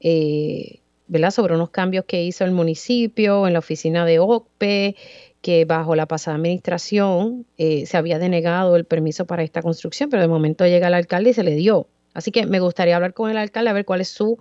eh, 0.00 0.80
¿verdad? 1.06 1.30
Sobre 1.30 1.54
unos 1.54 1.70
cambios 1.70 2.04
que 2.04 2.22
hizo 2.24 2.44
el 2.44 2.50
municipio 2.50 3.46
en 3.46 3.52
la 3.52 3.60
oficina 3.60 4.04
de 4.04 4.18
OCPE, 4.18 4.96
que 5.40 5.64
bajo 5.64 5.94
la 5.94 6.06
pasada 6.06 6.36
administración 6.36 7.46
eh, 7.56 7.86
se 7.86 7.96
había 7.96 8.18
denegado 8.18 8.76
el 8.76 8.84
permiso 8.84 9.26
para 9.26 9.42
esta 9.42 9.62
construcción, 9.62 10.10
pero 10.10 10.22
de 10.22 10.28
momento 10.28 10.66
llega 10.66 10.88
el 10.88 10.94
alcalde 10.94 11.30
y 11.30 11.34
se 11.34 11.44
le 11.44 11.54
dio. 11.54 11.86
Así 12.14 12.32
que 12.32 12.46
me 12.46 12.58
gustaría 12.58 12.96
hablar 12.96 13.14
con 13.14 13.30
el 13.30 13.36
alcalde 13.36 13.70
a 13.70 13.74
ver 13.74 13.84
cuál 13.84 14.00
es 14.00 14.08
su 14.08 14.38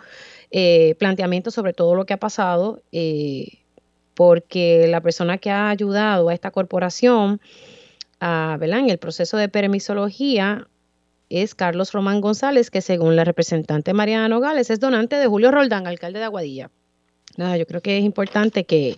planteamiento 0.97 1.51
sobre 1.51 1.73
todo 1.73 1.93
lo 1.93 2.05
que 2.05 2.13
ha 2.13 2.17
pasado, 2.17 2.81
porque 4.15 4.87
la 4.87 5.01
persona 5.01 5.37
que 5.37 5.51
ha 5.51 5.69
ayudado 5.69 6.29
a 6.29 6.33
esta 6.33 6.49
corporación 6.49 7.39
en 8.19 8.89
el 8.89 8.97
proceso 8.97 9.37
de 9.37 9.49
permisología 9.49 10.67
es 11.29 11.55
Carlos 11.55 11.91
Román 11.91 12.21
González, 12.21 12.71
que 12.71 12.81
según 12.81 13.15
la 13.15 13.23
representante 13.23 13.93
Mariana 13.93 14.29
Nogales 14.29 14.69
es 14.69 14.79
donante 14.79 15.17
de 15.17 15.27
Julio 15.27 15.51
Roldán, 15.51 15.87
alcalde 15.87 16.19
de 16.19 16.25
Aguadilla. 16.25 16.71
Nada, 17.35 17.57
yo 17.57 17.65
creo 17.67 17.81
que 17.81 17.97
es 17.97 18.03
importante 18.03 18.65
que, 18.65 18.97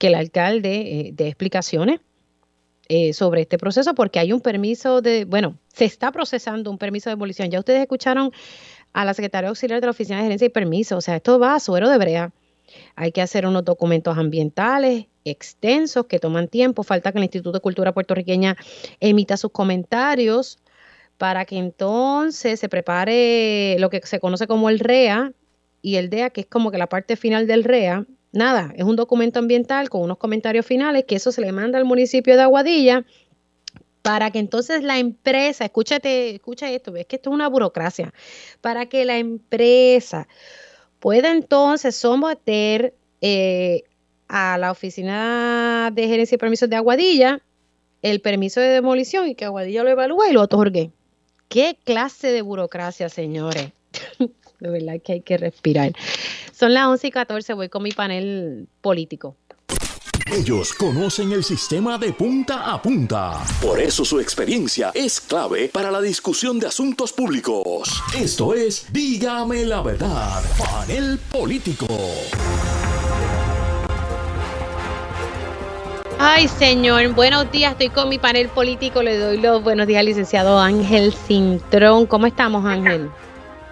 el 0.00 0.16
alcalde 0.16 0.80
eh, 0.80 1.10
dé 1.14 1.28
explicaciones 1.28 2.00
eh, 2.88 3.12
sobre 3.12 3.42
este 3.42 3.56
proceso 3.56 3.94
porque 3.94 4.18
hay 4.18 4.32
un 4.32 4.40
permiso 4.40 5.00
de, 5.00 5.24
bueno, 5.24 5.56
se 5.72 5.84
está 5.84 6.10
procesando 6.10 6.72
un 6.72 6.78
permiso 6.78 7.08
de 7.08 7.14
demolición. 7.14 7.52
Ya 7.52 7.60
ustedes 7.60 7.82
escucharon 7.82 8.32
a 8.92 9.04
la 9.04 9.14
secretaria 9.14 9.48
auxiliar 9.48 9.80
de 9.80 9.86
la 9.86 9.92
Oficina 9.92 10.16
de 10.16 10.24
Gerencia 10.24 10.46
y 10.46 10.48
Permiso, 10.48 10.96
o 10.96 11.00
sea, 11.00 11.14
esto 11.14 11.38
va 11.38 11.54
a 11.54 11.60
suero 11.60 11.88
de 11.88 11.98
brea. 11.98 12.32
Hay 12.96 13.12
que 13.12 13.22
hacer 13.22 13.46
unos 13.46 13.64
documentos 13.64 14.16
ambientales 14.18 15.06
extensos 15.24 16.06
que 16.06 16.18
toman 16.18 16.48
tiempo. 16.48 16.82
Falta 16.82 17.12
que 17.12 17.18
el 17.18 17.24
Instituto 17.24 17.52
de 17.52 17.60
Cultura 17.60 17.92
puertorriqueña 17.92 18.56
emita 19.00 19.36
sus 19.36 19.50
comentarios 19.50 20.58
para 21.18 21.44
que 21.44 21.56
entonces 21.56 22.58
se 22.58 22.68
prepare 22.68 23.76
lo 23.78 23.90
que 23.90 24.00
se 24.04 24.18
conoce 24.18 24.46
como 24.46 24.68
el 24.68 24.80
REA 24.80 25.32
y 25.80 25.96
el 25.96 26.10
DEA, 26.10 26.30
que 26.30 26.42
es 26.42 26.46
como 26.46 26.70
que 26.70 26.78
la 26.78 26.88
parte 26.88 27.16
final 27.16 27.46
del 27.46 27.64
REA. 27.64 28.06
Nada, 28.32 28.72
es 28.76 28.84
un 28.84 28.96
documento 28.96 29.38
ambiental 29.38 29.90
con 29.90 30.02
unos 30.02 30.16
comentarios 30.16 30.64
finales 30.64 31.04
que 31.06 31.16
eso 31.16 31.32
se 31.32 31.42
le 31.42 31.52
manda 31.52 31.78
al 31.78 31.84
municipio 31.84 32.34
de 32.36 32.42
Aguadilla 32.42 33.04
para 34.02 34.30
que 34.30 34.40
entonces 34.40 34.82
la 34.82 34.98
empresa, 34.98 35.64
escúchate, 35.64 36.34
escucha 36.34 36.70
esto, 36.70 36.92
ves 36.92 37.06
que 37.06 37.16
esto 37.16 37.30
es 37.30 37.34
una 37.34 37.48
burocracia, 37.48 38.12
para 38.60 38.86
que 38.86 39.04
la 39.04 39.18
empresa 39.18 40.26
puede 41.02 41.32
entonces 41.32 41.96
someter 41.96 42.94
eh, 43.20 43.82
a 44.28 44.56
la 44.56 44.70
oficina 44.70 45.90
de 45.92 46.06
gerencia 46.06 46.36
y 46.36 46.38
permisos 46.38 46.70
de 46.70 46.76
Aguadilla 46.76 47.42
el 48.02 48.20
permiso 48.20 48.60
de 48.60 48.68
demolición 48.68 49.26
y 49.26 49.34
que 49.34 49.44
Aguadilla 49.44 49.82
lo 49.82 49.90
evalúe 49.90 50.26
y 50.30 50.32
lo 50.32 50.42
otorgue. 50.42 50.92
¿Qué 51.48 51.76
clase 51.82 52.30
de 52.30 52.42
burocracia, 52.42 53.08
señores? 53.08 53.72
de 54.60 54.70
verdad 54.70 55.00
que 55.02 55.14
hay 55.14 55.20
que 55.22 55.38
respirar. 55.38 55.92
Son 56.52 56.72
las 56.72 56.86
11 56.86 57.08
y 57.08 57.10
14, 57.10 57.54
voy 57.54 57.68
con 57.68 57.82
mi 57.82 57.90
panel 57.90 58.68
político. 58.80 59.34
Ellos 60.34 60.72
conocen 60.72 61.30
el 61.32 61.44
sistema 61.44 61.98
de 61.98 62.14
punta 62.14 62.72
a 62.72 62.80
punta. 62.80 63.34
Por 63.60 63.78
eso 63.78 64.02
su 64.02 64.18
experiencia 64.18 64.90
es 64.94 65.20
clave 65.20 65.68
para 65.68 65.90
la 65.90 66.00
discusión 66.00 66.58
de 66.58 66.68
asuntos 66.68 67.12
públicos. 67.12 68.02
Esto 68.18 68.54
es 68.54 68.90
Dígame 68.90 69.66
la 69.66 69.82
verdad, 69.82 70.42
panel 70.58 71.18
político. 71.30 71.86
Ay, 76.18 76.48
señor, 76.48 77.12
buenos 77.12 77.52
días. 77.52 77.72
Estoy 77.72 77.90
con 77.90 78.08
mi 78.08 78.18
panel 78.18 78.48
político. 78.48 79.02
Le 79.02 79.18
doy 79.18 79.38
los 79.38 79.62
buenos 79.62 79.86
días 79.86 80.00
al 80.00 80.06
licenciado 80.06 80.58
Ángel 80.58 81.12
Cintrón. 81.12 82.06
¿Cómo 82.06 82.26
estamos, 82.26 82.64
Ángel? 82.64 83.10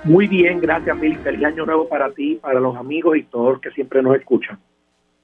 Muy 0.04 0.26
bien, 0.26 0.61
gracias, 0.61 0.94
Mil. 0.98 1.16
Feliz 1.20 1.42
año 1.42 1.64
nuevo 1.64 1.88
para 1.88 2.12
ti, 2.12 2.34
para 2.34 2.61
los 2.61 2.76
amigos 2.76 3.16
y 3.16 3.22
todos 3.22 3.62
que 3.62 3.70
siempre 3.70 4.02
nos 4.02 4.14
escuchan. 4.16 4.58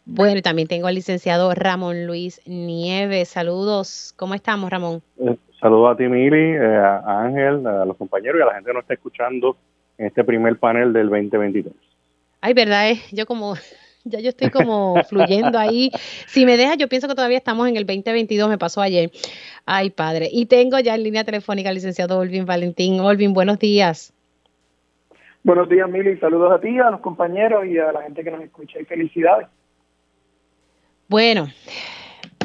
Bueno, 0.08 0.40
también 0.40 0.68
tengo 0.68 0.86
al 0.86 0.94
licenciado 0.94 1.52
Ramón 1.52 2.06
Luis 2.06 2.40
Nieves. 2.46 3.28
Saludos. 3.28 4.14
¿Cómo 4.16 4.34
estamos, 4.34 4.70
Ramón? 4.70 5.02
Eh, 5.18 5.36
saludos 5.60 5.94
a 5.94 5.96
ti, 5.96 6.04
Mili, 6.04 6.52
eh, 6.52 6.76
a 6.76 7.24
Ángel, 7.24 7.66
a 7.66 7.84
los 7.84 7.96
compañeros 7.96 8.38
y 8.38 8.42
a 8.42 8.46
la 8.46 8.54
gente 8.54 8.70
que 8.70 8.74
nos 8.74 8.82
está 8.82 8.94
escuchando 8.94 9.56
en 9.98 10.06
este 10.06 10.22
primer 10.22 10.58
panel 10.58 10.92
del 10.92 11.08
2023. 11.08 11.74
Ay, 12.40 12.54
verdad, 12.54 12.88
es 12.88 13.10
yo 13.10 13.26
como 13.26 13.56
ya 14.04 14.20
yo 14.20 14.28
estoy 14.28 14.50
como 14.50 15.02
fluyendo 15.08 15.58
ahí. 15.58 15.90
Si 16.28 16.46
me 16.46 16.56
deja, 16.56 16.76
yo 16.76 16.88
pienso 16.88 17.08
que 17.08 17.16
todavía 17.16 17.38
estamos 17.38 17.68
en 17.68 17.76
el 17.76 17.84
2022, 17.84 18.48
me 18.48 18.58
pasó 18.58 18.82
ayer. 18.82 19.10
Ay, 19.64 19.90
padre. 19.90 20.28
Y 20.30 20.46
tengo 20.46 20.78
ya 20.78 20.94
en 20.94 21.02
línea 21.02 21.24
telefónica 21.24 21.70
al 21.70 21.74
licenciado 21.74 22.20
Olvin 22.20 22.46
Valentín. 22.46 23.00
Olvin, 23.00 23.34
buenos 23.34 23.58
días. 23.58 24.12
Buenos 25.42 25.68
días, 25.68 25.90
Mili. 25.90 26.16
Saludos 26.18 26.52
a 26.52 26.60
ti, 26.60 26.78
a 26.78 26.90
los 26.90 27.00
compañeros 27.00 27.66
y 27.66 27.76
a 27.78 27.90
la 27.90 28.02
gente 28.02 28.22
que 28.22 28.30
nos 28.30 28.40
escucha. 28.40 28.78
Y 28.80 28.84
felicidades. 28.84 29.48
Bueno, 31.08 31.48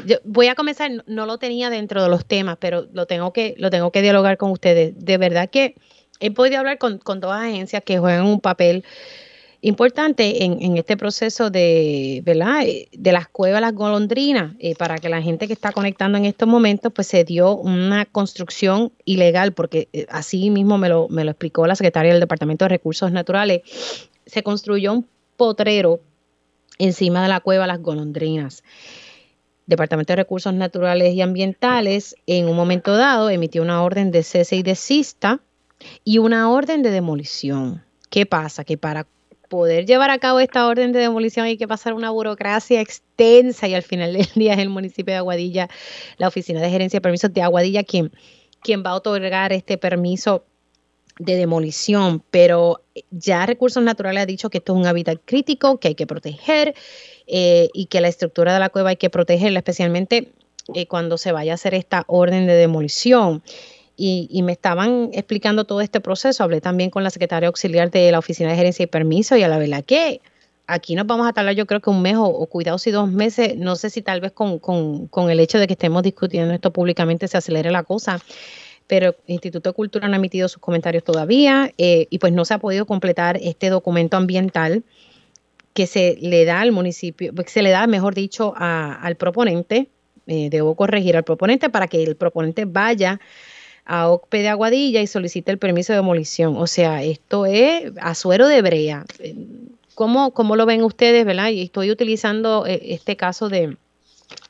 yo 0.05 0.17
voy 0.23 0.47
a 0.47 0.55
comenzar, 0.55 0.91
no 1.07 1.25
lo 1.25 1.37
tenía 1.37 1.69
dentro 1.69 2.03
de 2.03 2.09
los 2.09 2.25
temas, 2.25 2.57
pero 2.59 2.87
lo 2.93 3.05
tengo 3.05 3.33
que, 3.33 3.55
lo 3.57 3.69
tengo 3.69 3.91
que 3.91 4.01
dialogar 4.01 4.37
con 4.37 4.51
ustedes. 4.51 4.93
De 4.97 5.17
verdad 5.17 5.49
que 5.49 5.75
he 6.19 6.31
podido 6.31 6.59
hablar 6.59 6.77
con, 6.77 6.97
con 6.99 7.19
dos 7.19 7.33
agencias 7.33 7.83
que 7.83 7.99
juegan 7.99 8.25
un 8.25 8.39
papel 8.39 8.83
importante 9.61 10.43
en, 10.43 10.77
este 10.77 10.97
proceso 10.97 11.51
de, 11.51 12.21
¿verdad? 12.25 12.63
de 12.91 13.11
las 13.11 13.27
cuevas, 13.27 13.61
las 13.61 13.73
golondrinas, 13.73 14.53
eh, 14.59 14.75
para 14.75 14.97
que 14.97 15.07
la 15.07 15.21
gente 15.21 15.45
que 15.45 15.53
está 15.53 15.71
conectando 15.71 16.17
en 16.17 16.25
estos 16.25 16.47
momentos, 16.47 16.91
pues 16.91 17.07
se 17.07 17.23
dio 17.23 17.55
una 17.55 18.05
construcción 18.05 18.91
ilegal, 19.05 19.53
porque 19.53 19.87
eh, 19.93 20.07
así 20.09 20.49
mismo 20.49 20.79
me 20.79 20.89
lo, 20.89 21.07
me 21.09 21.23
lo 21.23 21.31
explicó 21.31 21.67
la 21.67 21.75
secretaria 21.75 22.11
del 22.11 22.21
Departamento 22.21 22.65
de 22.65 22.69
Recursos 22.69 23.11
Naturales, 23.11 23.61
se 24.25 24.41
construyó 24.41 24.93
un 24.93 25.07
potrero 25.37 25.99
encima 26.81 27.21
de 27.21 27.29
la 27.29 27.39
cueva 27.39 27.67
Las 27.67 27.81
Golondrinas. 27.81 28.63
Departamento 29.65 30.11
de 30.11 30.17
Recursos 30.17 30.53
Naturales 30.53 31.13
y 31.13 31.21
Ambientales 31.21 32.15
en 32.25 32.49
un 32.49 32.55
momento 32.55 32.97
dado 32.97 33.29
emitió 33.29 33.61
una 33.61 33.83
orden 33.83 34.11
de 34.11 34.23
cese 34.23 34.55
y 34.55 34.63
desista 34.63 35.39
y 36.03 36.17
una 36.17 36.49
orden 36.51 36.83
de 36.83 36.91
demolición. 36.91 37.83
¿Qué 38.09 38.25
pasa? 38.25 38.63
Que 38.63 38.77
para 38.77 39.07
poder 39.47 39.85
llevar 39.85 40.09
a 40.09 40.17
cabo 40.17 40.39
esta 40.39 40.65
orden 40.65 40.91
de 40.91 40.99
demolición 40.99 41.45
hay 41.45 41.57
que 41.57 41.67
pasar 41.67 41.93
una 41.93 42.09
burocracia 42.09 42.81
extensa 42.81 43.67
y 43.67 43.75
al 43.75 43.83
final 43.83 44.13
del 44.13 44.27
día 44.35 44.53
es 44.53 44.59
el 44.59 44.69
municipio 44.69 45.13
de 45.13 45.19
Aguadilla, 45.19 45.69
la 46.17 46.27
Oficina 46.27 46.61
de 46.61 46.69
Gerencia 46.69 46.97
de 46.97 47.01
Permisos 47.01 47.33
de 47.33 47.41
Aguadilla 47.41 47.83
quien, 47.83 48.11
quien 48.61 48.83
va 48.83 48.91
a 48.91 48.95
otorgar 48.95 49.53
este 49.53 49.77
permiso 49.77 50.45
de 51.21 51.35
demolición, 51.35 52.23
pero 52.31 52.81
ya 53.11 53.45
Recursos 53.45 53.83
Naturales 53.83 54.23
ha 54.23 54.25
dicho 54.25 54.49
que 54.49 54.57
esto 54.57 54.73
es 54.73 54.79
un 54.79 54.87
hábitat 54.87 55.19
crítico, 55.23 55.79
que 55.79 55.89
hay 55.89 55.95
que 55.95 56.07
proteger 56.07 56.73
eh, 57.27 57.69
y 57.73 57.85
que 57.85 58.01
la 58.01 58.07
estructura 58.07 58.53
de 58.53 58.59
la 58.59 58.69
cueva 58.69 58.89
hay 58.89 58.95
que 58.95 59.09
protegerla, 59.09 59.59
especialmente 59.59 60.31
eh, 60.73 60.87
cuando 60.87 61.17
se 61.17 61.31
vaya 61.31 61.53
a 61.53 61.55
hacer 61.55 61.73
esta 61.73 62.03
orden 62.07 62.47
de 62.47 62.53
demolición. 62.53 63.43
Y, 64.03 64.41
me 64.41 64.51
estaban 64.51 65.11
explicando 65.13 65.65
todo 65.65 65.79
este 65.79 65.99
proceso. 65.99 66.43
Hablé 66.43 66.59
también 66.59 66.89
con 66.89 67.03
la 67.03 67.11
secretaria 67.11 67.45
auxiliar 67.45 67.91
de 67.91 68.11
la 68.11 68.17
Oficina 68.17 68.49
de 68.49 68.55
Gerencia 68.55 68.81
y 68.81 68.87
Permiso 68.87 69.37
y 69.37 69.43
a 69.43 69.47
la 69.47 69.59
verdad 69.59 69.83
que 69.85 70.21
aquí 70.65 70.95
nos 70.95 71.05
vamos 71.05 71.27
a 71.27 71.33
tardar 71.33 71.53
yo 71.53 71.67
creo 71.67 71.81
que 71.81 71.91
un 71.91 72.01
mes 72.01 72.15
o, 72.15 72.23
o 72.23 72.47
cuidados 72.47 72.87
y 72.87 72.91
dos 72.91 73.11
meses. 73.11 73.55
No 73.57 73.75
sé 73.75 73.91
si 73.91 74.01
tal 74.01 74.19
vez 74.19 74.31
con, 74.31 74.57
con, 74.57 75.05
con 75.07 75.29
el 75.29 75.39
hecho 75.39 75.59
de 75.59 75.67
que 75.67 75.73
estemos 75.73 76.01
discutiendo 76.01 76.51
esto 76.51 76.73
públicamente 76.73 77.27
se 77.27 77.37
acelere 77.37 77.69
la 77.69 77.83
cosa 77.83 78.19
pero 78.91 79.15
el 79.25 79.35
Instituto 79.35 79.69
de 79.69 79.73
Cultura 79.73 80.09
no 80.09 80.15
ha 80.15 80.17
emitido 80.17 80.49
sus 80.49 80.61
comentarios 80.61 81.05
todavía 81.05 81.71
eh, 81.77 82.07
y 82.09 82.19
pues 82.19 82.33
no 82.33 82.43
se 82.43 82.55
ha 82.55 82.57
podido 82.57 82.85
completar 82.85 83.39
este 83.41 83.69
documento 83.69 84.17
ambiental 84.17 84.83
que 85.73 85.87
se 85.87 86.17
le 86.19 86.43
da 86.43 86.59
al 86.59 86.73
municipio, 86.73 87.33
pues, 87.33 87.53
se 87.53 87.61
le 87.61 87.69
da, 87.69 87.87
mejor 87.87 88.15
dicho, 88.15 88.53
al 88.57 89.15
proponente, 89.15 89.87
eh, 90.27 90.49
debo 90.49 90.75
corregir 90.75 91.15
al 91.15 91.23
proponente 91.23 91.69
para 91.69 91.87
que 91.87 92.03
el 92.03 92.17
proponente 92.17 92.65
vaya 92.65 93.21
a 93.85 94.09
OCPE 94.09 94.39
de 94.39 94.49
Aguadilla 94.49 95.01
y 95.01 95.07
solicite 95.07 95.53
el 95.53 95.57
permiso 95.57 95.93
de 95.93 95.97
demolición. 95.99 96.57
O 96.57 96.67
sea, 96.67 97.01
esto 97.01 97.45
es 97.45 97.93
a 98.01 98.13
suero 98.13 98.45
de 98.45 98.61
brea. 98.61 99.05
¿Cómo, 99.95 100.31
cómo 100.31 100.57
lo 100.57 100.65
ven 100.65 100.83
ustedes, 100.83 101.23
verdad? 101.25 101.47
Y 101.51 101.61
estoy 101.61 101.91
utilizando 101.91 102.65
eh, 102.67 102.81
este 102.87 103.15
caso 103.15 103.47
de, 103.47 103.77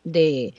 de 0.04 0.56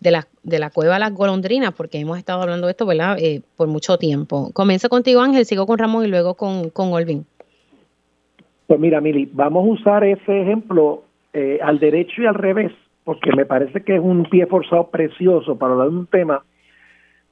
de 0.00 0.10
la, 0.10 0.26
de 0.42 0.58
la 0.58 0.70
cueva 0.70 0.98
Las 0.98 1.12
Golondrinas, 1.12 1.72
porque 1.72 1.98
hemos 1.98 2.18
estado 2.18 2.42
hablando 2.42 2.66
de 2.66 2.72
esto, 2.72 2.86
¿verdad? 2.86 3.16
Eh, 3.18 3.42
por 3.56 3.68
mucho 3.68 3.98
tiempo. 3.98 4.50
Comienzo 4.52 4.88
contigo, 4.88 5.20
Ángel, 5.20 5.44
sigo 5.44 5.66
con 5.66 5.78
Ramón 5.78 6.04
y 6.04 6.08
luego 6.08 6.34
con, 6.34 6.70
con 6.70 6.92
Olvin. 6.92 7.26
Pues 8.66 8.80
mira, 8.80 9.00
Mili, 9.00 9.28
vamos 9.32 9.66
a 9.66 9.72
usar 9.72 10.04
ese 10.04 10.42
ejemplo 10.42 11.04
eh, 11.32 11.58
al 11.62 11.78
derecho 11.78 12.22
y 12.22 12.26
al 12.26 12.34
revés, 12.34 12.72
porque 13.04 13.30
me 13.36 13.44
parece 13.44 13.82
que 13.82 13.96
es 13.96 14.00
un 14.00 14.24
pie 14.24 14.46
forzado 14.46 14.88
precioso 14.88 15.56
para 15.56 15.72
hablar 15.72 15.90
de 15.90 15.96
un 15.96 16.06
tema 16.06 16.42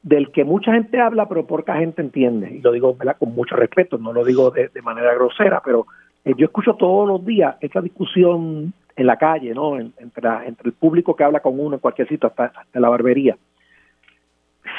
del 0.02 0.30
que 0.32 0.44
mucha 0.44 0.72
gente 0.72 1.00
habla, 1.00 1.28
pero 1.28 1.46
poca 1.46 1.76
gente 1.76 2.02
entiende. 2.02 2.50
Y 2.50 2.60
lo 2.60 2.72
digo 2.72 2.94
¿verdad? 2.96 3.16
con 3.18 3.34
mucho 3.34 3.54
respeto, 3.56 3.98
no 3.98 4.12
lo 4.12 4.24
digo 4.24 4.50
de, 4.50 4.68
de 4.68 4.82
manera 4.82 5.14
grosera, 5.14 5.62
pero 5.64 5.86
eh, 6.24 6.34
yo 6.36 6.46
escucho 6.46 6.74
todos 6.74 7.08
los 7.08 7.24
días 7.24 7.56
esta 7.60 7.80
discusión 7.80 8.72
en 8.96 9.06
la 9.06 9.16
calle, 9.16 9.54
¿no? 9.54 9.78
entre, 9.78 10.28
entre 10.46 10.68
el 10.68 10.72
público 10.72 11.16
que 11.16 11.24
habla 11.24 11.40
con 11.40 11.58
uno 11.58 11.76
en 11.76 11.80
cualquier 11.80 12.08
sitio, 12.08 12.28
hasta, 12.28 12.52
la 12.72 12.88
barbería. 12.88 13.36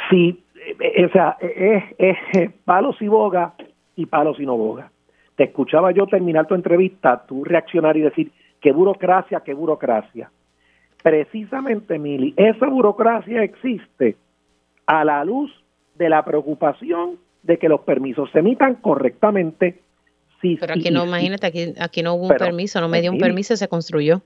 Sí, 0.09 0.43
eh, 0.79 1.05
o 1.05 1.09
sea, 1.09 1.37
es, 1.39 1.83
es 1.97 2.51
palos 2.65 3.01
y 3.01 3.07
boga 3.07 3.53
y 3.95 4.05
palos 4.05 4.39
y 4.39 4.45
no 4.45 4.57
boga. 4.57 4.91
Te 5.35 5.45
escuchaba 5.45 5.91
yo 5.91 6.05
terminar 6.05 6.47
tu 6.47 6.55
entrevista, 6.55 7.25
tú 7.27 7.43
reaccionar 7.43 7.97
y 7.97 8.01
decir, 8.01 8.31
qué 8.61 8.71
burocracia, 8.71 9.41
qué 9.41 9.53
burocracia. 9.53 10.29
Precisamente, 11.01 11.99
Mili, 11.99 12.33
esa 12.37 12.67
burocracia 12.67 13.43
existe 13.43 14.15
a 14.85 15.03
la 15.03 15.23
luz 15.25 15.51
de 15.95 16.09
la 16.09 16.23
preocupación 16.23 17.17
de 17.41 17.57
que 17.57 17.67
los 17.67 17.81
permisos 17.81 18.31
se 18.31 18.39
emitan 18.39 18.75
correctamente 18.75 19.82
pero 20.59 20.73
aquí 20.73 20.91
no, 20.91 21.05
imagínate, 21.05 21.47
aquí, 21.47 21.73
aquí 21.79 22.03
no 22.03 22.15
hubo 22.15 22.27
un 22.27 22.37
permiso, 22.37 22.81
no 22.81 22.89
me 22.89 23.01
dio 23.01 23.11
un 23.11 23.17
permiso 23.17 23.53
y 23.53 23.57
se 23.57 23.67
construyó. 23.67 24.21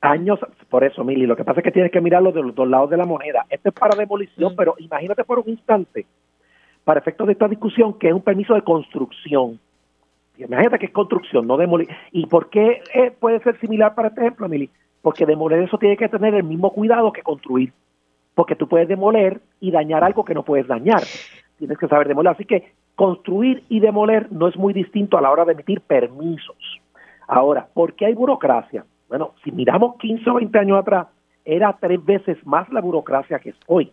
Años, 0.00 0.38
por 0.70 0.84
eso, 0.84 1.02
Mili, 1.02 1.26
lo 1.26 1.36
que 1.36 1.44
pasa 1.44 1.60
es 1.60 1.64
que 1.64 1.72
tienes 1.72 1.90
que 1.90 2.00
mirarlo 2.00 2.30
de 2.30 2.42
los 2.42 2.54
dos 2.54 2.68
lados 2.68 2.88
de 2.88 2.96
la 2.96 3.04
moneda. 3.04 3.44
Esto 3.50 3.70
es 3.70 3.74
para 3.74 3.96
demolición, 3.96 4.52
mm. 4.52 4.56
pero 4.56 4.74
imagínate 4.78 5.24
por 5.24 5.40
un 5.40 5.48
instante, 5.48 6.06
para 6.84 7.00
efectos 7.00 7.26
de 7.26 7.32
esta 7.32 7.48
discusión, 7.48 7.98
que 7.98 8.08
es 8.08 8.14
un 8.14 8.22
permiso 8.22 8.54
de 8.54 8.62
construcción. 8.62 9.58
Imagínate 10.38 10.78
que 10.78 10.86
es 10.86 10.92
construcción, 10.92 11.46
no 11.46 11.56
demolir. 11.56 11.88
¿Y 12.12 12.26
por 12.26 12.48
qué 12.48 12.80
eh, 12.94 13.10
puede 13.10 13.40
ser 13.40 13.58
similar 13.58 13.94
para 13.96 14.08
este 14.08 14.20
ejemplo, 14.20 14.48
Mili? 14.48 14.70
Porque 15.02 15.26
demoler 15.26 15.62
eso 15.62 15.78
tiene 15.78 15.96
que 15.96 16.08
tener 16.08 16.34
el 16.34 16.44
mismo 16.44 16.72
cuidado 16.72 17.12
que 17.12 17.22
construir. 17.22 17.72
Porque 18.34 18.54
tú 18.54 18.68
puedes 18.68 18.86
demoler 18.86 19.40
y 19.58 19.72
dañar 19.72 20.04
algo 20.04 20.24
que 20.24 20.34
no 20.34 20.44
puedes 20.44 20.68
dañar. 20.68 21.02
Tienes 21.58 21.76
que 21.76 21.88
saber 21.88 22.06
demoler. 22.06 22.32
Así 22.32 22.44
que 22.44 22.72
construir 22.98 23.62
y 23.68 23.78
demoler 23.78 24.26
no 24.32 24.48
es 24.48 24.56
muy 24.56 24.72
distinto 24.72 25.16
a 25.16 25.20
la 25.20 25.30
hora 25.30 25.44
de 25.44 25.52
emitir 25.52 25.80
permisos. 25.80 26.56
Ahora, 27.28 27.68
¿por 27.72 27.92
qué 27.92 28.06
hay 28.06 28.14
burocracia? 28.14 28.84
Bueno, 29.08 29.34
si 29.44 29.52
miramos 29.52 29.94
15 29.98 30.28
o 30.28 30.34
20 30.34 30.58
años 30.58 30.80
atrás, 30.80 31.06
era 31.44 31.76
tres 31.80 32.04
veces 32.04 32.44
más 32.44 32.68
la 32.72 32.80
burocracia 32.80 33.38
que 33.38 33.50
es 33.50 33.56
hoy. 33.68 33.92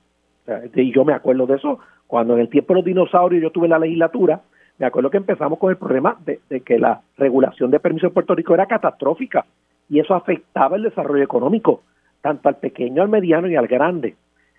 y 0.73 0.91
yo 0.91 1.05
me 1.05 1.13
acuerdo 1.13 1.45
de 1.45 1.57
eso, 1.57 1.77
cuando 2.07 2.33
en 2.33 2.39
el 2.39 2.49
tiempo 2.49 2.73
de 2.73 2.79
los 2.79 2.85
dinosaurios 2.85 3.43
yo 3.43 3.51
tuve 3.51 3.67
la 3.67 3.77
legislatura, 3.77 4.41
me 4.79 4.87
acuerdo 4.87 5.11
que 5.11 5.17
empezamos 5.17 5.59
con 5.59 5.69
el 5.69 5.77
problema 5.77 6.17
de, 6.25 6.39
de 6.49 6.61
que 6.61 6.79
la 6.79 7.01
regulación 7.15 7.69
de 7.69 7.79
permisos 7.79 8.07
en 8.07 8.13
Puerto 8.15 8.33
Rico 8.33 8.55
era 8.55 8.65
catastrófica 8.65 9.45
y 9.87 9.99
eso 9.99 10.15
afectaba 10.15 10.77
el 10.77 10.81
desarrollo 10.81 11.23
económico, 11.23 11.83
tanto 12.21 12.49
al 12.49 12.55
pequeño, 12.55 13.03
al 13.03 13.09
mediano 13.09 13.47
y 13.47 13.55
al 13.55 13.67
grande 13.67 14.15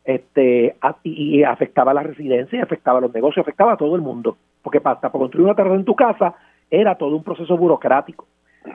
este 0.07 0.77
y, 1.03 1.43
afectaba 1.43 1.91
a 1.91 1.95
la 1.95 2.03
residencia, 2.03 2.63
afectaba 2.63 2.99
a 2.99 3.03
los 3.03 3.13
negocios, 3.13 3.45
afectaba 3.45 3.73
a 3.73 3.77
todo 3.77 3.97
el 3.97 4.03
mundo, 4.03 4.37
porque 4.63 4.81
para, 4.81 5.01
para 5.01 5.13
construir 5.13 5.45
una 5.45 5.55
terraza 5.55 5.77
en 5.77 5.85
tu 5.85 5.97
casa 5.97 6.35
era 6.71 6.95
todo 6.95 7.17
un 7.17 7.25
proceso 7.25 7.57
burocrático. 7.57 8.27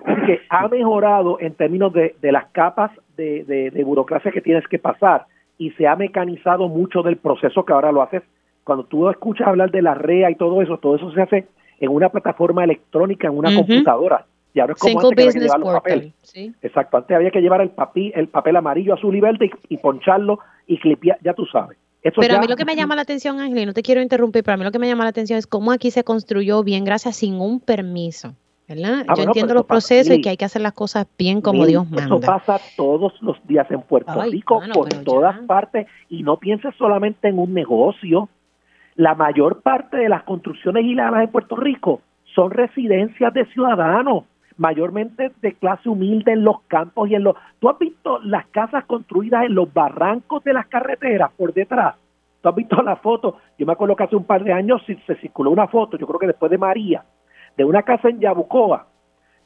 Así 0.05 0.21
que 0.25 0.41
ha 0.49 0.67
mejorado 0.67 1.37
en 1.39 1.53
términos 1.53 1.91
de, 1.93 2.15
de 2.21 2.31
las 2.31 2.45
capas 2.51 2.91
de, 3.17 3.71
de, 3.73 3.83
burocracia 3.83 4.31
que 4.31 4.41
tienes 4.41 4.67
que 4.67 4.79
pasar 4.79 5.25
y 5.57 5.71
se 5.71 5.87
ha 5.87 5.95
mecanizado 5.95 6.67
mucho 6.67 7.03
del 7.03 7.17
proceso 7.17 7.65
que 7.65 7.73
ahora 7.73 7.91
lo 7.91 8.01
haces. 8.01 8.23
Cuando 8.63 8.85
tú 8.85 9.09
escuchas 9.09 9.47
hablar 9.47 9.71
de 9.71 9.81
la 9.81 9.93
REA 9.93 10.31
y 10.31 10.35
todo 10.35 10.61
eso, 10.61 10.77
todo 10.77 10.95
eso 10.95 11.11
se 11.11 11.21
hace 11.21 11.47
en 11.79 11.91
una 11.91 12.09
plataforma 12.09 12.63
electrónica, 12.63 13.27
en 13.27 13.37
una 13.37 13.53
computadora. 13.53 14.25
Y 14.53 14.59
ahora 14.59 14.73
es 14.73 14.79
como 14.79 14.99
antes 14.99 15.15
que 15.15 15.21
había 15.21 15.33
que 15.33 15.39
llevar 15.39 15.59
los 15.59 15.73
papeles. 15.73 16.13
Exacto, 16.61 16.97
antes 16.97 17.15
había 17.15 17.31
que 17.31 17.41
llevar 17.41 17.61
el 17.61 17.69
papel, 17.69 18.11
el 18.15 18.27
papel 18.27 18.55
amarillo 18.55 18.93
azul 18.93 19.15
y 19.15 19.21
verde 19.21 19.51
y, 19.69 19.77
poncharlo 19.77 20.39
y 20.67 20.77
clipear, 20.77 21.17
ya 21.23 21.33
tú 21.33 21.45
sabes. 21.45 21.77
pero 22.01 22.35
a 22.35 22.39
mí 22.39 22.47
lo 22.47 22.55
que 22.55 22.65
me 22.65 22.75
llama 22.75 22.95
la 22.95 23.03
atención, 23.03 23.39
Ángel, 23.39 23.59
y 23.59 23.65
no 23.65 23.73
te 23.73 23.81
quiero 23.81 24.01
interrumpir, 24.01 24.43
pero 24.43 24.55
a 24.55 24.57
mí 24.57 24.63
lo 24.63 24.71
que 24.71 24.79
me 24.79 24.87
llama 24.87 25.03
la 25.03 25.11
atención 25.11 25.39
es 25.39 25.47
cómo 25.47 25.71
aquí 25.71 25.91
se 25.91 26.03
construyó 26.03 26.63
bien 26.63 26.83
gracias 26.83 27.17
sin 27.17 27.35
un 27.39 27.59
permiso. 27.59 28.35
¿verdad? 28.67 29.05
Ah, 29.07 29.13
Yo 29.17 29.23
entiendo 29.23 29.53
los 29.53 29.65
procesos 29.65 30.15
y 30.15 30.21
que 30.21 30.29
hay 30.29 30.37
que 30.37 30.45
hacer 30.45 30.61
las 30.61 30.73
cosas 30.73 31.05
bien 31.17 31.41
como 31.41 31.65
Dios 31.65 31.89
manda. 31.89 32.05
Eso 32.05 32.19
pasa 32.19 32.59
todos 32.77 33.13
los 33.21 33.35
días 33.45 33.69
en 33.69 33.81
Puerto 33.81 34.21
Rico, 34.23 34.61
por 34.73 34.89
todas 35.03 35.39
partes, 35.39 35.87
y 36.09 36.23
no 36.23 36.37
pienses 36.37 36.73
solamente 36.77 37.27
en 37.27 37.39
un 37.39 37.53
negocio. 37.53 38.29
La 38.95 39.15
mayor 39.15 39.61
parte 39.61 39.97
de 39.97 40.09
las 40.09 40.23
construcciones 40.23 40.85
ilegales 40.85 41.25
en 41.25 41.31
Puerto 41.31 41.55
Rico 41.55 42.01
son 42.33 42.51
residencias 42.51 43.33
de 43.33 43.45
ciudadanos 43.47 44.23
mayormente 44.61 45.31
de 45.41 45.53
clase 45.53 45.89
humilde 45.89 46.33
en 46.33 46.43
los 46.43 46.61
campos 46.67 47.09
y 47.09 47.15
en 47.15 47.23
los... 47.23 47.35
¿Tú 47.59 47.67
has 47.67 47.79
visto 47.79 48.19
las 48.19 48.45
casas 48.47 48.85
construidas 48.85 49.45
en 49.45 49.55
los 49.55 49.73
barrancos 49.73 50.43
de 50.43 50.53
las 50.53 50.67
carreteras 50.67 51.31
por 51.35 51.51
detrás? 51.51 51.95
¿Tú 52.41 52.49
has 52.49 52.55
visto 52.55 52.79
la 52.83 52.95
foto? 52.97 53.37
Yo 53.57 53.65
me 53.65 53.73
acuerdo 53.73 53.95
que 53.95 54.03
hace 54.03 54.15
un 54.15 54.25
par 54.25 54.43
de 54.43 54.53
años 54.53 54.83
se 54.85 55.15
circuló 55.15 55.49
una 55.49 55.67
foto, 55.67 55.97
yo 55.97 56.05
creo 56.05 56.19
que 56.19 56.27
después 56.27 56.51
de 56.51 56.59
María, 56.59 57.03
de 57.57 57.65
una 57.65 57.81
casa 57.81 58.09
en 58.09 58.19
Yabucoa, 58.19 58.85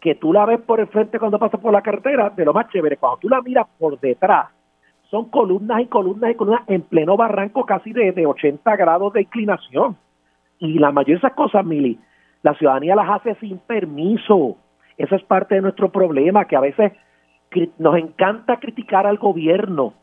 que 0.02 0.16
tú 0.16 0.34
la 0.34 0.46
ves 0.46 0.60
por 0.60 0.82
el 0.82 0.88
frente 0.88 1.18
cuando 1.18 1.40
pasas 1.40 1.62
por 1.62 1.72
la 1.72 1.82
carretera, 1.82 2.30
de 2.32 2.44
lo 2.44 2.52
más 2.52 2.68
chévere, 2.70 2.98
cuando 2.98 3.20
tú 3.20 3.30
la 3.30 3.42
miras 3.42 3.68
por 3.80 3.98
detrás, 3.98 4.48
son 5.10 5.30
columnas 5.30 5.82
y 5.82 5.86
columnas 5.86 6.32
y 6.32 6.36
columnas 6.36 6.64
en 6.68 6.82
pleno 6.82 7.16
barranco 7.16 7.66
casi 7.66 7.94
de, 7.94 8.12
de 8.12 8.26
80 8.26 8.76
grados 8.76 9.14
de 9.14 9.22
inclinación. 9.22 9.96
Y 10.60 10.78
la 10.78 10.92
mayoría 10.92 11.16
de 11.16 11.20
esas 11.20 11.34
cosas, 11.34 11.66
Mili, 11.66 11.98
la 12.44 12.54
ciudadanía 12.54 12.96
las 12.96 13.10
hace 13.10 13.36
sin 13.36 13.60
permiso. 13.60 14.58
Eso 14.98 15.16
es 15.16 15.24
parte 15.24 15.56
de 15.56 15.62
nuestro 15.62 15.92
problema, 15.92 16.46
que 16.46 16.56
a 16.56 16.62
veces 16.62 16.92
nos 17.78 17.98
encanta 17.98 18.60
criticar 18.60 19.08
al 19.08 19.18
gobierno, 19.18 19.94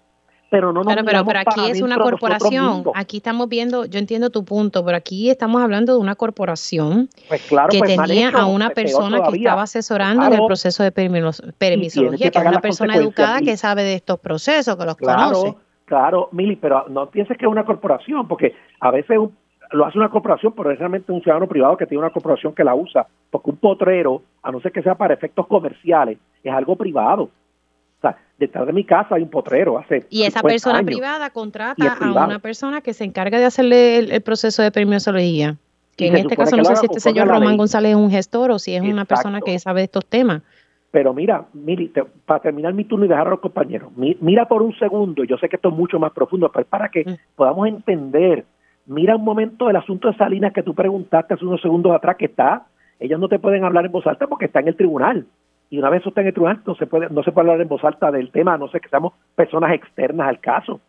pero 0.51 0.73
no 0.73 0.82
nos 0.82 0.93
Claro, 0.93 1.02
pero, 1.06 1.24
pero 1.24 1.39
aquí 1.40 1.70
es 1.70 1.81
una 1.81 1.97
corporación. 1.98 2.85
Aquí 2.94 3.19
estamos 3.19 3.48
viendo, 3.48 3.86
yo 3.86 3.98
entiendo 3.98 4.31
tu 4.31 4.44
punto, 4.44 4.85
pero 4.85 4.97
aquí 4.97 5.31
estamos 5.31 5.62
hablando 5.62 5.94
de 5.94 5.98
una 5.98 6.14
corporación 6.14 7.09
pues 7.28 7.43
claro, 7.48 7.70
que 7.70 7.78
pues, 7.78 7.97
tenía 7.97 8.28
a 8.28 8.47
una 8.47 8.70
persona 8.70 9.23
que 9.23 9.39
estaba 9.39 9.62
asesorando 9.62 10.27
en 10.27 10.35
el 10.35 10.47
proceso 10.47 10.82
de 10.82 10.93
permisología, 10.93 12.31
que, 12.31 12.39
es 12.39 12.44
una 12.44 12.60
persona 12.60 12.97
educada 12.97 13.40
que 13.40 13.56
sabe 13.56 13.82
de 13.82 13.94
estos 13.94 14.20
procesos, 14.20 14.77
que 14.77 14.85
los 14.85 14.97
conoce. 14.97 15.55
Claro, 15.86 16.28
Mili, 16.32 16.56
pero 16.56 16.86
no 16.89 17.10
pienses 17.10 17.36
que 17.36 17.44
es 17.44 17.51
una 17.51 17.64
corporación, 17.64 18.28
porque 18.28 18.55
a 18.81 18.90
veces 18.90 19.19
un 19.19 19.36
lo 19.73 19.86
hace 19.86 19.99
una 19.99 20.09
corporación, 20.09 20.53
pero 20.57 20.70
es 20.70 20.78
realmente 20.78 21.12
un 21.12 21.23
ciudadano 21.23 21.47
privado 21.47 21.77
que 21.77 21.86
tiene 21.86 22.01
una 22.01 22.11
corporación 22.11 22.55
que 22.55 22.65
la 22.65 22.74
usa, 22.74 23.07
porque 23.31 23.51
un 23.51 23.57
potrero, 23.57 24.23
a 24.43 24.51
no 24.51 24.61
ser 24.61 24.73
que 24.73 24.82
sea 24.82 24.94
para 24.94 25.15
efectos 25.15 25.47
comerciales, 25.47 26.19
es 26.43 26.53
algo 26.53 26.77
privado. 26.77 27.24
O 27.24 28.01
sea, 28.01 28.16
detrás 28.39 28.66
de 28.66 28.73
mi 28.73 28.85
casa 28.85 29.15
hay 29.15 29.23
un 29.23 29.31
potrero 29.31 29.78
hace 29.78 30.05
Y 30.11 30.24
esa 30.24 30.43
persona 30.43 30.82
privada 30.82 31.31
contrata 31.31 31.97
a 32.01 32.24
una 32.27 32.39
persona 32.40 32.81
que 32.81 32.93
se 32.93 33.05
encarga 33.05 33.39
de 33.39 33.44
hacerle 33.44 33.99
el, 33.99 34.23
proceso 34.23 34.62
de 34.62 34.70
permisología. 34.70 35.57
Que 35.97 36.09
en 36.09 36.16
este 36.16 36.36
caso 36.36 36.57
no 36.57 36.65
sé 36.65 36.77
si 36.77 36.86
este 36.86 37.01
señor 37.01 37.28
Román 37.28 37.57
González 37.57 37.90
es 37.90 37.97
un 37.97 38.11
gestor 38.11 38.51
o 38.51 38.59
si 38.59 38.74
es 38.74 38.82
una 38.82 39.05
persona 39.05 39.40
que 39.40 39.59
sabe 39.59 39.81
de 39.81 39.85
estos 39.85 40.05
temas. 40.07 40.43
Pero 40.90 41.15
mira, 41.15 41.47
Mili, 41.55 41.90
para 42.27 42.40
terminar 42.40 42.74
mi 42.74 42.85
turno 42.85 43.07
y 43.07 43.09
dejar 43.09 43.27
a 43.27 43.31
los 43.31 43.40
compañeros, 43.40 43.90
mira 43.97 44.47
por 44.47 44.61
un 44.61 44.77
segundo, 44.78 45.24
yo 45.24 45.39
sé 45.39 45.49
que 45.49 45.57
esto 45.57 45.70
es 45.70 45.74
mucho 45.74 45.99
más 45.99 46.12
profundo, 46.12 46.51
pero 46.53 46.66
para 46.66 46.90
que 46.90 47.05
mm. 47.05 47.35
podamos 47.35 47.66
entender, 47.66 48.44
mira 48.86 49.16
un 49.16 49.24
momento 49.24 49.70
el 49.70 49.76
asunto 49.76 50.10
de 50.10 50.16
Salinas 50.16 50.52
que 50.52 50.62
tú 50.62 50.74
preguntaste 50.74 51.34
hace 51.34 51.44
unos 51.44 51.60
segundos 51.60 51.92
atrás, 51.92 52.16
que 52.16 52.26
está, 52.26 52.66
ellos 53.00 53.18
no 53.18 53.28
te 53.28 53.38
pueden 53.38 53.64
hablar 53.64 53.86
en 53.86 53.92
voz 53.92 54.06
alta 54.06 54.26
porque 54.26 54.46
está 54.46 54.60
en 54.60 54.68
el 54.68 54.76
tribunal. 54.76 55.26
Y 55.70 55.78
una 55.78 55.90
vez 55.90 56.00
eso 56.00 56.10
está 56.10 56.20
en 56.20 56.28
el 56.28 56.34
tribunal, 56.34 56.60
no 56.66 56.74
se 56.74 56.86
puede, 56.86 57.09
no 57.09 57.22
se 57.22 57.32
puede 57.32 57.50
hablar 57.50 57.62
en 57.62 57.68
voz 57.68 57.82
alta 57.84 58.10
del 58.10 58.30
tema, 58.30 58.59
no 58.59 58.68
sé 58.68 58.80
que 58.80 58.88
seamos 58.88 59.14
personas 59.34 59.72
externas 59.74 60.28
al 60.28 60.40
caso. 60.40 60.80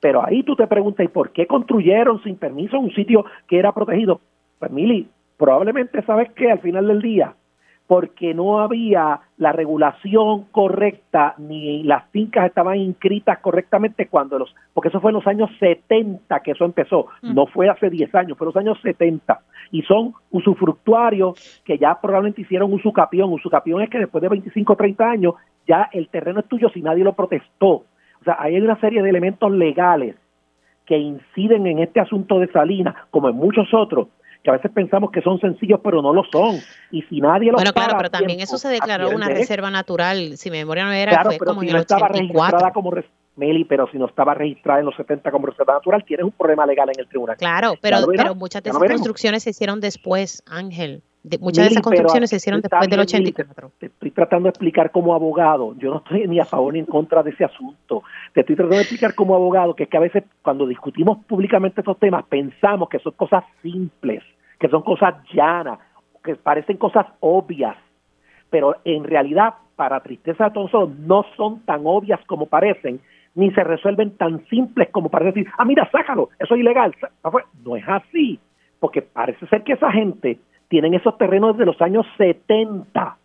Pero 0.00 0.24
ahí 0.24 0.42
tú 0.42 0.56
te 0.56 0.66
preguntas, 0.66 1.04
¿y 1.04 1.08
por 1.08 1.30
qué 1.30 1.46
construyeron 1.46 2.22
sin 2.22 2.36
permiso 2.36 2.78
un 2.78 2.92
sitio 2.92 3.24
que 3.46 3.58
era 3.58 3.72
protegido? 3.72 4.20
Pues 4.58 4.70
Mili, 4.70 5.08
probablemente 5.36 6.02
sabes 6.02 6.32
que 6.32 6.50
al 6.50 6.60
final 6.60 6.88
del 6.88 7.02
día 7.02 7.34
porque 7.92 8.32
no 8.32 8.60
había 8.60 9.20
la 9.36 9.52
regulación 9.52 10.44
correcta 10.50 11.34
ni 11.36 11.82
las 11.82 12.08
fincas 12.08 12.46
estaban 12.46 12.78
inscritas 12.78 13.40
correctamente 13.40 14.06
cuando 14.06 14.38
los, 14.38 14.54
porque 14.72 14.88
eso 14.88 14.98
fue 14.98 15.10
en 15.10 15.16
los 15.16 15.26
años 15.26 15.50
70 15.60 16.40
que 16.40 16.52
eso 16.52 16.64
empezó, 16.64 17.08
mm. 17.20 17.34
no 17.34 17.44
fue 17.44 17.68
hace 17.68 17.90
10 17.90 18.14
años, 18.14 18.38
fue 18.38 18.46
en 18.46 18.54
los 18.54 18.56
años 18.56 18.78
70 18.80 19.38
y 19.72 19.82
son 19.82 20.14
usufructuarios 20.30 21.60
que 21.66 21.76
ya 21.76 22.00
probablemente 22.00 22.40
hicieron 22.40 22.72
usucapión, 22.72 23.30
usucapión 23.30 23.82
es 23.82 23.90
que 23.90 23.98
después 23.98 24.22
de 24.22 24.30
25 24.30 24.72
o 24.72 24.76
30 24.76 25.10
años 25.10 25.34
ya 25.68 25.90
el 25.92 26.08
terreno 26.08 26.40
es 26.40 26.48
tuyo 26.48 26.70
si 26.70 26.80
nadie 26.80 27.04
lo 27.04 27.12
protestó, 27.12 27.68
o 27.68 28.24
sea, 28.24 28.38
hay 28.38 28.58
una 28.58 28.80
serie 28.80 29.02
de 29.02 29.10
elementos 29.10 29.52
legales 29.52 30.16
que 30.86 30.96
inciden 30.96 31.66
en 31.66 31.80
este 31.80 32.00
asunto 32.00 32.38
de 32.38 32.50
Salinas, 32.52 32.94
como 33.10 33.28
en 33.28 33.36
muchos 33.36 33.68
otros, 33.74 34.08
que 34.42 34.50
a 34.50 34.54
veces 34.54 34.70
pensamos 34.72 35.10
que 35.12 35.22
son 35.22 35.38
sencillos, 35.40 35.80
pero 35.82 36.02
no 36.02 36.12
lo 36.12 36.24
son. 36.24 36.58
Y 36.90 37.02
si 37.02 37.20
nadie 37.20 37.50
lo 37.50 37.56
Bueno, 37.56 37.72
claro, 37.72 37.94
pero 37.96 38.10
también 38.10 38.40
eso 38.40 38.58
se 38.58 38.68
declaró 38.68 39.10
una 39.10 39.28
reserva 39.28 39.70
natural, 39.70 40.36
si 40.36 40.50
mi 40.50 40.58
memoria 40.58 40.84
no 40.84 40.92
era, 40.92 41.24
fue 41.24 41.38
como 41.38 41.60
si 41.60 41.68
en 41.68 41.76
el 41.76 41.82
estaba 41.82 42.08
registrada 42.08 42.72
como 42.72 42.90
Meli, 43.36 43.64
pero 43.64 43.88
si 43.90 43.98
no 43.98 44.06
estaba 44.06 44.34
registrada 44.34 44.80
en 44.80 44.86
los 44.86 44.96
70 44.96 45.30
como 45.30 45.46
reserva 45.46 45.74
natural, 45.74 46.04
tienes 46.04 46.24
un 46.24 46.32
problema 46.32 46.66
legal 46.66 46.88
en 46.94 47.00
el 47.00 47.08
tribunal. 47.08 47.36
Claro, 47.36 47.74
pero, 47.80 47.98
pero 48.14 48.34
muchas 48.34 48.62
de 48.62 48.70
esas 48.70 48.82
construcciones 48.82 49.42
se 49.42 49.50
hicieron 49.50 49.80
después, 49.80 50.42
Ángel. 50.46 51.02
muchas 51.40 51.64
de 51.64 51.70
esas 51.70 51.82
construcciones 51.82 52.30
se 52.30 52.36
hicieron 52.36 52.60
después 52.60 52.88
del 52.88 53.00
84. 53.00 53.72
te, 53.78 53.86
estoy 53.86 54.10
tratando 54.10 54.44
de 54.44 54.50
explicar 54.50 54.90
como 54.90 55.14
abogado. 55.14 55.74
Yo 55.78 55.90
no 55.90 55.98
estoy 55.98 56.28
ni 56.28 56.40
a 56.40 56.44
favor 56.44 56.74
ni 56.74 56.80
en 56.80 56.86
contra 56.86 57.22
de 57.22 57.30
ese 57.30 57.44
asunto. 57.44 58.02
Te 58.34 58.40
estoy 58.40 58.56
tratando 58.56 58.76
de 58.76 58.82
explicar 58.82 59.14
como 59.14 59.34
abogado 59.34 59.74
que 59.74 59.84
es 59.84 59.88
que 59.88 59.96
a 59.96 60.00
veces 60.00 60.24
cuando 60.42 60.66
discutimos 60.66 61.18
públicamente 61.26 61.80
estos 61.80 61.98
temas 61.98 62.24
pensamos 62.26 62.88
que 62.88 62.98
son 62.98 63.12
cosas 63.12 63.44
simples 63.62 64.22
que 64.62 64.68
son 64.68 64.82
cosas 64.82 65.16
llanas, 65.34 65.80
que 66.22 66.36
parecen 66.36 66.76
cosas 66.76 67.04
obvias, 67.18 67.76
pero 68.48 68.76
en 68.84 69.02
realidad, 69.02 69.54
para 69.74 70.00
tristeza 70.00 70.44
de 70.44 70.50
todos 70.52 70.88
no 71.00 71.24
son 71.36 71.62
tan 71.64 71.80
obvias 71.84 72.20
como 72.26 72.46
parecen, 72.46 73.00
ni 73.34 73.50
se 73.52 73.64
resuelven 73.64 74.16
tan 74.16 74.44
simples 74.46 74.88
como 74.90 75.08
parece 75.08 75.32
decir, 75.32 75.52
ah, 75.56 75.64
mira, 75.64 75.88
sácalo, 75.90 76.30
eso 76.38 76.54
es 76.54 76.60
ilegal. 76.60 76.94
No 77.64 77.76
es 77.76 77.84
así, 77.86 78.38
porque 78.78 79.02
parece 79.02 79.46
ser 79.46 79.62
que 79.62 79.72
esa 79.72 79.90
gente 79.90 80.38
tienen 80.68 80.94
esos 80.94 81.16
terrenos 81.18 81.56
desde 81.56 81.66
los 81.66 81.80
años 81.80 82.06
70, 82.16 83.16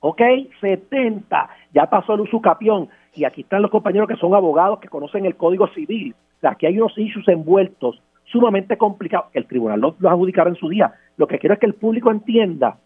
¿ok? 0.00 0.22
70, 0.60 1.50
ya 1.72 1.86
pasó 1.86 2.14
el 2.14 2.20
usucapión, 2.20 2.88
y 3.14 3.24
aquí 3.24 3.42
están 3.42 3.62
los 3.62 3.70
compañeros 3.70 4.08
que 4.08 4.16
son 4.16 4.34
abogados 4.34 4.80
que 4.80 4.88
conocen 4.88 5.26
el 5.26 5.36
Código 5.36 5.68
Civil, 5.68 6.14
o 6.38 6.40
sea, 6.40 6.50
aquí 6.52 6.66
hay 6.66 6.78
unos 6.78 6.96
issues 6.96 7.26
envueltos 7.28 8.00
sumamente 8.24 8.76
complicado. 8.76 9.26
El 9.32 9.46
tribunal 9.46 9.80
lo, 9.80 9.96
lo 9.98 10.08
adjudicará 10.08 10.50
en 10.50 10.56
su 10.56 10.68
día. 10.68 10.92
Lo 11.16 11.26
que 11.26 11.38
quiero 11.38 11.54
es 11.54 11.60
que 11.60 11.66
el 11.66 11.74
público 11.74 12.10
entienda 12.10 12.76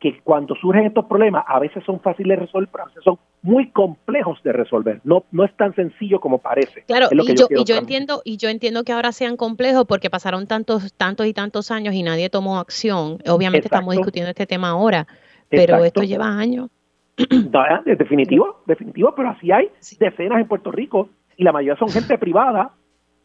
que 0.00 0.18
cuando 0.24 0.54
surgen 0.54 0.86
estos 0.86 1.04
problemas, 1.04 1.44
a 1.46 1.58
veces 1.58 1.84
son 1.84 2.00
fáciles 2.00 2.38
de 2.38 2.46
resolver, 2.46 2.70
pero 2.72 2.84
a 2.84 2.86
veces 2.86 3.04
son 3.04 3.18
muy 3.42 3.70
complejos 3.70 4.42
de 4.42 4.52
resolver. 4.52 5.00
No, 5.04 5.24
no 5.30 5.44
es 5.44 5.54
tan 5.56 5.74
sencillo 5.74 6.20
como 6.20 6.38
parece. 6.38 6.84
Claro, 6.86 7.08
y, 7.10 7.34
yo, 7.34 7.46
y 7.50 7.64
yo 7.64 7.76
entiendo, 7.76 8.22
y 8.24 8.38
yo 8.38 8.48
entiendo 8.48 8.82
que 8.82 8.92
ahora 8.92 9.12
sean 9.12 9.36
complejos 9.36 9.84
porque 9.86 10.08
pasaron 10.08 10.46
tantos, 10.46 10.94
tantos 10.94 11.26
y 11.26 11.34
tantos 11.34 11.70
años 11.70 11.94
y 11.94 12.02
nadie 12.02 12.30
tomó 12.30 12.58
acción. 12.58 13.18
Obviamente 13.28 13.66
estamos 13.66 13.94
discutiendo 13.94 14.30
este 14.30 14.46
tema 14.46 14.70
ahora, 14.70 15.06
pero 15.50 15.84
esto 15.84 16.02
lleva 16.02 16.26
años. 16.26 16.70
Definitivo, 17.84 18.62
definitivo, 18.64 19.14
pero 19.14 19.28
así 19.28 19.52
hay 19.52 19.68
decenas 19.98 20.40
en 20.40 20.48
Puerto 20.48 20.72
Rico 20.72 21.10
y 21.36 21.44
la 21.44 21.52
mayoría 21.52 21.78
son 21.78 21.90
gente 21.90 22.16
privada, 22.16 22.70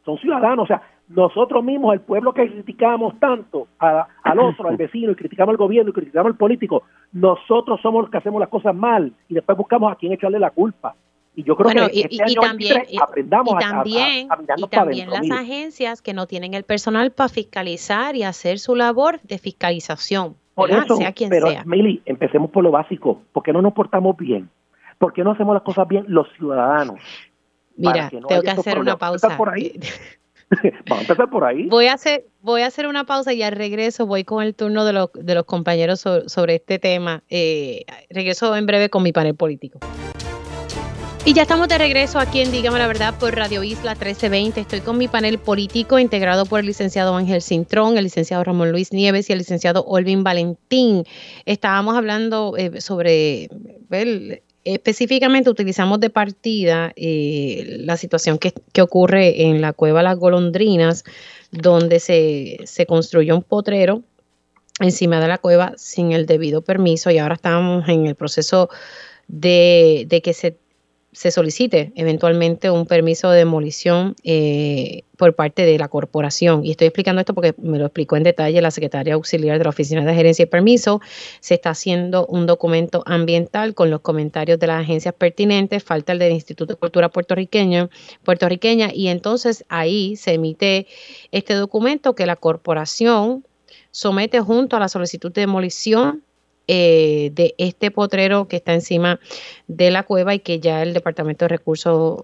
son 0.03 0.17
ciudadanos, 0.17 0.65
o 0.65 0.67
sea, 0.67 0.81
nosotros 1.07 1.63
mismos, 1.63 1.93
el 1.93 2.01
pueblo 2.01 2.33
que 2.33 2.49
criticamos 2.49 3.19
tanto 3.19 3.67
al 3.77 4.39
otro, 4.39 4.69
al 4.69 4.77
vecino, 4.77 5.11
y 5.11 5.15
criticamos 5.15 5.53
al 5.53 5.57
gobierno, 5.57 5.91
y 5.91 5.93
criticamos 5.93 6.31
al 6.31 6.37
político, 6.37 6.83
nosotros 7.11 7.79
somos 7.81 8.03
los 8.03 8.11
que 8.11 8.17
hacemos 8.17 8.39
las 8.39 8.49
cosas 8.49 8.75
mal 8.75 9.13
y 9.29 9.33
después 9.35 9.57
buscamos 9.57 9.91
a 9.91 9.95
quién 9.95 10.13
echarle 10.13 10.39
la 10.39 10.49
culpa. 10.49 10.95
Y 11.35 11.43
yo 11.43 11.55
creo 11.57 11.89
que 11.89 11.99
este 11.99 12.23
año 12.23 12.41
también, 12.41 12.83
aprendamos 13.01 13.55
también, 13.59 14.31
a, 14.31 14.37
y 14.55 14.67
también 14.67 15.09
las 15.09 15.29
agencias 15.31 16.01
que 16.01 16.13
no 16.13 16.27
tienen 16.27 16.53
el 16.53 16.63
personal 16.63 17.11
para 17.11 17.27
fiscalizar 17.27 18.15
y 18.15 18.23
hacer 18.23 18.57
su 18.57 18.73
labor 18.73 19.19
de 19.21 19.37
fiscalización. 19.37 20.35
Por 20.53 20.71
eso, 20.71 20.95
sea 20.95 21.11
quien 21.11 21.29
pero 21.29 21.49
sea. 21.49 21.65
Mili, 21.65 22.01
empecemos 22.05 22.49
por 22.51 22.63
lo 22.63 22.71
básico. 22.71 23.21
¿Por 23.33 23.43
qué 23.43 23.51
no 23.51 23.61
nos 23.61 23.73
portamos 23.73 24.15
bien? 24.15 24.49
¿Por 24.97 25.11
qué 25.11 25.25
no 25.25 25.31
hacemos 25.31 25.53
las 25.53 25.63
cosas 25.63 25.85
bien 25.89 26.05
los 26.07 26.31
ciudadanos? 26.37 27.01
Mira, 27.75 28.09
tengo 28.09 28.41
que 28.41 28.49
hacer 28.49 28.79
una 28.79 28.97
pausa. 28.97 29.35
Por 29.35 29.49
ahí. 29.49 29.77
Vamos 30.89 30.99
a 30.99 31.01
empezar 31.01 31.29
por 31.29 31.43
ahí. 31.43 31.67
Voy 31.67 31.87
a 31.87 31.93
hacer, 31.93 32.25
voy 32.41 32.61
a 32.61 32.67
hacer 32.67 32.87
una 32.87 33.05
pausa 33.05 33.33
y 33.33 33.41
al 33.43 33.53
regreso 33.53 34.05
voy 34.05 34.23
con 34.23 34.43
el 34.43 34.55
turno 34.55 34.85
de 34.85 34.93
los, 34.93 35.09
de 35.13 35.35
los 35.35 35.45
compañeros 35.45 35.99
sobre, 35.99 36.55
este 36.55 36.79
tema. 36.79 37.23
Eh, 37.29 37.85
regreso 38.09 38.55
en 38.55 38.65
breve 38.65 38.89
con 38.89 39.03
mi 39.03 39.11
panel 39.11 39.35
político. 39.35 39.79
Y 41.27 41.33
ya 41.33 41.41
estamos 41.41 41.67
de 41.67 41.79
regreso 41.79 42.19
aquí 42.19 42.41
en 42.41 42.51
Dígame 42.51 42.77
la 42.77 42.85
Verdad 42.85 43.15
por 43.19 43.35
Radio 43.35 43.63
Isla 43.63 43.95
1320. 43.95 44.61
Estoy 44.61 44.81
con 44.81 44.99
mi 44.99 45.07
panel 45.07 45.39
político 45.39 45.97
integrado 45.97 46.45
por 46.45 46.59
el 46.59 46.67
licenciado 46.67 47.15
Ángel 47.15 47.41
Cintrón, 47.41 47.97
el 47.97 48.03
licenciado 48.03 48.43
Ramón 48.43 48.71
Luis 48.71 48.93
Nieves 48.93 49.27
y 49.31 49.33
el 49.33 49.39
licenciado 49.39 49.83
Olvin 49.85 50.23
Valentín. 50.23 51.03
Estábamos 51.45 51.95
hablando 51.95 52.53
eh, 52.57 52.79
sobre 52.79 53.49
específicamente 54.65 55.49
utilizamos 55.49 55.99
de 55.99 56.09
partida 56.09 56.91
eh, 56.95 57.77
la 57.79 57.95
situación 57.97 58.39
que, 58.39 58.53
ocurre 58.81 59.43
en 59.43 59.61
la 59.61 59.73
cueva 59.73 60.03
Las 60.03 60.17
Golondrinas, 60.17 61.03
donde 61.51 61.99
se, 61.99 62.57
se, 62.65 62.85
construyó 62.85 63.35
un 63.35 63.43
potrero 63.43 64.01
encima 64.79 65.21
de 65.21 65.27
la 65.27 65.37
cueva 65.37 65.73
sin 65.77 66.11
el 66.11 66.25
debido 66.25 66.61
permiso 66.61 67.11
y 67.11 67.19
ahora 67.19 67.35
estamos 67.35 67.87
en 67.87 68.07
el 68.07 68.15
proceso 68.15 68.69
de, 69.27 70.05
de 70.09 70.21
que 70.21 70.33
se 70.33 70.57
se 71.15 71.31
solicite 71.31 71.93
eventualmente 71.95 72.69
un 72.69 72.85
permiso 72.85 73.29
de 73.31 73.37
demolición 73.37 74.15
eh, 74.25 75.03
por 75.17 75.33
parte 75.33 75.65
de 75.65 75.79
la 75.79 75.87
corporación. 75.87 76.65
Y 76.65 76.71
estoy 76.71 76.87
explicando 76.87 77.21
esto 77.21 77.33
porque 77.33 77.55
me 77.57 77.79
lo 77.79 77.85
explicó 77.85 78.17
en 78.17 78.23
detalle 78.23 78.61
la 78.61 78.69
secretaria 78.69 79.13
auxiliar 79.13 79.57
de 79.57 79.63
la 79.63 79.69
Oficina 79.69 80.03
de 80.03 80.13
Gerencia 80.13 80.43
y 80.43 80.47
Permiso. 80.47 80.99
Se 81.39 81.53
está 81.53 81.69
haciendo 81.69 82.27
un 82.27 82.45
documento 82.45 83.01
ambiental 83.05 83.73
con 83.73 83.89
los 83.89 84.01
comentarios 84.01 84.59
de 84.59 84.67
las 84.67 84.81
agencias 84.81 85.13
pertinentes, 85.13 85.85
falta 85.85 86.11
el 86.11 86.19
del 86.19 86.33
Instituto 86.33 86.73
de 86.73 86.79
Cultura 86.79 87.07
puertorriqueña, 87.07 87.89
puertorriqueña 88.23 88.89
y 88.93 89.07
entonces 89.07 89.63
ahí 89.69 90.17
se 90.17 90.33
emite 90.33 90.85
este 91.31 91.53
documento 91.53 92.13
que 92.13 92.25
la 92.25 92.35
corporación 92.35 93.45
somete 93.91 94.41
junto 94.41 94.75
a 94.75 94.81
la 94.81 94.89
solicitud 94.89 95.31
de 95.31 95.41
demolición 95.41 96.25
eh, 96.67 97.31
de 97.33 97.55
este 97.57 97.91
potrero 97.91 98.47
que 98.47 98.55
está 98.57 98.73
encima 98.73 99.19
de 99.67 99.91
la 99.91 100.03
cueva 100.03 100.33
y 100.33 100.39
que 100.39 100.59
ya 100.59 100.81
el 100.81 100.93
Departamento 100.93 101.45
de 101.45 101.49
Recursos 101.49 102.19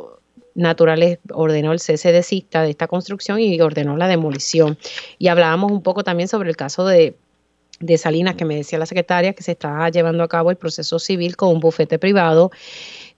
Naturales 0.54 1.20
ordenó 1.32 1.72
el 1.72 1.80
cese 1.80 2.12
de 2.12 2.24
cista 2.24 2.64
de 2.64 2.72
esta 2.72 2.88
construcción 2.88 3.40
y 3.40 3.60
ordenó 3.62 3.98
la 3.98 4.08
demolición. 4.08 4.78
Y 5.18 5.28
hablábamos 5.28 5.72
un 5.72 5.82
poco 5.82 6.04
también 6.04 6.28
sobre 6.28 6.50
el 6.50 6.56
caso 6.56 6.86
de, 6.86 7.16
de 7.80 7.98
Salinas, 7.98 8.36
que 8.36 8.46
me 8.46 8.56
decía 8.56 8.80
la 8.80 8.86
secretaria 8.86 9.34
que 9.34 9.44
se 9.44 9.54
está 9.54 9.90
llevando 9.90 10.24
a 10.24 10.28
cabo 10.28 10.52
el 10.52 10.58
proceso 10.58 11.00
civil 11.00 11.36
con 11.36 11.50
un 11.50 11.60
bufete 11.60 12.00
privado, 12.00 12.52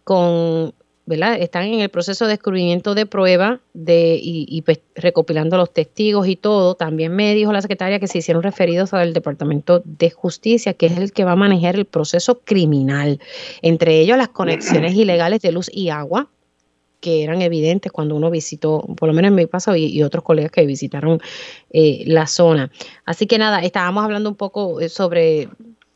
con 0.04 0.74
están 1.06 1.64
en 1.66 1.82
el 1.82 1.90
proceso 1.90 2.26
de 2.26 2.32
descubrimiento 2.32 2.96
de 2.96 3.06
prueba 3.06 3.60
de, 3.74 4.20
y, 4.22 4.62
pues, 4.62 4.80
recopilando 4.96 5.58
los 5.58 5.74
testigos 5.74 6.28
y 6.28 6.36
todo. 6.36 6.76
También 6.76 7.16
me 7.16 7.34
dijo 7.36 7.52
la 7.52 7.62
secretaria 7.62 8.00
que 8.00 8.08
se 8.08 8.20
hicieron 8.20 8.44
referidos 8.44 8.94
al 8.94 9.14
Departamento 9.14 9.82
de 9.86 10.12
Justicia, 10.12 10.74
que 10.74 10.86
es 10.86 10.98
el 10.98 11.12
que 11.12 11.26
va 11.26 11.34
a 11.34 11.36
manejar 11.36 11.76
el 11.76 11.86
proceso 11.86 12.40
criminal, 12.40 13.20
entre 13.62 14.00
ellos 14.00 14.18
las 14.18 14.30
conexiones 14.30 14.96
ilegales 14.96 15.42
de 15.42 15.52
luz 15.52 15.70
y 15.74 15.90
agua 15.90 16.30
que 17.04 17.22
eran 17.22 17.42
evidentes 17.42 17.92
cuando 17.92 18.16
uno 18.16 18.32
visitó, 18.32 18.80
por 18.96 19.10
lo 19.10 19.14
menos 19.14 19.28
en 19.28 19.36
mi 19.36 19.46
paso 19.46 19.76
y, 19.76 20.02
otros 20.04 20.24
colegas 20.24 20.52
que 20.52 20.66
visitaron 20.66 21.20
eh, 21.70 22.06
la 22.08 22.28
zona. 22.28 22.72
Así 23.04 23.28
que 23.28 23.38
nada, 23.38 23.60
estábamos 23.60 24.06
hablando 24.06 24.30
un 24.30 24.38
poco 24.38 24.80
eh, 24.80 24.88
sobre 24.88 25.50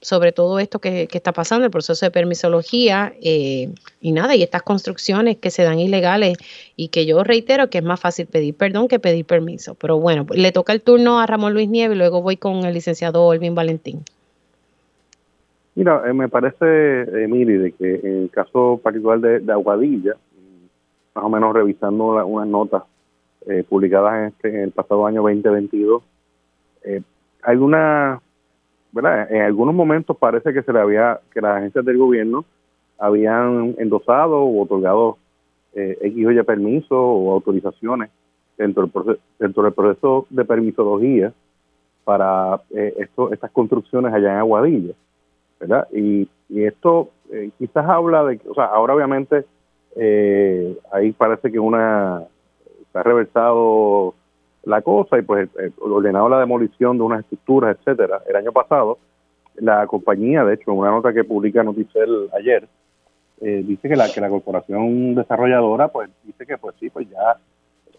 sobre 0.08 0.32
todo 0.32 0.58
esto 0.60 0.80
que, 0.80 1.06
está 1.12 1.34
pasando, 1.34 1.66
el 1.66 1.72
proceso 1.72 2.06
de 2.06 2.12
permisología 2.12 3.12
eh, 3.22 3.74
y 4.00 4.14
nada, 4.14 4.38
y 4.38 4.42
estas 4.42 4.64
construcciones 4.64 5.36
que 5.36 5.52
se 5.52 5.64
dan 5.64 5.80
ilegales 5.80 6.38
y 6.78 6.88
que 6.88 7.06
yo 7.06 7.26
reitero 7.26 7.70
que 7.70 7.80
es 7.80 7.84
más 7.84 8.00
fácil 8.00 8.26
pedir 8.26 8.56
perdón 8.56 8.88
que 8.88 9.00
pedir 9.00 9.26
permiso. 9.26 9.76
Pero 9.76 10.00
bueno, 10.00 10.26
le 10.32 10.54
toca 10.54 10.72
el 10.72 10.82
turno 10.82 11.20
a 11.20 11.26
Ramón 11.26 11.54
Luis 11.54 11.68
Nieves 11.68 11.98
y 11.98 11.98
luego 11.98 12.22
voy 12.22 12.38
con 12.38 12.64
el 12.64 12.74
licenciado 12.74 13.26
Olvin 13.26 13.54
Valentín. 13.54 14.06
Mira, 15.76 16.02
eh, 16.08 16.14
me 16.14 16.30
parece, 16.30 17.02
Emily, 17.22 17.74
que 17.74 17.96
en 18.02 18.22
el 18.24 18.30
caso 18.30 18.80
particular 18.82 19.20
de, 19.20 19.52
Aguadilla, 19.52 20.16
más 21.16 21.26
o 21.26 21.30
menos 21.30 21.54
revisando 21.54 22.26
unas 22.26 22.48
notas 22.48 22.84
eh, 23.46 23.66
publicadas 23.68 24.14
en, 24.20 24.26
este, 24.28 24.48
en 24.48 24.62
el 24.62 24.72
pasado 24.72 25.06
año 25.06 25.22
2022, 25.22 26.02
eh, 26.86 27.02
alguna 28.94 29.24
en 29.30 29.42
algunos 29.42 29.76
momentos 29.76 30.18
parece 30.18 30.54
que 30.54 30.64
se 30.64 30.74
le 30.74 30.80
había, 30.80 31.20
que 31.34 31.42
las 31.42 31.58
agencias 31.58 31.86
del 31.86 31.98
gobierno 31.98 32.46
habían 32.98 33.76
endosado 33.78 34.42
o 34.42 34.64
otorgado 34.64 35.18
eh, 35.74 35.98
X 36.02 36.26
o 36.26 36.32
Y 36.32 36.44
permisos 36.44 36.92
o 36.92 37.34
autorizaciones 37.34 38.10
dentro 38.58 38.84
del, 38.84 38.92
proceso, 38.92 39.20
dentro 39.40 39.64
del 39.64 39.74
proceso 39.74 40.26
de 40.30 40.46
permisología 40.46 41.34
para 42.04 42.62
eh, 42.72 42.94
esto, 43.00 43.32
estas 43.32 43.52
construcciones 43.52 44.14
allá 44.14 44.32
en 44.32 44.38
Aguadilla, 44.38 44.94
¿verdad? 45.60 45.88
Y, 45.94 46.28
y 46.50 46.64
esto 46.64 47.10
eh, 47.32 47.52
quizás 47.58 47.86
habla 47.86 48.24
de, 48.24 48.40
o 48.48 48.54
sea, 48.54 48.66
ahora 48.66 48.96
obviamente 48.96 49.46
eh, 49.96 50.78
ahí 50.92 51.12
parece 51.12 51.52
que 51.52 51.60
una 51.60 52.24
se 52.92 52.98
ha 52.98 53.04
reversado 53.04 54.14
la 54.68 54.82
cosa 54.82 55.18
y 55.18 55.22
pues 55.22 55.50
eh, 55.60 55.72
ordenado 55.80 56.28
la 56.28 56.40
demolición 56.40 56.98
de 56.98 57.04
unas 57.04 57.22
estructuras, 57.22 57.78
etcétera. 57.78 58.22
El 58.28 58.36
año 58.36 58.52
pasado, 58.52 58.98
la 59.56 59.88
compañía, 59.88 60.44
de 60.44 60.56
hecho, 60.56 60.72
en 60.72 60.78
una 60.78 60.92
nota 60.92 61.14
que 61.14 61.24
publica 61.24 61.64
Noticel 61.64 62.30
ayer, 62.38 62.68
eh, 63.40 63.64
dice 63.66 63.88
que 63.88 63.96
la 63.96 64.12
que 64.14 64.20
la 64.20 64.30
corporación 64.30 65.16
desarrolladora, 65.16 65.88
pues 65.88 66.10
dice 66.24 66.46
que 66.46 66.58
pues 66.58 66.76
sí, 66.80 66.90
pues 66.90 67.10
ya, 67.10 67.38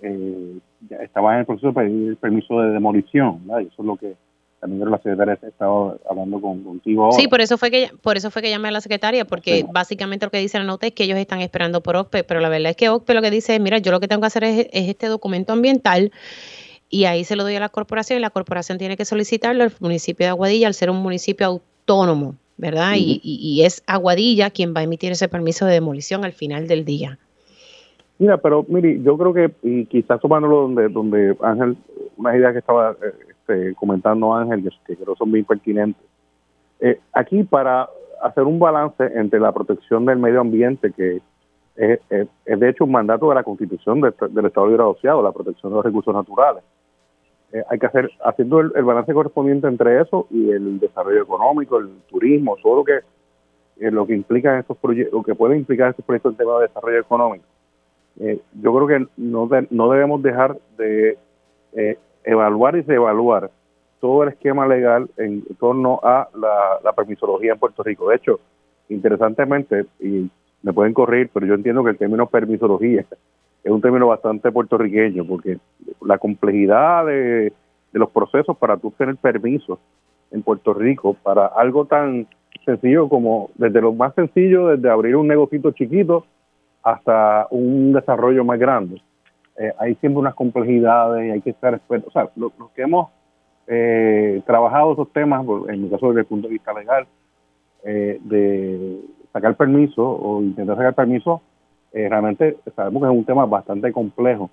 eh, 0.02 0.58
estaba 1.00 1.34
en 1.34 1.40
el 1.40 1.46
proceso 1.46 1.68
de 1.68 1.72
pedir 1.72 2.08
el 2.10 2.16
permiso 2.16 2.60
de 2.60 2.70
demolición, 2.70 3.40
¿verdad? 3.46 3.62
Y 3.62 3.66
eso 3.68 3.82
es 3.82 3.86
lo 3.86 3.96
que 3.96 4.14
también 4.60 4.90
la 4.90 4.98
secretaria 4.98 5.38
estaba 5.42 5.96
hablando 6.08 6.40
con, 6.40 6.62
contigo 6.62 7.04
ahora. 7.04 7.16
Sí, 7.16 7.28
por 7.28 7.40
eso 7.40 7.58
fue 7.58 7.70
que 7.70 7.90
por 8.02 8.16
eso 8.16 8.30
fue 8.30 8.42
que 8.42 8.50
llamé 8.50 8.68
a 8.68 8.72
la 8.72 8.80
secretaria, 8.80 9.24
porque 9.24 9.64
básicamente 9.70 10.26
lo 10.26 10.30
que 10.30 10.38
dice 10.38 10.58
la 10.58 10.64
nota 10.64 10.86
es 10.86 10.92
que 10.92 11.04
ellos 11.04 11.18
están 11.18 11.40
esperando 11.40 11.82
por 11.82 11.96
OCPE, 11.96 12.24
pero 12.24 12.40
la 12.40 12.48
verdad 12.48 12.70
es 12.70 12.76
que 12.76 12.88
OCPE 12.88 13.14
lo 13.14 13.22
que 13.22 13.30
dice 13.30 13.54
es, 13.54 13.60
mira, 13.60 13.78
yo 13.78 13.92
lo 13.92 14.00
que 14.00 14.08
tengo 14.08 14.20
que 14.20 14.26
hacer 14.26 14.44
es, 14.44 14.68
es 14.72 14.88
este 14.88 15.06
documento 15.06 15.52
ambiental 15.52 16.12
y 16.90 17.04
ahí 17.04 17.24
se 17.24 17.36
lo 17.36 17.42
doy 17.42 17.56
a 17.56 17.60
la 17.60 17.68
corporación 17.68 18.18
y 18.18 18.22
la 18.22 18.30
corporación 18.30 18.78
tiene 18.78 18.96
que 18.96 19.04
solicitarlo 19.04 19.64
al 19.64 19.72
municipio 19.80 20.26
de 20.26 20.30
Aguadilla 20.30 20.66
al 20.66 20.74
ser 20.74 20.90
un 20.90 21.02
municipio 21.02 21.46
autónomo, 21.46 22.34
¿verdad? 22.56 22.94
y, 22.96 23.62
es 23.64 23.82
Aguadilla 23.86 24.50
quien 24.50 24.74
va 24.74 24.80
a 24.80 24.84
emitir 24.84 25.12
ese 25.12 25.28
permiso 25.28 25.66
de 25.66 25.74
demolición 25.74 26.24
al 26.24 26.32
final 26.32 26.66
del 26.66 26.84
día. 26.84 27.18
Mira, 28.18 28.36
pero 28.36 28.66
mire, 28.68 29.00
yo 29.02 29.16
creo 29.16 29.32
que, 29.32 29.50
y 29.62 29.86
quizás 29.86 30.20
tomándolo 30.20 30.62
donde, 30.62 30.88
donde 30.88 31.36
Ángel, 31.40 31.76
una 32.16 32.36
idea 32.36 32.52
que 32.52 32.58
estaba 32.58 32.96
eh, 33.00 33.27
este, 33.48 33.74
comentando 33.74 34.34
Ángel, 34.34 34.70
que, 34.86 34.96
creo 34.96 35.16
son 35.16 35.32
bien 35.32 35.44
pertinentes. 35.44 36.04
Eh, 36.80 37.00
aquí 37.12 37.42
para 37.44 37.88
hacer 38.22 38.44
un 38.44 38.58
balance 38.58 39.04
entre 39.14 39.40
la 39.40 39.52
protección 39.52 40.04
del 40.04 40.18
medio 40.18 40.40
ambiente, 40.40 40.92
que 40.92 41.20
es, 41.76 42.00
de 42.10 42.68
hecho 42.68 42.84
un 42.84 42.92
mandato 42.92 43.28
de 43.28 43.36
la 43.36 43.44
Constitución 43.44 44.00
del 44.00 44.46
Estado 44.46 44.66
Libre 44.66 44.82
Asociado, 44.82 45.22
la 45.22 45.30
protección 45.30 45.70
de 45.70 45.76
los 45.76 45.84
recursos 45.84 46.12
naturales, 46.12 46.64
eh, 47.52 47.62
hay 47.70 47.78
que 47.78 47.86
hacer, 47.86 48.10
haciendo 48.24 48.60
el, 48.60 48.82
balance 48.82 49.14
correspondiente 49.14 49.68
entre 49.68 50.02
eso 50.02 50.26
y 50.30 50.50
el 50.50 50.80
desarrollo 50.80 51.22
económico, 51.22 51.78
el 51.78 51.88
turismo, 52.08 52.56
todo 52.62 52.76
lo 52.76 52.84
que 52.84 52.98
eh, 53.80 53.92
lo 53.92 54.06
que 54.06 54.14
implica 54.14 54.58
estos 54.58 54.76
proyectos, 54.78 55.14
lo 55.14 55.22
que 55.22 55.36
puede 55.36 55.56
implicar 55.56 55.90
estos 55.90 56.04
proyectos 56.04 56.32
en 56.32 56.38
tema 56.38 56.58
de 56.58 56.66
desarrollo 56.66 56.98
económico. 56.98 57.44
Eh, 58.18 58.40
yo 58.60 58.74
creo 58.74 58.86
que 58.88 59.06
no, 59.16 59.48
no 59.70 59.90
debemos 59.90 60.20
dejar 60.20 60.58
de 60.76 61.16
evaluar 62.28 62.76
y 62.76 62.84
evaluar 62.92 63.50
todo 64.00 64.22
el 64.22 64.28
esquema 64.30 64.66
legal 64.66 65.08
en 65.16 65.42
torno 65.58 65.98
a 66.02 66.28
la, 66.34 66.92
permisología 66.92 67.52
en 67.52 67.58
Puerto 67.58 67.82
Rico. 67.82 68.10
De 68.10 68.16
hecho, 68.16 68.38
interesantemente, 68.88 69.86
y 69.98 70.30
me 70.62 70.72
pueden 70.72 70.92
correr, 70.94 71.30
pero 71.32 71.46
yo 71.46 71.54
entiendo 71.54 71.82
que 71.82 71.90
el 71.90 71.98
término 71.98 72.26
permisología 72.26 73.04
es 73.64 73.72
un 73.72 73.80
término 73.80 74.06
bastante 74.06 74.52
puertorriqueño, 74.52 75.24
porque 75.24 75.58
la 76.02 76.18
complejidad 76.18 77.06
de, 77.06 77.52
los 77.92 78.10
procesos 78.10 78.56
para 78.58 78.76
tú 78.76 78.92
tener 78.96 79.16
permiso 79.16 79.80
en 80.30 80.42
Puerto 80.42 80.74
Rico 80.74 81.14
para 81.14 81.46
algo 81.46 81.86
tan 81.86 82.28
sencillo 82.64 83.08
como 83.08 83.50
desde 83.56 83.80
lo 83.80 83.92
más 83.92 84.14
sencillo, 84.14 84.68
desde 84.68 84.90
abrir 84.90 85.16
un 85.16 85.26
negocito 85.26 85.72
chiquito 85.72 86.26
hasta 86.82 87.48
un 87.50 87.92
desarrollo 87.92 88.44
más 88.44 88.58
grande. 88.58 89.00
Eh, 89.58 89.72
hay 89.78 89.94
siempre 89.96 90.20
unas 90.20 90.34
complejidades 90.34 91.32
hay 91.32 91.40
que 91.40 91.50
estar 91.50 91.74
expertos. 91.74 92.08
O 92.08 92.12
sea, 92.12 92.30
los 92.36 92.52
que 92.74 92.82
hemos 92.82 93.10
eh, 93.66 94.40
trabajado 94.46 94.92
esos 94.92 95.12
temas, 95.12 95.44
en 95.68 95.82
mi 95.82 95.90
caso 95.90 96.08
desde 96.08 96.20
el 96.20 96.26
punto 96.26 96.48
de 96.48 96.54
vista 96.54 96.72
legal, 96.72 97.06
eh, 97.84 98.18
de 98.22 99.00
sacar 99.32 99.54
permiso 99.56 100.02
o 100.02 100.42
intentar 100.42 100.76
sacar 100.76 100.94
permiso, 100.94 101.42
eh, 101.92 102.08
realmente 102.08 102.56
sabemos 102.74 103.02
que 103.02 103.08
es 103.08 103.14
un 103.14 103.24
tema 103.24 103.46
bastante 103.46 103.92
complejo. 103.92 104.50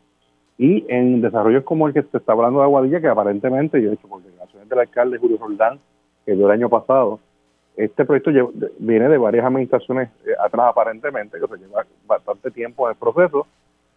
Y 0.57 0.85
en 0.87 1.21
desarrollos 1.21 1.63
como 1.63 1.87
el 1.87 1.93
que 1.93 2.03
se 2.03 2.17
está 2.17 2.31
hablando 2.31 2.59
de 2.59 2.65
Aguadilla, 2.65 3.01
que 3.01 3.07
aparentemente, 3.07 3.81
yo 3.81 3.91
he 3.91 3.93
hecho 3.93 4.07
por 4.07 4.21
declaraciones 4.21 4.69
del 4.69 4.79
alcalde 4.79 5.17
Julio 5.17 5.37
Roldán, 5.37 5.79
que 6.25 6.33
dio 6.33 6.45
el 6.45 6.51
año 6.51 6.69
pasado, 6.69 7.19
este 7.75 8.05
proyecto 8.05 8.31
viene 8.79 9.09
de 9.09 9.17
varias 9.17 9.45
administraciones 9.45 10.09
eh, 10.25 10.31
atrás 10.39 10.67
aparentemente, 10.69 11.39
que 11.39 11.47
se 11.47 11.57
lleva 11.57 11.85
bastante 12.07 12.51
tiempo 12.51 12.87
en 12.87 12.91
el 12.91 12.97
proceso, 12.97 13.47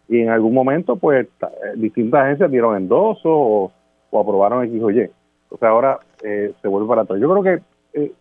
y 0.09 0.21
en 0.21 0.29
algún 0.29 0.53
momento, 0.53 0.95
pues, 0.95 1.27
eh, 1.27 1.47
distintas 1.75 2.25
agencias 2.25 2.51
dieron 2.51 2.75
endoso 2.75 3.29
o, 3.29 3.71
o 4.09 4.19
aprobaron 4.19 4.65
X 4.65 4.81
o 4.81 4.89
Y. 4.89 5.09
Entonces 5.43 5.67
ahora 5.67 5.99
se 6.19 6.67
vuelve 6.67 6.87
para 6.87 7.03
atrás. 7.03 7.19
Yo 7.19 7.29
creo 7.31 7.43
que 7.43 8.11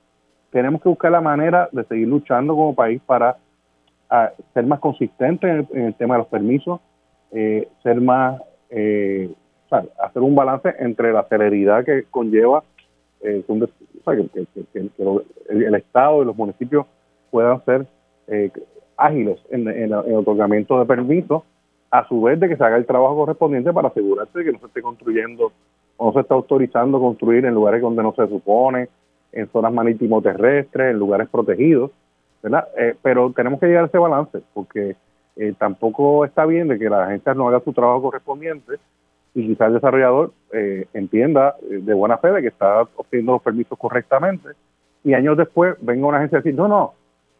tenemos 0.50 0.80
que 0.80 0.88
buscar 0.88 1.10
la 1.10 1.20
manera 1.20 1.68
de 1.72 1.84
seguir 1.84 2.08
luchando 2.08 2.54
como 2.54 2.74
país 2.74 3.02
para 3.04 3.36
a 4.10 4.32
ser 4.54 4.66
más 4.66 4.80
consistente 4.80 5.48
en 5.48 5.84
el, 5.84 5.94
tema 5.94 6.14
de 6.14 6.18
los 6.18 6.28
permisos, 6.28 6.80
eh, 7.32 7.68
ser 7.82 8.00
más, 8.00 8.40
eh, 8.70 9.30
hacer 9.70 10.22
un 10.22 10.34
balance 10.34 10.74
entre 10.78 11.12
la 11.12 11.24
celeridad 11.24 11.84
que 11.84 12.04
conlleva 12.10 12.64
eh, 13.20 13.44
que, 13.46 14.90
el, 15.48 15.74
Estado 15.74 16.22
y 16.22 16.24
los 16.24 16.36
municipios 16.36 16.86
puedan 17.30 17.62
ser 17.64 17.86
ágiles 18.96 19.38
en, 19.50 19.68
el 19.68 19.92
otorgamiento 19.92 20.78
de 20.78 20.86
permisos, 20.86 21.42
a 21.90 22.06
su 22.08 22.22
vez 22.22 22.38
de 22.38 22.48
que 22.48 22.56
se 22.56 22.64
haga 22.64 22.76
el 22.76 22.86
trabajo 22.86 23.16
correspondiente 23.16 23.72
para 23.72 23.88
asegurarse 23.88 24.38
de 24.38 24.44
que 24.44 24.52
no 24.52 24.58
se 24.58 24.66
esté 24.66 24.82
construyendo 24.82 25.52
o 25.96 26.06
no 26.06 26.12
se 26.12 26.20
está 26.20 26.34
autorizando 26.34 27.00
construir 27.00 27.44
en 27.44 27.54
lugares 27.54 27.80
donde 27.80 28.02
no 28.02 28.14
se 28.14 28.26
supone, 28.28 28.88
en 29.32 29.48
zonas 29.48 29.72
marítimo 29.72 30.22
terrestres, 30.22 30.90
en 30.90 30.98
lugares 30.98 31.28
protegidos 31.28 31.90
¿verdad? 32.42 32.68
Eh, 32.76 32.94
pero 33.02 33.32
tenemos 33.32 33.60
que 33.60 33.66
llegar 33.66 33.84
a 33.84 33.86
ese 33.86 33.98
balance, 33.98 34.40
porque 34.54 34.96
eh, 35.36 35.54
tampoco 35.58 36.24
está 36.24 36.46
bien 36.46 36.68
de 36.68 36.78
que 36.78 36.88
la 36.88 37.04
agencia 37.04 37.34
no 37.34 37.48
haga 37.48 37.60
su 37.60 37.72
trabajo 37.72 38.02
correspondiente 38.02 38.74
y 39.34 39.46
quizás 39.46 39.68
el 39.68 39.74
desarrollador 39.74 40.32
eh, 40.52 40.86
entienda 40.94 41.56
de 41.68 41.94
buena 41.94 42.18
fe 42.18 42.32
de 42.32 42.42
que 42.42 42.48
está 42.48 42.82
obteniendo 42.82 43.32
los 43.32 43.42
permisos 43.42 43.78
correctamente 43.78 44.48
y 45.04 45.14
años 45.14 45.36
después 45.36 45.76
venga 45.80 46.06
una 46.06 46.18
agencia 46.18 46.38
a 46.38 46.40
decir, 46.40 46.54
no, 46.54 46.66
no, 46.66 46.94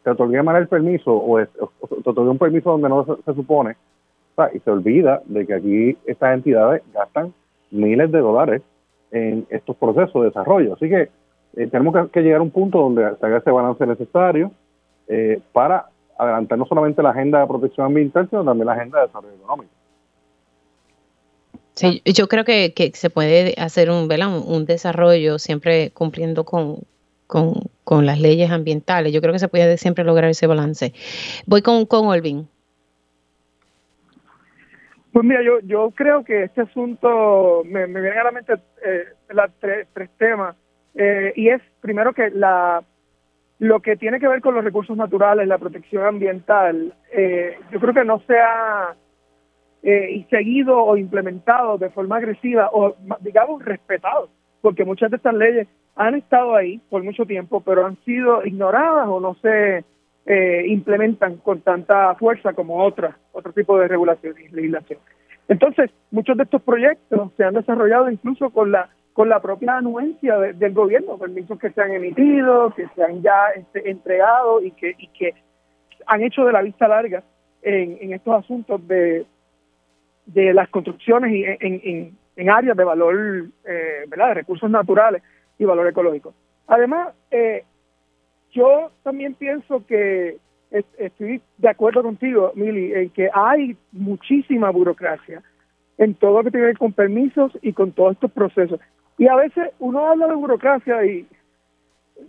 te 0.05 0.11
otorgué 0.11 0.43
mal 0.43 0.57
el 0.57 0.69
permiso 0.69 1.13
o, 1.13 1.39
te 1.39 2.11
otorgué 2.11 2.31
un 2.31 2.39
permiso 2.39 2.71
donde 2.71 2.89
no 2.89 3.05
se, 3.25 3.35
supone 3.35 3.77
y 4.55 4.61
se 4.61 4.71
olvida 4.71 5.23
de 5.27 5.47
que 5.47 5.55
aquí 5.55 5.99
estas 6.07 6.35
entidades 6.35 6.83
gastan 6.95 7.33
miles 7.71 8.11
de 8.13 8.19
dólares 8.19 8.63
en 9.11 9.47
estos 9.51 9.77
procesos 9.77 10.23
de 10.23 10.29
desarrollo. 10.29 10.75
Así 10.75 10.89
que 10.89 11.09
tenemos 11.67 11.95
que, 11.95 12.11
que, 12.11 12.21
llegar 12.23 12.41
a 12.41 12.43
un 12.43 12.51
punto 12.51 12.79
donde 12.79 13.03
se 13.19 13.27
haga 13.27 13.39
ese 13.39 13.51
balance 13.51 13.85
necesario 13.87 14.53
eh, 15.09 15.41
para 15.53 15.87
adelantar 16.19 16.59
no 16.59 16.67
solamente 16.67 17.03
la 17.03 17.11
agenda 17.11 17.41
de 17.41 17.47
protección 17.47 17.87
ambiental, 17.87 18.29
sino 18.29 18.45
también 18.45 18.67
la 18.67 18.75
agenda 18.75 19.01
de 19.01 19.07
desarrollo 19.07 19.35
económico. 19.35 19.71
Sí, 21.75 22.03
yo 22.05 22.27
creo 22.27 22.45
que, 22.45 22.73
se 22.95 23.09
puede 23.09 23.55
hacer 23.57 23.89
un, 23.91 24.11
un, 24.11 24.65
desarrollo 24.67 25.39
siempre 25.39 25.93
cumpliendo 25.93 26.45
con, 26.45 26.81
con, 27.29 28.07
las 28.07 28.21
leyes 28.21 28.51
ambientales. 28.51 29.13
Yo 29.13 29.21
creo 29.21 29.33
que 29.33 29.39
se 29.39 29.49
puede 29.49 29.77
siempre 29.77 30.03
lograr 30.03 30.29
ese 30.29 30.49
balance. 30.49 30.93
Voy 31.47 31.63
con, 31.63 31.87
con 31.87 32.07
Olvin. 32.09 32.49
Pues 35.13 35.25
mira, 35.25 35.43
yo, 35.43 35.61
yo 35.61 35.91
creo 35.93 36.25
que 36.25 36.45
este 36.45 36.63
asunto 36.63 37.63
me, 37.65 37.87
me 37.87 38.01
viene 38.01 38.19
a 38.19 38.25
la 38.25 38.33
mente 38.33 38.55
eh, 38.85 39.05
tres, 39.61 39.89
tres 39.93 40.11
temas. 40.19 40.57
Eh, 40.95 41.33
y 41.37 41.49
es 41.49 41.63
primero 41.81 42.13
que 42.13 42.31
la 42.31 42.83
lo 43.59 43.81
que 43.81 43.97
tiene 43.97 44.21
que 44.21 44.29
ver 44.29 44.41
con 44.41 44.55
los 44.55 44.63
recursos 44.63 44.97
naturales, 44.97 45.49
la 45.49 45.59
protección 45.59 46.05
ambiental, 46.05 46.95
eh, 47.13 47.59
yo 47.73 47.81
creo 47.81 47.93
que 47.93 48.05
no 48.05 48.21
se 48.21 48.39
ha 48.39 48.95
eh, 49.83 50.25
seguido 50.31 50.79
o 50.79 50.97
implementado 50.97 51.77
de 51.77 51.91
forma 51.91 52.19
agresiva 52.19 52.71
o, 52.73 52.95
digamos, 53.21 53.65
respetado 53.65 54.31
porque 54.61 54.85
muchas 54.85 55.11
de 55.11 55.17
estas 55.17 55.35
leyes 55.35 55.69
han 55.97 56.15
estado 56.15 56.55
ahí 56.55 56.81
por 56.91 57.03
mucho 57.03 57.25
tiempo, 57.25 57.61
pero 57.61 57.87
han 57.87 57.97
sido 58.05 58.45
ignoradas 58.45 59.09
o 59.09 59.21
no 59.21 59.35
se 59.37 59.85
eh, 60.31 60.65
implementan 60.67 61.39
con 61.39 61.63
tanta 61.63 62.15
fuerza 62.17 62.53
como 62.53 62.85
otras, 62.85 63.17
otro 63.33 63.51
tipo 63.55 63.79
de 63.79 63.89
regulación 63.89 64.35
y 64.39 64.55
legislación. 64.55 65.01
Entonces, 65.49 65.91
muchos 66.11 66.37
de 66.37 66.43
estos 66.43 66.61
proyectos 66.61 67.33
se 67.39 67.45
han 67.45 67.55
desarrollado 67.55 68.11
incluso 68.11 68.51
con 68.51 68.71
la 68.71 68.91
con 69.15 69.29
la 69.29 69.41
propia 69.41 69.79
anuencia 69.79 70.39
del 70.39 70.73
gobierno, 70.75 71.19
permisos 71.19 71.59
que 71.59 71.71
se 71.71 71.83
han 71.83 71.91
emitido, 71.91 72.73
que 72.77 72.87
se 72.95 73.03
han 73.03 73.21
ya 73.21 73.49
este, 73.57 73.91
entregado 73.91 74.63
y 74.63 74.71
que, 74.71 74.95
que 75.19 75.35
han 76.07 76.23
hecho 76.23 76.45
de 76.45 76.53
la 76.53 76.63
vista 76.63 76.87
larga 76.87 77.25
en, 77.63 77.99
en 78.01 78.13
estos 78.13 78.45
asuntos 78.45 78.87
de, 78.87 79.27
de 80.27 80.55
las 80.55 80.69
construcciones 80.69 81.33
y 81.33 81.43
en, 81.45 82.17
en, 82.37 82.51
áreas 82.51 82.77
de 82.77 82.85
valor, 82.85 83.47
eh, 83.65 84.05
¿verdad?, 84.07 84.29
de 84.29 84.35
recursos 84.35 84.71
naturales 84.71 85.21
y 85.59 85.65
valor 85.65 85.89
ecológico. 85.89 86.35
Además, 86.69 87.09
eh, 87.33 87.65
yo 88.53 88.91
también 89.03 89.35
pienso 89.35 89.85
que 89.87 90.39
estoy 90.71 91.41
de 91.57 91.69
acuerdo 91.69 92.03
contigo, 92.03 92.53
Mili, 92.55 92.93
en 92.93 93.11
que 93.11 93.31
hay 93.33 93.77
muchísima 93.93 94.71
burocracia 94.71 95.43
en 95.97 96.15
todo 96.15 96.39
lo 96.39 96.45
que 96.45 96.51
tiene 96.51 96.65
que 96.65 96.73
ver 96.73 96.79
con 96.79 96.93
permisos 96.93 97.53
y 97.63 97.73
con 97.73 97.93
todos 97.93 98.13
estos 98.13 98.31
procesos. 98.31 98.81
Y 99.17 99.27
a 99.27 99.35
veces 99.35 99.71
uno 99.79 100.07
habla 100.07 100.29
de 100.29 100.35
burocracia 100.35 101.05
y 101.05 101.27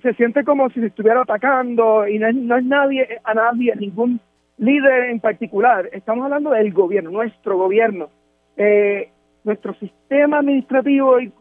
se 0.02 0.14
siente 0.14 0.44
como 0.44 0.70
si 0.70 0.80
se 0.80 0.88
estuviera 0.88 1.22
atacando 1.22 2.08
y 2.08 2.18
no 2.18 2.28
es, 2.28 2.36
no 2.36 2.58
es 2.58 2.64
nadie, 2.64 3.20
a 3.24 3.34
nadie, 3.34 3.76
ningún 3.76 4.20
líder 4.58 5.10
en 5.10 5.20
particular. 5.20 5.90
Estamos 5.92 6.26
hablando 6.26 6.52
del 6.52 6.74
gobierno, 6.74 7.12
nuestro 7.12 7.58
gobierno. 7.58 8.10
Eh, 8.58 9.10
nuestro 9.44 9.74
sistema 9.76 10.40
administrativo 10.40 11.20
y, 11.20 11.32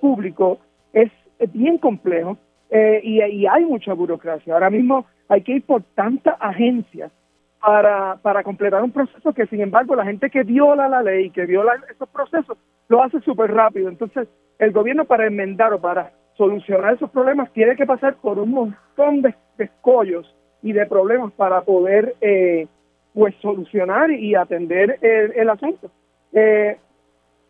público 0.00 0.58
es, 0.92 1.10
bien 1.52 1.78
complejo 1.78 2.38
eh, 2.70 3.00
y, 3.02 3.46
hay 3.46 3.64
mucha 3.64 3.92
burocracia. 3.94 4.54
Ahora 4.54 4.70
mismo 4.70 5.06
hay 5.28 5.42
que 5.42 5.52
ir 5.52 5.62
por 5.64 5.82
tantas 5.94 6.36
agencias 6.40 7.12
para, 7.60 8.16
para 8.22 8.42
completar 8.42 8.82
un 8.82 8.92
proceso 8.92 9.32
que, 9.32 9.46
sin 9.46 9.60
embargo, 9.60 9.94
la 9.94 10.04
gente 10.04 10.30
que 10.30 10.42
viola 10.42 10.88
la 10.88 11.02
ley, 11.02 11.30
que 11.30 11.46
viola 11.46 11.74
esos 11.90 12.08
procesos, 12.08 12.58
lo 12.88 13.02
hace 13.02 13.20
súper 13.20 13.52
rápido. 13.52 13.88
Entonces, 13.88 14.28
el 14.58 14.72
gobierno 14.72 15.04
para 15.04 15.26
enmendar 15.26 15.72
o 15.72 15.80
para 15.80 16.12
solucionar 16.36 16.94
esos 16.94 17.10
problemas 17.10 17.52
tiene 17.52 17.76
que 17.76 17.86
pasar 17.86 18.16
por 18.16 18.38
un 18.38 18.50
montón 18.50 19.22
de, 19.22 19.34
escollos 19.58 20.34
y 20.62 20.72
de 20.72 20.86
problemas 20.86 21.32
para 21.32 21.62
poder 21.62 22.14
eh, 22.20 22.66
pues 23.14 23.34
solucionar 23.40 24.10
y 24.10 24.34
atender 24.34 24.98
el, 25.00 25.48
asunto. 25.48 25.90
Eh, 26.32 26.76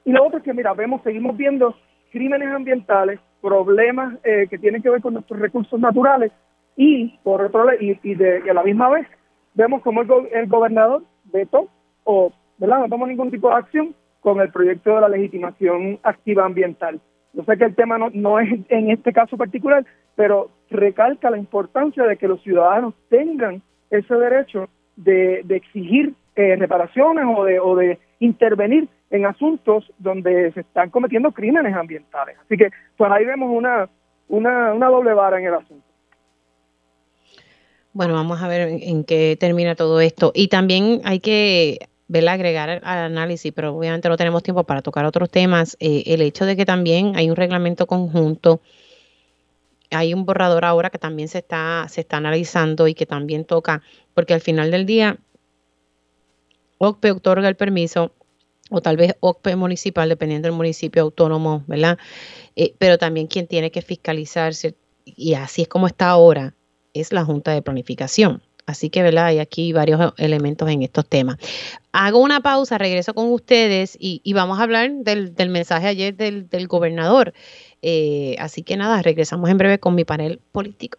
y 0.04 0.12
lo 0.12 0.24
otro 0.24 0.38
es 0.38 0.44
que, 0.44 0.54
mira, 0.54 0.72
vemos, 0.74 1.02
seguimos 1.02 1.36
viendo 1.36 1.74
crímenes 2.12 2.48
ambientales, 2.48 3.18
problemas 3.46 4.14
eh, 4.24 4.48
que 4.50 4.58
tienen 4.58 4.82
que 4.82 4.90
ver 4.90 5.00
con 5.00 5.14
nuestros 5.14 5.38
recursos 5.38 5.78
naturales 5.78 6.32
y, 6.76 7.16
por 7.22 7.40
otro 7.42 7.64
lado, 7.64 7.78
y, 7.80 8.14
de, 8.14 8.42
a 8.50 8.54
la 8.54 8.64
misma 8.64 8.88
vez, 8.88 9.06
vemos 9.54 9.82
como 9.82 10.02
el, 10.02 10.08
el 10.32 10.46
gobernador 10.48 11.04
vetó 11.32 11.68
o, 12.02 12.32
¿verdad? 12.58 12.80
No 12.80 12.88
toma 12.88 13.06
ningún 13.06 13.30
tipo 13.30 13.48
de 13.48 13.54
acción 13.54 13.94
con 14.20 14.40
el 14.40 14.50
proyecto 14.50 14.94
de 14.94 15.00
la 15.00 15.08
legitimación 15.08 16.00
activa 16.02 16.44
ambiental. 16.44 17.00
Yo 17.32 17.44
sé 17.44 17.56
que 17.56 17.64
el 17.64 17.76
tema 17.76 17.98
no, 17.98 18.10
no 18.12 18.40
es 18.40 18.48
en 18.68 18.90
este 18.90 19.12
caso 19.12 19.36
particular, 19.36 19.84
pero 20.16 20.50
recalca 20.68 21.30
la 21.30 21.38
importancia 21.38 22.02
de 22.04 22.16
que 22.16 22.26
los 22.26 22.42
ciudadanos 22.42 22.94
tengan 23.08 23.62
ese 23.90 24.14
derecho 24.14 24.68
de, 24.96 25.42
de 25.44 25.56
exigir 25.56 26.14
eh, 26.34 26.56
reparaciones 26.56 27.24
o 27.28 27.44
de, 27.44 27.60
o 27.60 27.76
de 27.76 27.98
intervenir 28.20 28.88
en 29.10 29.26
asuntos 29.26 29.90
donde 29.98 30.52
se 30.52 30.60
están 30.60 30.90
cometiendo 30.90 31.32
crímenes 31.32 31.74
ambientales. 31.74 32.36
Así 32.44 32.56
que 32.56 32.70
pues 32.96 33.10
ahí 33.10 33.24
vemos 33.24 33.50
una, 33.52 33.88
una, 34.28 34.72
una 34.72 34.88
doble 34.88 35.14
vara 35.14 35.38
en 35.38 35.46
el 35.46 35.54
asunto. 35.54 35.84
Bueno, 37.92 38.14
vamos 38.14 38.42
a 38.42 38.48
ver 38.48 38.68
en 38.82 39.04
qué 39.04 39.36
termina 39.40 39.74
todo 39.74 40.00
esto. 40.00 40.32
Y 40.34 40.48
también 40.48 41.00
hay 41.04 41.20
que 41.20 41.78
¿verdad? 42.08 42.34
agregar 42.34 42.68
al 42.84 42.98
análisis, 42.98 43.52
pero 43.52 43.74
obviamente 43.74 44.08
no 44.08 44.16
tenemos 44.16 44.42
tiempo 44.42 44.64
para 44.64 44.82
tocar 44.82 45.04
otros 45.04 45.30
temas, 45.30 45.76
eh, 45.80 46.04
el 46.06 46.22
hecho 46.22 46.44
de 46.46 46.56
que 46.56 46.64
también 46.64 47.16
hay 47.16 47.30
un 47.30 47.36
reglamento 47.36 47.86
conjunto, 47.86 48.60
hay 49.90 50.14
un 50.14 50.24
borrador 50.24 50.64
ahora 50.64 50.90
que 50.90 50.98
también 50.98 51.28
se 51.28 51.38
está, 51.38 51.86
se 51.88 52.02
está 52.02 52.18
analizando 52.18 52.88
y 52.88 52.94
que 52.94 53.06
también 53.06 53.44
toca, 53.44 53.82
porque 54.14 54.34
al 54.34 54.40
final 54.40 54.70
del 54.70 54.86
día, 54.86 55.16
OCPE 56.78 57.12
otorga 57.12 57.48
el 57.48 57.56
permiso, 57.56 58.12
o 58.70 58.80
tal 58.80 58.96
vez 58.96 59.14
OCPE 59.20 59.56
municipal, 59.56 60.08
dependiendo 60.08 60.46
del 60.46 60.56
municipio 60.56 61.02
autónomo, 61.02 61.64
¿verdad? 61.66 61.98
Eh, 62.56 62.74
pero 62.78 62.98
también 62.98 63.26
quien 63.26 63.46
tiene 63.46 63.70
que 63.70 63.82
fiscalizarse, 63.82 64.74
y 65.04 65.34
así 65.34 65.62
es 65.62 65.68
como 65.68 65.86
está 65.86 66.08
ahora, 66.08 66.54
es 66.92 67.12
la 67.12 67.24
Junta 67.24 67.52
de 67.52 67.62
Planificación. 67.62 68.42
Así 68.66 68.90
que, 68.90 69.02
¿verdad? 69.02 69.26
Hay 69.26 69.38
aquí 69.38 69.72
varios 69.72 70.12
elementos 70.16 70.68
en 70.68 70.82
estos 70.82 71.06
temas. 71.06 71.36
Hago 71.92 72.18
una 72.18 72.40
pausa, 72.40 72.78
regreso 72.78 73.14
con 73.14 73.32
ustedes 73.32 73.96
y, 73.98 74.20
vamos 74.32 74.58
a 74.58 74.64
hablar 74.64 74.90
del, 74.90 75.50
mensaje 75.50 75.86
ayer 75.86 76.16
del, 76.16 76.66
gobernador. 76.66 77.32
Eh, 77.80 78.34
así 78.40 78.64
que 78.64 78.76
nada, 78.76 79.00
regresamos 79.02 79.48
en 79.50 79.58
breve 79.58 79.78
con 79.78 79.94
mi 79.94 80.04
panel 80.04 80.40
político. 80.50 80.98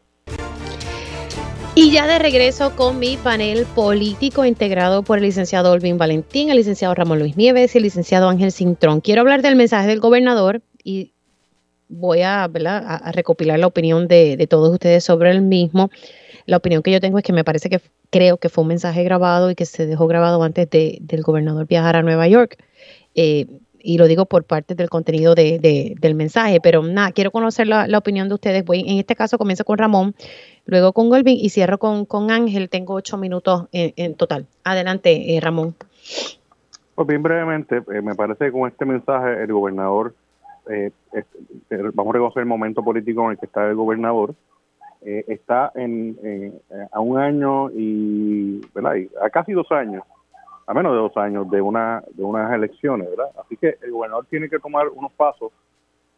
Y 1.79 1.91
ya 1.91 2.07
de 2.07 2.17
regreso 2.17 2.75
con 2.75 2.97
mi 2.97 3.17
panel 3.17 3.67
político 3.75 4.43
integrado 4.43 5.03
por 5.03 5.19
el 5.19 5.25
licenciado 5.25 5.71
Olvin 5.71 5.99
Valentín, 5.99 6.49
el 6.49 6.57
licenciado 6.57 6.95
Ramón 6.95 7.19
Luis 7.19 7.37
Nieves 7.37 7.75
y 7.75 7.77
el 7.77 7.83
licenciado 7.83 8.29
Ángel 8.29 8.51
Cintrón. 8.51 8.99
Quiero 8.99 9.21
hablar 9.21 9.43
del 9.43 9.55
mensaje 9.55 9.87
del 9.87 9.99
gobernador 9.99 10.63
y 10.83 11.11
voy 11.87 12.23
a, 12.23 12.49
recopilar 13.13 13.59
la 13.59 13.67
opinión 13.67 14.07
de, 14.07 14.43
todos 14.49 14.73
ustedes 14.73 15.03
sobre 15.03 15.29
el 15.29 15.43
mismo. 15.43 15.91
La 16.47 16.57
opinión 16.57 16.81
que 16.81 16.89
yo 16.89 16.99
tengo 16.99 17.19
es 17.19 17.23
que 17.23 17.31
me 17.31 17.43
parece 17.43 17.69
que 17.69 17.79
creo 18.09 18.37
que 18.37 18.49
fue 18.49 18.63
un 18.63 18.69
mensaje 18.69 19.03
grabado 19.03 19.51
y 19.51 19.53
que 19.53 19.67
se 19.67 19.85
dejó 19.85 20.07
grabado 20.07 20.41
antes 20.41 20.67
de, 20.71 20.97
del 21.01 21.21
gobernador 21.21 21.67
viajar 21.67 21.95
a 21.95 22.01
Nueva 22.01 22.27
York. 22.27 22.57
Eh, 23.13 23.45
y 23.79 23.97
lo 23.97 24.07
digo 24.07 24.25
por 24.25 24.43
parte 24.43 24.75
del 24.75 24.89
contenido 24.89 25.35
de, 25.35 25.95
del 25.97 26.15
mensaje, 26.15 26.59
pero 26.59 26.83
nada, 26.83 27.11
quiero 27.11 27.31
conocer 27.31 27.67
la, 27.67 27.87
opinión 27.97 28.27
de 28.27 28.33
ustedes. 28.33 28.63
En 28.67 28.97
este 28.97 29.15
caso 29.15 29.37
comienzo 29.37 29.63
con 29.63 29.77
Ramón, 29.77 30.15
luego 30.67 30.93
con 30.93 31.09
Golvin 31.09 31.37
y 31.37 31.49
cierro 31.49 31.77
con, 31.77 32.05
con 32.05 32.29
Ángel. 32.29 32.69
Tengo 32.69 32.93
ocho 32.93 33.17
minutos 33.17 33.67
en, 33.71 34.15
total. 34.15 34.45
Adelante, 34.63 35.35
eh, 35.35 35.41
Ramón. 35.41 35.75
Pues 36.95 37.07
bien 37.07 37.23
brevemente, 37.23 37.77
eh, 37.77 38.01
me 38.01 38.15
parece 38.15 38.45
que 38.45 38.51
con 38.51 38.69
este 38.69 38.85
mensaje 38.85 39.43
el 39.43 39.51
gobernador, 39.51 40.13
vamos 41.95 42.09
a 42.09 42.13
reconocer 42.13 42.41
el 42.41 42.47
momento 42.47 42.83
político 42.83 43.25
en 43.25 43.31
el 43.31 43.37
que 43.37 43.45
está 43.45 43.67
el 43.67 43.75
gobernador, 43.75 44.33
eh, 45.01 45.23
está 45.27 45.71
en, 45.75 46.59
a 46.91 46.99
un 46.99 47.19
año 47.19 47.69
y, 47.71 48.61
¿verdad? 48.73 48.95
a 49.21 49.29
casi 49.29 49.53
dos 49.53 49.71
años, 49.71 50.03
a 50.65 50.73
menos 50.73 50.91
de 50.91 50.97
dos 50.97 51.15
años 51.17 51.49
de 51.49 51.61
una 51.61 52.03
de 52.13 52.23
unas 52.23 52.51
elecciones, 52.51 53.09
¿verdad? 53.09 53.29
Así 53.39 53.55
que 53.55 53.77
el 53.81 53.91
gobernador 53.91 54.25
tiene 54.29 54.49
que 54.49 54.59
tomar 54.59 54.87
unos 54.89 55.11
pasos 55.13 55.51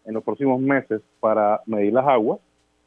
en 0.05 0.15
los 0.15 0.23
próximos 0.23 0.59
meses 0.59 1.01
para 1.19 1.61
medir 1.65 1.93
las 1.93 2.07
aguas 2.07 2.39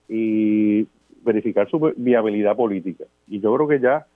y 0.09 0.89
verificar 1.25 1.69
su 1.71 1.93
viabilidad 1.97 2.57
política. 2.57 3.05
Y 3.29 3.41
yo 3.41 3.55
creo 3.55 3.69
que 3.69 3.81
ya 3.81 4.07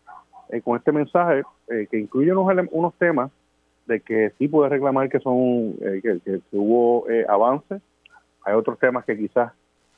eh, 0.50 0.60
con 0.60 0.76
este 0.76 0.92
mensaje 0.92 1.42
eh, 1.68 1.86
que 1.90 1.98
incluye 1.98 2.32
unos, 2.32 2.68
unos 2.70 2.94
temas 2.94 3.30
de 3.86 4.00
que 4.00 4.32
sí 4.38 4.48
puede 4.48 4.68
reclamar 4.68 5.08
que 5.08 5.20
son 5.20 5.74
que, 5.78 6.18
que, 6.24 6.40
hubo 6.52 7.06
avances, 7.28 7.80
hay 8.44 8.54
otros 8.54 8.78
temas 8.80 9.04
que 9.04 9.16
quizás 9.16 9.52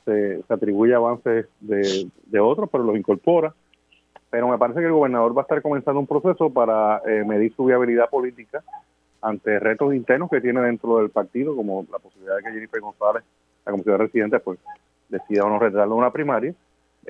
se, 0.09 0.43
atribuye 0.49 0.93
avances 0.93 1.47
de, 1.59 2.09
de, 2.25 2.39
otros, 2.39 2.69
pero 2.71 2.83
los 2.83 2.97
incorpora. 2.97 3.53
Pero 4.29 4.47
me 4.47 4.57
parece 4.57 4.79
que 4.79 4.85
el 4.85 4.91
gobernador 4.91 5.35
va 5.35 5.41
a 5.41 5.43
estar 5.43 5.61
comenzando 5.61 5.99
un 5.99 6.07
proceso 6.07 6.49
para 6.49 7.01
eh, 7.05 7.23
medir 7.25 7.53
su 7.55 7.65
viabilidad 7.65 8.09
política 8.09 8.63
ante 9.21 9.59
retos 9.59 9.93
internos 9.93 10.29
que 10.29 10.41
tiene 10.41 10.61
dentro 10.61 10.97
del 10.97 11.09
partido, 11.09 11.55
como 11.55 11.85
la 11.91 11.99
posibilidad 11.99 12.37
de 12.37 12.43
que 12.43 12.51
Jennifer 12.51 12.79
González, 12.79 13.23
la 13.65 13.71
comisión 13.71 13.97
de 13.97 14.03
residentes, 14.05 14.41
pues 14.41 14.59
decida 15.09 15.45
o 15.45 15.49
no 15.49 15.59
retirarlo 15.59 15.95
una 15.95 16.11
primaria. 16.11 16.53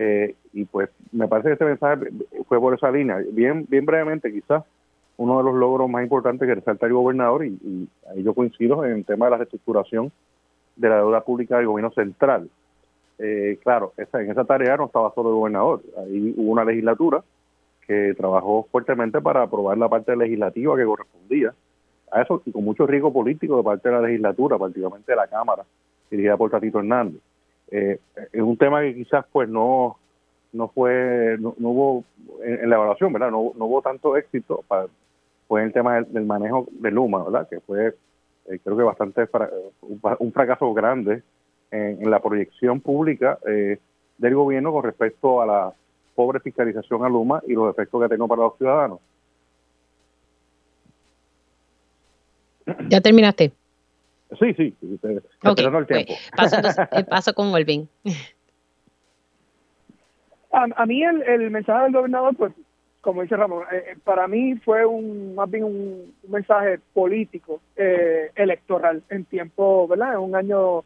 Eh, 0.01 0.35
y 0.53 0.63
pues 0.63 0.89
me 1.11 1.27
parece 1.27 1.49
que 1.49 1.53
este 1.53 1.65
mensaje 1.65 2.09
fue 2.47 2.57
por 2.57 2.73
esa 2.73 2.89
línea. 2.89 3.17
Bien, 3.33 3.65
bien 3.67 3.85
brevemente, 3.85 4.31
quizás 4.31 4.63
uno 5.17 5.39
de 5.39 5.43
los 5.43 5.55
logros 5.55 5.89
más 5.89 6.03
importantes 6.03 6.47
que 6.47 6.55
resalta 6.55 6.85
el 6.85 6.93
gobernador, 6.93 7.45
y, 7.45 7.49
y 7.49 7.89
ahí 8.09 8.23
yo 8.23 8.33
coincido 8.33 8.85
en 8.85 8.93
el 8.93 9.05
tema 9.05 9.25
de 9.25 9.31
la 9.31 9.37
reestructuración 9.37 10.09
de 10.77 10.87
la 10.87 10.97
deuda 10.99 11.19
pública 11.19 11.57
del 11.57 11.67
gobierno 11.67 11.91
central. 11.91 12.49
Eh, 13.17 13.59
claro, 13.61 13.91
esa, 13.97 14.21
en 14.21 14.31
esa 14.31 14.45
tarea 14.45 14.77
no 14.77 14.85
estaba 14.85 15.13
solo 15.13 15.31
el 15.31 15.35
gobernador, 15.35 15.81
ahí 15.97 16.33
hubo 16.37 16.53
una 16.53 16.63
legislatura 16.63 17.21
que 17.85 18.13
trabajó 18.15 18.67
fuertemente 18.71 19.19
para 19.19 19.41
aprobar 19.41 19.77
la 19.77 19.89
parte 19.89 20.15
legislativa 20.15 20.77
que 20.77 20.85
correspondía 20.85 21.53
a 22.11 22.21
eso 22.21 22.41
y 22.45 22.53
con 22.53 22.63
mucho 22.63 22.87
riesgo 22.87 23.11
político 23.11 23.57
de 23.57 23.63
parte 23.63 23.89
de 23.89 23.95
la 23.95 24.01
legislatura, 24.01 24.57
particularmente 24.57 25.11
de 25.11 25.17
la 25.17 25.27
Cámara, 25.27 25.63
dirigida 26.09 26.37
por 26.37 26.49
Tatito 26.49 26.79
Hernández. 26.79 27.19
Eh, 27.71 27.99
es 28.33 28.41
un 28.41 28.57
tema 28.57 28.81
que 28.81 28.95
quizás 28.95 29.25
pues 29.31 29.47
no 29.47 29.97
no 30.51 30.69
fue 30.69 31.37
no, 31.39 31.53
hubo 31.59 32.03
en, 32.43 32.67
la 32.67 32.77
evaluación 32.77 33.13
verdad 33.13 33.29
no, 33.29 33.53
no 33.55 33.65
hubo 33.65 33.81
tanto 33.83 34.17
éxito 34.17 34.63
para 34.67 34.87
fue 35.47 35.63
el 35.63 35.71
tema 35.71 36.01
del, 36.01 36.25
manejo 36.25 36.67
de 36.71 36.89
Luma 36.89 37.23
verdad 37.23 37.47
que 37.47 37.59
fue 37.59 37.93
eh, 38.49 38.59
creo 38.63 38.75
que 38.75 38.83
bastante 38.83 39.27
un, 39.81 40.31
fracaso 40.31 40.73
grande 40.73 41.21
en, 41.69 42.09
la 42.09 42.19
proyección 42.19 42.81
pública 42.81 43.37
eh, 43.47 43.77
del 44.17 44.35
gobierno 44.35 44.71
con 44.71 44.83
respecto 44.83 45.41
a 45.41 45.45
la 45.45 45.73
pobre 46.15 46.39
fiscalización 46.39 47.05
a 47.05 47.09
Luma 47.09 47.41
y 47.47 47.53
los 47.53 47.71
efectos 47.71 48.01
que 48.01 48.09
tengo 48.09 48.27
para 48.27 48.41
los 48.41 48.57
ciudadanos. 48.57 48.99
¿Ya 52.89 52.99
terminaste? 52.99 53.53
Sí, 54.37 54.53
sí, 54.53 54.75
esperando 55.43 55.79
el 55.79 55.85
pues, 55.87 56.05
tiempo. 56.05 56.13
paso, 57.09 57.33
con 57.35 57.51
Wolvin. 57.51 57.89
A, 60.51 60.85
mí 60.85 61.03
el, 61.03 61.21
el 61.23 61.49
mensaje 61.49 61.83
del 61.83 61.93
gobernador, 61.93 62.35
pues, 62.35 62.53
como 63.01 63.21
dice 63.21 63.37
Ramón, 63.37 63.63
eh, 63.71 63.83
eh, 63.87 63.97
para 64.03 64.27
mí 64.27 64.55
fue 64.57 64.85
un 64.85 65.35
más 65.35 65.49
bien 65.49 65.63
un, 65.63 66.15
mensaje 66.27 66.79
político, 66.93 67.61
eh, 67.75 68.31
electoral, 68.35 69.03
en 69.09 69.25
tiempo, 69.25 69.87
¿verdad? 69.87 70.13
En 70.13 70.19
un 70.19 70.35
año 70.35 70.83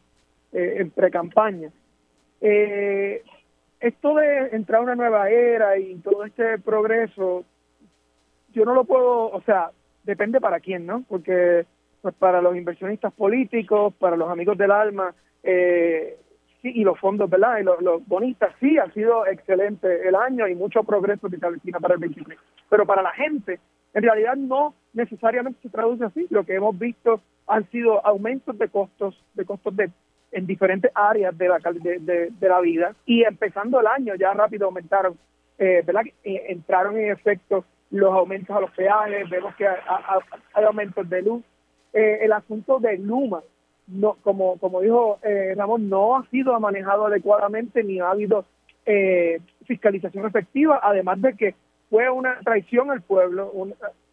en 0.56 0.92
pre-campaña. 0.92 1.72
esto 2.40 4.16
de 4.16 4.50
entrar 4.52 4.80
a 4.80 4.84
una 4.84 4.96
nueva 4.96 5.30
era 5.30 5.78
y 5.80 5.96
todo 5.96 6.26
este 6.26 6.60
progreso, 6.60 7.44
yo 8.54 8.64
no 8.64 8.76
lo 8.76 8.84
puedo, 8.84 9.32
o 9.32 9.42
sea, 9.42 9.72
depende 10.04 10.40
para 10.40 10.60
quién, 10.60 10.86
¿no? 10.86 11.04
Porque 11.10 11.66
pues 12.04 12.14
para 12.16 12.42
los 12.42 12.56
inversionistas 12.56 13.14
políticos, 13.14 13.94
para 13.98 14.18
los 14.18 14.30
amigos 14.30 14.58
del 14.58 14.72
alma, 14.72 15.16
eh, 15.42 16.18
y 16.62 16.84
los 16.84 17.00
fondos, 17.00 17.30
¿verdad? 17.30 17.60
Y 17.60 17.64
los, 17.64 18.06
bonistas, 18.08 18.54
sí, 18.60 18.78
ha 18.78 18.92
sido 18.92 19.26
excelente 19.26 20.08
el 20.08 20.16
año 20.16 20.48
y 20.48 20.56
mucho 20.56 20.84
progreso 20.84 21.30
que 21.30 21.38
se 21.38 21.46
avecina 21.46 21.80
para 21.80 21.96
el 21.96 22.02
23. 22.02 22.38
Pero 22.70 22.86
para 22.86 23.02
la 23.02 23.12
gente, 23.12 23.60
en 23.94 24.04
realidad 24.04 24.36
no 24.36 24.74
necesariamente 24.94 25.60
se 25.62 25.70
traduce 25.70 26.06
así. 26.06 26.28
Lo 26.30 26.46
que 26.46 26.56
hemos 26.56 26.78
visto 26.78 27.22
han 27.48 27.70
sido 27.70 28.06
aumentos 28.06 28.58
de 28.58 28.68
costos, 28.68 29.22
de 29.34 29.46
costos 29.46 29.76
de 29.76 29.90
en 30.34 30.48
diferentes 30.48 30.92
áreas 30.96 31.38
de 31.38 31.48
la, 31.48 31.60
de, 31.60 32.30
de, 32.32 32.50
la 32.50 32.60
vida 32.60 32.96
y 33.06 33.24
empezando 33.24 33.80
el 33.80 33.86
año 33.86 34.16
ya 34.16 34.34
rápido 34.34 34.66
aumentaron, 34.66 35.16
eh, 35.60 35.84
¿verdad? 35.86 36.02
Eh, 36.24 36.46
entraron 36.50 36.98
en 36.98 37.12
efecto 37.12 37.66
los 37.92 38.12
aumentos 38.12 38.56
a 38.56 38.60
los 38.60 38.72
peajes, 38.72 39.30
vemos 39.30 39.56
que 39.56 39.68
hay 39.68 40.64
aumentos 40.64 41.08
de 41.08 41.22
luz. 41.22 41.44
Eh, 41.94 42.20
el 42.22 42.32
asunto 42.32 42.80
de 42.80 42.98
Luma, 42.98 43.44
no, 43.88 44.18
como, 44.24 44.58
como 44.58 44.82
dijo 44.82 45.20
eh, 45.22 45.54
Ramón, 45.56 45.90
no 45.90 46.18
ha 46.18 46.26
sido 46.30 46.60
manejado 46.60 47.06
adecuadamente 47.06 47.84
ni 47.84 48.00
ha 48.00 48.10
habido 48.10 48.46
eh, 48.86 49.40
fiscalización 49.66 50.26
efectiva, 50.26 50.80
además 50.82 51.22
de 51.22 51.34
que 51.36 51.56
fue 51.90 52.10
una 52.10 52.40
traición 52.40 52.90
al 52.90 53.02
pueblo 53.02 53.52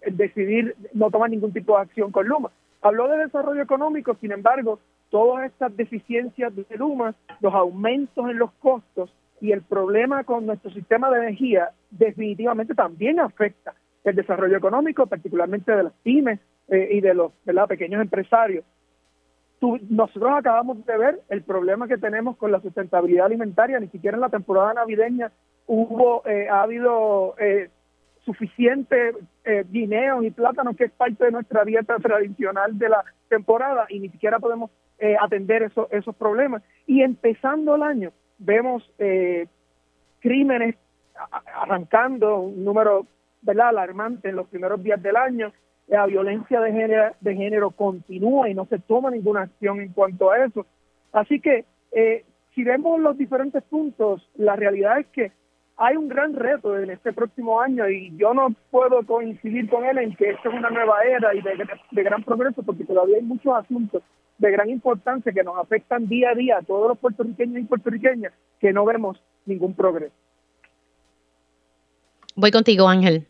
decidir 0.07 0.77
no 0.93 1.11
tomar 1.11 1.31
ningún 1.31 1.53
tipo 1.53 1.77
de 1.77 1.83
acción 1.83 2.13
con 2.13 2.29
Luma. 2.29 2.51
Habló 2.83 3.09
de 3.09 3.19
desarrollo 3.19 3.63
económico, 3.63 4.15
sin 4.21 4.33
embargo, 4.33 4.79
todas 5.09 5.47
estas 5.47 5.75
deficiencias 5.77 6.55
de 6.55 6.67
Luma, 6.77 7.15
los 7.41 7.55
aumentos 7.55 8.29
en 8.29 8.39
los 8.39 8.53
costos 8.53 9.11
y 9.41 9.53
el 9.53 9.63
problema 9.63 10.25
con 10.25 10.45
nuestro 10.45 10.71
sistema 10.71 11.11
de 11.11 11.19
energía 11.19 11.71
definitivamente 11.91 12.75
también 12.75 13.21
afecta 13.21 13.75
el 14.05 14.15
desarrollo 14.15 14.57
económico, 14.57 15.07
particularmente 15.07 15.73
de 15.73 15.85
las 15.85 15.93
pymes 16.03 16.41
eh, 16.71 16.89
y 16.93 17.01
de 17.01 17.15
los 17.15 17.33
pequeños 17.69 18.01
empresarios 18.01 18.65
nosotros 19.89 20.31
acabamos 20.35 20.85
de 20.87 20.97
ver 20.97 21.21
el 21.29 21.43
problema 21.43 21.87
que 21.87 21.99
tenemos 21.99 22.37
con 22.37 22.51
la 22.51 22.61
sustentabilidad 22.61 23.27
alimentaria, 23.27 23.79
ni 23.79 23.89
siquiera 23.89 24.17
en 24.17 24.23
la 24.23 24.31
temporada 24.31 24.73
navideña 24.75 25.31
hubo, 25.67 26.27
eh, 26.27 26.49
ha 26.49 26.63
habido 26.63 27.35
eh, 27.39 27.69
suficiente 28.25 29.15
eh, 29.45 29.65
guineos 29.69 30.25
y 30.25 30.31
plátanos 30.31 30.77
que 30.77 30.85
es 30.85 30.93
parte 30.93 31.27
de 31.27 31.31
nuestra 31.31 31.65
dieta 31.65 31.97
tradicional 31.99 32.79
de 32.79 32.89
la 32.89 33.05
temporada 33.29 33.87
y 33.89 34.01
ni 34.01 34.09
siquiera 34.09 34.39
podemos 34.39 34.71
eh, 34.99 35.17
atender 35.21 35.63
esos 35.63 35.89
esos 35.93 36.17
problemas. 36.17 36.63
Y 36.87 37.03
empezando 37.03 37.77
el 37.77 37.83
año 37.83 38.13
vemos 38.39 38.83
crímenes 40.21 40.77
arrancando 41.55 42.41
un 42.41 42.65
número 42.65 43.07
¿verdad? 43.43 43.69
alarmante 43.69 44.31
en 44.31 44.37
los 44.37 44.49
primeros 44.49 44.83
días 44.83 45.03
del 45.03 45.17
año 45.17 45.53
la 45.91 46.07
violencia 46.07 46.61
de 46.61 46.73
género, 46.73 47.15
de 47.21 47.35
género 47.35 47.71
continúa 47.73 48.49
y 48.49 48.55
no 48.55 48.65
se 48.67 48.79
toma 48.79 49.11
ninguna 49.11 49.43
acción 49.43 49.81
en 49.81 49.93
cuanto 49.93 50.31
a 50.31 50.45
eso. 50.45 50.65
Así 51.13 51.41
que 51.41 51.65
eh, 51.91 52.25
si 52.55 52.63
vemos 52.63 53.01
los 53.01 53.19
diferentes 53.19 53.63
puntos, 53.65 54.27
la 54.37 54.55
realidad 54.55 55.01
es 55.01 55.07
que 55.09 55.33
hay 55.77 55.97
un 55.97 56.09
gran 56.09 56.35
reto 56.35 56.79
en 56.79 56.91
este 56.91 57.13
próximo 57.13 57.61
año 57.61 57.89
y 57.89 58.17
yo 58.17 58.33
no 58.35 58.55
puedo 58.71 59.05
coincidir 59.05 59.69
con 59.69 59.85
él 59.85 59.99
en 59.99 60.15
que 60.15 60.31
esto 60.31 60.51
es 60.51 60.55
una 60.55 60.71
nueva 60.71 61.03
era 61.03 61.35
y 61.35 61.41
de, 61.41 61.67
de 61.91 62.03
gran 62.03 62.23
progreso 62.23 62.63
porque 62.63 62.85
todavía 62.85 63.17
hay 63.17 63.25
muchos 63.25 63.53
asuntos 63.53 64.03
de 64.39 64.51
gran 64.53 64.71
importancia 64.71 65.33
que 65.33 65.43
nos 65.43 65.59
afectan 65.59 66.07
día 66.07 66.31
a 66.31 66.35
día 66.35 66.59
a 66.59 66.63
todos 66.63 66.89
los 66.89 66.99
puertorriqueños 66.99 67.63
y 67.63 67.65
puertorriqueñas 67.65 68.33
que 68.61 68.73
no 68.73 68.85
vemos 68.85 69.21
ningún 69.45 69.75
progreso. 69.75 70.15
Voy 72.37 72.53
contigo, 72.53 72.87
Ángel 72.87 73.27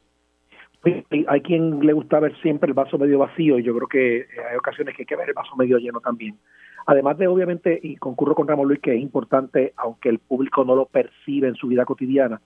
hay 0.82 1.40
quien 1.42 1.80
le 1.80 1.92
gusta 1.92 2.20
ver 2.20 2.34
siempre 2.40 2.68
el 2.68 2.74
vaso 2.74 2.96
medio 2.96 3.18
vacío 3.18 3.58
y 3.58 3.62
yo 3.62 3.74
creo 3.74 3.88
que 3.88 4.16
eh, 4.18 4.26
hay 4.50 4.56
ocasiones 4.56 4.96
que 4.96 5.02
hay 5.02 5.06
que 5.06 5.16
ver 5.16 5.28
el 5.28 5.34
vaso 5.34 5.54
medio 5.56 5.78
lleno 5.78 6.00
también. 6.00 6.36
Además 6.86 7.18
de, 7.18 7.28
obviamente, 7.28 7.78
y 7.82 7.96
concurro 7.96 8.34
con 8.34 8.48
Ramón 8.48 8.68
Luis, 8.68 8.80
que 8.80 8.94
es 8.94 9.00
importante, 9.00 9.74
aunque 9.76 10.08
el 10.08 10.18
público 10.18 10.64
no 10.64 10.74
lo 10.74 10.86
percibe 10.86 11.48
en 11.48 11.54
su 11.54 11.68
vida 11.68 11.84
cotidiana, 11.84 12.40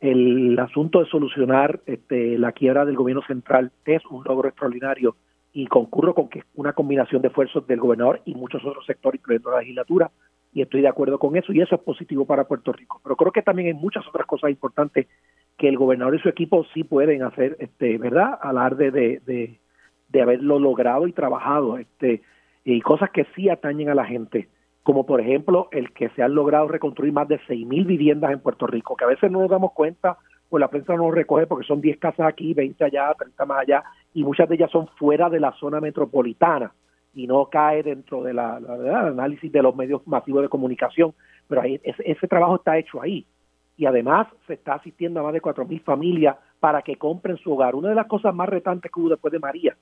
el 0.00 0.58
asunto 0.58 1.00
de 1.00 1.06
solucionar 1.06 1.80
este, 1.86 2.38
la 2.38 2.52
quiebra 2.52 2.84
del 2.84 2.96
gobierno 2.96 3.22
central 3.26 3.72
es 3.84 4.04
un 4.06 4.22
logro 4.22 4.48
extraordinario 4.48 5.16
y 5.52 5.66
concurro 5.66 6.14
con 6.14 6.28
que 6.28 6.40
es 6.40 6.44
una 6.54 6.72
combinación 6.72 7.22
de 7.22 7.28
esfuerzos 7.28 7.66
del 7.66 7.80
gobernador 7.80 8.20
y 8.24 8.34
muchos 8.34 8.64
otros 8.64 8.86
sectores, 8.86 9.20
incluyendo 9.20 9.50
la 9.50 9.60
legislatura, 9.60 10.10
y 10.52 10.62
estoy 10.62 10.82
de 10.82 10.88
acuerdo 10.88 11.18
con 11.18 11.36
eso 11.36 11.52
y 11.52 11.60
eso 11.60 11.74
es 11.74 11.80
positivo 11.80 12.26
para 12.26 12.44
Puerto 12.44 12.72
Rico. 12.72 13.00
Pero 13.02 13.16
creo 13.16 13.32
que 13.32 13.42
también 13.42 13.68
hay 13.68 13.74
muchas 13.74 14.06
otras 14.06 14.26
cosas 14.26 14.50
importantes 14.50 15.06
que 15.58 15.68
el 15.68 15.76
gobernador 15.76 16.14
y 16.14 16.20
su 16.20 16.28
equipo 16.28 16.64
sí 16.72 16.84
pueden 16.84 17.22
hacer, 17.22 17.56
este, 17.58 17.98
¿verdad? 17.98 18.38
Alarde 18.40 18.92
de, 18.92 19.20
de, 19.26 19.58
de 20.08 20.22
haberlo 20.22 20.60
logrado 20.60 21.06
y 21.08 21.12
trabajado, 21.12 21.78
este, 21.78 22.22
y 22.64 22.80
cosas 22.80 23.10
que 23.10 23.26
sí 23.34 23.48
atañen 23.48 23.90
a 23.90 23.94
la 23.94 24.06
gente, 24.06 24.48
como 24.84 25.04
por 25.04 25.20
ejemplo 25.20 25.68
el 25.72 25.92
que 25.92 26.10
se 26.10 26.22
han 26.22 26.34
logrado 26.34 26.68
reconstruir 26.68 27.12
más 27.12 27.26
de 27.26 27.40
mil 27.66 27.84
viviendas 27.84 28.30
en 28.30 28.40
Puerto 28.40 28.68
Rico, 28.68 28.96
que 28.96 29.04
a 29.04 29.08
veces 29.08 29.30
no 29.32 29.40
nos 29.40 29.50
damos 29.50 29.72
cuenta, 29.72 30.16
pues 30.48 30.60
la 30.60 30.68
prensa 30.68 30.94
no 30.94 31.10
recoge 31.10 31.48
porque 31.48 31.66
son 31.66 31.80
10 31.80 31.98
casas 31.98 32.26
aquí, 32.26 32.54
20 32.54 32.84
allá, 32.84 33.12
30 33.18 33.44
más 33.44 33.58
allá, 33.58 33.82
y 34.14 34.22
muchas 34.22 34.48
de 34.48 34.54
ellas 34.54 34.70
son 34.70 34.86
fuera 34.96 35.28
de 35.28 35.40
la 35.40 35.52
zona 35.54 35.80
metropolitana 35.80 36.72
y 37.14 37.26
no 37.26 37.46
cae 37.46 37.82
dentro 37.82 38.22
de 38.22 38.32
la, 38.32 38.56
análisis 38.56 39.50
de 39.50 39.62
los 39.62 39.74
medios 39.74 40.06
masivos 40.06 40.42
de 40.42 40.48
comunicación, 40.48 41.14
pero 41.48 41.62
ahí, 41.62 41.80
ese, 41.82 42.02
ese 42.08 42.28
trabajo 42.28 42.56
está 42.56 42.78
hecho 42.78 43.02
ahí 43.02 43.26
y 43.78 43.86
además 43.86 44.26
se 44.46 44.54
está 44.54 44.74
asistiendo 44.74 45.20
a 45.20 45.22
más 45.22 45.32
de 45.32 45.40
4.000 45.40 45.80
familias 45.82 46.36
para 46.58 46.82
que 46.82 46.96
compren 46.96 47.36
su 47.38 47.52
hogar. 47.52 47.76
Una 47.76 47.88
de 47.88 47.94
las 47.94 48.08
cosas 48.08 48.34
más 48.34 48.48
retantes 48.48 48.90
que 48.90 49.00
hubo 49.00 49.10
después 49.10 49.32
de 49.32 49.38
María 49.38 49.76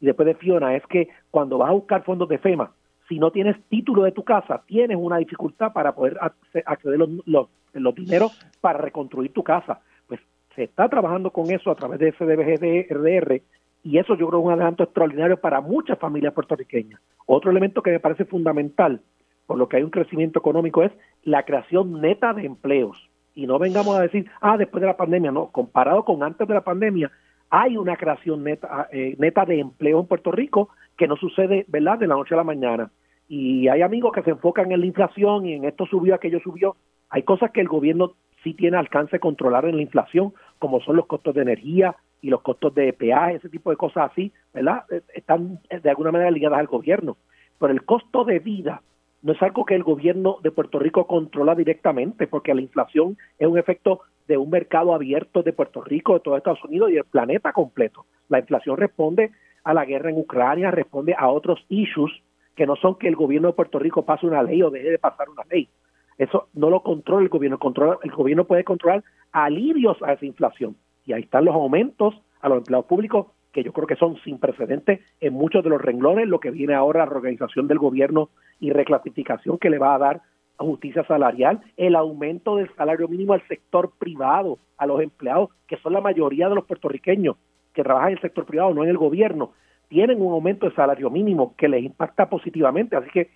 y 0.00 0.06
después 0.06 0.24
de 0.24 0.36
Fiona 0.36 0.76
es 0.76 0.86
que 0.86 1.08
cuando 1.32 1.58
vas 1.58 1.70
a 1.70 1.74
buscar 1.74 2.04
fondos 2.04 2.28
de 2.28 2.38
FEMA, 2.38 2.70
si 3.08 3.18
no 3.18 3.32
tienes 3.32 3.60
título 3.68 4.04
de 4.04 4.12
tu 4.12 4.22
casa, 4.22 4.62
tienes 4.66 4.96
una 4.96 5.18
dificultad 5.18 5.72
para 5.72 5.92
poder 5.92 6.16
acceder 6.64 6.96
los, 6.96 7.10
los, 7.26 7.94
dineros 7.96 8.38
para 8.60 8.78
reconstruir 8.78 9.32
tu 9.32 9.42
casa. 9.42 9.80
Pues 10.06 10.20
se 10.54 10.62
está 10.62 10.88
trabajando 10.88 11.32
con 11.32 11.50
eso 11.50 11.72
a 11.72 11.74
través 11.74 11.98
de 11.98 12.12
SDBGDR 12.12 13.42
y 13.82 13.98
eso 13.98 14.14
yo 14.14 14.28
creo 14.28 14.38
es 14.38 14.46
un 14.46 14.52
adelanto 14.52 14.84
extraordinario 14.84 15.38
para 15.38 15.60
muchas 15.60 15.98
familias 15.98 16.34
puertorriqueñas. 16.34 17.00
Otro 17.26 17.50
elemento 17.50 17.82
que 17.82 17.90
me 17.90 17.98
parece 17.98 18.26
fundamental, 18.26 19.00
por 19.48 19.58
lo 19.58 19.68
que 19.68 19.78
hay 19.78 19.82
un 19.82 19.90
crecimiento 19.90 20.38
económico, 20.38 20.84
es 20.84 20.92
la 21.24 21.44
creación 21.44 22.00
neta 22.00 22.32
de 22.32 22.46
empleos 22.46 23.09
y 23.40 23.46
no 23.46 23.58
vengamos 23.58 23.96
a 23.96 24.02
decir, 24.02 24.30
ah, 24.42 24.58
después 24.58 24.82
de 24.82 24.86
la 24.86 24.98
pandemia, 24.98 25.32
no, 25.32 25.46
comparado 25.46 26.04
con 26.04 26.22
antes 26.22 26.46
de 26.46 26.52
la 26.52 26.60
pandemia, 26.60 27.10
hay 27.48 27.78
una 27.78 27.96
creación 27.96 28.44
neta, 28.44 28.86
eh, 28.92 29.16
neta 29.18 29.46
de 29.46 29.60
empleo 29.60 29.98
en 29.98 30.06
Puerto 30.06 30.30
Rico 30.30 30.68
que 30.98 31.08
no 31.08 31.16
sucede, 31.16 31.64
¿verdad?, 31.68 31.98
de 31.98 32.06
la 32.06 32.16
noche 32.16 32.34
a 32.34 32.36
la 32.36 32.44
mañana. 32.44 32.90
Y 33.28 33.68
hay 33.68 33.80
amigos 33.80 34.12
que 34.12 34.22
se 34.22 34.30
enfocan 34.30 34.70
en 34.72 34.80
la 34.80 34.86
inflación 34.86 35.46
y 35.46 35.54
en 35.54 35.64
esto 35.64 35.86
subió, 35.86 36.14
aquello 36.14 36.38
subió. 36.40 36.76
Hay 37.08 37.22
cosas 37.22 37.50
que 37.50 37.62
el 37.62 37.68
gobierno 37.68 38.12
sí 38.44 38.52
tiene 38.52 38.76
alcance 38.76 39.12
de 39.12 39.20
controlar 39.20 39.64
en 39.64 39.76
la 39.76 39.82
inflación, 39.82 40.34
como 40.58 40.82
son 40.82 40.96
los 40.96 41.06
costos 41.06 41.34
de 41.34 41.40
energía 41.40 41.96
y 42.20 42.28
los 42.28 42.42
costos 42.42 42.74
de 42.74 42.92
peaje, 42.92 43.36
ese 43.36 43.48
tipo 43.48 43.70
de 43.70 43.78
cosas 43.78 44.10
así, 44.12 44.34
¿verdad? 44.52 44.84
Eh, 44.90 45.00
están 45.14 45.60
eh, 45.70 45.80
de 45.80 45.88
alguna 45.88 46.12
manera 46.12 46.30
ligadas 46.30 46.58
al 46.58 46.66
gobierno. 46.66 47.16
Pero 47.58 47.72
el 47.72 47.86
costo 47.86 48.24
de 48.24 48.38
vida 48.38 48.82
no 49.22 49.32
es 49.32 49.42
algo 49.42 49.64
que 49.64 49.74
el 49.74 49.82
gobierno 49.82 50.38
de 50.42 50.50
Puerto 50.50 50.78
Rico 50.78 51.06
controla 51.06 51.54
directamente, 51.54 52.26
porque 52.26 52.54
la 52.54 52.62
inflación 52.62 53.18
es 53.38 53.46
un 53.46 53.58
efecto 53.58 54.00
de 54.26 54.38
un 54.38 54.48
mercado 54.48 54.94
abierto 54.94 55.42
de 55.42 55.52
Puerto 55.52 55.82
Rico, 55.82 56.14
de 56.14 56.20
todo 56.20 56.36
Estados 56.36 56.64
Unidos 56.64 56.90
y 56.90 56.94
del 56.94 57.04
planeta 57.04 57.52
completo. 57.52 58.06
La 58.28 58.38
inflación 58.38 58.76
responde 58.76 59.32
a 59.64 59.74
la 59.74 59.84
guerra 59.84 60.10
en 60.10 60.18
Ucrania, 60.18 60.70
responde 60.70 61.14
a 61.18 61.28
otros 61.28 61.64
issues 61.68 62.12
que 62.56 62.66
no 62.66 62.76
son 62.76 62.96
que 62.96 63.08
el 63.08 63.16
gobierno 63.16 63.48
de 63.48 63.54
Puerto 63.54 63.78
Rico 63.78 64.04
pase 64.04 64.26
una 64.26 64.42
ley 64.42 64.62
o 64.62 64.70
deje 64.70 64.90
de 64.90 64.98
pasar 64.98 65.28
una 65.28 65.44
ley. 65.50 65.68
Eso 66.16 66.48
no 66.54 66.70
lo 66.70 66.82
controla 66.82 67.22
el 67.22 67.28
gobierno, 67.28 67.58
controla, 67.58 67.98
el 68.02 68.10
gobierno 68.10 68.44
puede 68.44 68.64
controlar 68.64 69.02
alivios 69.32 70.02
a 70.02 70.12
esa 70.12 70.26
inflación. 70.26 70.76
Y 71.04 71.12
ahí 71.12 71.22
están 71.22 71.44
los 71.44 71.54
aumentos 71.54 72.14
a 72.40 72.48
los 72.48 72.58
empleados 72.58 72.86
públicos 72.86 73.26
que 73.52 73.62
yo 73.62 73.72
creo 73.72 73.86
que 73.86 73.96
son 73.96 74.16
sin 74.22 74.38
precedentes 74.38 75.00
en 75.20 75.34
muchos 75.34 75.64
de 75.64 75.70
los 75.70 75.80
renglones, 75.80 76.28
lo 76.28 76.40
que 76.40 76.50
viene 76.50 76.74
ahora 76.74 77.00
la 77.00 77.06
reorganización 77.06 77.66
del 77.66 77.78
gobierno 77.78 78.30
y 78.60 78.70
reclasificación 78.70 79.58
que 79.58 79.70
le 79.70 79.78
va 79.78 79.94
a 79.94 79.98
dar 79.98 80.22
a 80.58 80.64
justicia 80.64 81.04
salarial, 81.04 81.60
el 81.76 81.96
aumento 81.96 82.56
del 82.56 82.72
salario 82.76 83.08
mínimo 83.08 83.32
al 83.32 83.46
sector 83.48 83.92
privado, 83.98 84.58
a 84.76 84.86
los 84.86 85.00
empleados, 85.00 85.50
que 85.66 85.78
son 85.78 85.94
la 85.94 86.00
mayoría 86.00 86.48
de 86.48 86.54
los 86.54 86.66
puertorriqueños 86.66 87.36
que 87.72 87.82
trabajan 87.82 88.10
en 88.10 88.16
el 88.16 88.20
sector 88.20 88.44
privado, 88.44 88.74
no 88.74 88.84
en 88.84 88.90
el 88.90 88.98
gobierno, 88.98 89.52
tienen 89.90 90.22
un 90.22 90.32
aumento 90.32 90.68
de 90.68 90.74
salario 90.74 91.10
mínimo 91.10 91.54
que 91.56 91.68
les 91.68 91.82
impacta 91.82 92.30
positivamente. 92.30 92.96
Así 92.96 93.10
que 93.10 93.30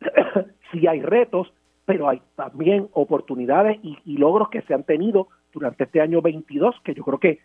sí 0.72 0.86
hay 0.86 1.02
retos, 1.02 1.52
pero 1.84 2.08
hay 2.08 2.22
también 2.36 2.88
oportunidades 2.92 3.78
y, 3.82 4.16
logros 4.16 4.48
que 4.48 4.62
se 4.62 4.74
han 4.74 4.84
tenido 4.84 5.28
durante 5.52 5.84
este 5.84 6.00
año 6.00 6.22
22, 6.22 6.74
que 6.84 6.94
yo 6.94 7.04
creo 7.04 7.18
que 7.18 7.38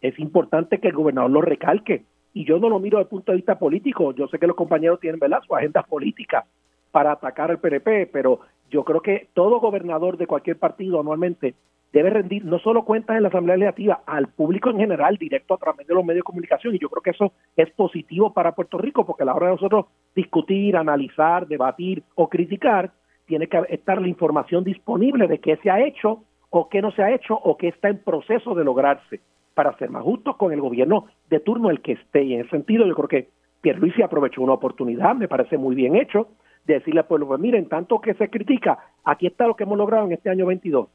es, 0.00 0.18
importante 0.18 0.78
que 0.78 0.88
el 0.88 0.94
gobernador 0.94 1.30
lo 1.30 1.40
recalque. 1.42 2.04
Y 2.32 2.44
yo 2.44 2.58
no 2.58 2.68
lo 2.68 2.78
miro 2.78 2.98
desde 2.98 3.06
el 3.06 3.10
punto 3.10 3.32
de 3.32 3.36
vista 3.36 3.58
político, 3.58 4.14
yo 4.14 4.28
sé 4.28 4.38
que 4.38 4.46
los 4.46 4.56
compañeros 4.56 5.00
tienen 5.00 5.18
¿verdad? 5.18 5.42
su 5.46 5.54
agenda 5.54 5.82
política 5.82 6.46
para 6.92 7.12
atacar 7.12 7.50
al 7.50 7.58
PNP, 7.58 8.06
pero 8.12 8.40
yo 8.70 8.84
creo 8.84 9.00
que 9.00 9.28
todo 9.34 9.60
gobernador 9.60 10.16
de 10.16 10.26
cualquier 10.26 10.56
partido 10.56 11.00
anualmente 11.00 11.54
debe 11.92 12.10
rendir 12.10 12.44
no 12.44 12.60
solo 12.60 12.84
cuentas 12.84 13.16
en 13.16 13.24
la 13.24 13.30
Asamblea 13.30 13.56
Legislativa, 13.56 14.02
al 14.06 14.28
público 14.28 14.70
en 14.70 14.78
general, 14.78 15.16
directo 15.16 15.54
a 15.54 15.58
través 15.58 15.86
de 15.86 15.94
los 15.94 16.04
medios 16.04 16.20
de 16.20 16.24
comunicación. 16.24 16.74
Y 16.74 16.78
yo 16.78 16.88
creo 16.88 17.02
que 17.02 17.10
eso 17.10 17.32
es 17.56 17.68
positivo 17.70 18.32
para 18.32 18.54
Puerto 18.54 18.78
Rico, 18.78 19.04
porque 19.04 19.24
a 19.24 19.26
la 19.26 19.34
hora 19.34 19.46
de 19.46 19.54
nosotros 19.54 19.86
discutir, 20.14 20.76
analizar, 20.76 21.48
debatir 21.48 22.04
o 22.14 22.28
criticar, 22.28 22.92
tiene 23.26 23.48
que 23.48 23.60
estar 23.70 24.00
la 24.00 24.08
información 24.08 24.62
disponible 24.62 25.26
de 25.26 25.38
qué 25.38 25.56
se 25.56 25.70
ha 25.70 25.84
hecho 25.84 26.22
o 26.50 26.68
qué 26.68 26.82
no 26.82 26.90
se 26.92 27.02
ha 27.02 27.12
hecho 27.12 27.34
o 27.34 27.56
qué 27.56 27.68
está 27.68 27.88
en 27.88 27.98
proceso 27.98 28.54
de 28.54 28.64
lograrse 28.64 29.20
para 29.60 29.76
ser 29.76 29.90
más 29.90 30.02
justos 30.02 30.38
con 30.38 30.54
el 30.54 30.60
gobierno 30.62 31.04
de 31.28 31.38
turno 31.38 31.68
el 31.68 31.82
que 31.82 31.92
esté. 31.92 32.22
Y 32.22 32.32
en 32.32 32.40
ese 32.40 32.48
sentido 32.48 32.86
yo 32.86 32.94
creo 32.94 33.08
que 33.08 33.28
Pierluisi 33.60 34.00
aprovechó 34.00 34.40
una 34.40 34.54
oportunidad, 34.54 35.14
me 35.14 35.28
parece 35.28 35.58
muy 35.58 35.74
bien 35.74 35.96
hecho, 35.96 36.28
de 36.64 36.74
decirle 36.74 37.00
al 37.00 37.06
pueblo, 37.06 37.28
pues 37.28 37.40
miren, 37.40 37.68
tanto 37.68 38.00
que 38.00 38.14
se 38.14 38.30
critica, 38.30 38.78
aquí 39.04 39.26
está 39.26 39.46
lo 39.46 39.54
que 39.54 39.64
hemos 39.64 39.76
logrado 39.76 40.06
en 40.06 40.12
este 40.12 40.30
año 40.30 40.46
22, 40.46 40.88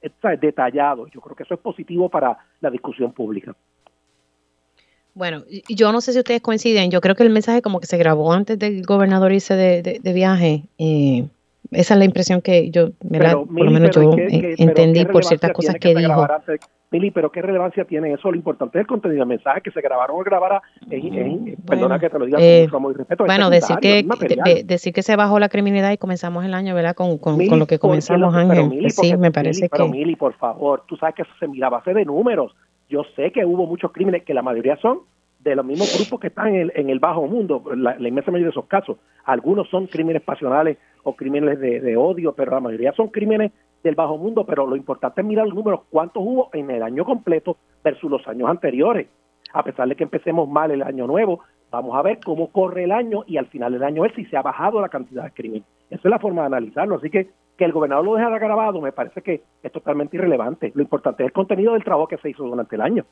está 0.00 0.34
detallado. 0.34 1.06
Yo 1.06 1.20
creo 1.20 1.36
que 1.36 1.44
eso 1.44 1.54
es 1.54 1.60
positivo 1.60 2.08
para 2.08 2.36
la 2.60 2.70
discusión 2.70 3.12
pública. 3.12 3.54
Bueno, 5.14 5.44
yo 5.68 5.92
no 5.92 6.00
sé 6.00 6.12
si 6.12 6.18
ustedes 6.18 6.40
coinciden, 6.40 6.90
yo 6.90 7.00
creo 7.00 7.14
que 7.14 7.22
el 7.22 7.30
mensaje 7.30 7.62
como 7.62 7.78
que 7.78 7.86
se 7.86 7.98
grabó 7.98 8.32
antes 8.32 8.58
del 8.58 8.82
gobernador 8.82 9.30
irse 9.30 9.54
de, 9.54 10.00
de, 10.02 10.12
viaje. 10.12 10.64
Eh, 10.78 11.28
esa 11.70 11.94
es 11.94 11.98
la 11.98 12.04
impresión 12.04 12.42
que 12.42 12.68
yo, 12.72 12.88
pero, 13.08 13.46
por 13.46 13.64
lo 13.64 13.70
menos 13.70 13.94
yo 13.94 14.12
entendí 14.18 15.04
por 15.04 15.24
ciertas 15.24 15.52
cosas 15.52 15.76
que, 15.76 15.94
dijo. 15.94 16.26
Mili, 16.92 17.10
pero 17.10 17.32
¿qué 17.32 17.40
relevancia 17.40 17.84
tiene 17.86 18.12
eso? 18.12 18.30
Lo 18.30 18.36
importante 18.36 18.78
es 18.78 18.82
el 18.82 18.86
contenido 18.86 19.20
del 19.20 19.28
mensaje 19.28 19.62
que 19.62 19.70
se 19.70 19.80
grabaron 19.80 20.20
o 20.20 20.22
grabara. 20.22 20.62
En, 20.90 21.56
perdona 21.66 21.98
que 21.98 22.10
te 22.10 22.18
lo 22.18 22.26
diga 22.26 22.38
eh, 22.38 22.68
con 22.70 22.82
mucho 22.82 22.98
respeto. 22.98 23.24
Bueno, 23.24 23.48
decir 23.48 23.76
que, 23.78 24.04
decir 24.64 24.92
que 24.92 25.02
se 25.02 25.16
bajó 25.16 25.38
la 25.38 25.48
criminalidad 25.48 25.92
y 25.92 25.96
comenzamos 25.96 26.44
el 26.44 26.52
año, 26.52 26.74
¿verdad? 26.74 26.94
Con, 26.94 27.16
con, 27.16 27.38
lo 27.58 27.66
que 27.66 27.78
comenzamos, 27.78 28.34
Ángel. 28.34 28.90
sí, 28.90 29.16
me 29.16 29.32
parece 29.32 29.62
que. 29.62 29.68
Pero 29.70 29.88
Mili, 29.88 30.16
por 30.16 30.34
favor, 30.34 30.84
tú 30.86 30.96
sabes 30.96 31.14
que 31.14 31.22
eso 31.22 31.32
se 31.40 31.48
mira 31.48 31.68
a 31.68 31.70
base 31.70 31.94
de 31.94 32.04
números. 32.04 32.54
Yo 32.90 33.04
sé 33.16 33.32
que 33.32 33.46
hubo 33.46 33.66
muchos 33.66 33.90
crímenes, 33.90 34.22
que 34.24 34.34
la 34.34 34.42
mayoría 34.42 34.76
son 34.76 35.00
de 35.42 35.56
los 35.56 35.64
mismos 35.64 35.92
grupos 35.98 36.20
que 36.20 36.28
están 36.28 36.48
en 36.48 36.56
el, 36.56 36.72
en 36.74 36.90
el 36.90 36.98
bajo 36.98 37.26
mundo, 37.26 37.62
la, 37.74 37.96
inmensa 37.96 38.30
mayoría 38.30 38.46
de 38.46 38.50
esos 38.50 38.66
casos. 38.66 38.98
Algunos 39.24 39.68
son 39.68 39.86
crímenes 39.86 40.22
pasionales 40.22 40.78
o 41.02 41.16
crímenes 41.16 41.58
de, 41.58 41.96
odio, 41.96 42.32
pero 42.32 42.52
la 42.52 42.60
mayoría 42.60 42.92
son 42.92 43.08
crímenes 43.08 43.50
del 43.82 43.96
bajo 43.96 44.16
mundo, 44.16 44.44
pero 44.46 44.66
lo 44.66 44.76
importante 44.76 45.20
es 45.20 45.26
mirar 45.26 45.46
los 45.46 45.56
números, 45.56 45.80
cuántos 45.90 46.22
hubo 46.22 46.50
en 46.52 46.70
el 46.70 46.82
año 46.82 47.04
completo 47.04 47.56
versus 47.82 48.10
los 48.10 48.26
años 48.28 48.48
anteriores. 48.48 49.08
A 49.52 49.64
pesar 49.64 49.88
de 49.88 49.96
que 49.96 50.04
empecemos 50.04 50.48
mal 50.48 50.70
el 50.70 50.82
año 50.82 51.06
nuevo, 51.06 51.40
vamos 51.70 51.96
a 51.96 52.02
ver 52.02 52.20
cómo 52.24 52.52
corre 52.52 52.84
el 52.84 52.92
año 52.92 53.24
y 53.26 53.36
al 53.36 53.46
final 53.46 53.72
del 53.72 53.82
año 53.82 54.02
ver 54.02 54.14
si 54.14 54.24
se 54.26 54.36
ha 54.36 54.42
bajado 54.42 54.80
la 54.80 54.88
cantidad 54.88 55.24
de 55.24 55.32
crímenes. 55.32 55.64
Esa 55.90 56.02
es 56.04 56.10
la 56.10 56.20
forma 56.20 56.42
de 56.42 56.46
analizarlo. 56.46 56.96
Así 56.96 57.10
que 57.10 57.30
que 57.56 57.64
el 57.64 57.72
gobernador 57.72 58.04
lo 58.04 58.14
deje 58.14 58.38
grabado 58.38 58.80
me 58.80 58.92
parece 58.92 59.20
que 59.22 59.42
es 59.62 59.72
totalmente 59.72 60.16
irrelevante. 60.16 60.72
Lo 60.74 60.82
importante 60.82 61.22
es 61.22 61.28
el 61.28 61.32
contenido 61.32 61.74
del 61.74 61.84
trabajo 61.84 62.08
que 62.08 62.18
se 62.18 62.30
hizo 62.30 62.44
durante 62.44 62.76
el 62.76 62.82
año. 62.82 63.04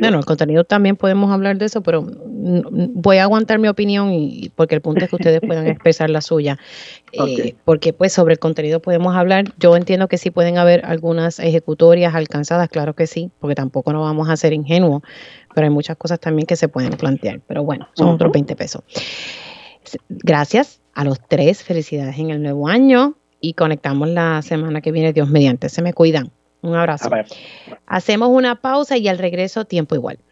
Bueno, 0.00 0.18
el 0.18 0.24
contenido 0.24 0.64
también 0.64 0.96
podemos 0.96 1.30
hablar 1.30 1.56
de 1.58 1.66
eso, 1.66 1.82
pero 1.82 2.04
voy 2.04 3.18
a 3.18 3.24
aguantar 3.24 3.58
mi 3.58 3.68
opinión 3.68 4.12
y 4.12 4.50
porque 4.56 4.74
el 4.74 4.80
punto 4.80 5.04
es 5.04 5.10
que 5.10 5.16
ustedes 5.16 5.40
puedan 5.40 5.66
expresar 5.68 6.10
la 6.10 6.20
suya. 6.20 6.58
Eh, 7.12 7.54
porque 7.64 7.92
pues 7.92 8.12
sobre 8.12 8.34
el 8.34 8.38
contenido 8.38 8.80
podemos 8.80 9.14
hablar. 9.14 9.44
Yo 9.58 9.76
entiendo 9.76 10.08
que 10.08 10.18
sí 10.18 10.30
pueden 10.30 10.58
haber 10.58 10.84
algunas 10.84 11.38
ejecutorias 11.38 12.14
alcanzadas, 12.14 12.68
claro 12.68 12.94
que 12.94 13.06
sí, 13.06 13.30
porque 13.38 13.54
tampoco 13.54 13.92
nos 13.92 14.02
vamos 14.02 14.28
a 14.28 14.36
ser 14.36 14.52
ingenuos, 14.52 15.02
pero 15.54 15.66
hay 15.66 15.72
muchas 15.72 15.96
cosas 15.96 16.18
también 16.18 16.46
que 16.46 16.56
se 16.56 16.68
pueden 16.68 16.92
plantear. 16.92 17.40
Pero 17.46 17.62
bueno, 17.62 17.88
son 17.94 18.08
otros 18.08 18.32
20 18.32 18.56
pesos. 18.56 18.82
Gracias 20.08 20.80
a 20.94 21.04
los 21.04 21.20
tres, 21.28 21.62
felicidades 21.62 22.18
en 22.18 22.30
el 22.30 22.42
nuevo 22.42 22.68
año 22.68 23.14
y 23.40 23.54
conectamos 23.54 24.08
la 24.08 24.42
semana 24.42 24.80
que 24.80 24.92
viene, 24.92 25.12
Dios 25.12 25.28
mediante. 25.28 25.68
Se 25.68 25.82
me 25.82 25.92
cuidan. 25.92 26.32
Un 26.62 26.74
abrazo. 26.74 27.10
Hacemos 27.86 28.28
una 28.30 28.60
pausa 28.60 28.96
y 28.96 29.08
al 29.08 29.18
regreso 29.18 29.64
tiempo 29.64 29.94
igual. 29.94 30.20